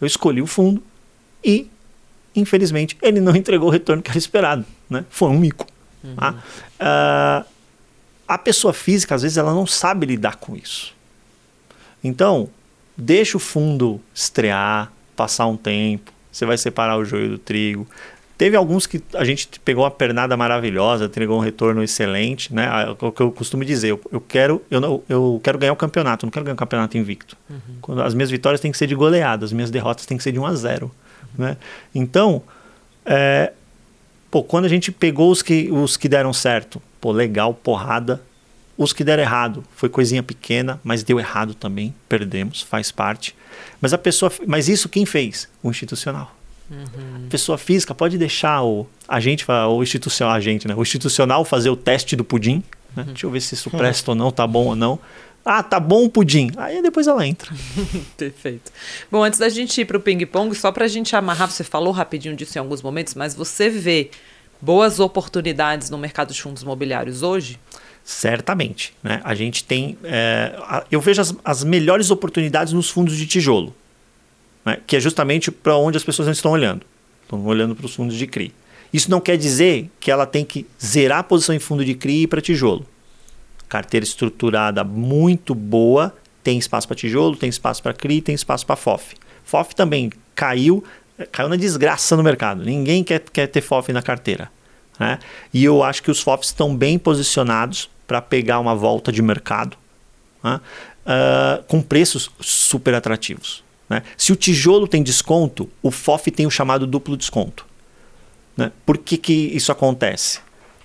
Eu 0.00 0.06
escolhi 0.06 0.40
o 0.40 0.46
fundo 0.46 0.82
e, 1.44 1.70
infelizmente, 2.34 2.96
ele 3.02 3.20
não 3.20 3.36
entregou 3.36 3.68
o 3.68 3.70
retorno 3.70 4.02
que 4.02 4.10
era 4.10 4.18
esperado. 4.18 4.64
Né? 4.88 5.04
Foi 5.10 5.28
um 5.28 5.38
mico. 5.38 5.66
Uhum. 6.02 6.16
Tá? 6.16 6.42
Uh, 6.80 7.48
a 8.26 8.38
pessoa 8.38 8.72
física, 8.72 9.14
às 9.14 9.22
vezes, 9.22 9.36
ela 9.36 9.52
não 9.52 9.66
sabe 9.66 10.06
lidar 10.06 10.36
com 10.36 10.56
isso. 10.56 10.94
Então, 12.02 12.48
deixa 12.96 13.36
o 13.36 13.40
fundo 13.40 14.00
estrear, 14.14 14.90
passar 15.14 15.46
um 15.46 15.56
tempo. 15.56 16.10
Você 16.32 16.46
vai 16.46 16.56
separar 16.56 16.96
o 16.96 17.04
joio 17.04 17.28
do 17.28 17.38
trigo. 17.38 17.86
Teve 18.40 18.56
alguns 18.56 18.86
que 18.86 19.02
a 19.12 19.22
gente 19.22 19.60
pegou 19.62 19.84
uma 19.84 19.90
pernada 19.90 20.34
maravilhosa, 20.34 21.04
entregou 21.04 21.36
um 21.36 21.42
retorno 21.42 21.82
excelente, 21.82 22.54
né? 22.54 22.66
Ah, 22.70 22.96
o 22.98 23.12
que 23.12 23.20
eu 23.20 23.30
costumo 23.30 23.62
dizer, 23.66 23.90
eu, 23.90 24.00
eu 24.10 24.18
quero 24.18 24.62
eu, 24.70 24.80
não, 24.80 25.02
eu 25.10 25.38
quero 25.44 25.58
ganhar 25.58 25.74
o 25.74 25.76
campeonato, 25.76 26.24
não 26.24 26.30
quero 26.30 26.46
ganhar 26.46 26.54
o 26.54 26.56
campeonato 26.56 26.96
invicto. 26.96 27.36
Uhum. 27.50 27.58
Quando 27.82 28.00
as 28.00 28.14
minhas 28.14 28.30
vitórias 28.30 28.58
têm 28.58 28.72
que 28.72 28.78
ser 28.78 28.86
de 28.86 28.94
goleada, 28.94 29.44
as 29.44 29.52
minhas 29.52 29.70
derrotas 29.70 30.06
têm 30.06 30.16
que 30.16 30.22
ser 30.22 30.32
de 30.32 30.38
1 30.38 30.46
a 30.46 30.54
0, 30.54 30.86
uhum. 30.86 30.90
né? 31.36 31.58
Então, 31.94 32.42
é, 33.04 33.52
pô, 34.30 34.42
quando 34.42 34.64
a 34.64 34.68
gente 34.68 34.90
pegou 34.90 35.30
os 35.30 35.42
que, 35.42 35.70
os 35.70 35.98
que 35.98 36.08
deram 36.08 36.32
certo, 36.32 36.80
pô, 36.98 37.12
legal, 37.12 37.52
porrada. 37.52 38.22
Os 38.74 38.94
que 38.94 39.04
deram 39.04 39.22
errado, 39.22 39.62
foi 39.76 39.90
coisinha 39.90 40.22
pequena, 40.22 40.80
mas 40.82 41.02
deu 41.02 41.20
errado 41.20 41.52
também, 41.52 41.94
perdemos, 42.08 42.62
faz 42.62 42.90
parte. 42.90 43.36
Mas 43.82 43.92
a 43.92 43.98
pessoa, 43.98 44.32
mas 44.46 44.66
isso 44.66 44.88
quem 44.88 45.04
fez? 45.04 45.46
O 45.62 45.68
institucional. 45.68 46.39
Uhum. 46.70 47.28
Pessoa 47.28 47.58
física 47.58 47.94
pode 47.94 48.16
deixar 48.16 48.62
o 48.62 48.86
agente, 49.08 49.44
o 49.50 49.82
institucional, 49.82 50.34
agente, 50.34 50.68
né? 50.68 50.74
O 50.76 50.82
institucional 50.82 51.44
fazer 51.44 51.68
o 51.68 51.76
teste 51.76 52.14
do 52.14 52.24
pudim. 52.24 52.62
Né? 52.94 53.02
Uhum. 53.02 53.04
Deixa 53.12 53.26
eu 53.26 53.30
ver 53.30 53.40
se 53.40 53.54
isso 53.54 53.70
presta 53.70 54.12
ou 54.12 54.14
não, 54.14 54.30
tá 54.30 54.46
bom 54.46 54.66
ou 54.66 54.76
não. 54.76 54.98
Ah, 55.44 55.62
tá 55.62 55.80
bom 55.80 56.04
o 56.04 56.10
pudim. 56.10 56.50
Aí 56.56 56.80
depois 56.82 57.06
ela 57.06 57.26
entra. 57.26 57.52
Perfeito. 58.16 58.70
Bom, 59.10 59.24
antes 59.24 59.38
da 59.38 59.48
gente 59.48 59.80
ir 59.80 59.84
para 59.84 59.96
o 59.96 60.00
ping-pong, 60.00 60.54
só 60.54 60.70
para 60.70 60.84
a 60.84 60.88
gente 60.88 61.16
amarrar, 61.16 61.50
você 61.50 61.64
falou 61.64 61.92
rapidinho 61.92 62.36
disso 62.36 62.56
em 62.56 62.60
alguns 62.60 62.82
momentos, 62.82 63.14
mas 63.14 63.34
você 63.34 63.68
vê 63.68 64.10
boas 64.60 65.00
oportunidades 65.00 65.90
no 65.90 65.98
mercado 65.98 66.32
de 66.32 66.40
fundos 66.40 66.62
imobiliários 66.62 67.22
hoje? 67.22 67.58
Certamente. 68.04 68.94
Né? 69.02 69.20
A 69.24 69.34
gente 69.34 69.64
tem. 69.64 69.96
É, 70.04 70.84
eu 70.90 71.00
vejo 71.00 71.20
as, 71.20 71.34
as 71.44 71.64
melhores 71.64 72.10
oportunidades 72.10 72.72
nos 72.72 72.90
fundos 72.90 73.16
de 73.16 73.26
tijolo 73.26 73.74
né? 74.64 74.78
que 74.86 74.96
é 74.96 75.00
justamente 75.00 75.50
para 75.50 75.76
onde 75.76 75.96
as 75.96 76.04
pessoas 76.04 76.28
estão 76.28 76.52
olhando. 76.52 76.84
Estão 77.22 77.44
olhando 77.44 77.74
para 77.74 77.86
os 77.86 77.94
fundos 77.94 78.16
de 78.16 78.26
CRI. 78.26 78.52
Isso 78.92 79.10
não 79.10 79.20
quer 79.20 79.36
dizer 79.36 79.88
que 80.00 80.10
ela 80.10 80.26
tem 80.26 80.44
que 80.44 80.66
zerar 80.84 81.20
a 81.20 81.22
posição 81.22 81.54
em 81.54 81.58
fundo 81.58 81.84
de 81.84 81.94
CRI 81.94 82.22
e 82.22 82.26
para 82.26 82.40
tijolo. 82.40 82.84
Carteira 83.68 84.04
estruturada 84.04 84.82
muito 84.82 85.54
boa, 85.54 86.14
tem 86.42 86.58
espaço 86.58 86.88
para 86.88 86.96
tijolo, 86.96 87.36
tem 87.36 87.48
espaço 87.48 87.82
para 87.82 87.94
CRI, 87.94 88.20
tem 88.20 88.34
espaço 88.34 88.66
para 88.66 88.74
FOF. 88.74 89.14
FOF 89.44 89.74
também 89.74 90.10
caiu, 90.34 90.82
caiu 91.30 91.48
na 91.48 91.56
desgraça 91.56 92.16
no 92.16 92.22
mercado. 92.22 92.64
Ninguém 92.64 93.04
quer, 93.04 93.20
quer 93.20 93.46
ter 93.46 93.60
FOF 93.60 93.92
na 93.92 94.02
carteira. 94.02 94.50
Né? 94.98 95.18
E 95.54 95.64
eu 95.64 95.82
acho 95.82 96.02
que 96.02 96.10
os 96.10 96.20
FOFs 96.20 96.48
estão 96.48 96.74
bem 96.74 96.98
posicionados 96.98 97.88
para 98.06 98.20
pegar 98.20 98.58
uma 98.58 98.74
volta 98.74 99.12
de 99.12 99.22
mercado 99.22 99.76
né? 100.42 100.60
uh, 101.06 101.62
com 101.64 101.80
preços 101.80 102.30
super 102.40 102.94
atrativos. 102.94 103.62
Né? 103.90 104.04
Se 104.16 104.32
o 104.32 104.36
tijolo 104.36 104.86
tem 104.86 105.02
desconto, 105.02 105.68
o 105.82 105.90
FOF 105.90 106.30
tem 106.30 106.46
o 106.46 106.50
chamado 106.50 106.86
duplo 106.86 107.16
desconto. 107.16 107.66
Né? 108.56 108.70
Por 108.86 108.96
que, 108.96 109.16
que 109.16 109.32
isso 109.32 109.72
acontece? 109.72 110.38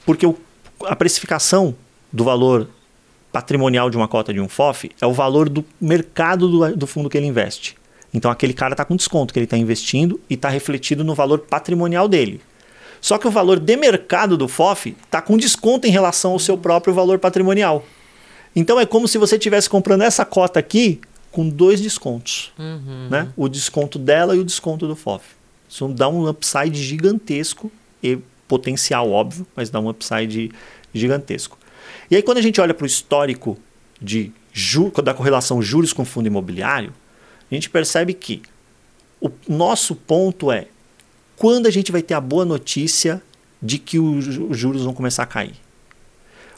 Porque 0.03 0.26
o, 0.26 0.36
a 0.86 0.95
precificação 0.95 1.76
do 2.12 2.24
valor 2.24 2.68
patrimonial 3.32 3.89
de 3.89 3.97
uma 3.97 4.08
cota 4.08 4.34
de 4.34 4.39
um 4.41 4.49
FOF 4.49 4.89
é 4.99 5.06
o 5.06 5.14
valor 5.14 5.47
do 5.47 5.64
mercado 5.80 6.47
do, 6.47 6.76
do 6.76 6.88
fundo 6.88 7.10
que 7.10 7.18
ele 7.18 7.28
investe. 7.28 7.76
Então 8.14 8.32
aquele 8.32 8.53
cara 8.53 8.74
está 8.74 8.84
com 8.84 8.95
desconto 8.95 9.34
que 9.34 9.39
ele 9.39 9.45
está 9.45 9.58
investindo 9.58 10.20
e 10.30 10.34
está 10.34 10.49
refletido 10.49 11.03
no 11.03 11.14
valor 11.14 11.39
patrimonial 11.39 12.08
dele. 12.08 12.41
Só 13.01 13.18
que 13.18 13.28
o 13.28 13.32
valor 13.32 13.60
de 13.60 13.76
mercado 13.76 14.36
do 14.36 14.47
FOF 14.47 14.95
está 15.03 15.22
com 15.22 15.38
desconto 15.38 15.86
em 15.86 15.91
relação 15.91 16.32
ao 16.32 16.39
seu 16.39 16.58
próprio 16.58 16.93
valor 16.93 17.20
patrimonial. 17.20 17.86
Então 18.56 18.80
é 18.80 18.86
como 18.86 19.08
se 19.08 19.18
você 19.18 19.36
estivesse 19.36 19.70
comprando 19.70 20.01
essa 20.01 20.24
cota 20.26 20.60
aqui 20.60 21.01
com 21.36 21.50
dois 21.50 21.82
descontos. 21.82 22.54
Uhum. 22.58 23.10
Né? 23.10 23.28
O 23.36 23.50
desconto 23.50 24.00
dela 24.00 24.34
e 24.38 24.40
o 24.40 24.44
desconto 24.46 24.88
do 24.88 24.96
FOF. 24.96 25.26
Isso 25.68 25.86
dá 25.90 26.08
um 26.08 26.30
upside 26.30 26.82
gigantesco 26.82 27.70
e 28.02 28.20
potencial, 28.48 29.12
óbvio, 29.12 29.46
mas 29.54 29.70
dá 29.70 29.82
um 29.82 29.90
upside 29.90 30.50
gigantesco. 30.94 31.58
E 32.10 32.16
aí, 32.16 32.22
quando 32.22 32.38
a 32.38 32.42
gente 32.42 32.62
olha 32.62 32.74
para 32.74 32.86
o 32.86 32.88
histórico 32.88 33.58
de 34.02 34.32
da 35.04 35.14
correlação 35.14 35.62
juros 35.62 35.92
com 35.92 36.06
fundo 36.06 36.28
imobiliário, 36.28 36.94
a 37.52 37.54
gente 37.54 37.70
percebe 37.70 38.14
que 38.14 38.42
o 39.20 39.30
nosso 39.50 39.94
ponto 39.94 40.50
é 40.50 40.68
quando 41.36 41.68
a 41.68 41.70
gente 41.70 41.92
vai 41.92 42.02
ter 42.02 42.14
a 42.14 42.22
boa 42.22 42.46
notícia 42.46 43.22
de 43.62 43.78
que 43.78 44.00
os 44.00 44.24
juros 44.58 44.84
vão 44.84 44.94
começar 44.94 45.24
a 45.24 45.26
cair. 45.26 45.64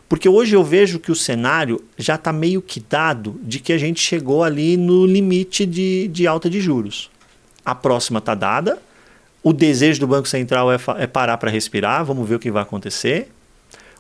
Porque 0.10 0.30
hoje 0.30 0.56
eu 0.56 0.64
vejo 0.64 1.00
que 1.00 1.12
o 1.12 1.16
cenário 1.16 1.84
já 1.98 2.16
está 2.16 2.32
meio 2.32 2.62
que 2.62 2.80
dado 2.80 3.40
de 3.44 3.60
que 3.60 3.74
a 3.74 3.78
gente 3.78 4.00
chegou 4.00 4.44
ali 4.44 4.78
no 4.78 5.06
limite 5.06 5.66
de, 5.66 6.08
de 6.08 6.26
alta 6.26 6.50
de 6.50 6.62
juros. 6.62 7.10
A 7.66 7.76
próxima 7.76 8.20
está 8.20 8.34
dada, 8.34 8.82
o 9.44 9.52
desejo 9.52 10.00
do 10.00 10.08
Banco 10.08 10.28
Central 10.28 10.72
é, 10.72 10.78
é 10.98 11.08
parar 11.08 11.38
para 11.38 11.52
respirar, 11.52 12.06
vamos 12.06 12.28
ver 12.28 12.36
o 12.36 12.40
que 12.40 12.52
vai 12.52 12.64
acontecer. 12.64 13.30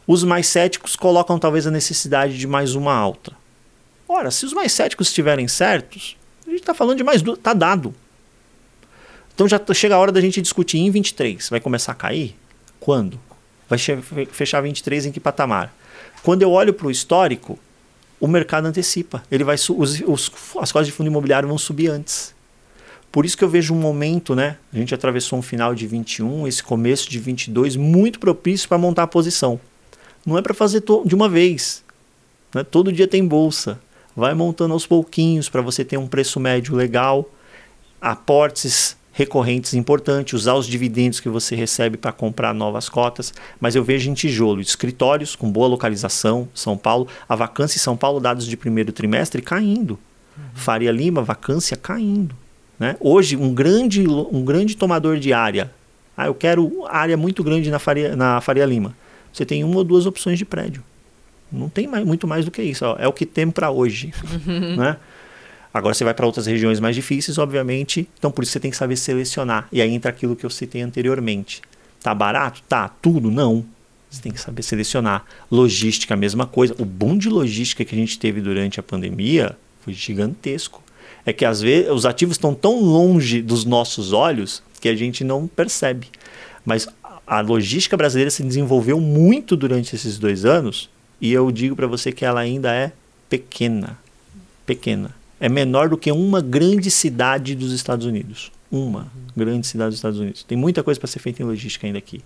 Os 0.06 0.24
mais 0.24 0.48
céticos 0.48 0.96
colocam 0.96 1.38
talvez 1.38 1.68
a 1.68 1.72
necessidade 1.72 2.38
de 2.38 2.48
mais 2.48 2.76
uma 2.76 2.94
alta. 2.94 3.34
Ora, 4.08 4.32
se 4.32 4.46
os 4.46 4.54
mais 4.54 4.72
céticos 4.72 5.08
estiverem 5.08 5.48
certos, 5.50 6.16
a 6.46 6.50
gente 6.50 6.62
está 6.62 6.74
falando 6.74 6.98
de 6.98 7.04
mais 7.04 7.22
duas, 7.22 7.38
está 7.38 7.54
dado. 7.54 7.94
Então 9.36 9.48
já 9.48 9.62
chega 9.74 9.96
a 9.96 10.00
hora 10.00 10.12
da 10.12 10.22
gente 10.22 10.42
discutir 10.42 10.80
em 10.80 10.90
23. 10.90 11.50
Vai 11.50 11.60
começar 11.60 11.92
a 11.92 11.96
cair? 11.96 12.36
Quando? 12.80 13.20
Vai 13.70 13.78
fechar 14.32 14.62
23 14.62 15.08
em 15.08 15.12
que 15.12 15.20
patamar? 15.20 15.74
Quando 16.28 16.42
eu 16.42 16.52
olho 16.52 16.74
para 16.74 16.88
o 16.88 16.92
histórico, 16.92 17.58
o 18.20 18.28
mercado 18.28 18.66
antecipa. 18.66 19.24
Ele 19.32 19.46
vai 19.46 19.56
os, 19.56 19.70
os, 19.70 20.32
as 20.60 20.74
cotas 20.74 20.86
de 20.86 20.92
fundo 20.92 21.08
imobiliário 21.08 21.48
vão 21.48 21.58
subir 21.58 21.88
antes. 21.88 22.36
Por 23.10 23.26
isso 23.26 23.38
que 23.38 23.46
eu 23.46 23.50
vejo 23.50 23.74
um 23.74 23.80
momento, 23.80 24.36
né? 24.36 24.58
A 24.74 24.78
gente 24.78 24.94
atravessou 24.94 25.40
um 25.40 25.42
final 25.42 25.74
de 25.74 25.88
21, 25.88 26.46
esse 26.46 26.62
começo 26.62 27.10
de 27.10 27.18
22 27.18 27.78
muito 27.78 28.20
propício 28.20 28.68
para 28.68 28.78
montar 28.78 29.04
a 29.04 29.08
posição. 29.08 29.58
Não 30.26 30.38
é 30.38 30.42
para 30.42 30.54
fazer 30.54 30.84
de 31.06 31.16
uma 31.16 31.30
vez. 31.30 31.82
Né? 32.54 32.62
Todo 32.62 32.92
dia 32.92 33.08
tem 33.08 33.26
bolsa. 33.26 33.80
Vai 34.14 34.34
montando 34.34 34.74
aos 34.74 34.86
pouquinhos 34.86 35.48
para 35.48 35.62
você 35.62 35.86
ter 35.86 35.96
um 35.96 36.08
preço 36.08 36.42
médio 36.42 36.76
legal, 36.76 37.32
aportes 38.02 38.97
recorrentes 39.18 39.74
importantes, 39.74 40.34
usar 40.34 40.54
os 40.54 40.68
dividendos 40.68 41.20
que 41.20 41.28
você 41.28 41.56
recebe 41.56 41.98
para 41.98 42.12
comprar 42.12 42.54
novas 42.54 42.88
cotas. 42.88 43.34
Mas 43.60 43.76
eu 43.76 43.84
vejo 43.84 44.12
em 44.12 44.14
tijolo, 44.14 44.62
escritórios 44.62 45.36
com 45.36 45.52
boa 45.52 45.68
localização, 45.68 46.48
São 46.54 46.78
Paulo, 46.78 47.08
a 47.28 47.36
vacância 47.36 47.78
em 47.78 47.82
São 47.82 47.98
Paulo, 47.98 48.20
dados 48.20 48.46
de 48.46 48.56
primeiro 48.56 48.92
trimestre, 48.92 49.42
caindo. 49.42 49.98
Uhum. 50.38 50.44
Faria 50.54 50.92
Lima, 50.92 51.24
vacância 51.24 51.76
caindo. 51.76 52.36
Né? 52.80 52.96
Hoje, 53.00 53.36
um 53.36 53.56
grande, 53.56 54.08
um 54.08 54.46
grande 54.46 54.78
tomador 54.78 55.18
de 55.18 55.34
área. 55.34 55.72
Ah, 56.16 56.28
eu 56.28 56.36
quero 56.36 56.86
área 56.88 57.18
muito 57.18 57.44
grande 57.44 57.72
na 57.72 57.80
Faria, 57.80 58.16
na 58.16 58.40
Faria 58.40 58.68
Lima. 58.68 58.96
Você 59.34 59.44
tem 59.44 59.64
uma 59.64 59.78
ou 59.78 59.84
duas 59.84 60.06
opções 60.06 60.38
de 60.38 60.46
prédio. 60.46 60.84
Não 61.52 61.70
tem 61.70 61.88
mais, 61.88 62.06
muito 62.06 62.28
mais 62.28 62.46
do 62.46 62.52
que 62.52 62.62
isso. 62.62 62.86
Ó. 62.86 62.96
É 63.00 63.08
o 63.08 63.14
que 63.14 63.26
tem 63.26 63.50
para 63.50 63.72
hoje. 63.72 64.14
né? 64.78 64.98
Agora 65.78 65.94
você 65.94 66.04
vai 66.04 66.14
para 66.14 66.26
outras 66.26 66.46
regiões 66.46 66.80
mais 66.80 66.96
difíceis, 66.96 67.38
obviamente. 67.38 68.08
Então 68.18 68.32
por 68.32 68.44
isso 68.44 68.54
você 68.54 68.60
tem 68.60 68.72
que 68.72 68.78
saber 68.78 68.96
selecionar. 68.96 69.68
E 69.72 69.82
aí 69.82 69.94
entra 69.94 70.10
aquilo 70.10 70.36
que 70.36 70.46
eu 70.46 70.50
citei 70.50 70.82
anteriormente. 70.82 71.62
Tá 72.02 72.14
barato? 72.14 72.62
Tá. 72.68 72.90
Tudo? 73.02 73.30
Não. 73.30 73.66
Você 74.10 74.22
tem 74.22 74.32
que 74.32 74.40
saber 74.40 74.64
selecionar. 74.64 75.26
Logística, 75.52 76.14
a 76.14 76.18
mesma 76.18 76.46
coisa. 76.46 76.76
O 76.80 76.86
boom 76.86 77.18
de 77.18 77.30
logística 77.30 77.84
que 77.86 77.94
a 77.94 77.98
gente 77.98 78.18
teve 78.18 78.42
durante 78.42 78.80
a 78.80 78.84
pandemia 78.84 79.58
foi 79.82 79.94
gigantesco 79.94 80.82
é 81.26 81.34
que 81.34 81.44
às 81.44 81.62
vezes 81.62 81.92
os 81.92 82.06
ativos 82.06 82.36
estão 82.36 82.56
tão 82.56 82.82
longe 82.82 83.42
dos 83.42 83.66
nossos 83.66 84.14
olhos 84.14 84.64
que 84.80 84.88
a 84.88 84.96
gente 84.96 85.24
não 85.24 85.48
percebe. 85.48 86.08
Mas 86.66 86.88
a 87.26 87.42
logística 87.42 87.98
brasileira 87.98 88.32
se 88.32 88.42
desenvolveu 88.42 89.00
muito 89.02 89.58
durante 89.58 89.96
esses 89.96 90.18
dois 90.18 90.46
anos 90.46 90.90
e 91.20 91.34
eu 91.34 91.52
digo 91.52 91.76
para 91.76 91.88
você 91.88 92.12
que 92.12 92.24
ela 92.24 92.40
ainda 92.40 92.74
é 92.74 92.94
pequena. 93.30 93.98
Pequena. 94.66 95.14
É 95.40 95.48
menor 95.48 95.90
do 95.90 95.98
que 95.98 96.12
uma 96.12 96.42
grande 96.42 96.90
cidade 96.90 97.56
dos 97.56 97.72
Estados 97.72 98.06
Unidos. 98.06 98.52
Uma 98.72 99.00
uhum. 99.00 99.06
grande 99.36 99.68
cidade 99.68 99.90
dos 99.90 99.98
Estados 99.98 100.20
Unidos. 100.20 100.44
Tem 100.44 100.58
muita 100.58 100.84
coisa 100.84 101.00
para 101.00 101.08
ser 101.08 101.20
feita 101.20 101.42
em 101.42 101.46
logística 101.46 101.86
ainda 101.86 102.00
aqui. 102.00 102.22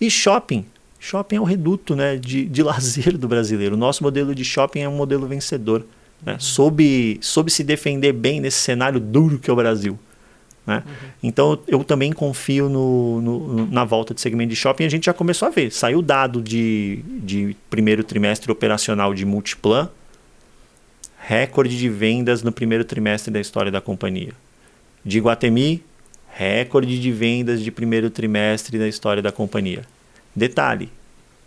E 0.00 0.10
shopping. 0.10 0.64
Shopping 0.98 1.36
é 1.36 1.40
o 1.40 1.44
reduto 1.44 1.96
né, 1.96 2.16
de, 2.16 2.46
de 2.46 2.62
lazer 2.64 3.16
do 3.16 3.26
brasileiro. 3.26 3.74
O 3.74 3.78
nosso 3.78 4.02
modelo 4.02 4.34
de 4.34 4.44
shopping 4.44 4.80
é 4.80 4.88
um 4.88 4.96
modelo 4.96 5.26
vencedor. 5.26 5.84
Né? 6.24 6.36
Soube, 6.38 7.18
soube 7.20 7.50
se 7.50 7.64
defender 7.64 8.12
bem 8.12 8.40
nesse 8.40 8.58
cenário 8.58 9.00
duro 9.00 9.38
que 9.38 9.50
é 9.50 9.52
o 9.52 9.56
Brasil. 9.56 9.98
Né? 10.66 10.82
Uhum. 10.86 11.08
Então 11.22 11.58
eu 11.68 11.84
também 11.84 12.12
confio 12.12 12.68
no, 12.68 13.20
no, 13.20 13.66
na 13.70 13.84
volta 13.84 14.14
de 14.14 14.20
segmento 14.20 14.50
de 14.50 14.56
shopping. 14.56 14.84
A 14.84 14.88
gente 14.88 15.06
já 15.06 15.12
começou 15.12 15.48
a 15.48 15.50
ver. 15.50 15.70
Saiu 15.70 16.00
dado 16.00 16.40
de, 16.40 17.00
de 17.22 17.56
primeiro 17.68 18.02
trimestre 18.02 18.50
operacional 18.50 19.12
de 19.12 19.26
Multiplan, 19.26 19.90
recorde 21.26 21.76
de 21.78 21.88
vendas 21.88 22.42
no 22.42 22.52
primeiro 22.52 22.84
trimestre 22.84 23.32
da 23.32 23.40
história 23.40 23.72
da 23.72 23.80
companhia. 23.80 24.32
De 25.02 25.18
Guatemi, 25.20 25.82
recorde 26.28 27.00
de 27.00 27.12
vendas 27.12 27.62
de 27.62 27.70
primeiro 27.70 28.10
trimestre 28.10 28.78
da 28.78 28.86
história 28.86 29.22
da 29.22 29.32
companhia. 29.32 29.84
Detalhe: 30.36 30.90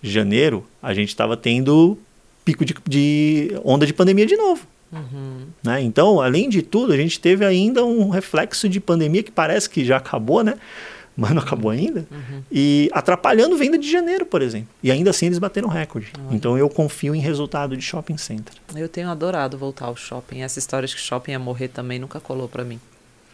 janeiro 0.02 0.66
a 0.82 0.94
gente 0.94 1.10
estava 1.10 1.38
tendo 1.38 1.98
pico 2.44 2.66
de, 2.66 2.76
de 2.88 3.52
onda 3.64 3.86
de 3.86 3.94
pandemia 3.94 4.26
de 4.26 4.36
novo. 4.36 4.66
Uhum. 4.92 5.48
Né? 5.64 5.82
Então, 5.82 6.22
além 6.22 6.50
de 6.50 6.62
tudo, 6.62 6.94
a 6.94 6.98
gente 6.98 7.20
teve 7.20 7.46
ainda 7.46 7.86
um 7.86 8.10
reflexo 8.10 8.68
de 8.70 8.80
pandemia 8.80 9.22
que 9.22 9.32
parece 9.32 9.70
que 9.70 9.84
já 9.86 9.98
acabou, 9.98 10.44
né? 10.44 10.56
Mas 11.18 11.32
não 11.32 11.42
acabou 11.42 11.72
ainda. 11.72 12.06
Uhum. 12.12 12.44
E 12.52 12.90
atrapalhando 12.94 13.58
venda 13.58 13.78
de 13.78 13.92
janeiro, 13.92 14.24
por 14.24 14.44
exemplo. 14.44 14.70
E 14.84 14.92
ainda 14.92 15.10
assim 15.10 15.26
eles 15.26 15.40
bateram 15.40 15.68
recorde. 15.68 16.14
Uhum. 16.20 16.36
Então 16.36 16.56
eu 16.56 16.70
confio 16.70 17.16
em 17.16 17.20
resultado 17.20 17.76
de 17.76 17.82
shopping 17.82 18.18
center. 18.18 18.54
Eu 18.76 18.88
tenho 18.88 19.10
adorado 19.10 19.58
voltar 19.58 19.86
ao 19.86 19.96
shopping. 19.96 20.42
Essa 20.42 20.60
história 20.60 20.88
de 20.88 20.94
que 20.94 21.02
shopping 21.02 21.32
ia 21.32 21.40
morrer 21.40 21.70
também 21.70 21.98
nunca 21.98 22.20
colou 22.20 22.48
para 22.48 22.64
mim. 22.64 22.80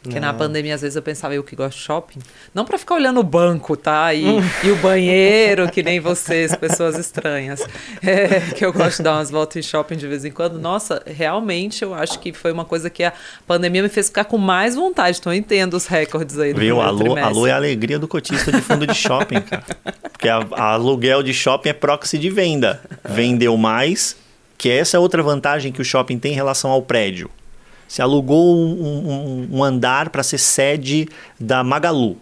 Porque 0.04 0.20
não. 0.20 0.28
na 0.28 0.34
pandemia, 0.34 0.76
às 0.76 0.82
vezes, 0.82 0.98
eu 0.98 1.02
pensava, 1.02 1.34
eu 1.34 1.42
que 1.42 1.56
gosto 1.56 1.78
de 1.78 1.84
shopping. 1.84 2.20
Não 2.54 2.66
para 2.66 2.78
ficar 2.78 2.96
olhando 2.96 3.22
o 3.22 3.24
banco, 3.24 3.78
tá? 3.78 4.14
E, 4.14 4.26
e, 4.62 4.70
o 4.70 4.76
banheiro, 4.76 5.72
que 5.72 5.82
nem 5.82 6.02
vocês, 6.02 6.54
pessoas 6.56 7.00
estranhas. 7.00 7.64
É, 8.06 8.54
que 8.54 8.66
eu 8.66 8.74
gosto 8.74 8.98
de 8.98 9.04
dar 9.04 9.14
umas 9.14 9.32
voltas 9.32 9.56
em 9.56 9.62
shopping 9.62 9.96
de 9.96 10.06
vez 10.08 10.26
em 10.26 10.32
quando. 10.32 10.60
Nossa, 10.60 11.02
realmente, 11.06 11.84
eu 11.84 11.94
acho 11.94 12.20
que 12.20 12.34
foi 12.34 12.52
uma 12.52 12.66
coisa 12.66 12.90
que 12.90 13.02
a 13.04 13.14
pandemia 13.48 13.82
me 13.82 13.88
fez 13.88 14.08
ficar 14.08 14.26
com 14.26 14.38
mais 14.38 14.76
vontade. 14.76 15.20
Então, 15.20 15.32
eu 15.32 15.38
entendo 15.38 15.76
os 15.76 15.86
recordes 15.86 16.38
aí 16.38 16.54
do 16.54 16.60
Viu? 16.60 16.82
Alô, 16.82 17.16
alô 17.16 17.48
é 17.48 17.52
a 17.52 17.56
alegria 17.56 17.98
do 17.98 18.08
cotista 18.08 18.52
de 18.52 18.60
fundo 18.62 18.86
de 18.86 18.94
shopping, 18.96 19.40
cara. 19.40 19.64
Porque 20.12 20.28
a, 20.28 20.46
a 20.52 20.74
aluguel 20.74 21.24
de 21.24 21.34
shopping 21.34 21.70
é 21.70 21.74
proxy 21.74 22.18
de 22.18 22.30
venda. 22.30 22.82
Vendeu 23.08 23.56
mais, 23.56 24.18
que 24.58 24.70
essa 24.70 24.98
é 24.98 25.00
outra 25.00 25.24
vantagem 25.24 25.72
que 25.72 25.82
o 25.82 25.86
shopping 25.86 26.20
tem 26.20 26.34
em 26.34 26.36
relação 26.36 26.72
ao 26.72 26.82
prédio. 26.82 27.30
Você 27.94 28.02
alugou 28.02 28.58
um, 28.58 28.72
um, 28.72 29.48
um 29.52 29.64
andar 29.64 30.10
para 30.10 30.24
ser 30.24 30.40
sede 30.40 31.08
da 31.40 31.64
Magalu. 31.64 32.18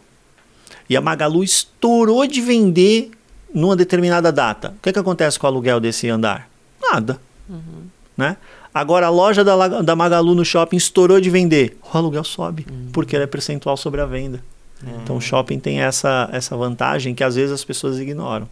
E 0.89 0.97
a 0.97 0.99
Magalu 0.99 1.45
estourou 1.45 2.27
de 2.27 2.41
vender 2.41 3.09
numa 3.53 3.73
determinada 3.73 4.33
data. 4.33 4.73
O 4.77 4.81
que, 4.81 4.91
que 4.91 4.99
acontece 4.99 5.39
com 5.39 5.47
o 5.47 5.49
aluguel 5.49 5.79
desse 5.79 6.09
andar? 6.09 6.49
Nada. 6.81 7.21
Uhum. 7.49 7.85
Né? 8.17 8.35
Agora 8.73 9.05
a 9.05 9.09
loja 9.09 9.45
da, 9.45 9.81
da 9.81 9.95
Magalu 9.95 10.35
no 10.35 10.43
shopping 10.43 10.75
estourou 10.75 11.21
de 11.21 11.29
vender. 11.29 11.77
O 11.81 11.97
aluguel 11.97 12.25
sobe, 12.25 12.67
uhum. 12.69 12.89
porque 12.91 13.15
ele 13.15 13.23
é 13.23 13.27
percentual 13.27 13.77
sobre 13.77 14.01
a 14.01 14.05
venda. 14.05 14.43
Uhum. 14.85 14.99
Então 15.01 15.15
o 15.15 15.21
shopping 15.21 15.57
tem 15.57 15.79
essa, 15.79 16.27
essa 16.33 16.53
vantagem 16.57 17.15
que 17.15 17.23
às 17.23 17.35
vezes 17.35 17.53
as 17.53 17.63
pessoas 17.63 17.97
ignoram. 17.97 18.49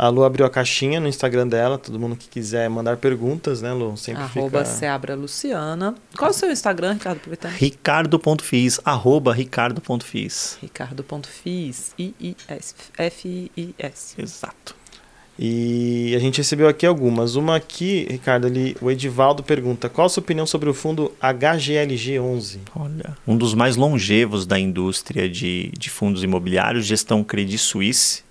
A 0.00 0.08
Lu 0.08 0.24
abriu 0.24 0.46
a 0.46 0.50
caixinha 0.50 0.98
no 0.98 1.06
Instagram 1.06 1.46
dela, 1.46 1.76
todo 1.76 2.00
mundo 2.00 2.16
que 2.16 2.26
quiser 2.26 2.70
mandar 2.70 2.96
perguntas, 2.96 3.60
né, 3.60 3.70
Lu? 3.70 3.98
Sempre 3.98 4.22
arroba 4.22 4.60
fica... 4.60 4.64
Seabra 4.64 5.14
Luciana. 5.14 5.94
Qual 6.16 6.28
é 6.28 6.30
o 6.30 6.34
seu 6.34 6.50
Instagram, 6.50 6.94
Ricardo? 6.94 7.18
Aproveitando. 7.18 7.52
Ricardo.fiz, 7.52 8.80
arroba 8.82 9.34
ricardo.fiz. 9.34 10.56
Ricardo.fiz, 10.62 11.94
I-I-S, 11.98 12.74
F-I-I-S. 12.96 14.14
Exato. 14.16 14.74
E 15.38 16.14
a 16.16 16.18
gente 16.18 16.38
recebeu 16.38 16.66
aqui 16.66 16.86
algumas. 16.86 17.34
Uma 17.34 17.56
aqui, 17.56 18.06
Ricardo, 18.10 18.46
ali, 18.46 18.74
o 18.80 18.90
Edivaldo 18.90 19.42
pergunta: 19.42 19.90
qual 19.90 20.06
a 20.06 20.08
sua 20.08 20.22
opinião 20.22 20.46
sobre 20.46 20.70
o 20.70 20.74
fundo 20.74 21.12
HGLG11? 21.22 22.60
Olha, 22.74 23.18
um 23.26 23.36
dos 23.36 23.52
mais 23.52 23.76
longevos 23.76 24.46
da 24.46 24.58
indústria 24.58 25.28
de, 25.28 25.70
de 25.78 25.90
fundos 25.90 26.22
imobiliários, 26.22 26.86
gestão 26.86 27.22
Credit 27.22 27.58
Suisse 27.58 28.29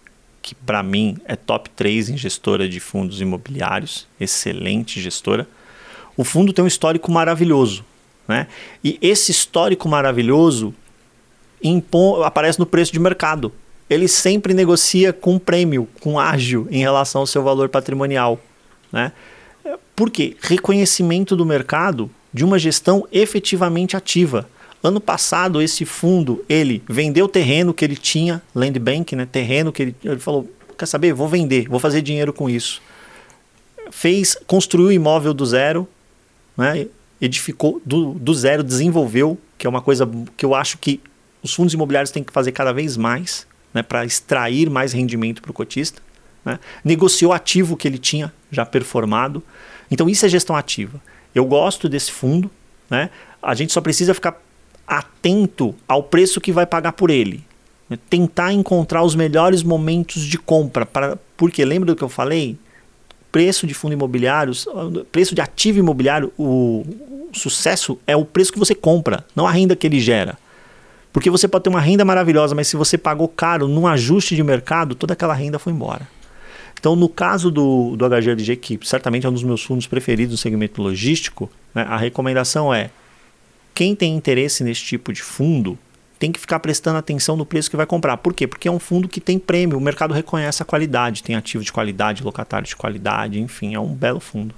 que 0.49 0.55
para 0.55 0.81
mim 0.81 1.15
é 1.25 1.35
top 1.35 1.69
3 1.69 2.09
em 2.09 2.17
gestora 2.17 2.67
de 2.67 2.79
fundos 2.79 3.21
imobiliários, 3.21 4.07
excelente 4.19 4.99
gestora. 4.99 5.47
O 6.17 6.23
fundo 6.23 6.51
tem 6.51 6.65
um 6.65 6.67
histórico 6.67 7.11
maravilhoso. 7.11 7.85
Né? 8.27 8.47
E 8.83 8.97
esse 8.99 9.29
histórico 9.29 9.87
maravilhoso 9.87 10.73
impõe, 11.63 12.23
aparece 12.23 12.57
no 12.57 12.65
preço 12.65 12.91
de 12.91 12.99
mercado. 12.99 13.53
Ele 13.87 14.07
sempre 14.07 14.55
negocia 14.55 15.13
com 15.13 15.37
prêmio, 15.37 15.87
com 15.99 16.19
ágio 16.19 16.67
em 16.71 16.79
relação 16.79 17.21
ao 17.21 17.27
seu 17.27 17.43
valor 17.43 17.69
patrimonial. 17.69 18.39
Né? 18.91 19.11
Por 19.95 20.09
quê? 20.09 20.35
Reconhecimento 20.41 21.35
do 21.35 21.45
mercado 21.45 22.09
de 22.33 22.43
uma 22.43 22.57
gestão 22.57 23.07
efetivamente 23.11 23.95
ativa. 23.95 24.49
Ano 24.81 25.01
passado, 25.01 25.61
esse 25.61 25.83
fundo, 25.85 26.43
ele 26.47 26.81
vendeu 26.87 27.27
terreno 27.27 27.73
que 27.73 27.83
ele 27.83 27.97
tinha, 27.97 28.41
land 28.55 28.79
bank, 28.79 29.15
né? 29.15 29.25
terreno 29.25 29.73
que 29.73 29.81
ele, 29.81 29.95
ele 30.03 30.19
falou, 30.19 30.49
quer 30.77 30.85
saber, 30.85 31.13
vou 31.13 31.27
vender, 31.27 31.67
vou 31.67 31.79
fazer 31.79 32.01
dinheiro 32.01 32.31
com 32.31 32.49
isso. 32.49 32.81
Fez, 33.91 34.37
construiu 34.47 34.87
o 34.87 34.91
imóvel 34.91 35.33
do 35.33 35.45
zero, 35.45 35.87
né? 36.57 36.87
edificou 37.19 37.81
do, 37.85 38.13
do 38.13 38.33
zero, 38.33 38.63
desenvolveu, 38.63 39.37
que 39.57 39.67
é 39.67 39.69
uma 39.69 39.81
coisa 39.81 40.09
que 40.37 40.45
eu 40.45 40.55
acho 40.55 40.77
que 40.77 41.01
os 41.43 41.53
fundos 41.53 41.73
imobiliários 41.73 42.11
têm 42.11 42.23
que 42.23 42.31
fazer 42.31 42.53
cada 42.53 42.71
vez 42.71 42.95
mais, 42.95 43.45
né? 43.73 43.83
para 43.83 44.05
extrair 44.05 44.69
mais 44.69 44.93
rendimento 44.93 45.41
para 45.41 45.51
o 45.51 45.53
cotista. 45.53 46.01
Né? 46.45 46.57
Negociou 46.85 47.33
ativo 47.33 47.75
que 47.75 47.85
ele 47.85 47.97
tinha 47.97 48.31
já 48.49 48.65
performado. 48.65 49.43
Então 49.91 50.09
isso 50.09 50.25
é 50.25 50.29
gestão 50.29 50.55
ativa. 50.55 51.01
Eu 51.35 51.43
gosto 51.43 51.89
desse 51.89 52.11
fundo, 52.11 52.49
né? 52.89 53.09
A 53.41 53.53
gente 53.53 53.71
só 53.71 53.79
precisa 53.79 54.13
ficar 54.13 54.41
atento 54.89 55.75
ao 55.87 56.01
preço 56.01 56.41
que 56.41 56.51
vai 56.51 56.65
pagar 56.65 56.93
por 56.93 57.11
ele. 57.11 57.43
Né? 57.87 57.97
Tentar 58.09 58.51
encontrar 58.51 59.03
os 59.03 59.13
melhores 59.13 59.61
momentos 59.61 60.23
de 60.23 60.37
compra. 60.37 60.85
Para, 60.85 61.17
porque 61.37 61.63
lembra 61.63 61.87
do 61.87 61.95
que 61.95 62.03
eu 62.03 62.09
falei? 62.09 62.57
Preço 63.31 63.67
de 63.67 63.75
fundo 63.75 63.93
imobiliário, 63.93 64.51
preço 65.11 65.35
de 65.35 65.41
ativo 65.41 65.77
imobiliário, 65.77 66.33
o, 66.35 66.83
o 67.31 67.37
sucesso 67.37 67.99
é 68.07 68.15
o 68.15 68.25
preço 68.25 68.51
que 68.51 68.57
você 68.57 68.73
compra, 68.73 69.23
não 69.35 69.45
a 69.45 69.51
renda 69.51 69.75
que 69.75 69.85
ele 69.85 69.99
gera. 69.99 70.35
Porque 71.13 71.29
você 71.29 71.47
pode 71.47 71.63
ter 71.63 71.69
uma 71.69 71.79
renda 71.79 72.03
maravilhosa, 72.03 72.55
mas 72.55 72.67
se 72.67 72.75
você 72.75 72.97
pagou 72.97 73.27
caro 73.27 73.67
num 73.67 73.85
ajuste 73.85 74.35
de 74.35 74.41
mercado, 74.41 74.95
toda 74.95 75.13
aquela 75.13 75.35
renda 75.35 75.59
foi 75.59 75.71
embora. 75.73 76.07
Então, 76.79 76.95
no 76.95 77.09
caso 77.09 77.51
do, 77.51 77.95
do 77.95 78.05
HGLG, 78.09 78.55
que 78.55 78.79
certamente 78.83 79.27
é 79.27 79.29
um 79.29 79.33
dos 79.33 79.43
meus 79.43 79.61
fundos 79.61 79.85
preferidos 79.85 80.31
no 80.31 80.37
segmento 80.37 80.81
logístico, 80.81 81.51
né, 81.75 81.85
a 81.87 81.97
recomendação 81.97 82.73
é 82.73 82.89
quem 83.79 83.95
tem 83.95 84.13
interesse 84.13 84.61
nesse 84.61 84.81
tipo 84.81 85.13
de 85.13 85.23
fundo 85.23 85.79
tem 86.19 86.33
que 86.33 86.39
ficar 86.41 86.59
prestando 86.59 86.97
atenção 86.97 87.37
no 87.37 87.45
preço 87.45 87.69
que 87.69 87.77
vai 87.77 87.85
comprar. 87.85 88.17
Por 88.17 88.33
quê? 88.33 88.45
Porque 88.45 88.67
é 88.67 88.71
um 88.71 88.77
fundo 88.77 89.07
que 89.07 89.21
tem 89.21 89.39
prêmio, 89.39 89.77
o 89.77 89.81
mercado 89.81 90.13
reconhece 90.13 90.61
a 90.61 90.65
qualidade, 90.65 91.23
tem 91.23 91.33
ativo 91.33 91.63
de 91.63 91.71
qualidade, 91.71 92.21
locatário 92.21 92.67
de 92.67 92.75
qualidade, 92.75 93.39
enfim, 93.39 93.75
é 93.75 93.79
um 93.79 93.93
belo 93.93 94.19
fundo. 94.19 94.53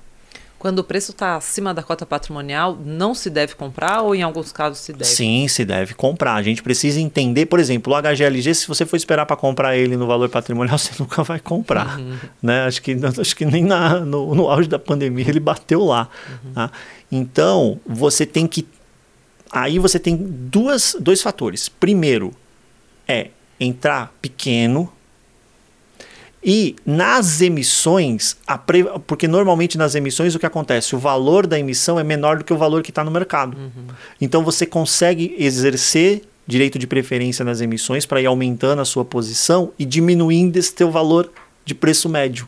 Quando 0.58 0.80
o 0.80 0.84
preço 0.84 1.12
está 1.12 1.36
acima 1.36 1.72
da 1.72 1.84
cota 1.84 2.04
patrimonial, 2.04 2.76
não 2.84 3.14
se 3.14 3.30
deve 3.30 3.54
comprar 3.54 4.02
ou 4.02 4.16
em 4.16 4.24
alguns 4.24 4.52
casos 4.52 4.80
se 4.80 4.92
deve? 4.92 5.06
Sim, 5.06 5.48
se 5.48 5.64
deve 5.64 5.94
comprar. 5.94 6.34
A 6.34 6.42
gente 6.42 6.64
precisa 6.64 7.00
entender, 7.00 7.46
por 7.46 7.60
exemplo, 7.60 7.94
o 7.94 8.02
HGLG, 8.02 8.56
se 8.56 8.68
você 8.68 8.88
for 8.88 8.96
esperar 8.96 9.28
para 9.28 9.36
comprar 9.36 9.78
ele 9.78 9.96
no 9.96 10.08
valor 10.08 10.30
patrimonial, 10.30 10.78
você 10.80 10.94
nunca 10.98 11.22
vai 11.22 11.40
comprar. 11.40 12.00
Uhum. 12.00 12.18
Né? 12.42 12.66
Acho, 12.66 12.82
que, 12.82 12.98
acho 13.22 13.36
que 13.36 13.46
nem 13.46 13.64
na, 13.64 14.00
no, 14.00 14.34
no 14.34 14.50
auge 14.50 14.68
da 14.68 14.80
pandemia 14.80 15.30
ele 15.30 15.40
bateu 15.40 15.86
lá. 15.86 16.10
Uhum. 16.44 16.54
Tá? 16.54 16.72
Então, 17.12 17.80
você 17.86 18.26
tem 18.26 18.48
que 18.48 18.68
Aí 19.52 19.80
você 19.80 20.00
tem 20.00 20.16
duas, 20.16 20.96
dois 21.00 21.22
fatores. 21.22 21.68
Primeiro 21.68 22.32
é 23.08 23.30
entrar 23.60 24.14
pequeno 24.22 24.92
e 26.44 26.76
nas 26.86 27.42
emissões, 27.42 28.36
pre... 28.66 28.84
porque 29.06 29.28
normalmente 29.28 29.78
nas 29.78 29.94
emissões 29.94 30.34
o 30.34 30.40
que 30.40 30.46
acontece? 30.46 30.96
O 30.96 31.00
valor 31.00 31.46
da 31.46 31.60
emissão 31.60 32.00
é 32.00 32.04
menor 32.04 32.40
do 32.40 32.44
que 32.44 32.54
o 32.54 32.58
valor 32.58 32.82
que 32.82 32.90
está 32.90 33.04
no 33.04 33.12
mercado. 33.12 33.56
Uhum. 33.56 33.88
Então 34.20 34.44
você 34.44 34.66
consegue 34.66 35.36
exercer 35.38 36.24
direito 36.48 36.80
de 36.80 36.88
preferência 36.88 37.46
nas 37.46 37.62
emissões 37.62 38.06
para 38.06 38.20
ir 38.22 38.26
aumentando 38.26 38.82
a 38.82 38.86
sua 38.86 39.06
posição 39.06 39.72
e 39.78 39.86
diminuindo 39.86 40.58
esse 40.58 40.74
teu 40.74 40.90
valor 40.90 41.32
de 41.64 41.76
preço 41.76 42.10
médio. 42.10 42.48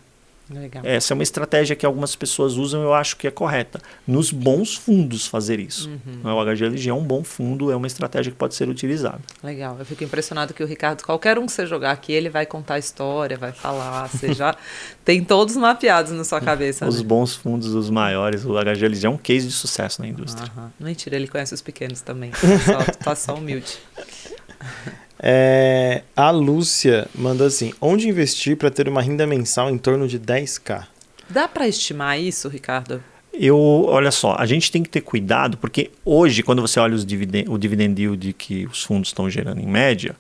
Legal. 0.50 0.84
Essa 0.86 1.14
é 1.14 1.16
uma 1.16 1.24
estratégia 1.24 1.76
que 1.76 1.86
algumas 1.86 2.16
pessoas 2.16 2.58
usam 2.58 2.82
eu 2.82 2.94
acho 2.94 3.16
que 3.16 3.28
é 3.28 3.32
correta. 3.32 3.80
Nos 4.06 4.30
bons 4.30 4.76
fundos 4.76 5.26
fazer 5.26 5.60
isso. 5.60 5.90
Uhum. 5.90 6.34
O 6.34 6.46
HGLG 6.46 6.90
é 6.90 6.94
um 6.94 7.04
bom 7.04 7.24
fundo, 7.24 7.72
é 7.72 7.76
uma 7.76 7.88
estratégia 7.88 8.32
que 8.32 8.38
pode 8.38 8.54
ser 8.54 8.68
utilizada. 8.68 9.22
Legal. 9.42 9.78
Eu 9.80 9.86
fico 9.86 10.04
impressionado 10.04 10.54
que 10.54 10.62
o 10.62 10.68
Ricardo, 10.68 11.04
qualquer 11.04 11.40
um 11.40 11.46
que 11.46 11.54
você 11.54 11.66
jogar 11.66 11.92
aqui, 11.92 12.12
ele 12.12 12.30
vai 12.30 12.46
contar 12.46 12.76
a 12.76 12.80
história, 12.80 13.38
vai 13.38 13.54
falar. 13.54 14.08
Você 14.10 14.34
já 14.34 14.56
tem 15.06 15.24
todos 15.24 15.56
mapeados 15.56 16.12
na 16.12 16.24
sua 16.24 16.42
cabeça. 16.42 16.86
os 16.86 16.98
né? 16.98 17.04
bons 17.04 17.36
fundos, 17.36 17.74
os 17.74 17.90
maiores. 17.90 18.44
O 18.46 18.54
HGLG 18.54 19.06
é 19.06 19.10
um 19.10 19.18
case 19.18 19.48
de 19.48 19.54
sucesso 19.54 20.02
na 20.02 20.08
indústria. 20.08 20.52
Uhum. 20.58 20.70
Mentira, 20.80 21.16
ele 21.16 21.28
conhece 21.28 21.54
os 21.54 21.62
pequenos 21.62 22.02
também. 22.02 22.32
Tá 22.32 22.60
só, 22.60 22.92
tá 23.04 23.16
só 23.16 23.36
humilde. 23.36 23.78
É, 25.26 26.02
a 26.18 26.30
Lúcia 26.32 27.08
manda 27.16 27.46
assim: 27.46 27.74
onde 27.80 28.10
investir 28.10 28.58
para 28.58 28.70
ter 28.70 28.90
uma 28.90 29.02
renda 29.02 29.26
mensal 29.26 29.70
em 29.70 29.78
torno 29.78 30.06
de 30.06 30.20
10k? 30.20 30.86
Dá 31.30 31.48
para 31.48 31.66
estimar 31.66 32.20
isso, 32.20 32.50
Ricardo? 32.50 33.02
Eu, 33.32 33.58
olha 33.58 34.12
só, 34.12 34.36
a 34.38 34.46
gente 34.46 34.70
tem 34.70 34.84
que 34.84 34.90
ter 34.90 35.00
cuidado, 35.00 35.58
porque 35.58 35.92
hoje, 36.04 36.44
quando 36.44 36.62
você 36.62 36.78
olha 36.78 36.94
os 36.94 37.06
dividen 37.06 37.46
o 37.48 37.58
dividend 37.58 38.00
yield 38.00 38.34
que 38.34 38.66
os 38.66 38.84
fundos 38.84 39.10
estão 39.10 39.30
gerando 39.30 39.62
em 39.62 39.66
média, 39.66 40.14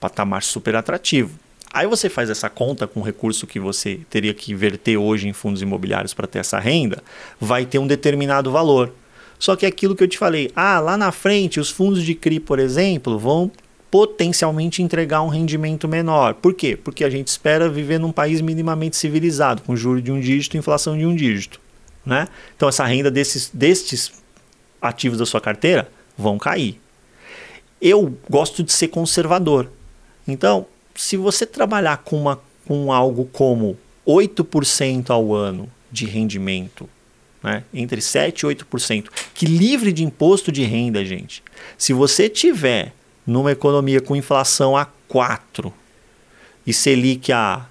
patamar 0.00 0.42
super 0.42 0.74
atrativo. 0.74 1.38
Aí 1.72 1.86
você 1.86 2.08
faz 2.08 2.28
essa 2.28 2.50
conta 2.50 2.86
com 2.86 2.98
o 2.98 3.02
recurso 3.02 3.46
que 3.46 3.60
você 3.60 4.00
teria 4.10 4.34
que 4.34 4.52
inverter 4.52 4.98
hoje 4.98 5.28
em 5.28 5.32
fundos 5.32 5.62
imobiliários 5.62 6.12
para 6.12 6.26
ter 6.26 6.40
essa 6.40 6.58
renda, 6.58 7.02
vai 7.40 7.64
ter 7.64 7.78
um 7.78 7.86
determinado 7.86 8.50
valor. 8.50 8.92
Só 9.38 9.54
que 9.54 9.64
é 9.64 9.68
aquilo 9.68 9.94
que 9.94 10.02
eu 10.02 10.08
te 10.08 10.18
falei, 10.18 10.50
ah, 10.56 10.80
lá 10.80 10.96
na 10.96 11.12
frente 11.12 11.60
os 11.60 11.70
fundos 11.70 12.02
de 12.02 12.14
CRI, 12.14 12.40
por 12.40 12.58
exemplo, 12.58 13.18
vão 13.18 13.52
potencialmente 13.90 14.82
entregar 14.82 15.22
um 15.22 15.28
rendimento 15.28 15.88
menor. 15.88 16.34
Por 16.34 16.54
quê? 16.54 16.76
Porque 16.76 17.04
a 17.04 17.10
gente 17.10 17.28
espera 17.28 17.68
viver 17.68 17.98
num 17.98 18.12
país 18.12 18.40
minimamente 18.40 18.96
civilizado, 18.96 19.62
com 19.62 19.74
juros 19.74 20.02
de 20.02 20.12
um 20.12 20.20
dígito 20.20 20.56
e 20.56 20.58
inflação 20.58 20.96
de 20.96 21.06
um 21.06 21.14
dígito. 21.14 21.60
Né? 22.04 22.28
Então, 22.56 22.68
essa 22.68 22.84
renda 22.84 23.10
desses, 23.10 23.50
destes 23.52 24.12
ativos 24.80 25.18
da 25.18 25.26
sua 25.26 25.40
carteira 25.40 25.90
vão 26.16 26.38
cair. 26.38 26.80
Eu 27.80 28.16
gosto 28.28 28.62
de 28.62 28.72
ser 28.72 28.88
conservador. 28.88 29.70
Então, 30.26 30.66
se 30.94 31.16
você 31.16 31.46
trabalhar 31.46 31.98
com, 31.98 32.20
uma, 32.20 32.40
com 32.66 32.92
algo 32.92 33.24
como 33.26 33.76
8% 34.06 35.10
ao 35.10 35.34
ano 35.34 35.70
de 35.90 36.06
rendimento, 36.06 36.88
né? 37.42 37.64
entre 37.72 38.00
7% 38.00 38.38
e 38.38 38.64
8%, 38.64 39.06
que 39.32 39.46
livre 39.46 39.92
de 39.92 40.04
imposto 40.04 40.50
de 40.50 40.64
renda, 40.64 41.04
gente. 41.04 41.42
Se 41.76 41.92
você 41.92 42.28
tiver 42.28 42.92
numa 43.28 43.52
economia 43.52 44.00
com 44.00 44.16
inflação 44.16 44.74
a 44.74 44.86
4 45.06 45.70
e 46.66 46.72
Selic 46.72 47.30
a 47.30 47.66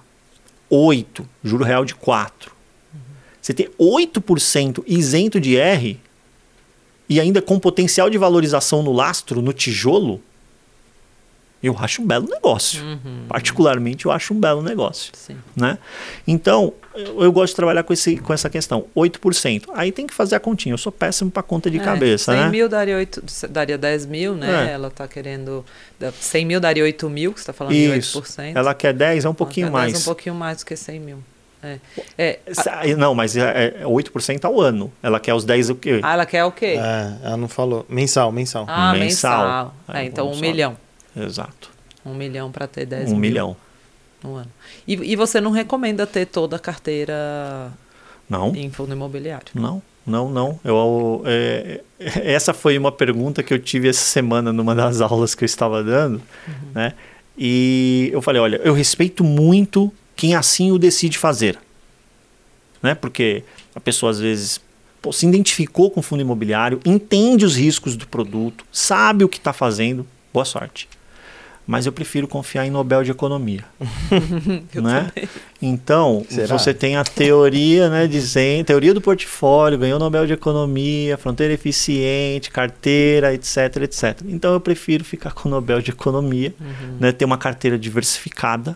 8, 0.70 1.28
juro 1.42 1.64
real 1.64 1.84
de 1.84 1.96
4, 1.96 2.52
uhum. 2.94 3.00
você 3.42 3.52
tem 3.52 3.68
8% 3.76 4.84
isento 4.86 5.40
de 5.40 5.56
R 5.56 6.00
e 7.08 7.18
ainda 7.18 7.42
com 7.42 7.58
potencial 7.58 8.08
de 8.08 8.16
valorização 8.16 8.84
no 8.84 8.92
lastro, 8.92 9.42
no 9.42 9.52
tijolo, 9.52 10.22
eu 11.62 11.76
acho 11.78 12.02
um 12.02 12.06
belo 12.06 12.28
negócio. 12.28 12.84
Uhum. 12.84 13.24
Particularmente, 13.28 14.06
eu 14.06 14.12
acho 14.12 14.32
um 14.32 14.38
belo 14.38 14.62
negócio. 14.62 15.10
Sim. 15.14 15.36
Né? 15.56 15.76
Então, 16.26 16.72
eu, 16.94 17.24
eu, 17.24 17.32
gosto 17.32 17.52
de 17.52 17.56
trabalhar 17.56 17.82
com, 17.82 17.92
esse, 17.92 18.16
com 18.18 18.32
essa 18.32 18.48
questão. 18.48 18.86
8%. 18.96 19.64
Aí 19.74 19.90
tem 19.90 20.06
que 20.06 20.14
fazer 20.14 20.36
a 20.36 20.40
continha. 20.40 20.74
Eu 20.74 20.78
sou 20.78 20.92
péssimo 20.92 21.30
para 21.30 21.42
conta 21.42 21.68
de 21.68 21.78
é, 21.78 21.82
cabeça. 21.82 22.32
100 22.32 22.40
né? 22.40 22.48
mil 22.48 22.68
daria, 22.68 22.96
8, 22.96 23.22
daria 23.50 23.76
10 23.76 24.06
mil, 24.06 24.34
né? 24.34 24.68
É. 24.68 24.72
Ela 24.72 24.88
está 24.88 25.08
querendo. 25.08 25.64
100 26.20 26.44
mil 26.44 26.60
daria 26.60 26.84
8 26.84 27.10
mil, 27.10 27.32
que 27.32 27.40
você 27.40 27.42
está 27.42 27.52
falando 27.52 27.74
Isso. 27.74 28.20
de 28.20 28.28
8%. 28.28 28.52
Ela 28.54 28.74
quer 28.74 28.92
10, 28.92 29.24
é 29.24 29.28
um 29.28 29.34
pouquinho 29.34 29.66
Ela 29.66 29.72
quer 29.72 29.78
mais. 29.78 29.92
10, 29.94 30.02
um 30.02 30.04
pouquinho 30.04 30.34
mais 30.36 30.58
do 30.58 30.66
que 30.66 30.76
100 30.76 31.00
mil. 31.00 31.18
É. 31.60 31.78
É, 32.16 32.38
a... 32.68 32.86
Não, 32.96 33.16
mas 33.16 33.36
é, 33.36 33.74
é 33.80 33.84
8% 33.84 34.44
ao 34.44 34.60
ano. 34.60 34.92
Ela 35.02 35.18
quer 35.18 35.34
os 35.34 35.44
10 35.44 35.70
o 35.70 35.74
quê? 35.74 35.98
Ah, 36.04 36.12
ela 36.12 36.26
quer 36.26 36.44
o 36.44 36.52
quê? 36.52 36.78
É, 36.78 37.26
ela 37.26 37.36
não 37.36 37.48
falou. 37.48 37.84
Mensal, 37.88 38.30
mensal. 38.30 38.64
Ah, 38.68 38.92
mensal. 38.92 39.44
mensal. 39.44 39.74
É, 39.88 40.04
então, 40.04 40.30
um 40.30 40.36
milhão. 40.36 40.76
Exato. 41.18 41.70
Um 42.04 42.14
milhão 42.14 42.50
para 42.50 42.66
ter 42.66 42.86
10 42.86 43.08
um 43.08 43.12
mil. 43.12 43.20
milhão. 43.20 43.56
No 44.22 44.34
ano. 44.34 44.50
E, 44.86 44.94
e 44.94 45.16
você 45.16 45.40
não 45.40 45.50
recomenda 45.50 46.06
ter 46.06 46.26
toda 46.26 46.56
a 46.56 46.58
carteira 46.58 47.72
não. 48.28 48.54
em 48.54 48.70
fundo 48.70 48.92
imobiliário? 48.92 49.48
Não, 49.54 49.82
não, 50.06 50.30
não. 50.30 50.58
Eu, 50.64 51.22
é, 51.24 51.82
essa 51.98 52.52
foi 52.52 52.76
uma 52.76 52.90
pergunta 52.90 53.42
que 53.42 53.54
eu 53.54 53.58
tive 53.58 53.88
essa 53.88 54.04
semana 54.04 54.52
numa 54.52 54.74
das 54.74 55.00
aulas 55.02 55.34
que 55.34 55.44
eu 55.44 55.46
estava 55.46 55.82
dando, 55.84 56.20
uhum. 56.46 56.70
né? 56.74 56.94
E 57.36 58.10
eu 58.12 58.20
falei, 58.20 58.42
olha, 58.42 58.60
eu 58.64 58.74
respeito 58.74 59.22
muito 59.22 59.92
quem 60.16 60.34
assim 60.34 60.72
o 60.72 60.78
decide 60.78 61.16
fazer, 61.16 61.56
né? 62.82 62.94
Porque 62.96 63.44
a 63.74 63.80
pessoa 63.80 64.10
às 64.10 64.18
vezes 64.18 64.60
pô, 65.00 65.12
se 65.12 65.26
identificou 65.26 65.90
com 65.90 66.00
o 66.00 66.02
fundo 66.02 66.20
imobiliário, 66.20 66.80
entende 66.84 67.44
os 67.44 67.56
riscos 67.56 67.96
do 67.96 68.08
produto, 68.08 68.64
sabe 68.72 69.22
o 69.22 69.28
que 69.28 69.38
está 69.38 69.52
fazendo, 69.52 70.04
boa 70.32 70.44
sorte. 70.44 70.88
Mas 71.68 71.84
eu 71.84 71.92
prefiro 71.92 72.26
confiar 72.26 72.66
em 72.66 72.70
Nobel 72.70 73.04
de 73.04 73.10
Economia. 73.10 73.62
né? 74.74 75.12
Então, 75.60 76.24
Será? 76.26 76.56
você 76.56 76.72
tem 76.72 76.96
a 76.96 77.04
teoria, 77.04 77.90
né, 77.90 78.06
dizendo, 78.06 78.64
teoria 78.64 78.94
do 78.94 79.02
portfólio, 79.02 79.76
ganhou 79.76 79.98
Nobel 79.98 80.26
de 80.26 80.32
Economia, 80.32 81.18
fronteira 81.18 81.52
eficiente, 81.52 82.50
carteira, 82.50 83.34
etc, 83.34 83.82
etc. 83.82 84.22
Então 84.28 84.54
eu 84.54 84.60
prefiro 84.60 85.04
ficar 85.04 85.32
com 85.32 85.46
o 85.46 85.52
Nobel 85.52 85.82
de 85.82 85.90
Economia, 85.90 86.54
uhum. 86.58 86.96
né, 86.98 87.12
ter 87.12 87.26
uma 87.26 87.36
carteira 87.36 87.78
diversificada. 87.78 88.74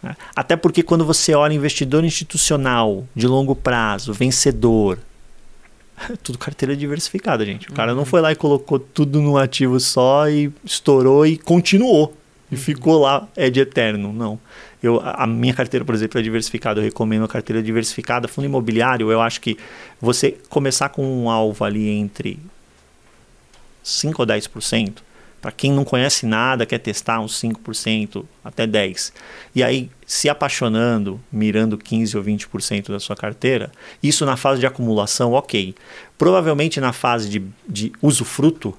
Né? 0.00 0.14
Até 0.36 0.54
porque 0.54 0.84
quando 0.84 1.04
você 1.04 1.34
olha 1.34 1.54
investidor 1.54 2.04
institucional 2.04 3.04
de 3.16 3.26
longo 3.26 3.56
prazo, 3.56 4.12
vencedor, 4.12 4.96
tudo 6.22 6.38
carteira 6.38 6.76
diversificada, 6.76 7.44
gente. 7.44 7.70
O 7.70 7.72
cara 7.72 7.92
não 7.92 8.00
uhum. 8.00 8.04
foi 8.04 8.20
lá 8.20 8.32
e 8.32 8.36
colocou 8.36 8.78
tudo 8.78 9.20
num 9.20 9.36
ativo 9.36 9.78
só 9.78 10.28
e 10.28 10.52
estourou 10.64 11.26
e 11.26 11.36
continuou. 11.36 12.14
E 12.50 12.54
uhum. 12.54 12.60
ficou 12.60 13.00
lá, 13.00 13.28
é 13.36 13.48
de 13.48 13.60
eterno. 13.60 14.12
Não. 14.12 14.38
Eu, 14.82 15.00
a 15.02 15.26
minha 15.26 15.54
carteira, 15.54 15.84
por 15.84 15.94
exemplo, 15.94 16.18
é 16.18 16.22
diversificada. 16.22 16.80
Eu 16.80 16.84
recomendo 16.84 17.24
a 17.24 17.28
carteira 17.28 17.62
diversificada. 17.62 18.26
Fundo 18.26 18.46
imobiliário, 18.46 19.10
eu 19.10 19.20
acho 19.20 19.40
que 19.40 19.56
você 20.00 20.36
começar 20.48 20.88
com 20.88 21.06
um 21.06 21.30
alvo 21.30 21.64
ali 21.64 21.88
entre 21.88 22.38
5% 23.84 24.14
ou 24.18 24.26
10%, 24.26 24.94
para 25.42 25.50
quem 25.50 25.72
não 25.72 25.84
conhece 25.84 26.24
nada, 26.24 26.64
quer 26.64 26.78
testar 26.78 27.18
uns 27.18 27.34
5%, 27.42 28.24
até 28.44 28.64
10%. 28.64 29.12
E 29.52 29.62
aí, 29.62 29.90
se 30.06 30.28
apaixonando, 30.28 31.20
mirando 31.32 31.76
15% 31.76 32.14
ou 32.14 32.22
20% 32.22 32.92
da 32.92 33.00
sua 33.00 33.16
carteira, 33.16 33.72
isso 34.00 34.24
na 34.24 34.36
fase 34.36 34.60
de 34.60 34.66
acumulação, 34.66 35.32
ok. 35.32 35.74
Provavelmente 36.16 36.80
na 36.80 36.92
fase 36.92 37.28
de, 37.28 37.42
de 37.68 37.92
usufruto, 38.00 38.72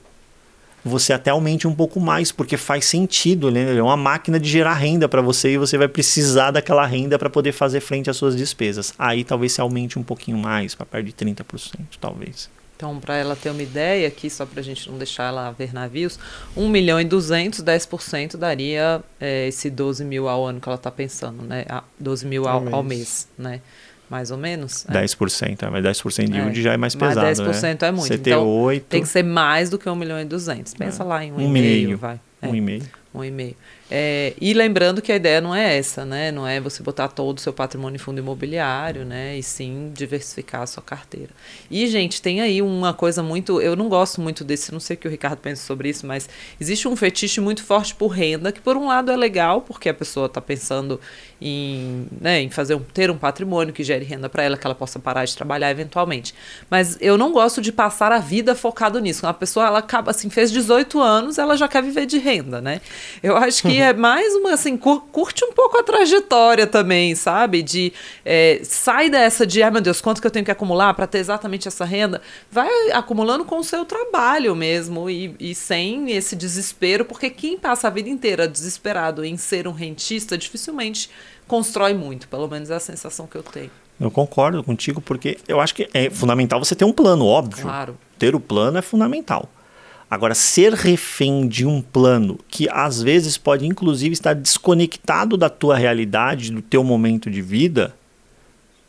você 0.86 1.12
até 1.12 1.32
aumente 1.32 1.68
um 1.68 1.76
pouco 1.76 2.00
mais, 2.00 2.32
porque 2.32 2.56
faz 2.56 2.86
sentido, 2.86 3.52
né? 3.52 3.76
É 3.76 3.84
uma 3.84 3.98
máquina 3.98 4.40
de 4.40 4.50
gerar 4.50 4.74
renda 4.74 5.10
para 5.10 5.22
você 5.22 5.54
e 5.54 5.58
você 5.58 5.78
vai 5.78 5.90
precisar 5.90 6.52
daquela 6.52 6.86
renda 6.86 7.20
para 7.20 7.30
poder 7.30 7.52
fazer 7.52 7.82
frente 7.82 8.10
às 8.10 8.16
suas 8.16 8.38
despesas. 8.38 8.94
Aí 8.98 9.26
talvez 9.26 9.52
se 9.52 9.60
aumente 9.60 10.00
um 10.00 10.04
pouquinho 10.04 10.38
mais, 10.38 10.76
para 10.76 10.86
perto 10.86 11.06
de 11.06 11.14
30%, 11.14 11.78
talvez. 12.00 12.50
Então, 12.76 13.00
para 13.00 13.16
ela 13.16 13.36
ter 13.36 13.50
uma 13.50 13.62
ideia 13.62 14.08
aqui, 14.08 14.30
só 14.30 14.46
para 14.46 14.60
a 14.60 14.64
gente 14.64 14.90
não 14.90 14.98
deixar 14.98 15.26
ela 15.26 15.52
ver 15.52 15.74
navios, 15.74 16.20
1 16.58 16.68
milhão 16.68 17.00
e 17.00 17.06
200, 17.06 17.62
10% 17.62 18.36
daria 18.36 19.02
é, 19.20 19.48
esse 19.48 19.70
12 19.70 20.04
mil 20.04 20.28
ao 20.28 20.46
ano 20.46 20.60
que 20.60 20.68
ela 20.68 20.76
está 20.76 20.92
pensando, 20.92 21.44
né? 21.44 21.66
12 22.00 22.26
mil 22.26 22.48
ao, 22.48 22.76
ao, 22.76 22.84
mês, 22.84 23.28
né? 23.38 23.62
Mais 24.10 24.32
ou 24.32 24.38
menos. 24.38 24.86
É. 24.90 25.04
10%, 25.04 25.70
mas 25.72 25.86
10% 25.86 26.30
de 26.30 26.38
yield 26.38 26.60
é. 26.60 26.64
já 26.64 26.74
é 26.74 26.78
mais 26.78 26.94
pesado, 26.94 27.26
mas 27.26 27.40
10% 27.40 27.82
né? 27.82 27.88
é 27.88 27.92
muito. 27.92 28.14
CT8... 28.14 28.76
Então, 28.76 28.86
tem 28.90 29.02
que 29.02 29.08
ser 29.08 29.24
mais 29.24 29.70
do 29.70 29.78
que 29.78 29.90
1 29.90 29.96
milhão 29.96 30.20
e 30.20 30.26
200. 30.26 30.74
Pensa 30.74 31.04
é. 31.04 31.06
lá 31.06 31.24
em 31.24 31.32
1,5, 31.32 31.40
um, 31.40 31.46
um 31.46 31.50
meio, 31.50 31.98
vai. 31.98 32.20
É. 32.42 32.48
Um 32.48 32.56
e 32.56 32.62
meio. 32.62 32.84
Um 33.14 33.24
e 33.24 33.32
meio. 33.32 33.56
É, 33.96 34.34
e 34.42 34.56
lembrando 34.56 35.04
que 35.04 35.12
a 35.12 35.16
ideia 35.16 35.40
não 35.40 35.54
é 35.54 35.78
essa, 35.78 36.04
né? 36.04 36.32
Não 36.32 36.48
é 36.48 36.60
você 36.60 36.82
botar 36.82 37.10
todo 37.10 37.38
o 37.38 37.40
seu 37.40 37.54
patrimônio 37.54 37.96
em 37.96 38.00
fundo 38.00 38.18
imobiliário, 38.18 39.06
né? 39.06 39.38
E 39.38 39.44
sim 39.44 39.92
diversificar 39.94 40.64
a 40.64 40.66
sua 40.66 40.82
carteira. 40.82 41.30
E, 41.70 41.86
gente, 41.86 42.20
tem 42.20 42.42
aí 42.42 42.60
uma 42.60 42.92
coisa 42.92 43.22
muito. 43.22 43.62
Eu 43.62 43.76
não 43.76 43.88
gosto 43.88 44.20
muito 44.20 44.44
desse, 44.44 44.72
não 44.72 44.80
sei 44.80 44.96
o 44.96 45.00
que 45.00 45.08
o 45.08 45.12
Ricardo 45.12 45.38
pensa 45.38 45.64
sobre 45.64 45.90
isso, 45.90 46.08
mas 46.08 46.28
existe 46.60 46.88
um 46.88 46.96
fetiche 46.96 47.40
muito 47.40 47.64
forte 47.64 47.94
por 47.94 48.08
renda, 48.08 48.52
que 48.52 48.62
por 48.62 48.76
um 48.76 48.88
lado 48.88 49.12
é 49.12 49.16
legal, 49.16 49.62
porque 49.62 49.88
a 49.90 49.94
pessoa 49.94 50.26
está 50.26 50.42
pensando 50.42 51.00
em, 51.44 52.08
né, 52.22 52.42
em 52.42 52.50
fazer 52.50 52.74
um, 52.74 52.80
ter 52.80 53.12
um 53.12 53.18
patrimônio 53.18 53.74
que 53.74 53.84
gere 53.84 54.06
renda 54.06 54.30
para 54.30 54.44
ela, 54.44 54.56
que 54.56 54.66
ela 54.66 54.74
possa 54.74 54.98
parar 54.98 55.26
de 55.26 55.36
trabalhar 55.36 55.70
eventualmente. 55.70 56.34
Mas 56.70 56.98
eu 57.02 57.18
não 57.18 57.34
gosto 57.34 57.62
de 57.62 57.70
passar 57.70 58.14
a 58.14 58.20
vida 58.20 58.56
focado 58.56 58.98
nisso. 59.00 59.26
Uma 59.26 59.34
pessoa, 59.34 59.68
ela 59.68 59.80
acaba 59.80 60.12
assim, 60.12 60.30
fez 60.30 60.50
18 60.52 61.02
anos, 61.02 61.38
ela 61.38 61.58
já 61.58 61.68
quer 61.68 61.84
viver 61.84 62.06
de 62.06 62.18
renda, 62.18 62.62
né? 62.62 62.80
Eu 63.22 63.36
acho 63.36 63.64
que 63.64 63.82
é 63.82 63.92
mais 63.92 64.34
uma, 64.36 64.54
assim, 64.54 64.78
curte 64.78 65.44
um 65.44 65.52
pouco 65.52 65.78
a 65.78 65.84
trajetória 65.84 66.66
também, 66.66 67.14
sabe? 67.14 67.62
De 67.62 67.92
é, 68.24 68.62
sai 68.64 69.10
dessa 69.10 69.46
de, 69.46 69.62
ai 69.62 69.70
meu 69.70 69.82
Deus, 69.82 70.00
quanto 70.00 70.22
que 70.22 70.28
eu 70.28 70.32
tenho 70.32 70.46
que 70.46 70.52
acumular 70.52 70.94
para 70.94 71.06
ter 71.06 71.18
exatamente 71.18 71.68
essa 71.68 71.84
renda? 71.84 72.22
Vai 72.50 72.70
acumulando 72.94 73.44
com 73.44 73.58
o 73.58 73.64
seu 73.64 73.84
trabalho 73.84 74.56
mesmo 74.56 75.10
e, 75.10 75.36
e 75.40 75.54
sem 75.54 76.12
esse 76.12 76.38
desespero, 76.38 77.04
porque 77.04 77.30
quem 77.30 77.58
passa 77.58 77.88
a 77.88 77.92
vida 77.92 78.08
inteira 78.08 78.48
desesperado 78.48 79.26
em 79.26 79.36
ser 79.36 79.68
um 79.68 79.74
rentista 79.74 80.38
dificilmente 80.38 81.10
constrói 81.48 81.94
muito, 81.94 82.28
pelo 82.28 82.48
menos 82.48 82.70
é 82.70 82.76
a 82.76 82.80
sensação 82.80 83.28
que 83.28 83.36
eu 83.36 83.44
tenho. 83.44 83.72
Eu 84.00 84.12
concordo 84.12 84.64
contigo, 84.64 85.00
porque 85.00 85.38
eu 85.48 85.60
acho 85.60 85.76
que 85.76 85.88
é 85.94 86.10
fundamental 86.10 86.64
você 86.64 86.76
ter 86.76 86.86
um 86.86 86.92
plano, 86.92 87.26
óbvio. 87.26 87.64
Claro. 87.64 87.98
Ter 88.18 88.36
o 88.36 88.40
plano 88.40 88.78
é 88.78 88.82
fundamental. 88.82 89.50
Agora, 90.10 90.36
ser 90.36 90.74
refém 90.74 91.48
de 91.48 91.66
um 91.66 91.82
plano 91.82 92.40
que 92.48 92.68
às 92.70 93.02
vezes 93.02 93.38
pode 93.38 93.66
inclusive 93.66 94.14
estar 94.14 94.34
desconectado 94.34 95.38
da 95.38 95.50
tua 95.50 95.76
realidade, 95.76 96.52
do 96.52 96.62
teu 96.62 96.84
momento 96.84 97.32
de 97.32 97.42
vida, 97.42 97.96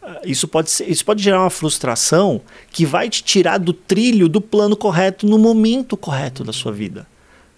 eh, 0.02 0.20
isso 0.26 0.46
pode, 0.46 0.70
ser, 0.70 0.90
isso 0.90 1.04
pode 1.04 1.22
gerar 1.22 1.40
uma 1.40 1.50
frustração 1.50 2.40
que 2.70 2.84
vai 2.84 3.08
te 3.08 3.22
tirar 3.22 3.58
do 3.58 3.72
trilho 3.72 4.28
do 4.28 4.40
plano 4.40 4.76
correto 4.76 5.26
no 5.26 5.38
momento 5.38 5.96
correto 5.96 6.44
da 6.44 6.52
sua 6.52 6.72
vida. 6.72 7.06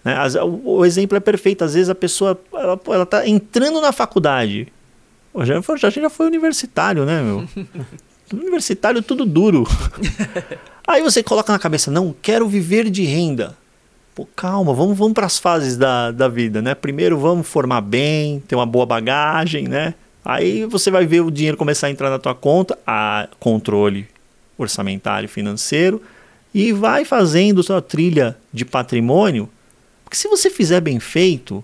Né? 0.07 0.15
O, 0.63 0.85
exemplo 0.85 1.17
é 1.17 1.19
perfeito. 1.19 1.65
Às 1.65 1.73
vezes 1.73 1.89
a 1.89 1.95
pessoa 1.95 2.39
ela 2.53 3.03
está 3.03 3.27
entrando 3.27 3.81
na 3.81 3.91
faculdade. 3.91 4.71
A 5.35 5.45
gente 5.45 6.01
já 6.01 6.09
foi 6.09 6.27
universitário, 6.27 7.05
né, 7.05 7.21
meu? 7.21 7.47
universitário 8.33 9.01
tudo 9.01 9.25
duro. 9.25 9.65
Aí 10.87 11.01
você 11.01 11.21
coloca 11.21 11.51
na 11.51 11.59
cabeça, 11.59 11.91
não, 11.91 12.15
quero 12.21 12.47
viver 12.47 12.89
de 12.89 13.03
renda. 13.03 13.57
Pô, 14.15 14.27
calma, 14.35 14.73
vamos, 14.73 14.97
vamos 14.97 15.13
para 15.13 15.25
as 15.25 15.37
fases 15.37 15.77
da, 15.77 16.11
da 16.11 16.27
vida, 16.27 16.61
né? 16.61 16.73
Primeiro 16.73 17.17
vamos 17.17 17.47
formar 17.47 17.81
bem, 17.81 18.39
ter 18.47 18.55
uma 18.55 18.65
boa 18.65 18.85
bagagem, 18.85 19.67
né? 19.67 19.93
Aí 20.25 20.65
você 20.65 20.89
vai 20.89 21.05
ver 21.05 21.21
o 21.21 21.31
dinheiro 21.31 21.55
começar 21.55 21.87
a 21.87 21.91
entrar 21.91 22.09
na 22.09 22.17
tua 22.19 22.33
conta, 22.33 22.77
a 22.85 23.29
controle 23.39 24.07
orçamentário 24.57 25.29
financeiro, 25.29 26.01
e 26.53 26.73
vai 26.73 27.05
fazendo 27.05 27.61
sua 27.61 27.81
trilha 27.81 28.35
de 28.51 28.65
patrimônio. 28.65 29.47
Porque 30.03 30.17
se 30.17 30.27
você 30.27 30.49
fizer 30.49 30.81
bem 30.81 30.99
feito, 30.99 31.63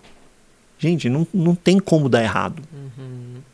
gente, 0.77 1.09
não, 1.09 1.25
não 1.33 1.55
tem 1.55 1.79
como 1.79 2.07
dar 2.07 2.21
errado. 2.21 2.61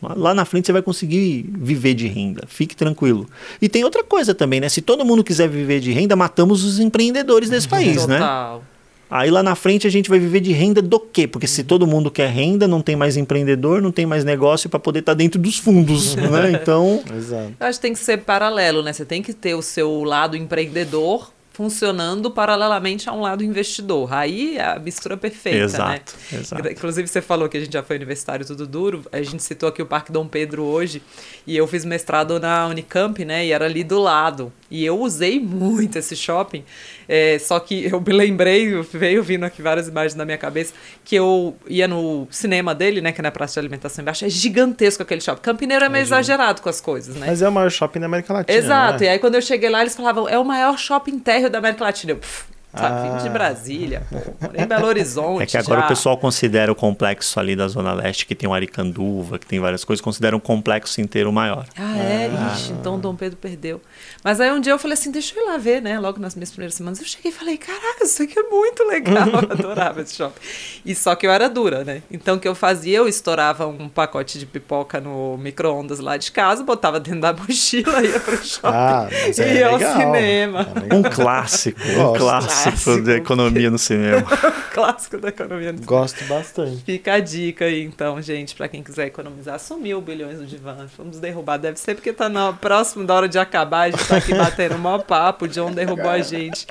Uhum. 0.01 0.13
Lá 0.15 0.34
na 0.34 0.45
frente 0.45 0.67
você 0.67 0.71
vai 0.71 0.81
conseguir 0.81 1.49
viver 1.57 1.93
de 1.93 2.07
renda, 2.07 2.43
fique 2.47 2.76
tranquilo. 2.76 3.27
E 3.61 3.67
tem 3.67 3.84
outra 3.84 4.03
coisa 4.03 4.34
também, 4.34 4.59
né? 4.59 4.69
Se 4.69 4.81
todo 4.81 5.05
mundo 5.05 5.23
quiser 5.23 5.49
viver 5.49 5.80
de 5.80 5.91
renda, 5.91 6.15
matamos 6.15 6.63
os 6.63 6.80
empreendedores 6.80 7.49
desse 7.49 7.67
país, 7.67 8.07
né? 8.07 8.19
Total. 8.19 8.57
né? 8.59 8.63
Aí 9.11 9.31
lá 9.31 9.41
na 9.41 9.55
frente 9.55 9.88
a 9.88 9.89
gente 9.89 10.07
vai 10.07 10.19
viver 10.19 10.39
de 10.39 10.51
renda 10.51 10.84
do 10.84 10.99
quê? 10.99 11.27
Porque 11.27 11.47
se 11.47 11.63
todo 11.63 11.88
mundo 11.88 12.11
quer 12.11 12.30
renda, 12.30 12.67
não 12.67 12.80
tem 12.80 12.95
mais 12.95 13.17
empreendedor, 13.17 13.81
não 13.81 13.91
tem 13.91 14.05
mais 14.05 14.23
negócio 14.23 14.69
para 14.69 14.80
poder 14.80 14.99
estar 14.99 15.13
tá 15.13 15.17
dentro 15.17 15.41
dos 15.41 15.57
fundos, 15.57 16.15
né? 16.15 16.51
Então, 16.51 17.01
Exato. 17.17 17.53
Eu 17.59 17.67
acho 17.67 17.80
que 17.80 17.81
tem 17.81 17.93
que 17.93 17.99
ser 17.99 18.19
paralelo, 18.19 18.84
né? 18.84 18.93
Você 18.93 19.05
tem 19.05 19.23
que 19.23 19.34
ter 19.34 19.55
o 19.55 19.63
seu 19.63 20.03
lado 20.03 20.38
empreendedor 20.38 21.31
funcionando 21.60 22.31
paralelamente 22.31 23.10
a 23.10 23.11
um 23.11 23.19
lado 23.19 23.44
investidor. 23.44 24.14
Aí 24.14 24.56
é 24.56 24.64
a 24.64 24.80
mistura 24.80 25.18
perfeita, 25.18 25.65
exato, 25.65 26.15
né? 26.31 26.40
Exato. 26.40 26.69
Inclusive, 26.69 27.06
você 27.06 27.22
falou 27.22 27.49
que 27.49 27.57
a 27.57 27.60
gente 27.60 27.73
já 27.73 27.84
foi 27.84 27.98
universitário 27.98 28.45
tudo 28.45 28.65
duro. 28.65 29.03
A 29.11 29.22
gente 29.22 29.44
citou 29.44 29.68
aqui 29.68 29.81
o 29.81 29.86
Parque 29.86 30.10
Dom 30.10 30.26
Pedro 30.26 30.64
hoje. 30.64 31.03
E 31.45 31.57
eu 31.57 31.68
fiz 31.68 31.84
mestrado 31.84 32.40
na 32.40 32.65
Unicamp, 32.68 33.26
né? 33.26 33.45
E 33.45 33.52
era 33.52 33.65
ali 33.65 33.84
do 33.84 33.99
lado. 33.99 34.53
E 34.72 34.86
eu 34.86 34.98
usei 35.02 35.38
muito 35.38 35.98
esse 35.98 36.15
shopping. 36.15 36.64
É, 37.10 37.38
só 37.40 37.60
que 37.60 37.84
eu 37.91 37.99
me 37.99 38.14
lembrei, 38.14 38.81
veio 38.94 39.22
vindo 39.22 39.44
aqui 39.44 39.61
várias 39.61 39.90
imagens 39.90 40.15
na 40.15 40.23
minha 40.23 40.38
cabeça, 40.38 40.73
que 41.03 41.15
eu 41.15 41.57
ia 41.68 41.90
no 41.90 42.26
cinema 42.31 42.73
dele, 42.73 43.02
né? 43.02 43.11
Que 43.11 43.19
é 43.19 43.23
na 43.23 43.31
praça 43.31 43.56
de 43.56 43.60
alimentação 43.60 44.02
embaixo. 44.02 44.23
É 44.23 44.30
gigantesco 44.30 45.03
aquele 45.03 45.19
shopping. 45.19 45.41
Campineiro 45.41 45.84
é 45.84 45.90
meio 45.90 46.03
Imagina. 46.03 46.19
exagerado 46.19 46.61
com 46.61 46.69
as 46.69 46.80
coisas, 46.80 47.18
né? 47.18 47.27
Mas 47.27 47.41
é 47.41 47.49
o 47.49 47.52
maior 47.52 47.69
shopping 47.69 47.99
da 47.99 48.06
América 48.06 48.31
Latina. 48.31 48.57
Exato. 48.57 49.03
É? 49.03 49.07
E 49.07 49.10
aí, 49.10 49.19
quando 49.19 49.36
eu 49.36 49.41
cheguei 49.41 49.69
lá, 49.69 49.81
eles 49.81 49.94
falavam, 49.94 50.30
é 50.30 50.40
o 50.40 50.45
maior 50.45 50.77
shopping 50.77 51.19
térreo 51.19 51.48
da 51.49 51.57
América 51.59 51.84
Latina. 51.84 52.13
Eu, 52.13 52.17
pff, 52.17 52.45
Tá 52.71 53.01
vindo 53.01 53.21
de 53.21 53.27
ah. 53.27 53.31
Brasília, 53.31 54.03
pô. 54.09 54.17
em 54.55 54.65
Belo 54.65 54.85
Horizonte. 54.85 55.41
É 55.41 55.45
que 55.47 55.57
agora 55.57 55.79
já. 55.81 55.85
o 55.85 55.89
pessoal 55.89 56.17
considera 56.17 56.71
o 56.71 56.75
complexo 56.75 57.39
ali 57.39 57.55
da 57.55 57.67
Zona 57.67 57.93
Leste, 57.93 58.27
que 58.27 58.35
tem 58.35 58.47
o 58.47 58.53
Aricanduva, 58.53 59.39
que 59.39 59.45
tem 59.47 59.59
várias 59.59 59.83
coisas, 59.83 60.01
considera 60.01 60.35
um 60.35 60.39
complexo 60.39 61.01
inteiro 61.01 61.33
maior. 61.33 61.65
Ah, 61.75 61.97
é? 61.97 62.29
Ah. 62.31 62.53
Ixi, 62.53 62.73
então 62.73 62.99
Dom 62.99 63.15
Pedro 63.15 63.37
perdeu. 63.37 63.81
Mas 64.23 64.39
aí 64.39 64.51
um 64.51 64.61
dia 64.61 64.71
eu 64.71 64.77
falei 64.77 64.93
assim, 64.93 65.11
deixa 65.11 65.35
eu 65.35 65.43
ir 65.43 65.47
lá 65.47 65.57
ver, 65.57 65.81
né? 65.81 65.99
Logo 65.99 66.19
nas 66.19 66.35
minhas 66.35 66.51
primeiras 66.51 66.75
semanas. 66.75 66.99
Eu 66.99 67.05
cheguei 67.05 67.31
e 67.31 67.33
falei, 67.33 67.57
caraca, 67.57 68.03
isso 68.03 68.21
aqui 68.21 68.37
é 68.37 68.43
muito 68.43 68.83
legal. 68.83 69.27
Eu 69.27 69.39
adorava 69.51 70.01
esse 70.01 70.15
shopping. 70.15 70.39
E 70.85 70.93
só 70.93 71.15
que 71.15 71.25
eu 71.25 71.31
era 71.31 71.49
dura, 71.49 71.83
né? 71.83 72.03
Então 72.11 72.35
o 72.35 72.39
que 72.39 72.47
eu 72.47 72.53
fazia? 72.53 72.97
Eu 72.97 73.07
estourava 73.07 73.65
um 73.65 73.89
pacote 73.89 74.37
de 74.37 74.45
pipoca 74.45 75.01
no 75.01 75.37
micro-ondas 75.37 75.99
lá 75.99 76.17
de 76.17 76.31
casa, 76.31 76.63
botava 76.63 76.99
dentro 76.99 77.21
da 77.21 77.33
mochila, 77.33 78.01
ia 78.05 78.19
pro 78.19 78.37
shopping. 78.37 78.75
Ah, 78.75 79.07
mas 79.09 79.39
é 79.39 79.53
ia 79.55 79.71
legal. 79.71 79.91
ao 79.91 79.97
cinema. 79.99 80.67
É 80.89 80.93
um 80.93 81.03
clássico, 81.03 81.79
um 81.81 82.13
clássico, 82.13 82.59
clássico 82.64 83.02
da 83.02 83.15
economia 83.15 83.49
economia 83.49 83.69
no 83.69 83.77
cinema. 83.77 84.23
Clássico 84.72 85.18
da 85.18 85.30
economia 85.30 85.72
no 85.72 85.80
cinema. 85.80 85.99
Gosto 85.99 86.23
bastante. 86.26 86.84
Fica 86.84 87.14
a 87.14 87.19
dica 87.19 87.65
aí, 87.65 87.84
então, 87.84 88.22
gente, 88.22 88.56
para 88.56 88.68
quem 88.68 88.84
quiser 88.84 89.07
economizar. 89.07 89.60
Sumiu 89.60 90.02
bilhões 90.02 90.40
no 90.40 90.45
divã. 90.45 90.88
Vamos 90.98 91.19
derrubar. 91.19 91.57
Deve 91.57 91.80
ser 91.80 91.95
porque 91.95 92.14
tá 92.14 92.30
na, 92.30 92.53
próximo 92.53 93.06
da 93.06 93.14
hora 93.15 93.27
de 93.27 93.38
acabar. 93.38 93.84
A 93.84 93.91
gente 93.91 94.07
tá 94.07 94.18
aqui 94.18 94.34
batendo 94.34 94.76
o 94.76 94.80
maior 94.80 95.03
papo. 95.03 95.45
O 95.45 95.48
John 95.48 95.72
derrubou 95.72 96.10
a 96.10 96.19
gente. 96.19 96.68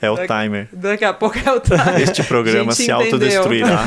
É 0.00 0.10
o 0.10 0.16
timer. 0.16 0.68
Daqui 0.72 1.04
a 1.04 1.12
pouco 1.12 1.38
é 1.38 1.52
o 1.52 1.60
timer. 1.60 2.00
Este 2.00 2.22
programa 2.24 2.72
se 2.72 2.90
autodestruirá. 2.90 3.84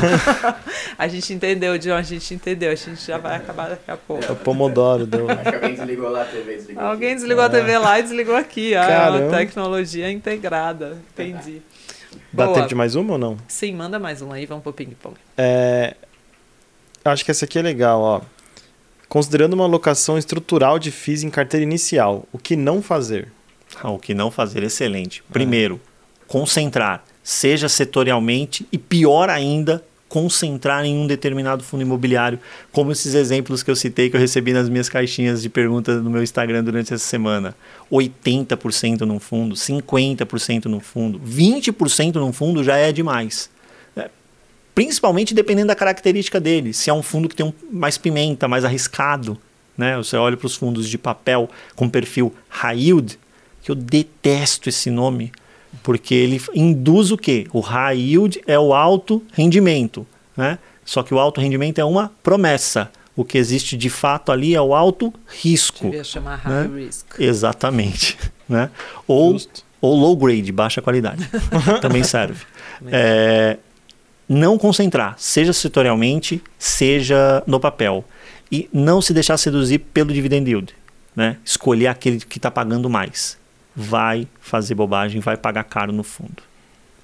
a 0.98 1.08
gente 1.08 1.32
entendeu, 1.32 1.76
John, 1.78 1.94
a 1.94 2.02
gente 2.02 2.34
entendeu. 2.34 2.72
A 2.72 2.74
gente 2.74 3.04
já 3.04 3.18
vai 3.18 3.36
acabar 3.36 3.70
daqui 3.70 3.90
a 3.90 3.96
pouco. 3.96 4.24
É 4.24 4.32
o 4.32 4.36
Pomodoro. 4.36 5.06
Deu... 5.06 5.30
Acho 5.30 5.42
que 5.42 5.54
alguém 5.54 5.74
desligou 5.74 6.10
lá 6.10 6.22
a 6.22 6.24
TV. 6.24 6.56
Desligou 6.56 6.84
alguém 6.84 7.14
desligou 7.14 7.44
a 7.44 7.48
TV 7.48 7.78
lá 7.78 7.98
e 7.98 8.02
desligou 8.02 8.36
aqui. 8.36 8.74
Ah, 8.74 8.90
é 8.90 9.10
uma 9.10 9.36
tecnologia 9.36 10.10
integrada. 10.10 10.35
Entendi. 11.12 11.62
Dá 12.32 12.44
Boa. 12.46 12.56
tempo 12.56 12.68
de 12.68 12.74
mais 12.74 12.94
uma 12.94 13.12
ou 13.14 13.18
não? 13.18 13.36
Sim, 13.48 13.74
manda 13.74 13.98
mais 13.98 14.22
um 14.22 14.32
aí, 14.32 14.46
vamos 14.46 14.62
pro 14.62 14.72
ping-pong. 14.72 15.16
É, 15.36 15.94
acho 17.04 17.24
que 17.24 17.30
essa 17.30 17.44
aqui 17.44 17.58
é 17.58 17.62
legal, 17.62 18.00
ó. 18.00 18.20
Considerando 19.08 19.54
uma 19.54 19.64
alocação 19.64 20.18
estrutural 20.18 20.78
de 20.78 20.90
FIIs 20.90 21.22
em 21.22 21.30
carteira 21.30 21.62
inicial, 21.64 22.26
o 22.32 22.38
que 22.38 22.56
não 22.56 22.82
fazer? 22.82 23.28
Ah, 23.82 23.90
O 23.90 23.98
que 23.98 24.14
não 24.14 24.30
fazer, 24.30 24.62
excelente. 24.62 25.22
Primeiro, 25.32 25.80
concentrar, 26.26 27.04
seja 27.22 27.68
setorialmente 27.68 28.66
e 28.72 28.78
pior 28.78 29.28
ainda, 29.30 29.84
concentrar 30.08 30.84
em 30.84 30.96
um 30.96 31.06
determinado 31.06 31.64
fundo 31.64 31.82
imobiliário, 31.82 32.38
como 32.72 32.92
esses 32.92 33.14
exemplos 33.14 33.62
que 33.62 33.70
eu 33.70 33.76
citei 33.76 34.08
que 34.08 34.16
eu 34.16 34.20
recebi 34.20 34.52
nas 34.52 34.68
minhas 34.68 34.88
caixinhas 34.88 35.42
de 35.42 35.48
perguntas 35.48 36.02
no 36.02 36.10
meu 36.10 36.22
Instagram 36.22 36.62
durante 36.62 36.94
essa 36.94 37.04
semana. 37.04 37.56
80% 37.90 39.00
num 39.00 39.18
fundo, 39.18 39.54
50% 39.54 40.66
num 40.66 40.80
fundo, 40.80 41.20
20% 41.20 42.14
num 42.14 42.32
fundo 42.32 42.62
já 42.62 42.76
é 42.76 42.92
demais. 42.92 43.50
É, 43.96 44.08
Principalmente 44.74 45.34
dependendo 45.34 45.68
da 45.68 45.74
característica 45.74 46.38
dele. 46.38 46.72
Se 46.72 46.88
é 46.88 46.92
um 46.92 47.02
fundo 47.02 47.28
que 47.28 47.34
tem 47.34 47.46
um, 47.46 47.52
mais 47.70 47.98
pimenta, 47.98 48.46
mais 48.46 48.64
arriscado, 48.64 49.38
né? 49.76 49.96
Você 49.96 50.16
olha 50.16 50.36
para 50.36 50.46
os 50.46 50.56
fundos 50.56 50.88
de 50.88 50.96
papel 50.96 51.50
com 51.74 51.88
perfil 51.88 52.32
high 52.48 52.78
yield, 52.78 53.18
que 53.62 53.70
eu 53.70 53.74
detesto 53.74 54.68
esse 54.68 54.90
nome, 54.90 55.32
porque 55.82 56.14
ele 56.14 56.40
induz 56.54 57.10
o 57.10 57.16
quê? 57.16 57.46
O 57.52 57.60
high 57.60 57.98
yield 57.98 58.40
é 58.46 58.58
o 58.58 58.72
alto 58.74 59.22
rendimento, 59.32 60.06
né? 60.36 60.58
Só 60.84 61.02
que 61.02 61.12
o 61.12 61.18
alto 61.18 61.40
rendimento 61.40 61.78
é 61.80 61.84
uma 61.84 62.12
promessa. 62.22 62.90
O 63.16 63.24
que 63.24 63.38
existe 63.38 63.76
de 63.76 63.88
fato 63.90 64.30
ali 64.30 64.54
é 64.54 64.60
o 64.60 64.74
alto 64.74 65.12
risco. 65.26 65.86
Devia 65.86 66.04
chamar 66.04 66.36
high 66.36 66.68
Né? 66.68 66.84
risk. 66.84 67.18
Exatamente. 67.18 68.16
Né? 68.48 68.70
Ou, 69.08 69.32
Justo. 69.32 69.64
ou 69.80 69.96
low 69.96 70.16
grade, 70.16 70.52
baixa 70.52 70.80
qualidade. 70.80 71.28
Também 71.82 72.04
serve. 72.04 72.44
É, 72.86 73.56
não 74.28 74.56
concentrar, 74.56 75.16
seja 75.18 75.52
setorialmente, 75.52 76.40
seja 76.56 77.42
no 77.44 77.58
papel. 77.58 78.04
E 78.52 78.68
não 78.72 79.02
se 79.02 79.12
deixar 79.12 79.36
seduzir 79.36 79.80
pelo 79.80 80.12
dividend 80.12 80.48
yield. 80.48 80.72
Né? 81.16 81.38
Escolher 81.44 81.88
aquele 81.88 82.20
que 82.20 82.38
está 82.38 82.48
pagando 82.48 82.88
mais. 82.88 83.36
Vai 83.76 84.26
fazer 84.40 84.74
bobagem, 84.74 85.20
vai 85.20 85.36
pagar 85.36 85.64
caro 85.64 85.92
no 85.92 86.02
fundo. 86.02 86.42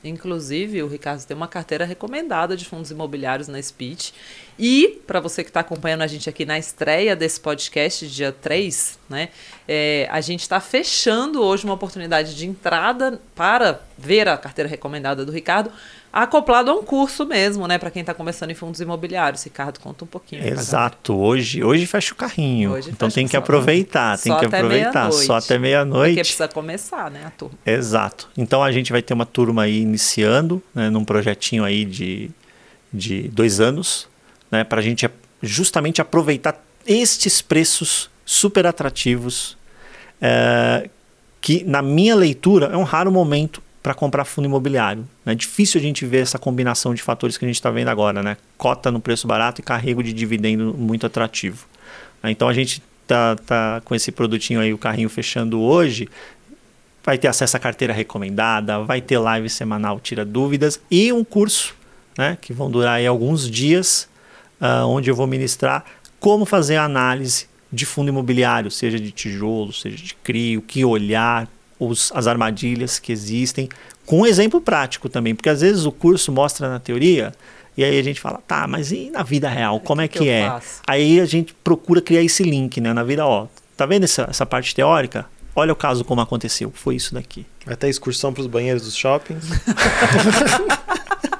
Inclusive, 0.05 0.83
o 0.83 0.89
Ricardo 0.89 1.25
tem 1.25 1.37
uma 1.37 1.47
carteira 1.47 1.85
recomendada 1.85 2.57
de 2.57 2.65
fundos 2.65 2.91
imobiliários 2.91 3.47
na 3.47 3.63
Speech. 3.63 4.13
E, 4.59 5.01
para 5.07 5.19
você 5.19 5.43
que 5.43 5.51
está 5.51 5.61
acompanhando 5.61 6.03
a 6.03 6.07
gente 6.07 6.29
aqui 6.29 6.45
na 6.45 6.59
estreia 6.59 7.17
desse 7.17 7.41
podcast, 7.41 8.07
dia 8.07 8.33
3, 8.33 8.99
né, 9.09 9.31
é, 9.67 10.07
a 10.11 10.21
gente 10.21 10.41
está 10.41 10.61
fechando 10.61 11.43
hoje 11.43 11.65
uma 11.65 11.75
oportunidade 11.75 12.35
de 12.35 12.47
entrada 12.47 13.21
para 13.35 13.81
ver 13.97 14.29
a 14.29 14.37
carteira 14.37 14.69
recomendada 14.69 15.25
do 15.25 15.33
Ricardo, 15.33 15.73
acoplado 16.13 16.71
a 16.71 16.75
um 16.75 16.85
curso 16.85 17.25
mesmo, 17.25 17.67
né, 17.67 17.79
para 17.79 17.91
quem 17.91 18.01
está 18.01 18.13
começando 18.13 18.51
em 18.51 18.55
fundos 18.55 18.81
imobiliários. 18.81 19.43
Ricardo, 19.43 19.81
conta 19.81 20.05
um 20.05 20.07
pouquinho. 20.07 20.47
Exato. 20.47 21.15
Hoje, 21.15 21.65
hoje 21.65 21.87
fecha 21.87 22.13
o 22.13 22.17
carrinho. 22.17 22.73
Hoje 22.73 22.91
então 22.91 23.09
tem 23.09 23.27
que 23.27 23.37
aproveitar, 23.37 24.19
tem 24.19 24.37
que 24.37 24.45
aproveitar. 24.45 25.11
Só 25.13 25.37
até 25.37 25.59
meia-noite. 25.59 26.15
Porque 26.15 26.21
precisa 26.21 26.49
começar, 26.49 27.11
né, 27.11 27.23
a 27.25 27.31
turma. 27.31 27.57
Exato. 27.65 28.29
Então 28.37 28.63
a 28.63 28.71
gente 28.71 28.93
vai 28.93 29.01
ter 29.01 29.15
uma 29.15 29.25
turma 29.25 29.63
aí 29.63 29.81
iniciando, 29.81 30.63
né, 30.75 30.91
num 30.91 31.05
projetinho 31.05 31.65
aí 31.65 31.87
de, 31.87 32.31
de 32.93 33.29
dois 33.29 33.59
anos, 33.59 34.12
né, 34.53 34.63
para 34.63 34.81
a 34.81 34.83
gente 34.83 35.09
justamente 35.43 36.01
aproveitar 36.01 36.63
estes 36.87 37.41
preços 37.41 38.11
super 38.25 38.67
atrativos, 38.67 39.57
é, 40.21 40.89
que 41.41 41.65
na 41.65 41.83
minha 41.83 42.15
leitura 42.15 42.67
é 42.67 42.77
um 42.77 42.85
raro 42.85 43.11
momento 43.11 43.63
para 43.83 43.95
comprar 43.95 44.25
fundo 44.25 44.45
imobiliário. 44.45 45.05
É 45.27 45.35
difícil 45.35 45.81
a 45.81 45.83
gente 45.83 46.07
ver 46.07 46.19
essa 46.19 46.39
combinação 46.39 46.95
de 46.95 47.03
fatores 47.03 47.37
que 47.37 47.45
a 47.45 47.49
gente 47.49 47.57
está 47.57 47.71
vendo 47.71 47.89
agora, 47.89 48.23
né? 48.23 48.37
Cota 48.57 48.93
no 48.93 49.01
preço 49.01 49.27
barato 49.27 49.61
e 49.61 49.65
carrego 49.65 50.03
de 50.05 50.13
dividendo 50.13 50.73
muito 50.73 51.05
atrativo. 51.05 51.67
Então 52.23 52.49
a 52.49 52.53
gente 52.53 52.81
tá, 53.09 53.35
tá 53.35 53.83
com 53.85 53.95
esse 53.95 54.13
produtinho 54.13 54.61
aí, 54.61 54.73
o 54.73 54.79
carrinho 54.79 55.09
fechando 55.09 55.61
hoje, 55.61 56.09
vai 57.05 57.19
ter 57.19 57.27
acesso 57.27 57.57
à 57.57 57.61
carteira 57.61 57.93
recomendada, 57.93 58.79
vai 58.81 59.01
ter 59.01 59.19
live 59.19 59.51
semanal 59.51 59.99
tira 59.99 60.25
dúvidas 60.25 60.81
e 60.89 61.13
um 61.13 61.25
curso, 61.25 61.75
né, 62.17 62.39
que 62.41 62.53
vão 62.53 62.71
durar 62.71 62.95
aí 62.95 63.07
alguns 63.07 63.51
dias, 63.51 64.09
ah, 64.63 64.87
onde 64.87 65.11
eu 65.11 65.17
vou 65.17 65.27
ministrar 65.27 65.85
como 66.21 66.47
fazer 66.47 66.77
a 66.77 66.85
análise 66.85 67.49
de 67.73 67.85
fundo 67.85 68.11
imobiliário, 68.11 68.71
seja 68.71 68.97
de 68.97 69.11
tijolo, 69.11 69.73
seja 69.73 69.97
de 69.97 70.15
CRI, 70.15 70.57
o 70.57 70.63
que 70.63 70.85
olhar, 70.85 71.49
os, 71.81 72.13
as 72.15 72.29
armadilhas 72.29 73.01
que 73.01 73.11
existem, 73.11 73.69
com 74.07 74.21
um 74.21 74.27
exemplo 74.27 74.61
prático 74.61 75.09
também, 75.09 75.35
porque 75.35 75.49
às 75.49 75.63
vezes 75.63 75.85
o 75.85 75.91
curso 75.91 76.31
mostra 76.31 76.69
na 76.69 76.79
teoria 76.79 77.35
e 77.77 77.83
aí 77.83 77.99
a 77.99 78.03
gente 78.05 78.21
fala, 78.21 78.41
tá, 78.47 78.69
mas 78.69 78.93
e 78.93 79.11
na 79.11 79.25
vida 79.25 79.49
real, 79.49 79.81
como 79.81 80.01
é 80.01 80.07
que 80.07 80.21
que, 80.21 80.29
é? 80.29 80.47
faço? 80.47 80.81
Aí 80.87 81.19
a 81.19 81.25
gente 81.25 81.55
procura 81.65 82.01
criar 82.01 82.23
esse 82.23 82.45
link, 82.45 82.81
né, 82.81 82.93
na 82.93 83.03
vida, 83.03 83.27
ó, 83.27 83.49
tá 83.77 83.85
vendo 83.85 84.05
essa, 84.05 84.29
essa 84.31 84.47
parte 84.47 84.75
teórica? 84.77 85.27
Olha 85.57 85.73
o 85.73 85.77
caso 85.77 86.05
como 86.05 86.21
aconteceu, 86.21 86.71
foi 86.73 86.95
isso 86.95 87.15
daqui. 87.15 87.45
Vai 87.67 87.75
ter 87.75 87.89
excursão 87.89 88.33
para 88.33 88.43
os 88.43 88.47
banheiros 88.47 88.83
dos 88.85 88.95
shoppings. 88.95 89.45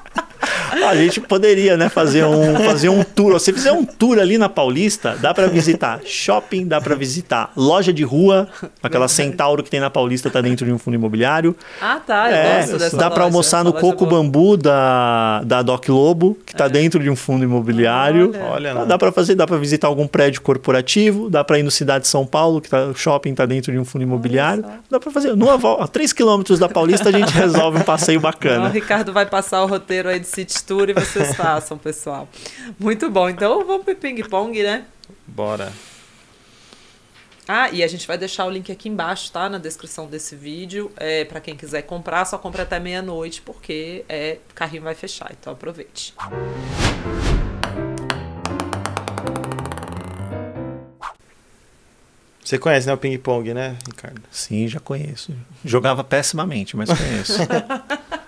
A 0.87 0.95
gente 0.95 1.19
poderia, 1.21 1.77
né, 1.77 1.89
fazer 1.89 2.23
um, 2.25 2.55
fazer 2.63 2.89
um 2.89 3.03
tour. 3.03 3.39
Se 3.39 3.51
fizer 3.53 3.71
um 3.71 3.85
tour 3.85 4.19
ali 4.19 4.37
na 4.37 4.49
Paulista, 4.49 5.15
dá 5.21 5.33
para 5.33 5.47
visitar 5.47 5.99
shopping, 6.05 6.65
dá 6.67 6.79
para 6.81 6.95
visitar 6.95 7.51
loja 7.55 7.91
de 7.93 8.03
rua, 8.03 8.47
aquela 8.81 9.07
Centauro 9.07 9.63
que 9.63 9.69
tem 9.69 9.79
na 9.79 9.89
Paulista 9.89 10.29
tá 10.29 10.41
dentro 10.41 10.65
de 10.65 10.71
um 10.71 10.77
fundo 10.77 10.95
imobiliário. 10.95 11.55
Ah, 11.81 11.99
tá, 12.05 12.29
eu 12.31 12.35
É, 12.35 12.57
gosto 12.59 12.77
dessa 12.77 12.97
dá 12.97 13.09
para 13.11 13.23
almoçar 13.23 13.57
essa 13.57 13.63
no 13.65 13.71
loja 13.71 13.81
Coco 13.81 14.05
boa. 14.05 14.21
Bambu 14.21 14.57
da, 14.57 15.41
da 15.43 15.61
Doc 15.61 15.87
Lobo, 15.89 16.37
que 16.45 16.55
tá 16.55 16.67
dentro 16.67 17.01
de 17.01 17.09
um 17.09 17.15
fundo 17.15 17.43
imobiliário. 17.43 18.31
Olha. 18.33 18.53
Olha, 18.53 18.73
Dá-. 18.73 18.85
Dá 18.85 18.97
para 18.97 19.11
fazer, 19.11 19.35
dá 19.35 19.45
para 19.47 19.57
visitar 19.57 19.87
algum 19.87 20.07
prédio 20.07 20.41
corporativo, 20.41 21.29
dá 21.29 21.43
para 21.43 21.59
ir 21.59 21.63
no 21.63 21.71
Cidade 21.71 22.03
de 22.03 22.07
São 22.07 22.25
Paulo, 22.25 22.61
que 22.61 22.69
tá, 22.69 22.85
o 22.85 22.95
shopping 22.95 23.33
tá 23.33 23.45
dentro 23.45 23.71
de 23.71 23.77
um 23.79 23.85
fundo 23.85 24.03
imobiliário. 24.03 24.63
Dá 24.89 24.99
para 24.99 25.11
fazer, 25.11 25.35
numa 25.35 25.57
volta, 25.57 25.83
a 25.83 25.87
3 25.87 26.13
quilômetros 26.13 26.59
da 26.59 26.69
Paulista 26.69 27.09
a 27.09 27.11
gente 27.11 27.31
resolve 27.33 27.79
um 27.79 27.83
passeio 27.83 28.17
Então, 28.19 28.29
o 28.29 28.31
bacana. 28.33 28.69
Ricardo 28.69 29.11
vai 29.11 29.25
passar 29.25 29.63
o 29.63 29.67
roteiro 29.67 30.09
aí 30.09 30.19
de 30.19 30.27
City 30.27 30.53
Tour 30.63 30.89
e 30.89 30.93
vocês 30.93 31.35
façam, 31.37 31.77
pessoal. 31.77 32.27
Muito 32.79 33.09
bom. 33.09 33.29
Então 33.29 33.65
vamos 33.65 33.85
pro 33.85 33.95
ping-pong, 33.95 34.63
né? 34.63 34.85
Bora. 35.27 35.71
Ah, 37.47 37.69
e 37.71 37.83
a 37.83 37.87
gente 37.87 38.07
vai 38.07 38.17
deixar 38.17 38.45
o 38.45 38.49
link 38.49 38.71
aqui 38.71 38.87
embaixo, 38.87 39.31
tá? 39.31 39.49
Na 39.49 39.57
descrição 39.57 40.07
desse 40.07 40.35
vídeo. 40.35 40.91
É, 40.95 41.25
para 41.25 41.41
quem 41.41 41.57
quiser 41.57 41.81
comprar, 41.81 42.23
só 42.25 42.37
compra 42.37 42.63
até 42.63 42.79
meia-noite, 42.79 43.41
porque 43.41 44.05
é, 44.07 44.37
o 44.49 44.53
carrinho 44.53 44.83
vai 44.83 44.95
fechar. 44.95 45.29
Então 45.37 45.51
aproveite. 45.51 46.13
Você 52.43 52.57
conhece, 52.57 52.87
né, 52.87 52.93
o 52.93 52.97
ping-pong, 52.97 53.53
né, 53.53 53.77
Ricardo? 53.87 54.21
Sim, 54.29 54.67
já 54.67 54.79
conheço. 54.79 55.33
Jogava 55.65 56.03
pessimamente, 56.03 56.75
mas 56.75 56.89
conheço. 56.89 57.39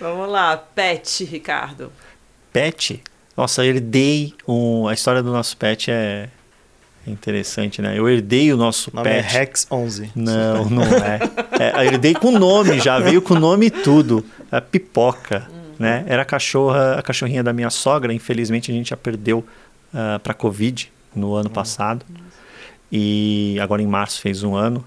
Vamos 0.00 0.28
lá, 0.30 0.56
pet, 0.56 1.24
Ricardo. 1.24 1.92
pet, 2.52 3.02
nossa, 3.36 3.64
eu 3.64 3.74
herdei 3.74 4.34
um, 4.48 4.88
a 4.88 4.94
história 4.94 5.22
do 5.22 5.30
nosso 5.30 5.56
pet 5.56 5.90
é 5.90 6.28
interessante, 7.06 7.80
né? 7.80 7.98
Eu 7.98 8.08
herdei 8.08 8.52
o 8.52 8.56
nosso 8.56 8.90
O 8.90 8.96
nome 8.96 9.08
pet. 9.08 9.18
é 9.18 9.38
Rex 9.38 9.66
11. 9.70 10.10
Não, 10.14 10.64
não 10.68 10.82
é. 10.82 11.20
é. 11.58 11.86
Eu 11.86 11.92
herdei 11.92 12.14
com 12.14 12.30
nome, 12.32 12.80
já 12.80 12.98
veio 12.98 13.22
com 13.22 13.34
nome 13.34 13.66
e 13.66 13.70
tudo. 13.70 14.24
A 14.50 14.60
pipoca, 14.60 15.48
né? 15.78 16.04
Era 16.06 16.22
a 16.22 16.24
cachorra, 16.24 16.94
a 16.98 17.02
cachorrinha 17.02 17.42
da 17.42 17.52
minha 17.52 17.70
sogra. 17.70 18.12
Infelizmente 18.12 18.70
a 18.70 18.74
gente 18.74 18.90
já 18.90 18.96
perdeu 18.96 19.44
para 20.22 20.34
Covid 20.34 20.90
no 21.14 21.34
ano 21.34 21.50
passado. 21.50 22.04
E 22.92 23.56
agora 23.60 23.80
em 23.80 23.86
março 23.86 24.20
fez 24.20 24.42
um 24.42 24.54
ano. 24.54 24.84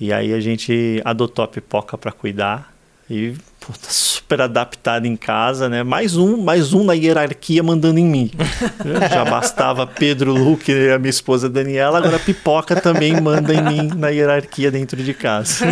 E 0.00 0.12
aí 0.12 0.32
a 0.32 0.40
gente 0.40 1.00
adotou 1.04 1.44
a 1.44 1.48
pipoca 1.48 1.96
para 1.98 2.10
cuidar. 2.12 2.72
E 3.10 3.34
pô, 3.60 3.72
tá 3.72 3.88
super 3.88 4.42
adaptada 4.42 5.06
em 5.06 5.16
casa, 5.16 5.68
né? 5.68 5.82
Mais 5.82 6.16
um, 6.16 6.36
mais 6.36 6.74
um 6.74 6.84
na 6.84 6.92
hierarquia 6.92 7.62
mandando 7.62 7.98
em 7.98 8.04
mim. 8.04 8.30
Já 9.10 9.24
bastava 9.24 9.86
Pedro 9.86 10.32
Luque 10.32 10.70
e 10.70 10.90
a 10.90 10.98
minha 10.98 11.10
esposa 11.10 11.48
Daniela, 11.48 11.98
agora 11.98 12.16
a 12.16 12.20
pipoca 12.20 12.78
também 12.80 13.18
manda 13.20 13.54
em 13.54 13.62
mim 13.62 13.88
na 13.96 14.08
hierarquia 14.08 14.70
dentro 14.70 15.02
de 15.02 15.14
casa. 15.14 15.64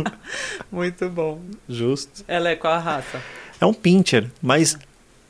Muito 0.70 1.08
bom. 1.08 1.40
Justo. 1.68 2.22
Ela 2.28 2.50
é 2.50 2.56
qual 2.56 2.74
a 2.74 2.78
raça? 2.78 3.22
É 3.58 3.64
um 3.64 3.72
pincher, 3.72 4.30
mas 4.42 4.78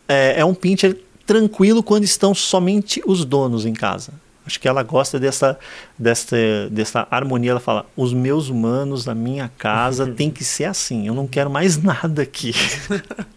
é, 0.08 0.40
é 0.40 0.44
um 0.44 0.54
pincher 0.54 0.98
tranquilo 1.24 1.82
quando 1.82 2.04
estão 2.04 2.34
somente 2.34 3.00
os 3.06 3.24
donos 3.24 3.64
em 3.64 3.72
casa. 3.72 4.12
Acho 4.46 4.60
que 4.60 4.68
ela 4.68 4.82
gosta 4.82 5.18
dessa, 5.18 5.58
dessa, 5.98 6.36
dessa 6.70 7.06
harmonia. 7.10 7.50
Ela 7.50 7.60
fala: 7.60 7.84
os 7.96 8.12
meus 8.12 8.48
humanos 8.48 9.04
na 9.04 9.14
minha 9.14 9.50
casa 9.58 10.06
tem 10.14 10.30
que 10.30 10.44
ser 10.44 10.64
assim. 10.64 11.06
Eu 11.06 11.14
não 11.14 11.26
quero 11.26 11.50
mais 11.50 11.76
nada 11.82 12.22
aqui. 12.22 12.52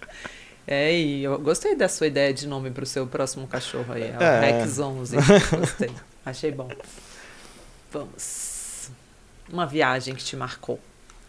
É, 0.72 0.96
e 0.96 1.24
eu 1.24 1.40
gostei 1.40 1.76
da 1.76 1.90
sua 1.90 2.06
ideia 2.06 2.32
de 2.32 2.48
nome 2.48 2.70
para 2.70 2.84
o 2.84 2.86
seu 2.86 3.08
próximo 3.08 3.48
cachorro 3.48 3.92
aí. 3.92 4.04
É 4.04 4.16
o 4.16 4.22
É. 4.22 4.52
Rex 4.60 4.78
11. 4.78 5.16
Gostei. 5.58 5.90
Achei 6.24 6.52
bom. 6.52 6.70
Vamos. 7.92 8.92
Uma 9.52 9.66
viagem 9.66 10.14
que 10.14 10.24
te 10.24 10.36
marcou. 10.36 10.80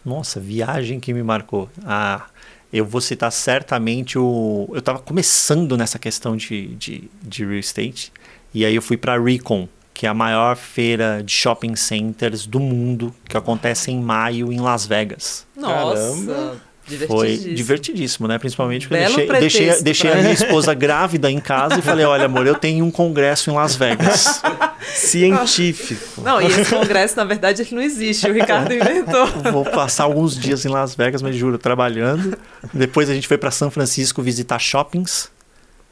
Nossa, 0.05 0.39
viagem 0.39 0.99
que 0.99 1.11
me 1.11 1.23
marcou. 1.23 1.67
Ah, 1.83 2.27
eu 2.71 2.85
vou 2.85 3.01
citar 3.01 3.31
certamente 3.31 4.15
o. 4.15 4.69
Eu 4.71 4.77
estava 4.79 4.99
começando 4.99 5.75
nessa 5.75 5.97
questão 5.97 6.37
de, 6.37 6.75
de, 6.75 7.09
de 7.23 7.43
real 7.43 7.57
estate. 7.57 8.13
E 8.53 8.65
aí 8.65 8.75
eu 8.75 8.81
fui 8.81 8.97
para 8.97 9.19
Recon, 9.21 9.67
que 9.93 10.05
é 10.05 10.09
a 10.09 10.13
maior 10.13 10.55
feira 10.55 11.21
de 11.23 11.31
shopping 11.31 11.75
centers 11.75 12.45
do 12.45 12.59
mundo, 12.59 13.13
que 13.27 13.37
acontece 13.37 13.91
em 13.91 13.99
maio 14.01 14.51
em 14.51 14.59
Las 14.59 14.85
Vegas. 14.85 15.45
Nossa, 15.55 16.25
Caramba. 16.25 16.71
Foi 17.07 17.37
divertidíssimo. 17.37 18.27
né? 18.27 18.37
Principalmente 18.37 18.87
porque 18.87 19.01
eu 19.01 19.07
Belo 19.07 19.15
deixei, 19.15 19.39
deixei, 19.39 19.59
pretexto 19.61 19.83
deixei 19.83 20.11
a 20.11 20.15
minha 20.15 20.33
esposa 20.33 20.73
grávida 20.73 21.31
em 21.31 21.39
casa 21.39 21.79
e 21.79 21.81
falei: 21.81 22.05
olha, 22.05 22.25
amor, 22.25 22.45
eu 22.45 22.55
tenho 22.55 22.83
um 22.83 22.91
congresso 22.91 23.49
em 23.49 23.53
Las 23.53 23.75
Vegas. 23.75 24.41
Científico. 24.93 26.21
Não, 26.21 26.41
e 26.41 26.47
esse 26.47 26.65
congresso, 26.65 27.15
na 27.15 27.23
verdade, 27.23 27.61
ele 27.61 27.75
não 27.75 27.81
existe. 27.81 28.27
O 28.27 28.33
Ricardo 28.33 28.73
inventou. 28.73 29.27
Vou 29.53 29.63
passar 29.63 30.03
alguns 30.03 30.37
dias 30.37 30.65
em 30.65 30.69
Las 30.69 30.95
Vegas, 30.95 31.21
mas 31.21 31.35
juro, 31.35 31.57
trabalhando. 31.57 32.37
Depois 32.73 33.09
a 33.09 33.13
gente 33.13 33.27
foi 33.27 33.37
para 33.37 33.51
São 33.51 33.69
Francisco 33.71 34.21
visitar 34.21 34.59
shoppings, 34.59 35.29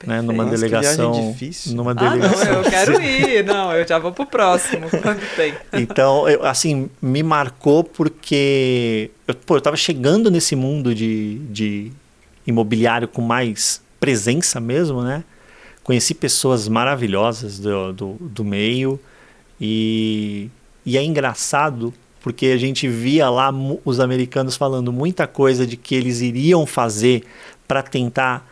né? 0.05 0.21
Numa 0.21 0.43
Nossa, 0.45 0.57
delegação. 0.57 1.31
difícil. 1.31 1.75
Numa 1.75 1.91
Ah, 1.91 1.93
não, 1.95 2.09
delegação. 2.11 2.53
eu 2.53 2.63
quero 2.69 3.01
ir. 3.01 3.43
Não, 3.45 3.73
eu 3.73 3.87
já 3.87 3.99
vou 3.99 4.11
pro 4.11 4.25
próximo, 4.25 4.87
quando 5.01 5.21
tem. 5.35 5.53
Então, 5.73 6.27
eu, 6.27 6.45
assim, 6.45 6.89
me 7.01 7.21
marcou 7.23 7.83
porque 7.83 9.11
eu, 9.27 9.35
pô, 9.35 9.57
eu 9.57 9.61
tava 9.61 9.75
chegando 9.77 10.29
nesse 10.31 10.55
mundo 10.55 10.93
de, 10.95 11.39
de 11.49 11.91
imobiliário 12.47 13.07
com 13.07 13.21
mais 13.21 13.81
presença 13.99 14.59
mesmo, 14.59 15.01
né? 15.01 15.23
Conheci 15.83 16.13
pessoas 16.13 16.67
maravilhosas 16.67 17.59
do, 17.59 17.91
do, 17.93 18.13
do 18.19 18.45
meio 18.45 18.99
e, 19.59 20.49
e 20.85 20.97
é 20.97 21.03
engraçado 21.03 21.93
porque 22.21 22.47
a 22.47 22.57
gente 22.57 22.87
via 22.87 23.29
lá 23.29 23.51
os 23.85 23.99
americanos 23.99 24.55
falando 24.55 24.91
muita 24.93 25.25
coisa 25.25 25.65
de 25.65 25.75
que 25.77 25.95
eles 25.95 26.21
iriam 26.21 26.65
fazer 26.65 27.23
para 27.67 27.81
tentar 27.81 28.47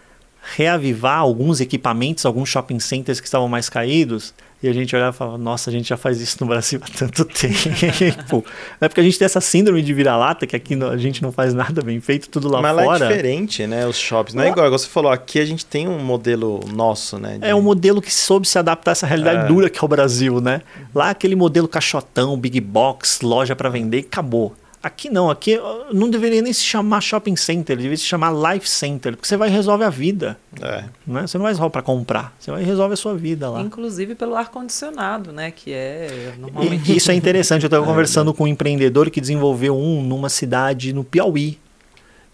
reavivar 0.55 1.19
alguns 1.19 1.59
equipamentos, 1.59 2.25
alguns 2.25 2.49
shopping 2.49 2.79
centers 2.79 3.19
que 3.19 3.27
estavam 3.27 3.47
mais 3.47 3.69
caídos, 3.69 4.33
e 4.63 4.67
a 4.67 4.73
gente 4.73 4.95
olhava 4.95 5.15
e 5.15 5.17
falava, 5.17 5.37
nossa, 5.37 5.69
a 5.69 5.73
gente 5.73 5.87
já 5.89 5.97
faz 5.97 6.19
isso 6.19 6.37
no 6.41 6.47
Brasil 6.47 6.79
há 6.83 6.97
tanto 6.97 7.25
tempo. 7.29 8.43
é 8.81 8.87
porque 8.87 9.01
a 9.01 9.03
gente 9.03 9.19
tem 9.19 9.25
essa 9.25 9.39
síndrome 9.41 9.81
de 9.83 9.93
vira-lata, 9.93 10.47
que 10.47 10.55
aqui 10.55 10.73
a 10.83 10.97
gente 10.97 11.21
não 11.21 11.31
faz 11.31 11.53
nada 11.53 11.81
bem 11.83 11.99
feito, 12.01 12.27
tudo 12.29 12.49
lá 12.49 12.61
Mas 12.61 12.75
lá 12.75 12.83
fora. 12.83 13.05
é 13.05 13.07
diferente, 13.09 13.67
né? 13.67 13.85
Os 13.85 13.97
shoppings. 13.97 14.33
Não 14.33 14.41
é 14.41 14.45
Lá- 14.47 14.51
igual, 14.51 14.65
igual 14.67 14.79
você 14.79 14.87
falou, 14.87 15.11
aqui 15.11 15.39
a 15.39 15.45
gente 15.45 15.63
tem 15.65 15.87
um 15.87 15.99
modelo 15.99 16.59
nosso, 16.73 17.19
né? 17.19 17.37
de- 17.37 17.45
É 17.45 17.53
um 17.53 17.61
modelo 17.61 18.01
que 18.01 18.11
soube 18.11 18.47
se 18.47 18.57
adaptar 18.57 18.91
a 18.91 18.93
essa 18.93 19.05
realidade 19.05 19.45
É. 19.45 19.47
dura 19.47 19.69
que 19.69 19.77
é 19.77 19.85
o 19.85 19.87
Brasil, 19.87 20.41
né? 20.41 20.61
Lá 20.93 21.11
aquele 21.11 21.35
modelo 21.35 21.67
caixotão, 21.67 22.35
big 22.37 22.59
box, 22.59 23.19
loja 23.21 23.55
para 23.55 23.69
vender, 23.69 23.99
acabou. 24.11 24.55
Aqui 24.87 25.09
não, 25.09 25.29
aqui 25.29 25.59
não 25.93 26.09
deveria 26.09 26.41
nem 26.41 26.53
se 26.53 26.63
chamar 26.63 27.01
shopping 27.01 27.35
center, 27.35 27.75
deveria 27.75 27.97
se 27.97 28.03
chamar 28.05 28.31
life 28.53 28.67
center, 28.69 29.15
porque 29.17 29.27
você 29.27 29.35
vai 29.35 29.49
e 29.49 29.51
resolve 29.51 29.83
a 29.83 29.89
vida, 29.89 30.37
É. 30.61 30.85
né? 31.05 31.27
Você 31.27 31.37
não 31.37 31.43
vai 31.43 31.51
resolver 31.51 31.71
para 31.71 31.81
comprar, 31.81 32.33
você 32.39 32.51
vai 32.51 32.61
e 32.61 32.65
resolve 32.65 32.93
a 32.93 32.97
sua 32.97 33.13
vida 33.15 33.49
lá. 33.49 33.59
Inclusive 33.61 34.15
pelo 34.15 34.35
ar-condicionado, 34.35 35.31
né? 35.33 35.51
Que 35.51 35.73
é 35.73 36.33
normalmente. 36.39 36.91
E 36.91 36.95
isso 36.95 37.11
é 37.11 37.15
interessante. 37.15 37.63
Eu 37.63 37.67
estava 37.67 37.85
conversando 37.85 38.33
com 38.33 38.45
um 38.45 38.47
empreendedor 38.47 39.09
que 39.09 39.19
desenvolveu 39.19 39.77
um 39.77 40.01
numa 40.01 40.29
cidade 40.29 40.93
no 40.93 41.03
Piauí. 41.03 41.59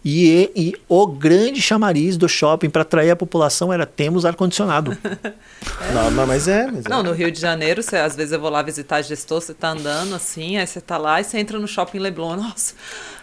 E, 0.06 0.52
e 0.56 0.74
o 0.90 1.08
grande 1.08 1.62
chamariz 1.62 2.18
do 2.18 2.28
shopping 2.28 2.70
para 2.70 2.82
atrair 2.82 3.12
a 3.12 3.16
população 3.16 3.72
era 3.72 3.86
temos 3.86 4.26
ar-condicionado. 4.26 4.98
Não, 5.94 6.12
não, 6.12 6.28
mas 6.28 6.48
é. 6.48 6.70
Mas 6.70 6.84
Não, 6.86 7.00
é. 7.00 7.04
no 7.04 7.12
Rio 7.14 7.32
de 7.32 7.40
Janeiro, 7.40 7.82
você, 7.82 7.96
às 7.98 8.16
vezes 8.16 8.32
eu 8.34 8.40
vou 8.40 8.50
lá 8.50 8.62
visitar 8.62 9.02
gestor, 9.02 9.40
você 9.42 9.54
tá 9.54 9.70
andando 9.70 10.14
assim, 10.16 10.58
aí 10.58 10.68
você 10.68 10.82
tá 10.82 10.98
lá 10.98 11.22
e 11.22 11.24
você 11.24 11.38
entra 11.40 11.58
no 11.60 11.68
shopping 11.68 12.00
Leblon. 12.00 12.36
Nossa, 12.36 12.74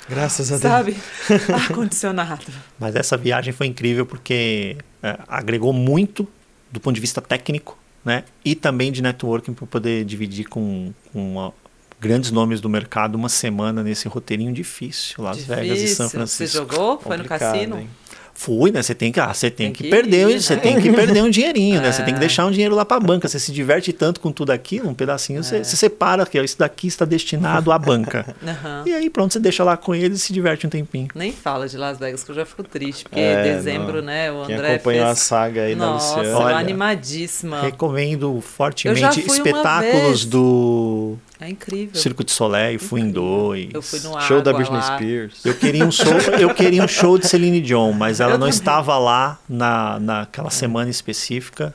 Graças 0.08 0.50
a 0.50 0.56
Deus. 0.56 0.62
sabe? 0.62 0.96
Ar-condicionado. 1.52 2.46
Mas 2.78 2.96
essa 2.96 3.16
viagem 3.16 3.52
foi 3.52 3.66
incrível 3.66 4.06
porque 4.06 4.76
é, 5.02 5.18
agregou 5.28 5.72
muito 5.72 6.26
do 6.72 6.80
ponto 6.80 6.94
de 6.94 7.00
vista 7.00 7.20
técnico, 7.20 7.76
né? 8.04 8.24
E 8.44 8.54
também 8.54 8.90
de 8.92 9.02
networking 9.02 9.52
para 9.52 9.66
poder 9.66 10.04
dividir 10.04 10.46
com, 10.46 10.92
com 11.12 11.32
uma- 11.32 11.52
grandes 12.00 12.30
nomes 12.30 12.60
do 12.60 12.68
mercado 12.68 13.14
uma 13.16 13.28
semana 13.28 13.82
nesse 13.82 14.08
roteirinho 14.08 14.52
difícil, 14.52 15.22
Las 15.22 15.38
Vegas 15.44 15.78
e 15.78 15.88
São 15.88 16.06
Difícil. 16.06 16.08
Francisco. 16.10 16.46
Você 16.46 16.58
jogou? 16.58 16.98
Foi 17.00 17.16
no 17.16 17.22
Complicado, 17.24 17.52
cassino? 17.52 17.78
hein? 17.78 17.90
Fui, 18.32 18.70
né? 18.70 18.80
Você 18.82 18.94
tem 18.94 19.12
que, 19.12 19.20
ah, 19.20 19.34
você 19.34 19.50
tem, 19.50 19.66
Tem 19.66 19.72
que, 19.74 19.82
que 19.84 19.90
perder, 19.90 20.30
ir, 20.30 20.40
você 20.40 20.54
né? 20.54 20.62
tem 20.62 20.80
que 20.80 20.90
perder 20.90 21.22
um 21.22 21.28
dinheirinho, 21.28 21.78
né? 21.82 21.92
Você 21.92 22.02
tem 22.02 22.14
que 22.14 22.18
É. 22.18 22.20
deixar 22.20 22.46
um 22.46 22.50
dinheiro 22.50 22.74
lá 22.74 22.86
para 22.86 22.96
a 22.96 23.00
banca. 23.00 23.28
Você 23.28 23.38
se 23.38 23.52
diverte 23.52 23.92
tanto 23.92 24.18
com 24.18 24.32
tudo 24.32 24.50
aquilo, 24.50 24.88
um 24.88 24.94
pedacinho, 24.94 25.44
você, 25.44 25.56
É. 25.56 25.62
você 25.64 25.76
separa 25.76 26.24
que 26.24 26.40
isso 26.42 26.58
daqui 26.58 26.86
está 26.86 27.04
destinado 27.04 27.70
à 27.70 27.78
banca. 27.78 28.34
Aham. 28.42 28.84
E 28.86 28.94
aí 28.94 29.10
pronto, 29.10 29.34
você 29.34 29.38
deixa 29.40 29.62
lá 29.62 29.76
com 29.76 29.94
eles 29.94 30.20
e 30.20 30.22
se 30.22 30.32
diverte 30.32 30.66
um 30.66 30.70
tempinho. 30.70 31.08
Nem 31.14 31.32
fala 31.32 31.68
de 31.68 31.76
Las 31.76 31.98
Vegas, 31.98 32.24
que 32.24 32.30
eu 32.30 32.34
já 32.34 32.46
fico 32.46 32.62
triste, 32.62 33.04
porque 33.04 33.20
É, 33.20 33.42
dezembro, 33.56 33.96
não. 33.96 34.04
né? 34.04 34.32
O 34.32 34.46
Quem 34.46 34.54
André 34.54 34.74
acompanhou 34.76 35.04
fez... 35.06 35.18
a 35.18 35.20
saga 35.20 35.62
aí 35.64 35.74
da 35.74 35.84
Nossa, 35.84 36.16
Luciana. 36.16 36.38
Olha, 36.38 36.56
animadíssima. 36.56 37.60
Recomendo 37.60 38.40
fortemente 38.40 39.20
espetáculos 39.20 40.24
do 40.24 41.18
É 41.40 41.48
incrível. 41.48 41.98
Circo 42.00 42.22
de 42.22 42.30
Soleil, 42.32 42.78
fui 42.78 43.00
em 43.00 43.10
dois. 43.10 43.68
Eu 43.72 43.80
fui 43.80 43.98
no 44.00 44.20
Show 44.20 44.42
da 44.42 44.50
Água 44.50 44.60
Britney 44.62 44.78
lá. 44.80 44.96
Spears. 44.96 45.44
Eu 45.44 45.54
queria 45.54 45.84
um 45.84 45.90
show, 45.90 46.12
eu 46.38 46.54
queria 46.54 46.82
um 46.84 46.88
show 46.88 47.16
de 47.18 47.26
Celine 47.26 47.60
Dion, 47.60 47.92
mas 47.92 48.20
ela 48.20 48.32
Eu 48.32 48.38
não 48.38 48.46
também. 48.46 48.58
estava 48.58 48.98
lá 48.98 49.38
na, 49.48 49.98
naquela 49.98 50.50
semana 50.50 50.90
específica. 50.90 51.74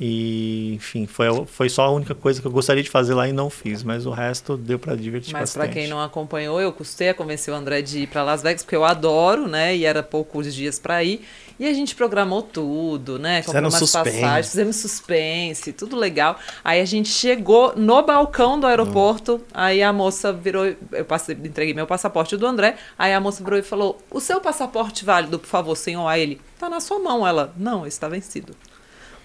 E, 0.00 0.74
enfim, 0.74 1.06
foi, 1.08 1.26
foi 1.46 1.68
só 1.68 1.86
a 1.86 1.90
única 1.90 2.14
coisa 2.14 2.40
que 2.40 2.46
eu 2.46 2.52
gostaria 2.52 2.84
de 2.84 2.88
fazer 2.88 3.14
lá 3.14 3.28
e 3.28 3.32
não 3.32 3.50
fiz, 3.50 3.82
mas 3.82 4.06
o 4.06 4.10
resto 4.12 4.56
deu 4.56 4.78
para 4.78 4.94
divertir 4.94 5.32
Mas 5.32 5.40
bastante. 5.42 5.64
pra 5.64 5.72
quem 5.72 5.88
não 5.88 6.00
acompanhou, 6.00 6.60
eu 6.60 6.72
custei 6.72 7.08
a 7.08 7.14
convencer 7.14 7.52
o 7.52 7.56
André 7.56 7.82
de 7.82 8.00
ir 8.00 8.06
pra 8.06 8.22
Las 8.22 8.40
Vegas, 8.40 8.62
porque 8.62 8.76
eu 8.76 8.84
adoro, 8.84 9.48
né? 9.48 9.76
E 9.76 9.84
era 9.84 10.00
poucos 10.00 10.54
dias 10.54 10.78
pra 10.78 11.02
ir. 11.02 11.26
E 11.58 11.66
a 11.66 11.74
gente 11.74 11.94
programou 11.94 12.40
tudo, 12.40 13.18
né? 13.18 13.42
Comprou 13.42 13.64
umas 13.64 13.74
suspense. 13.74 14.20
passagens, 14.20 14.50
fizemos 14.50 14.76
suspense, 14.76 15.72
tudo 15.72 15.96
legal. 15.96 16.38
Aí 16.62 16.80
a 16.80 16.84
gente 16.84 17.08
chegou 17.08 17.74
no 17.76 18.00
balcão 18.02 18.60
do 18.60 18.66
aeroporto, 18.66 19.40
aí 19.52 19.82
a 19.82 19.92
moça 19.92 20.32
virou, 20.32 20.72
eu 20.92 21.04
passei, 21.04 21.34
entreguei 21.34 21.74
meu 21.74 21.86
passaporte 21.86 22.36
do 22.36 22.46
André, 22.46 22.76
aí 22.96 23.12
a 23.12 23.20
moça 23.20 23.42
virou 23.42 23.58
e 23.58 23.62
falou: 23.62 23.98
"O 24.10 24.20
seu 24.20 24.40
passaporte 24.40 25.04
válido, 25.04 25.38
por 25.38 25.48
favor, 25.48 25.76
senhor?" 25.76 26.06
Aí 26.06 26.22
ele: 26.22 26.40
"Tá 26.58 26.68
na 26.68 26.80
sua 26.80 26.98
mão." 27.00 27.26
Ela: 27.26 27.52
"Não, 27.56 27.86
está 27.86 28.08
vencido." 28.08 28.54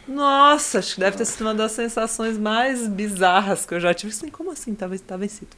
Nossa, 0.08 0.80
acho 0.80 0.96
que 0.96 1.00
deve 1.00 1.18
ter 1.18 1.26
sido 1.26 1.42
uma 1.42 1.54
das 1.54 1.72
sensações 1.72 2.38
mais 2.38 2.88
bizarras 2.88 3.66
que 3.66 3.74
eu 3.74 3.80
já 3.80 3.94
tive. 3.94 4.12
Assim, 4.12 4.30
como 4.30 4.52
assim? 4.52 4.74
Tá, 4.74 4.90
tá 5.08 5.16
vencido. 5.16 5.56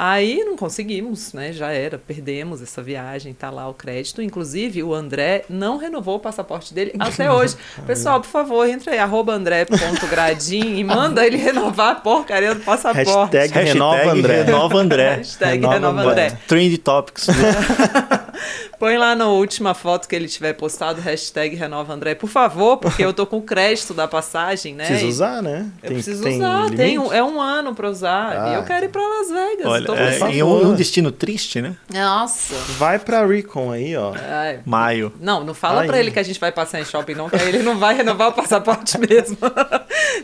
Aí 0.00 0.44
não 0.44 0.56
conseguimos, 0.56 1.32
né? 1.32 1.52
Já 1.52 1.72
era, 1.72 1.98
perdemos 1.98 2.62
essa 2.62 2.80
viagem, 2.80 3.34
tá 3.34 3.50
lá 3.50 3.68
o 3.68 3.74
crédito. 3.74 4.22
Inclusive, 4.22 4.80
o 4.80 4.94
André 4.94 5.44
não 5.50 5.76
renovou 5.76 6.14
o 6.14 6.20
passaporte 6.20 6.72
dele 6.72 6.92
até 7.00 7.28
hoje. 7.32 7.56
Pessoal, 7.84 8.20
por 8.20 8.28
favor, 8.28 8.68
entra 8.68 8.92
aí, 8.92 8.98
arroba 9.00 9.32
andré.gradim 9.32 10.76
e 10.76 10.84
manda 10.84 11.26
ele 11.26 11.36
renovar 11.36 11.90
a 11.90 11.94
porcaria 11.96 12.54
do 12.54 12.60
passaporte. 12.60 13.10
Hashtag 13.36 13.52
Hashtag 13.52 13.72
Renova 13.72 14.10
André. 14.12 14.42
Renova 14.44 14.78
André. 14.78 15.14
Hashtag 15.16 15.50
Renova 15.56 15.74
renova 15.74 16.00
André. 16.02 16.24
André. 16.26 16.38
Trend 16.46 16.78
Topics. 16.78 17.26
Põe 18.78 18.96
lá 18.96 19.16
na 19.16 19.26
última 19.26 19.74
foto 19.74 20.06
que 20.08 20.14
ele 20.14 20.28
tiver 20.28 20.52
postado, 20.52 21.00
hashtag 21.00 21.56
renova 21.56 21.92
André, 21.92 22.14
por 22.14 22.28
favor, 22.28 22.76
porque 22.76 23.04
eu 23.04 23.12
tô 23.12 23.26
com 23.26 23.38
o 23.38 23.42
crédito 23.42 23.92
da 23.92 24.06
passagem, 24.06 24.72
né? 24.72 24.86
Precisa 24.86 25.08
usar, 25.08 25.42
né? 25.42 25.68
Eu 25.82 25.90
preciso 25.94 26.28
usar, 26.28 26.70
tem 26.70 26.96
um, 26.96 27.12
é 27.12 27.22
um 27.22 27.40
ano 27.40 27.74
pra 27.74 27.90
usar. 27.90 28.40
Ah. 28.40 28.50
E 28.50 28.54
eu 28.54 28.62
quero 28.62 28.84
ir 28.84 28.88
pra 28.88 29.02
Las 29.02 29.28
Vegas. 29.30 29.66
Olha, 29.66 29.84
tô 29.84 29.94
é, 29.96 30.32
e 30.32 30.42
um, 30.44 30.68
um 30.68 30.74
destino 30.76 31.10
triste, 31.10 31.60
né? 31.60 31.76
Nossa. 31.92 32.54
Vai 32.78 33.00
pra 33.00 33.26
Recon 33.26 33.72
aí, 33.72 33.96
ó. 33.96 34.14
Ai. 34.14 34.60
Maio. 34.64 35.12
Não, 35.20 35.42
não 35.42 35.54
fala 35.54 35.80
Aí. 35.80 35.88
pra 35.88 35.98
ele 35.98 36.12
que 36.12 36.18
a 36.20 36.22
gente 36.22 36.38
vai 36.38 36.52
passar 36.52 36.80
em 36.80 36.84
shopping, 36.84 37.14
não, 37.14 37.28
que 37.28 37.34
aí 37.34 37.48
ele 37.48 37.64
não 37.64 37.76
vai 37.80 37.96
renovar 37.96 38.28
o 38.28 38.32
passaporte 38.32 38.96
mesmo. 39.02 39.36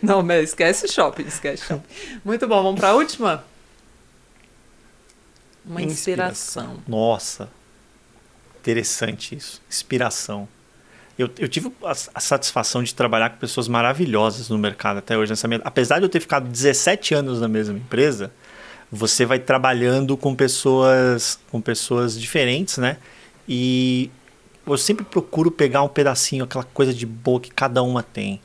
não, 0.00 0.22
mas 0.22 0.50
esquece 0.50 0.86
shopping, 0.86 1.24
esquece 1.24 1.64
shopping. 1.66 1.82
Muito 2.24 2.46
bom, 2.46 2.62
vamos 2.62 2.78
pra 2.78 2.94
última? 2.94 3.42
Uma 5.66 5.82
Inspiração. 5.82 6.62
inspiração. 6.64 6.82
Nossa, 6.86 7.48
interessante 8.64 9.36
isso. 9.36 9.60
Inspiração. 9.68 10.48
Eu, 11.18 11.30
eu 11.38 11.46
tive 11.46 11.70
a, 11.84 11.90
a 11.92 12.20
satisfação 12.20 12.82
de 12.82 12.94
trabalhar 12.94 13.30
com 13.30 13.36
pessoas 13.36 13.68
maravilhosas 13.68 14.48
no 14.48 14.58
mercado 14.58 14.98
até 14.98 15.16
hoje. 15.16 15.30
Nessa 15.30 15.46
minha, 15.46 15.60
apesar 15.64 15.98
de 15.98 16.06
eu 16.06 16.08
ter 16.08 16.20
ficado 16.20 16.48
17 16.48 17.14
anos 17.14 17.40
na 17.40 17.46
mesma 17.46 17.76
empresa, 17.76 18.32
você 18.90 19.24
vai 19.24 19.38
trabalhando 19.38 20.16
com 20.16 20.34
pessoas, 20.34 21.38
com 21.50 21.60
pessoas 21.60 22.18
diferentes, 22.18 22.78
né? 22.78 22.96
E 23.46 24.10
eu 24.66 24.78
sempre 24.78 25.04
procuro 25.04 25.50
pegar 25.50 25.82
um 25.82 25.88
pedacinho, 25.88 26.44
aquela 26.44 26.64
coisa 26.64 26.92
de 26.92 27.04
boa 27.04 27.38
que 27.38 27.50
cada 27.50 27.82
uma 27.82 28.02
tem. 28.02 28.40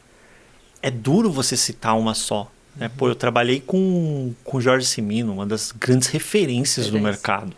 É 0.82 0.92
duro 0.92 1.32
você 1.32 1.56
citar 1.56 1.98
uma 1.98 2.14
só. 2.14 2.52
Né? 2.76 2.90
Pô, 2.96 3.08
eu 3.08 3.16
trabalhei 3.16 3.62
com 3.66 4.34
o 4.46 4.62
Jorge 4.62 4.86
Simino, 4.86 5.34
uma 5.34 5.46
das 5.46 5.72
grandes 5.72 6.08
referências 6.10 6.88
do 6.88 7.00
mercado. 7.00 7.54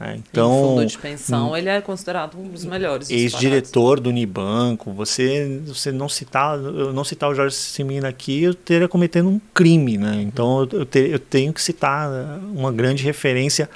Né? 0.00 0.18
Então, 0.18 0.50
fundo 0.50 0.86
de 0.86 0.96
pensão, 0.96 1.54
ele 1.54 1.68
é 1.68 1.78
considerado 1.82 2.38
um 2.38 2.48
dos 2.48 2.64
melhores. 2.64 3.10
Ex-diretor 3.10 4.00
do 4.00 4.08
Unibanco. 4.08 4.92
Você, 4.94 5.60
você 5.66 5.92
não 5.92 6.08
citar, 6.08 6.58
eu 6.58 6.90
não 6.92 7.04
citar 7.04 7.28
o 7.28 7.34
Jorge 7.34 7.54
Simino 7.54 8.06
aqui, 8.06 8.44
eu 8.44 8.54
teria 8.54 8.88
cometendo 8.88 9.28
um 9.28 9.38
crime, 9.52 9.98
né? 9.98 10.22
Então 10.22 10.66
eu, 10.72 10.86
ter, 10.86 11.10
eu 11.10 11.18
tenho 11.18 11.52
que 11.52 11.60
citar 11.60 12.10
uma 12.54 12.72
grande 12.72 13.04
referência 13.04 13.68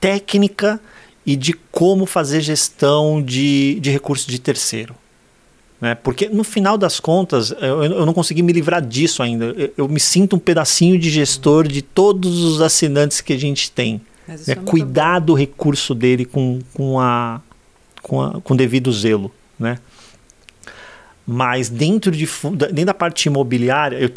técnica 0.00 0.80
e 1.26 1.34
de 1.34 1.52
como 1.72 2.06
fazer 2.06 2.40
gestão 2.40 3.20
de, 3.20 3.80
de 3.80 3.90
recursos 3.90 4.26
de 4.26 4.38
terceiro. 4.38 4.94
Né? 5.80 5.96
Porque 5.96 6.28
no 6.28 6.44
final 6.44 6.78
das 6.78 7.00
contas, 7.00 7.50
eu, 7.60 7.82
eu 7.82 8.06
não 8.06 8.14
consegui 8.14 8.42
me 8.42 8.52
livrar 8.52 8.80
disso 8.80 9.22
ainda. 9.22 9.46
Eu, 9.46 9.72
eu, 9.76 9.88
me 9.88 9.98
sinto 9.98 10.36
um 10.36 10.38
pedacinho 10.38 10.98
de 10.98 11.10
gestor 11.10 11.66
de 11.66 11.82
todos 11.82 12.44
os 12.44 12.60
assinantes 12.60 13.20
que 13.20 13.32
a 13.32 13.38
gente 13.38 13.70
tem. 13.70 14.00
Né? 14.26 14.36
É 14.48 14.54
cuidar 14.54 15.20
bom. 15.20 15.26
do 15.26 15.34
recurso 15.34 15.94
dele 15.94 16.24
com, 16.24 16.60
com, 16.72 17.00
a, 17.00 17.40
com, 18.02 18.20
a, 18.20 18.40
com 18.40 18.56
devido 18.56 18.92
zelo. 18.92 19.32
Né? 19.58 19.78
Mas 21.26 21.68
dentro, 21.68 22.10
de, 22.10 22.28
dentro 22.52 22.84
da 22.86 22.94
parte 22.94 23.26
imobiliária, 23.26 23.96
eu 23.96 24.10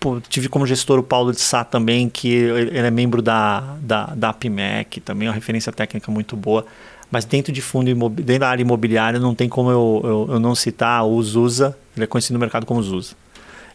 pô, 0.00 0.20
tive 0.20 0.48
como 0.48 0.66
gestor 0.66 0.98
o 0.98 1.02
Paulo 1.02 1.32
de 1.32 1.40
Sá 1.40 1.64
também, 1.64 2.08
que 2.08 2.28
ele 2.28 2.78
é 2.78 2.90
membro 2.90 3.22
da, 3.22 3.76
da, 3.80 4.06
da 4.06 4.30
APMEC, 4.30 5.00
também 5.00 5.26
é 5.26 5.30
uma 5.30 5.34
referência 5.34 5.72
técnica 5.72 6.10
muito 6.10 6.36
boa. 6.36 6.66
Mas 7.10 7.24
dentro 7.26 7.52
de 7.52 7.60
fundo 7.60 8.08
dentro 8.08 8.40
da 8.40 8.48
área 8.48 8.62
imobiliária, 8.62 9.20
não 9.20 9.34
tem 9.34 9.48
como 9.48 9.70
eu, 9.70 10.00
eu, 10.02 10.28
eu 10.34 10.40
não 10.40 10.54
citar 10.54 11.06
o 11.06 11.22
Zusa, 11.22 11.76
ele 11.94 12.04
é 12.04 12.06
conhecido 12.06 12.34
no 12.34 12.40
mercado 12.40 12.64
como 12.64 12.82
Zusa. 12.82 13.14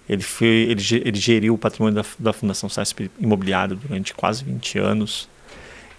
Ele, 0.09 0.23
foi, 0.23 0.47
ele, 0.47 0.81
ele 1.05 1.19
geriu 1.19 1.53
o 1.53 1.57
patrimônio 1.57 2.01
da, 2.01 2.05
da 2.17 2.33
Fundação 2.33 2.67
SASP 2.67 3.11
Imobiliário 3.19 3.75
durante 3.75 4.13
quase 4.13 4.43
20 4.43 4.79
anos. 4.79 5.29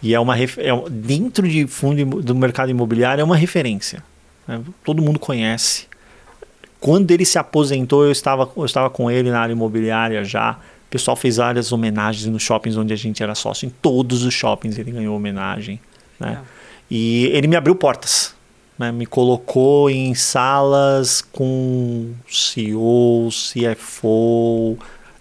E 0.03 0.15
é 0.15 0.21
uma 0.21 0.39
é, 0.39 0.49
dentro 0.91 1.49
de 1.49 1.67
fundo 1.67 2.23
do 2.23 2.35
mercado 2.35 2.71
imobiliário 2.71 3.21
é 3.21 3.25
uma 3.25 3.37
referência. 3.37 4.03
Né? 4.47 4.61
Todo 4.85 5.03
mundo 5.03 5.19
conhece. 5.19 5.87
Quando 6.81 7.11
ele 7.11 7.25
se 7.25 7.39
aposentou, 7.39 8.05
eu 8.05 8.13
estava, 8.13 8.49
eu 8.57 8.65
estava 8.65 8.89
com 8.89 9.11
ele 9.11 9.31
na 9.31 9.41
área 9.41 9.53
imobiliária 9.53 10.25
já. 10.25 10.53
O 10.53 10.91
pessoal 10.91 11.17
fez 11.17 11.37
várias 11.37 11.73
homenagens 11.73 12.27
nos 12.27 12.43
shoppings 12.43 12.77
onde 12.77 12.93
a 12.93 12.97
gente 12.97 13.23
era 13.23 13.35
sócio. 13.35 13.67
Em 13.67 13.71
todos 13.83 14.23
os 14.23 14.33
shoppings 14.33 14.79
ele 14.79 14.93
ganhou 14.93 15.17
homenagem. 15.17 15.81
Né? 16.19 16.39
E 16.91 17.27
ele 17.27 17.49
me 17.49 17.57
abriu 17.57 17.75
portas. 17.75 18.35
Né? 18.79 18.93
Me 18.93 19.05
colocou 19.05 19.91
em 19.91 20.15
salas 20.15 21.21
com 21.21 22.13
CEO, 22.29 23.29
CFO, 23.31 24.79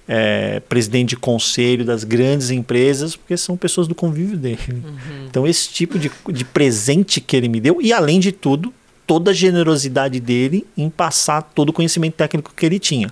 é, 0.08 0.62
presidente 0.62 1.10
de 1.10 1.18
conselho 1.18 1.84
das 1.84 2.04
grandes 2.04 2.50
empresas, 2.50 3.16
porque 3.16 3.36
são 3.36 3.58
pessoas 3.58 3.88
do 3.88 3.94
convívio 3.94 4.38
dele. 4.38 4.60
Uhum. 4.70 5.26
Então, 5.30 5.46
esse 5.46 5.70
tipo 5.70 6.00
de, 6.00 6.10
de 6.30 6.46
presente 6.46 7.20
que 7.20 7.36
ele 7.36 7.50
me 7.50 7.60
deu, 7.60 7.82
e 7.82 7.92
além 7.92 8.20
de 8.20 8.32
tudo, 8.32 8.74
toda 9.06 9.32
a 9.32 9.34
generosidade 9.34 10.20
dele 10.20 10.66
em 10.78 10.90
passar 10.90 11.42
todo 11.42 11.70
o 11.70 11.74
conhecimento 11.74 12.16
técnico 12.16 12.54
que 12.56 12.66
ele 12.66 12.80
tinha. 12.80 13.12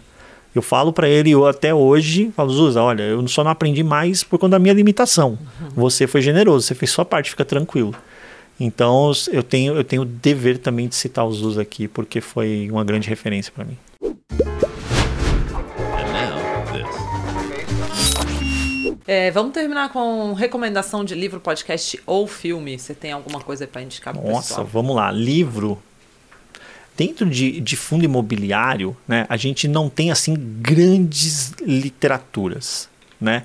Eu 0.53 0.61
falo 0.61 0.93
para 0.93 1.09
ele 1.09 1.31
eu 1.31 1.45
até 1.45 1.73
hoje, 1.73 2.31
falo, 2.33 2.49
Zuza, 2.49 2.81
olha, 2.81 3.03
eu 3.03 3.27
só 3.27 3.43
não 3.43 3.51
aprendi 3.51 3.83
mais 3.83 4.23
por 4.23 4.39
conta 4.39 4.51
da 4.51 4.59
minha 4.59 4.73
limitação. 4.73 5.31
Uhum. 5.31 5.69
Você 5.75 6.07
foi 6.07 6.21
generoso, 6.21 6.65
você 6.65 6.75
fez 6.75 6.91
sua 6.91 7.03
parte, 7.03 7.29
fica 7.29 7.43
tranquilo. 7.43 7.93
Então 8.57 9.11
eu 9.33 9.43
tenho 9.43 9.75
eu 9.75 9.83
tenho 9.83 10.03
o 10.03 10.05
dever 10.05 10.57
também 10.57 10.87
de 10.87 10.95
citar 10.95 11.25
o 11.25 11.31
Zuza 11.33 11.61
aqui, 11.61 11.89
porque 11.89 12.21
foi 12.21 12.69
uma 12.71 12.85
grande 12.85 13.09
referência 13.09 13.51
para 13.53 13.65
mim. 13.65 13.77
É, 19.07 19.29
vamos 19.29 19.53
terminar 19.53 19.89
com 19.89 20.33
recomendação 20.33 21.05
de 21.05 21.13
livro, 21.13 21.39
podcast 21.39 22.01
ou 22.05 22.25
filme. 22.25 22.77
Você 22.77 22.95
tem 22.95 23.11
alguma 23.11 23.39
coisa 23.39 23.67
para 23.67 23.81
indicar 23.81 24.13
para 24.13 24.23
Nossa, 24.23 24.49
pessoal? 24.49 24.67
vamos 24.67 24.95
lá. 24.95 25.11
Livro. 25.11 25.81
Dentro 26.97 27.29
de, 27.29 27.59
de 27.59 27.75
fundo 27.75 28.05
imobiliário, 28.05 28.95
né, 29.07 29.25
a 29.29 29.37
gente 29.37 29.67
não 29.67 29.89
tem 29.89 30.11
assim 30.11 30.33
grandes 30.35 31.51
literaturas, 31.61 32.89
né? 33.19 33.43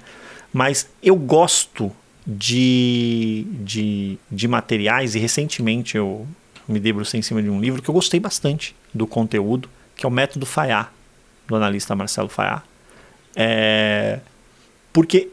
Mas 0.52 0.88
eu 1.02 1.16
gosto 1.16 1.92
de, 2.26 3.44
de, 3.50 4.18
de 4.30 4.48
materiais 4.48 5.14
e 5.14 5.18
recentemente 5.18 5.96
eu 5.96 6.26
me 6.66 6.78
debrucei 6.78 7.18
em 7.18 7.22
cima 7.22 7.42
de 7.42 7.50
um 7.50 7.60
livro 7.60 7.82
que 7.82 7.90
eu 7.90 7.94
gostei 7.94 8.20
bastante 8.20 8.74
do 8.94 9.06
conteúdo, 9.06 9.68
que 9.96 10.06
é 10.06 10.08
o 10.08 10.12
Método 10.12 10.46
Fayá, 10.46 10.88
do 11.46 11.56
analista 11.56 11.94
Marcelo 11.96 12.28
Fayá. 12.28 12.62
É, 13.34 14.20
porque 14.92 15.28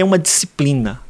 é 0.00 0.04
uma 0.04 0.18
disciplina. 0.18 1.00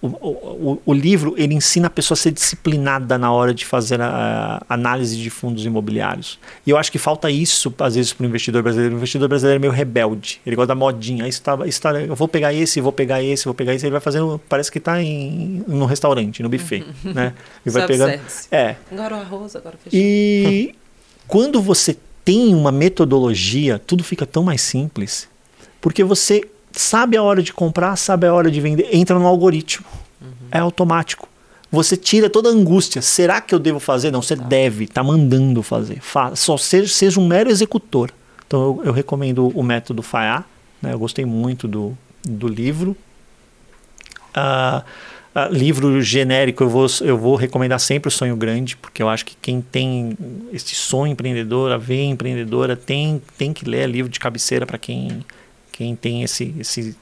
O, 0.00 0.06
o, 0.06 0.82
o, 0.86 0.94
livro 0.94 1.34
ele 1.36 1.54
ensina 1.54 1.88
a 1.88 1.90
pessoa 1.90 2.14
a 2.14 2.16
ser 2.16 2.30
disciplinada 2.30 3.18
na 3.18 3.32
hora 3.32 3.52
de 3.52 3.66
fazer 3.66 4.00
a, 4.00 4.62
a 4.68 4.74
análise 4.74 5.16
de 5.16 5.28
fundos 5.28 5.66
imobiliários. 5.66 6.38
E 6.64 6.70
eu 6.70 6.76
acho 6.76 6.92
que 6.92 6.98
falta 6.98 7.28
isso, 7.28 7.74
às 7.80 7.96
vezes, 7.96 8.12
para 8.12 8.22
o 8.22 8.28
investidor 8.28 8.62
brasileiro. 8.62 8.94
O 8.94 8.98
investidor 8.98 9.28
brasileiro 9.28 9.56
é 9.56 9.60
meio 9.60 9.72
rebelde. 9.72 10.40
Ele 10.46 10.54
gosta 10.54 10.68
da 10.68 10.76
modinha. 10.76 11.26
Isso 11.26 11.42
tá, 11.42 11.58
isso 11.66 11.82
tá, 11.82 12.00
eu 12.00 12.14
vou 12.14 12.28
pegar 12.28 12.54
esse, 12.54 12.80
vou 12.80 12.92
pegar 12.92 13.20
esse, 13.20 13.44
vou 13.44 13.54
pegar 13.54 13.74
esse. 13.74 13.86
Ele 13.86 13.90
vai 13.90 14.00
fazendo, 14.00 14.40
parece 14.48 14.70
que 14.70 14.78
está 14.78 15.02
em, 15.02 15.64
no 15.66 15.84
restaurante, 15.84 16.44
no 16.44 16.48
buffet. 16.48 16.86
né? 17.02 17.34
Ele 17.66 17.72
vai 17.72 17.84
pegando. 17.84 18.20
É. 18.52 18.76
Agora 18.92 19.16
o 19.16 19.20
arroz, 19.20 19.56
agora 19.56 19.74
o 19.74 19.78
feijão. 19.78 20.00
E 20.00 20.76
quando 21.26 21.60
você 21.60 21.96
tem 22.24 22.54
uma 22.54 22.70
metodologia, 22.70 23.80
tudo 23.80 24.04
fica 24.04 24.24
tão 24.24 24.44
mais 24.44 24.60
simples. 24.60 25.28
Porque 25.80 26.04
você 26.04 26.48
sabe 26.78 27.16
a 27.16 27.22
hora 27.22 27.42
de 27.42 27.52
comprar, 27.52 27.96
sabe 27.96 28.26
a 28.26 28.32
hora 28.32 28.50
de 28.50 28.60
vender, 28.60 28.88
entra 28.92 29.18
no 29.18 29.26
algoritmo. 29.26 29.86
Uhum. 30.20 30.28
É 30.50 30.58
automático. 30.58 31.28
Você 31.70 31.96
tira 31.96 32.30
toda 32.30 32.48
a 32.48 32.52
angústia. 32.52 33.02
Será 33.02 33.40
que 33.40 33.54
eu 33.54 33.58
devo 33.58 33.78
fazer? 33.78 34.10
Não, 34.10 34.22
você 34.22 34.36
tá. 34.36 34.44
deve, 34.44 34.86
tá 34.86 35.02
mandando 35.02 35.62
fazer. 35.62 36.00
Fa 36.00 36.34
só 36.34 36.56
seja, 36.56 36.88
seja 36.88 37.20
um 37.20 37.26
mero 37.26 37.50
executor. 37.50 38.10
Então 38.46 38.60
eu, 38.60 38.86
eu 38.86 38.92
recomendo 38.92 39.48
o 39.54 39.62
método 39.62 40.02
FAIA. 40.02 40.44
Né? 40.80 40.92
Eu 40.94 40.98
gostei 40.98 41.24
muito 41.24 41.68
do, 41.68 41.96
do 42.24 42.48
livro. 42.48 42.96
Uh, 44.34 44.82
uh, 45.34 45.52
livro 45.52 46.00
genérico, 46.00 46.62
eu 46.62 46.68
vou, 46.68 46.86
eu 47.02 47.18
vou 47.18 47.34
recomendar 47.34 47.80
sempre 47.80 48.08
o 48.08 48.10
Sonho 48.10 48.36
Grande, 48.36 48.76
porque 48.76 49.02
eu 49.02 49.08
acho 49.08 49.26
que 49.26 49.36
quem 49.42 49.60
tem 49.60 50.16
esse 50.52 50.74
sonho 50.74 51.12
empreendedor, 51.12 51.72
a 51.72 51.76
veia 51.76 52.04
empreendedora, 52.04 52.76
tem, 52.76 53.20
tem 53.36 53.52
que 53.52 53.68
ler 53.68 53.88
livro 53.88 54.10
de 54.10 54.20
cabeceira 54.20 54.64
para 54.64 54.78
quem 54.78 55.24
quem 55.78 55.94
tem 55.94 56.24
esse, 56.24 56.52
esse 56.58 56.96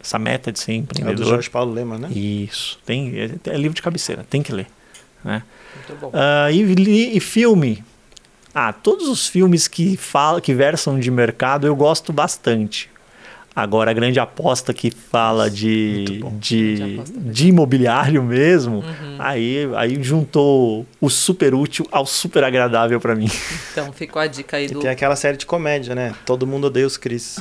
essa 0.00 0.18
meta 0.18 0.50
de 0.50 0.58
ser 0.58 0.72
empreendedor. 0.72 1.22
É 1.22 1.24
do 1.24 1.30
Jorge 1.30 1.48
Paulo 1.48 1.72
Lema, 1.72 1.96
né? 1.96 2.10
Isso. 2.10 2.76
Tem, 2.84 3.16
é, 3.16 3.50
é 3.50 3.56
livro 3.56 3.76
de 3.76 3.80
cabeceira, 3.80 4.26
tem 4.28 4.42
que 4.42 4.52
ler. 4.52 4.66
Né? 5.22 5.44
Muito 5.76 6.00
bom. 6.00 6.08
Uh, 6.08 6.50
e, 6.50 7.16
e, 7.16 7.20
filme. 7.20 7.84
Ah, 8.52 8.72
todos 8.72 9.08
os 9.08 9.28
filmes 9.28 9.68
que 9.68 9.96
falam, 9.96 10.40
que 10.40 10.52
versam 10.52 10.98
de 10.98 11.12
mercado 11.12 11.64
eu 11.64 11.76
gosto 11.76 12.12
bastante. 12.12 12.90
Agora, 13.54 13.90
a 13.90 13.94
grande 13.94 14.18
aposta 14.18 14.72
que 14.72 14.90
fala 14.90 15.50
de, 15.50 16.22
de, 16.38 17.00
de 17.04 17.48
imobiliário 17.48 18.22
mesmo, 18.22 18.76
uhum. 18.76 19.16
aí, 19.18 19.68
aí 19.76 20.02
juntou 20.02 20.86
o 20.98 21.10
super 21.10 21.54
útil 21.54 21.86
ao 21.92 22.06
super 22.06 22.44
agradável 22.44 22.98
para 22.98 23.14
mim. 23.14 23.30
Então, 23.72 23.92
ficou 23.92 24.20
a 24.22 24.26
dica 24.26 24.56
aí 24.56 24.68
do. 24.68 24.78
E 24.78 24.82
tem 24.82 24.90
aquela 24.90 25.16
série 25.16 25.36
de 25.36 25.44
comédia, 25.44 25.94
né? 25.94 26.14
Todo 26.24 26.46
mundo 26.46 26.68
odeia 26.68 26.86
os 26.86 26.96
Cris. 26.96 27.38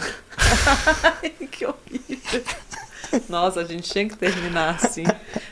que 1.49 1.65
horrível. 1.65 2.43
Nossa, 3.29 3.61
a 3.61 3.63
gente 3.63 3.89
tinha 3.89 4.07
que 4.07 4.17
terminar 4.17 4.77
assim. 4.81 5.03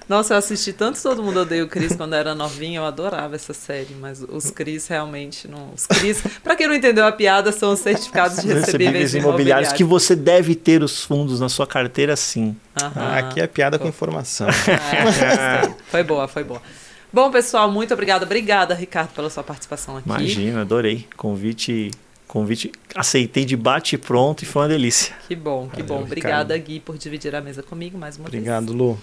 Nossa, 0.07 0.34
eu 0.34 0.38
assisti 0.38 0.73
tanto 0.73 1.02
Todo 1.02 1.23
Mundo 1.23 1.41
Odeia 1.41 1.64
o 1.64 1.68
Cris 1.68 1.95
quando 1.95 2.14
era 2.14 2.34
novinha, 2.34 2.80
eu 2.80 2.86
adorava 2.86 3.36
essa 3.36 3.53
série, 3.53 3.95
mas 3.99 4.23
os 4.27 4.49
Cris 4.52 4.88
realmente 4.88 5.48
não. 5.48 5.72
Os 5.76 5.86
Cris, 5.86 6.22
pra 6.44 6.56
quem 6.56 6.68
não 6.68 6.76
entendeu 6.76 7.06
a 7.06 7.11
piada, 7.11 7.52
são 7.52 7.73
os 7.73 7.80
certificados 7.80 8.41
de 8.41 8.48
recebíveis 8.48 9.14
imobiliários 9.14 9.72
que 9.72 9.84
você 9.84 10.15
deve 10.15 10.56
ter 10.56 10.84
os 10.84 11.03
fundos 11.03 11.40
na 11.40 11.49
sua 11.49 11.68
carteira, 11.68 12.15
sim. 12.15 12.56
Aham. 12.81 13.18
Aqui 13.18 13.41
é 13.41 13.48
piada 13.48 13.77
com 13.77 13.88
informação. 13.88 14.48
É, 15.19 15.69
foi 15.90 16.03
boa, 16.03 16.27
foi 16.27 16.44
boa. 16.44 16.61
Bom, 17.11 17.31
pessoal, 17.31 17.72
muito 17.72 17.94
obrigada. 17.94 18.26
Obrigada, 18.26 18.73
Ricardo, 18.73 19.10
pela 19.10 19.30
sua 19.30 19.44
participação 19.44 19.98
aqui. 19.98 20.07
Imagina, 20.07 20.61
adorei. 20.61 21.07
Convite 21.18 21.91
convite, 22.30 22.72
aceitei 22.95 23.43
de 23.43 23.57
bate 23.57 23.97
pronto 23.97 24.43
e 24.43 24.45
foi 24.45 24.61
uma 24.61 24.68
delícia. 24.69 25.15
Que 25.27 25.35
bom, 25.35 25.68
que 25.68 25.81
Valeu, 25.81 25.88
bom. 25.88 26.03
Obrigada, 26.03 26.53
Ricardo. 26.53 26.68
Gui, 26.68 26.80
por 26.80 26.95
dividir 26.97 27.35
a 27.35 27.41
mesa 27.41 27.64
comigo 27.64 27.97
mais 27.97 28.18
uma 28.18 28.27
Obrigado, 28.27 28.68
vez. 28.68 28.77
Lu. 28.77 28.99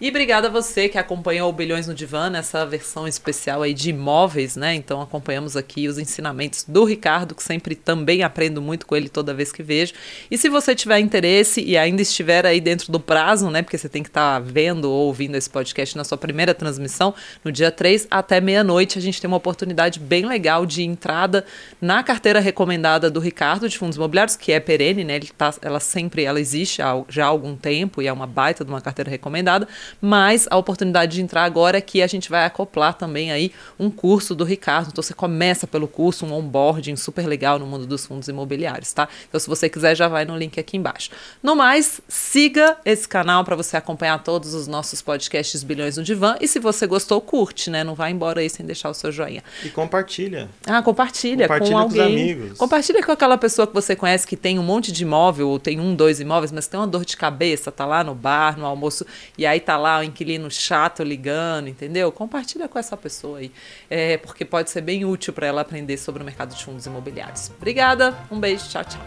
E 0.00 0.08
obrigada 0.08 0.48
a 0.48 0.50
você 0.50 0.88
que 0.88 0.96
acompanhou 0.96 1.50
o 1.50 1.52
Bilhões 1.52 1.86
no 1.86 1.92
Divã, 1.92 2.30
nessa 2.30 2.64
versão 2.64 3.06
especial 3.06 3.60
aí 3.60 3.74
de 3.74 3.90
imóveis, 3.90 4.56
né? 4.56 4.74
Então 4.74 5.02
acompanhamos 5.02 5.58
aqui 5.58 5.88
os 5.88 5.98
ensinamentos 5.98 6.64
do 6.66 6.84
Ricardo, 6.84 7.34
que 7.34 7.42
sempre 7.42 7.74
também 7.74 8.22
aprendo 8.22 8.62
muito 8.62 8.86
com 8.86 8.96
ele 8.96 9.10
toda 9.10 9.34
vez 9.34 9.52
que 9.52 9.62
vejo. 9.62 9.92
E 10.30 10.38
se 10.38 10.48
você 10.48 10.74
tiver 10.74 11.00
interesse 11.00 11.62
e 11.62 11.76
ainda 11.76 12.00
estiver 12.00 12.46
aí 12.46 12.62
dentro 12.62 12.90
do 12.90 12.98
prazo, 12.98 13.50
né? 13.50 13.60
Porque 13.60 13.76
você 13.76 13.90
tem 13.90 14.02
que 14.02 14.08
estar 14.08 14.40
tá 14.40 14.40
vendo 14.40 14.90
ou 14.90 15.08
ouvindo 15.08 15.34
esse 15.34 15.50
podcast 15.50 15.94
na 15.94 16.02
sua 16.02 16.16
primeira 16.16 16.54
transmissão, 16.54 17.14
no 17.44 17.52
dia 17.52 17.70
3 17.70 18.06
até 18.10 18.40
meia-noite, 18.40 18.98
a 18.98 19.02
gente 19.02 19.20
tem 19.20 19.28
uma 19.28 19.36
oportunidade 19.36 20.00
bem 20.00 20.24
legal 20.24 20.64
de 20.64 20.82
entrada 20.82 21.44
na 21.78 22.02
carteira 22.02 22.40
recomendada 22.40 23.10
do 23.10 23.20
Ricardo 23.20 23.68
de 23.68 23.76
fundos 23.76 23.98
imobiliários, 23.98 24.34
que 24.34 24.50
é 24.50 24.60
perene, 24.60 25.04
né? 25.04 25.20
Tá, 25.36 25.52
ela 25.60 25.78
sempre 25.78 26.24
ela 26.24 26.40
existe 26.40 26.80
há, 26.80 27.04
já 27.06 27.26
há 27.26 27.28
algum 27.28 27.54
tempo 27.54 28.00
e 28.00 28.06
é 28.06 28.12
uma 28.12 28.26
baita 28.26 28.64
de 28.64 28.70
uma 28.70 28.80
carteira 28.80 29.10
recomendada 29.10 29.68
mas 30.00 30.46
a 30.50 30.56
oportunidade 30.56 31.12
de 31.12 31.22
entrar 31.22 31.44
agora 31.44 31.78
é 31.78 31.80
que 31.80 32.02
a 32.02 32.06
gente 32.06 32.28
vai 32.28 32.44
acoplar 32.44 32.94
também 32.94 33.32
aí 33.32 33.52
um 33.78 33.90
curso 33.90 34.34
do 34.34 34.44
Ricardo. 34.44 34.88
Então 34.90 35.02
você 35.02 35.14
começa 35.14 35.66
pelo 35.66 35.88
curso, 35.88 36.26
um 36.26 36.32
onboarding 36.32 36.96
super 36.96 37.26
legal 37.26 37.58
no 37.58 37.66
mundo 37.66 37.86
dos 37.86 38.06
fundos 38.06 38.28
imobiliários, 38.28 38.92
tá? 38.92 39.08
Então 39.28 39.40
se 39.40 39.48
você 39.48 39.68
quiser 39.68 39.94
já 39.94 40.08
vai 40.08 40.24
no 40.24 40.36
link 40.36 40.58
aqui 40.58 40.76
embaixo. 40.76 41.10
No 41.42 41.54
mais, 41.54 42.00
siga 42.08 42.76
esse 42.84 43.08
canal 43.08 43.44
para 43.44 43.56
você 43.56 43.76
acompanhar 43.76 44.22
todos 44.22 44.54
os 44.54 44.66
nossos 44.66 45.02
podcasts 45.02 45.62
Bilhões 45.62 45.96
no 45.96 46.02
Divã 46.02 46.36
e 46.40 46.48
se 46.48 46.58
você 46.58 46.86
gostou, 46.86 47.20
curte, 47.20 47.70
né? 47.70 47.84
Não 47.84 47.94
vai 47.94 48.10
embora 48.10 48.40
aí 48.40 48.50
sem 48.50 48.64
deixar 48.66 48.90
o 48.90 48.94
seu 48.94 49.10
joinha. 49.10 49.42
E 49.64 49.68
compartilha. 49.68 50.48
Ah, 50.66 50.82
compartilha, 50.82 51.46
compartilha 51.46 51.72
com, 51.72 51.78
alguém. 51.78 51.98
Com 51.98 52.04
os 52.04 52.12
amigos. 52.12 52.58
Compartilha 52.58 53.02
com 53.02 53.12
aquela 53.12 53.38
pessoa 53.38 53.66
que 53.66 53.74
você 53.74 53.94
conhece 53.96 54.26
que 54.26 54.36
tem 54.36 54.58
um 54.58 54.62
monte 54.62 54.92
de 54.92 55.02
imóvel 55.02 55.48
ou 55.48 55.58
tem 55.58 55.80
um, 55.80 55.94
dois 55.94 56.20
imóveis, 56.20 56.52
mas 56.52 56.66
tem 56.66 56.78
uma 56.78 56.86
dor 56.86 57.04
de 57.04 57.16
cabeça, 57.16 57.70
tá 57.70 57.84
lá 57.84 58.02
no 58.02 58.14
bar, 58.14 58.58
no 58.58 58.66
almoço 58.66 59.06
e 59.36 59.46
aí 59.46 59.60
tá 59.60 59.76
lá 59.80 59.98
o 59.98 60.02
inquilino 60.04 60.50
chato 60.50 61.02
ligando, 61.02 61.68
entendeu? 61.68 62.12
Compartilha 62.12 62.68
com 62.68 62.78
essa 62.78 62.96
pessoa 62.96 63.38
aí, 63.38 63.50
é, 63.88 64.16
porque 64.18 64.44
pode 64.44 64.70
ser 64.70 64.82
bem 64.82 65.04
útil 65.04 65.32
para 65.32 65.46
ela 65.46 65.62
aprender 65.62 65.96
sobre 65.96 66.22
o 66.22 66.24
mercado 66.24 66.54
de 66.54 66.64
fundos 66.64 66.86
imobiliários. 66.86 67.50
Obrigada, 67.56 68.16
um 68.30 68.38
beijo, 68.38 68.68
tchau, 68.68 68.84
tchau. 68.84 69.00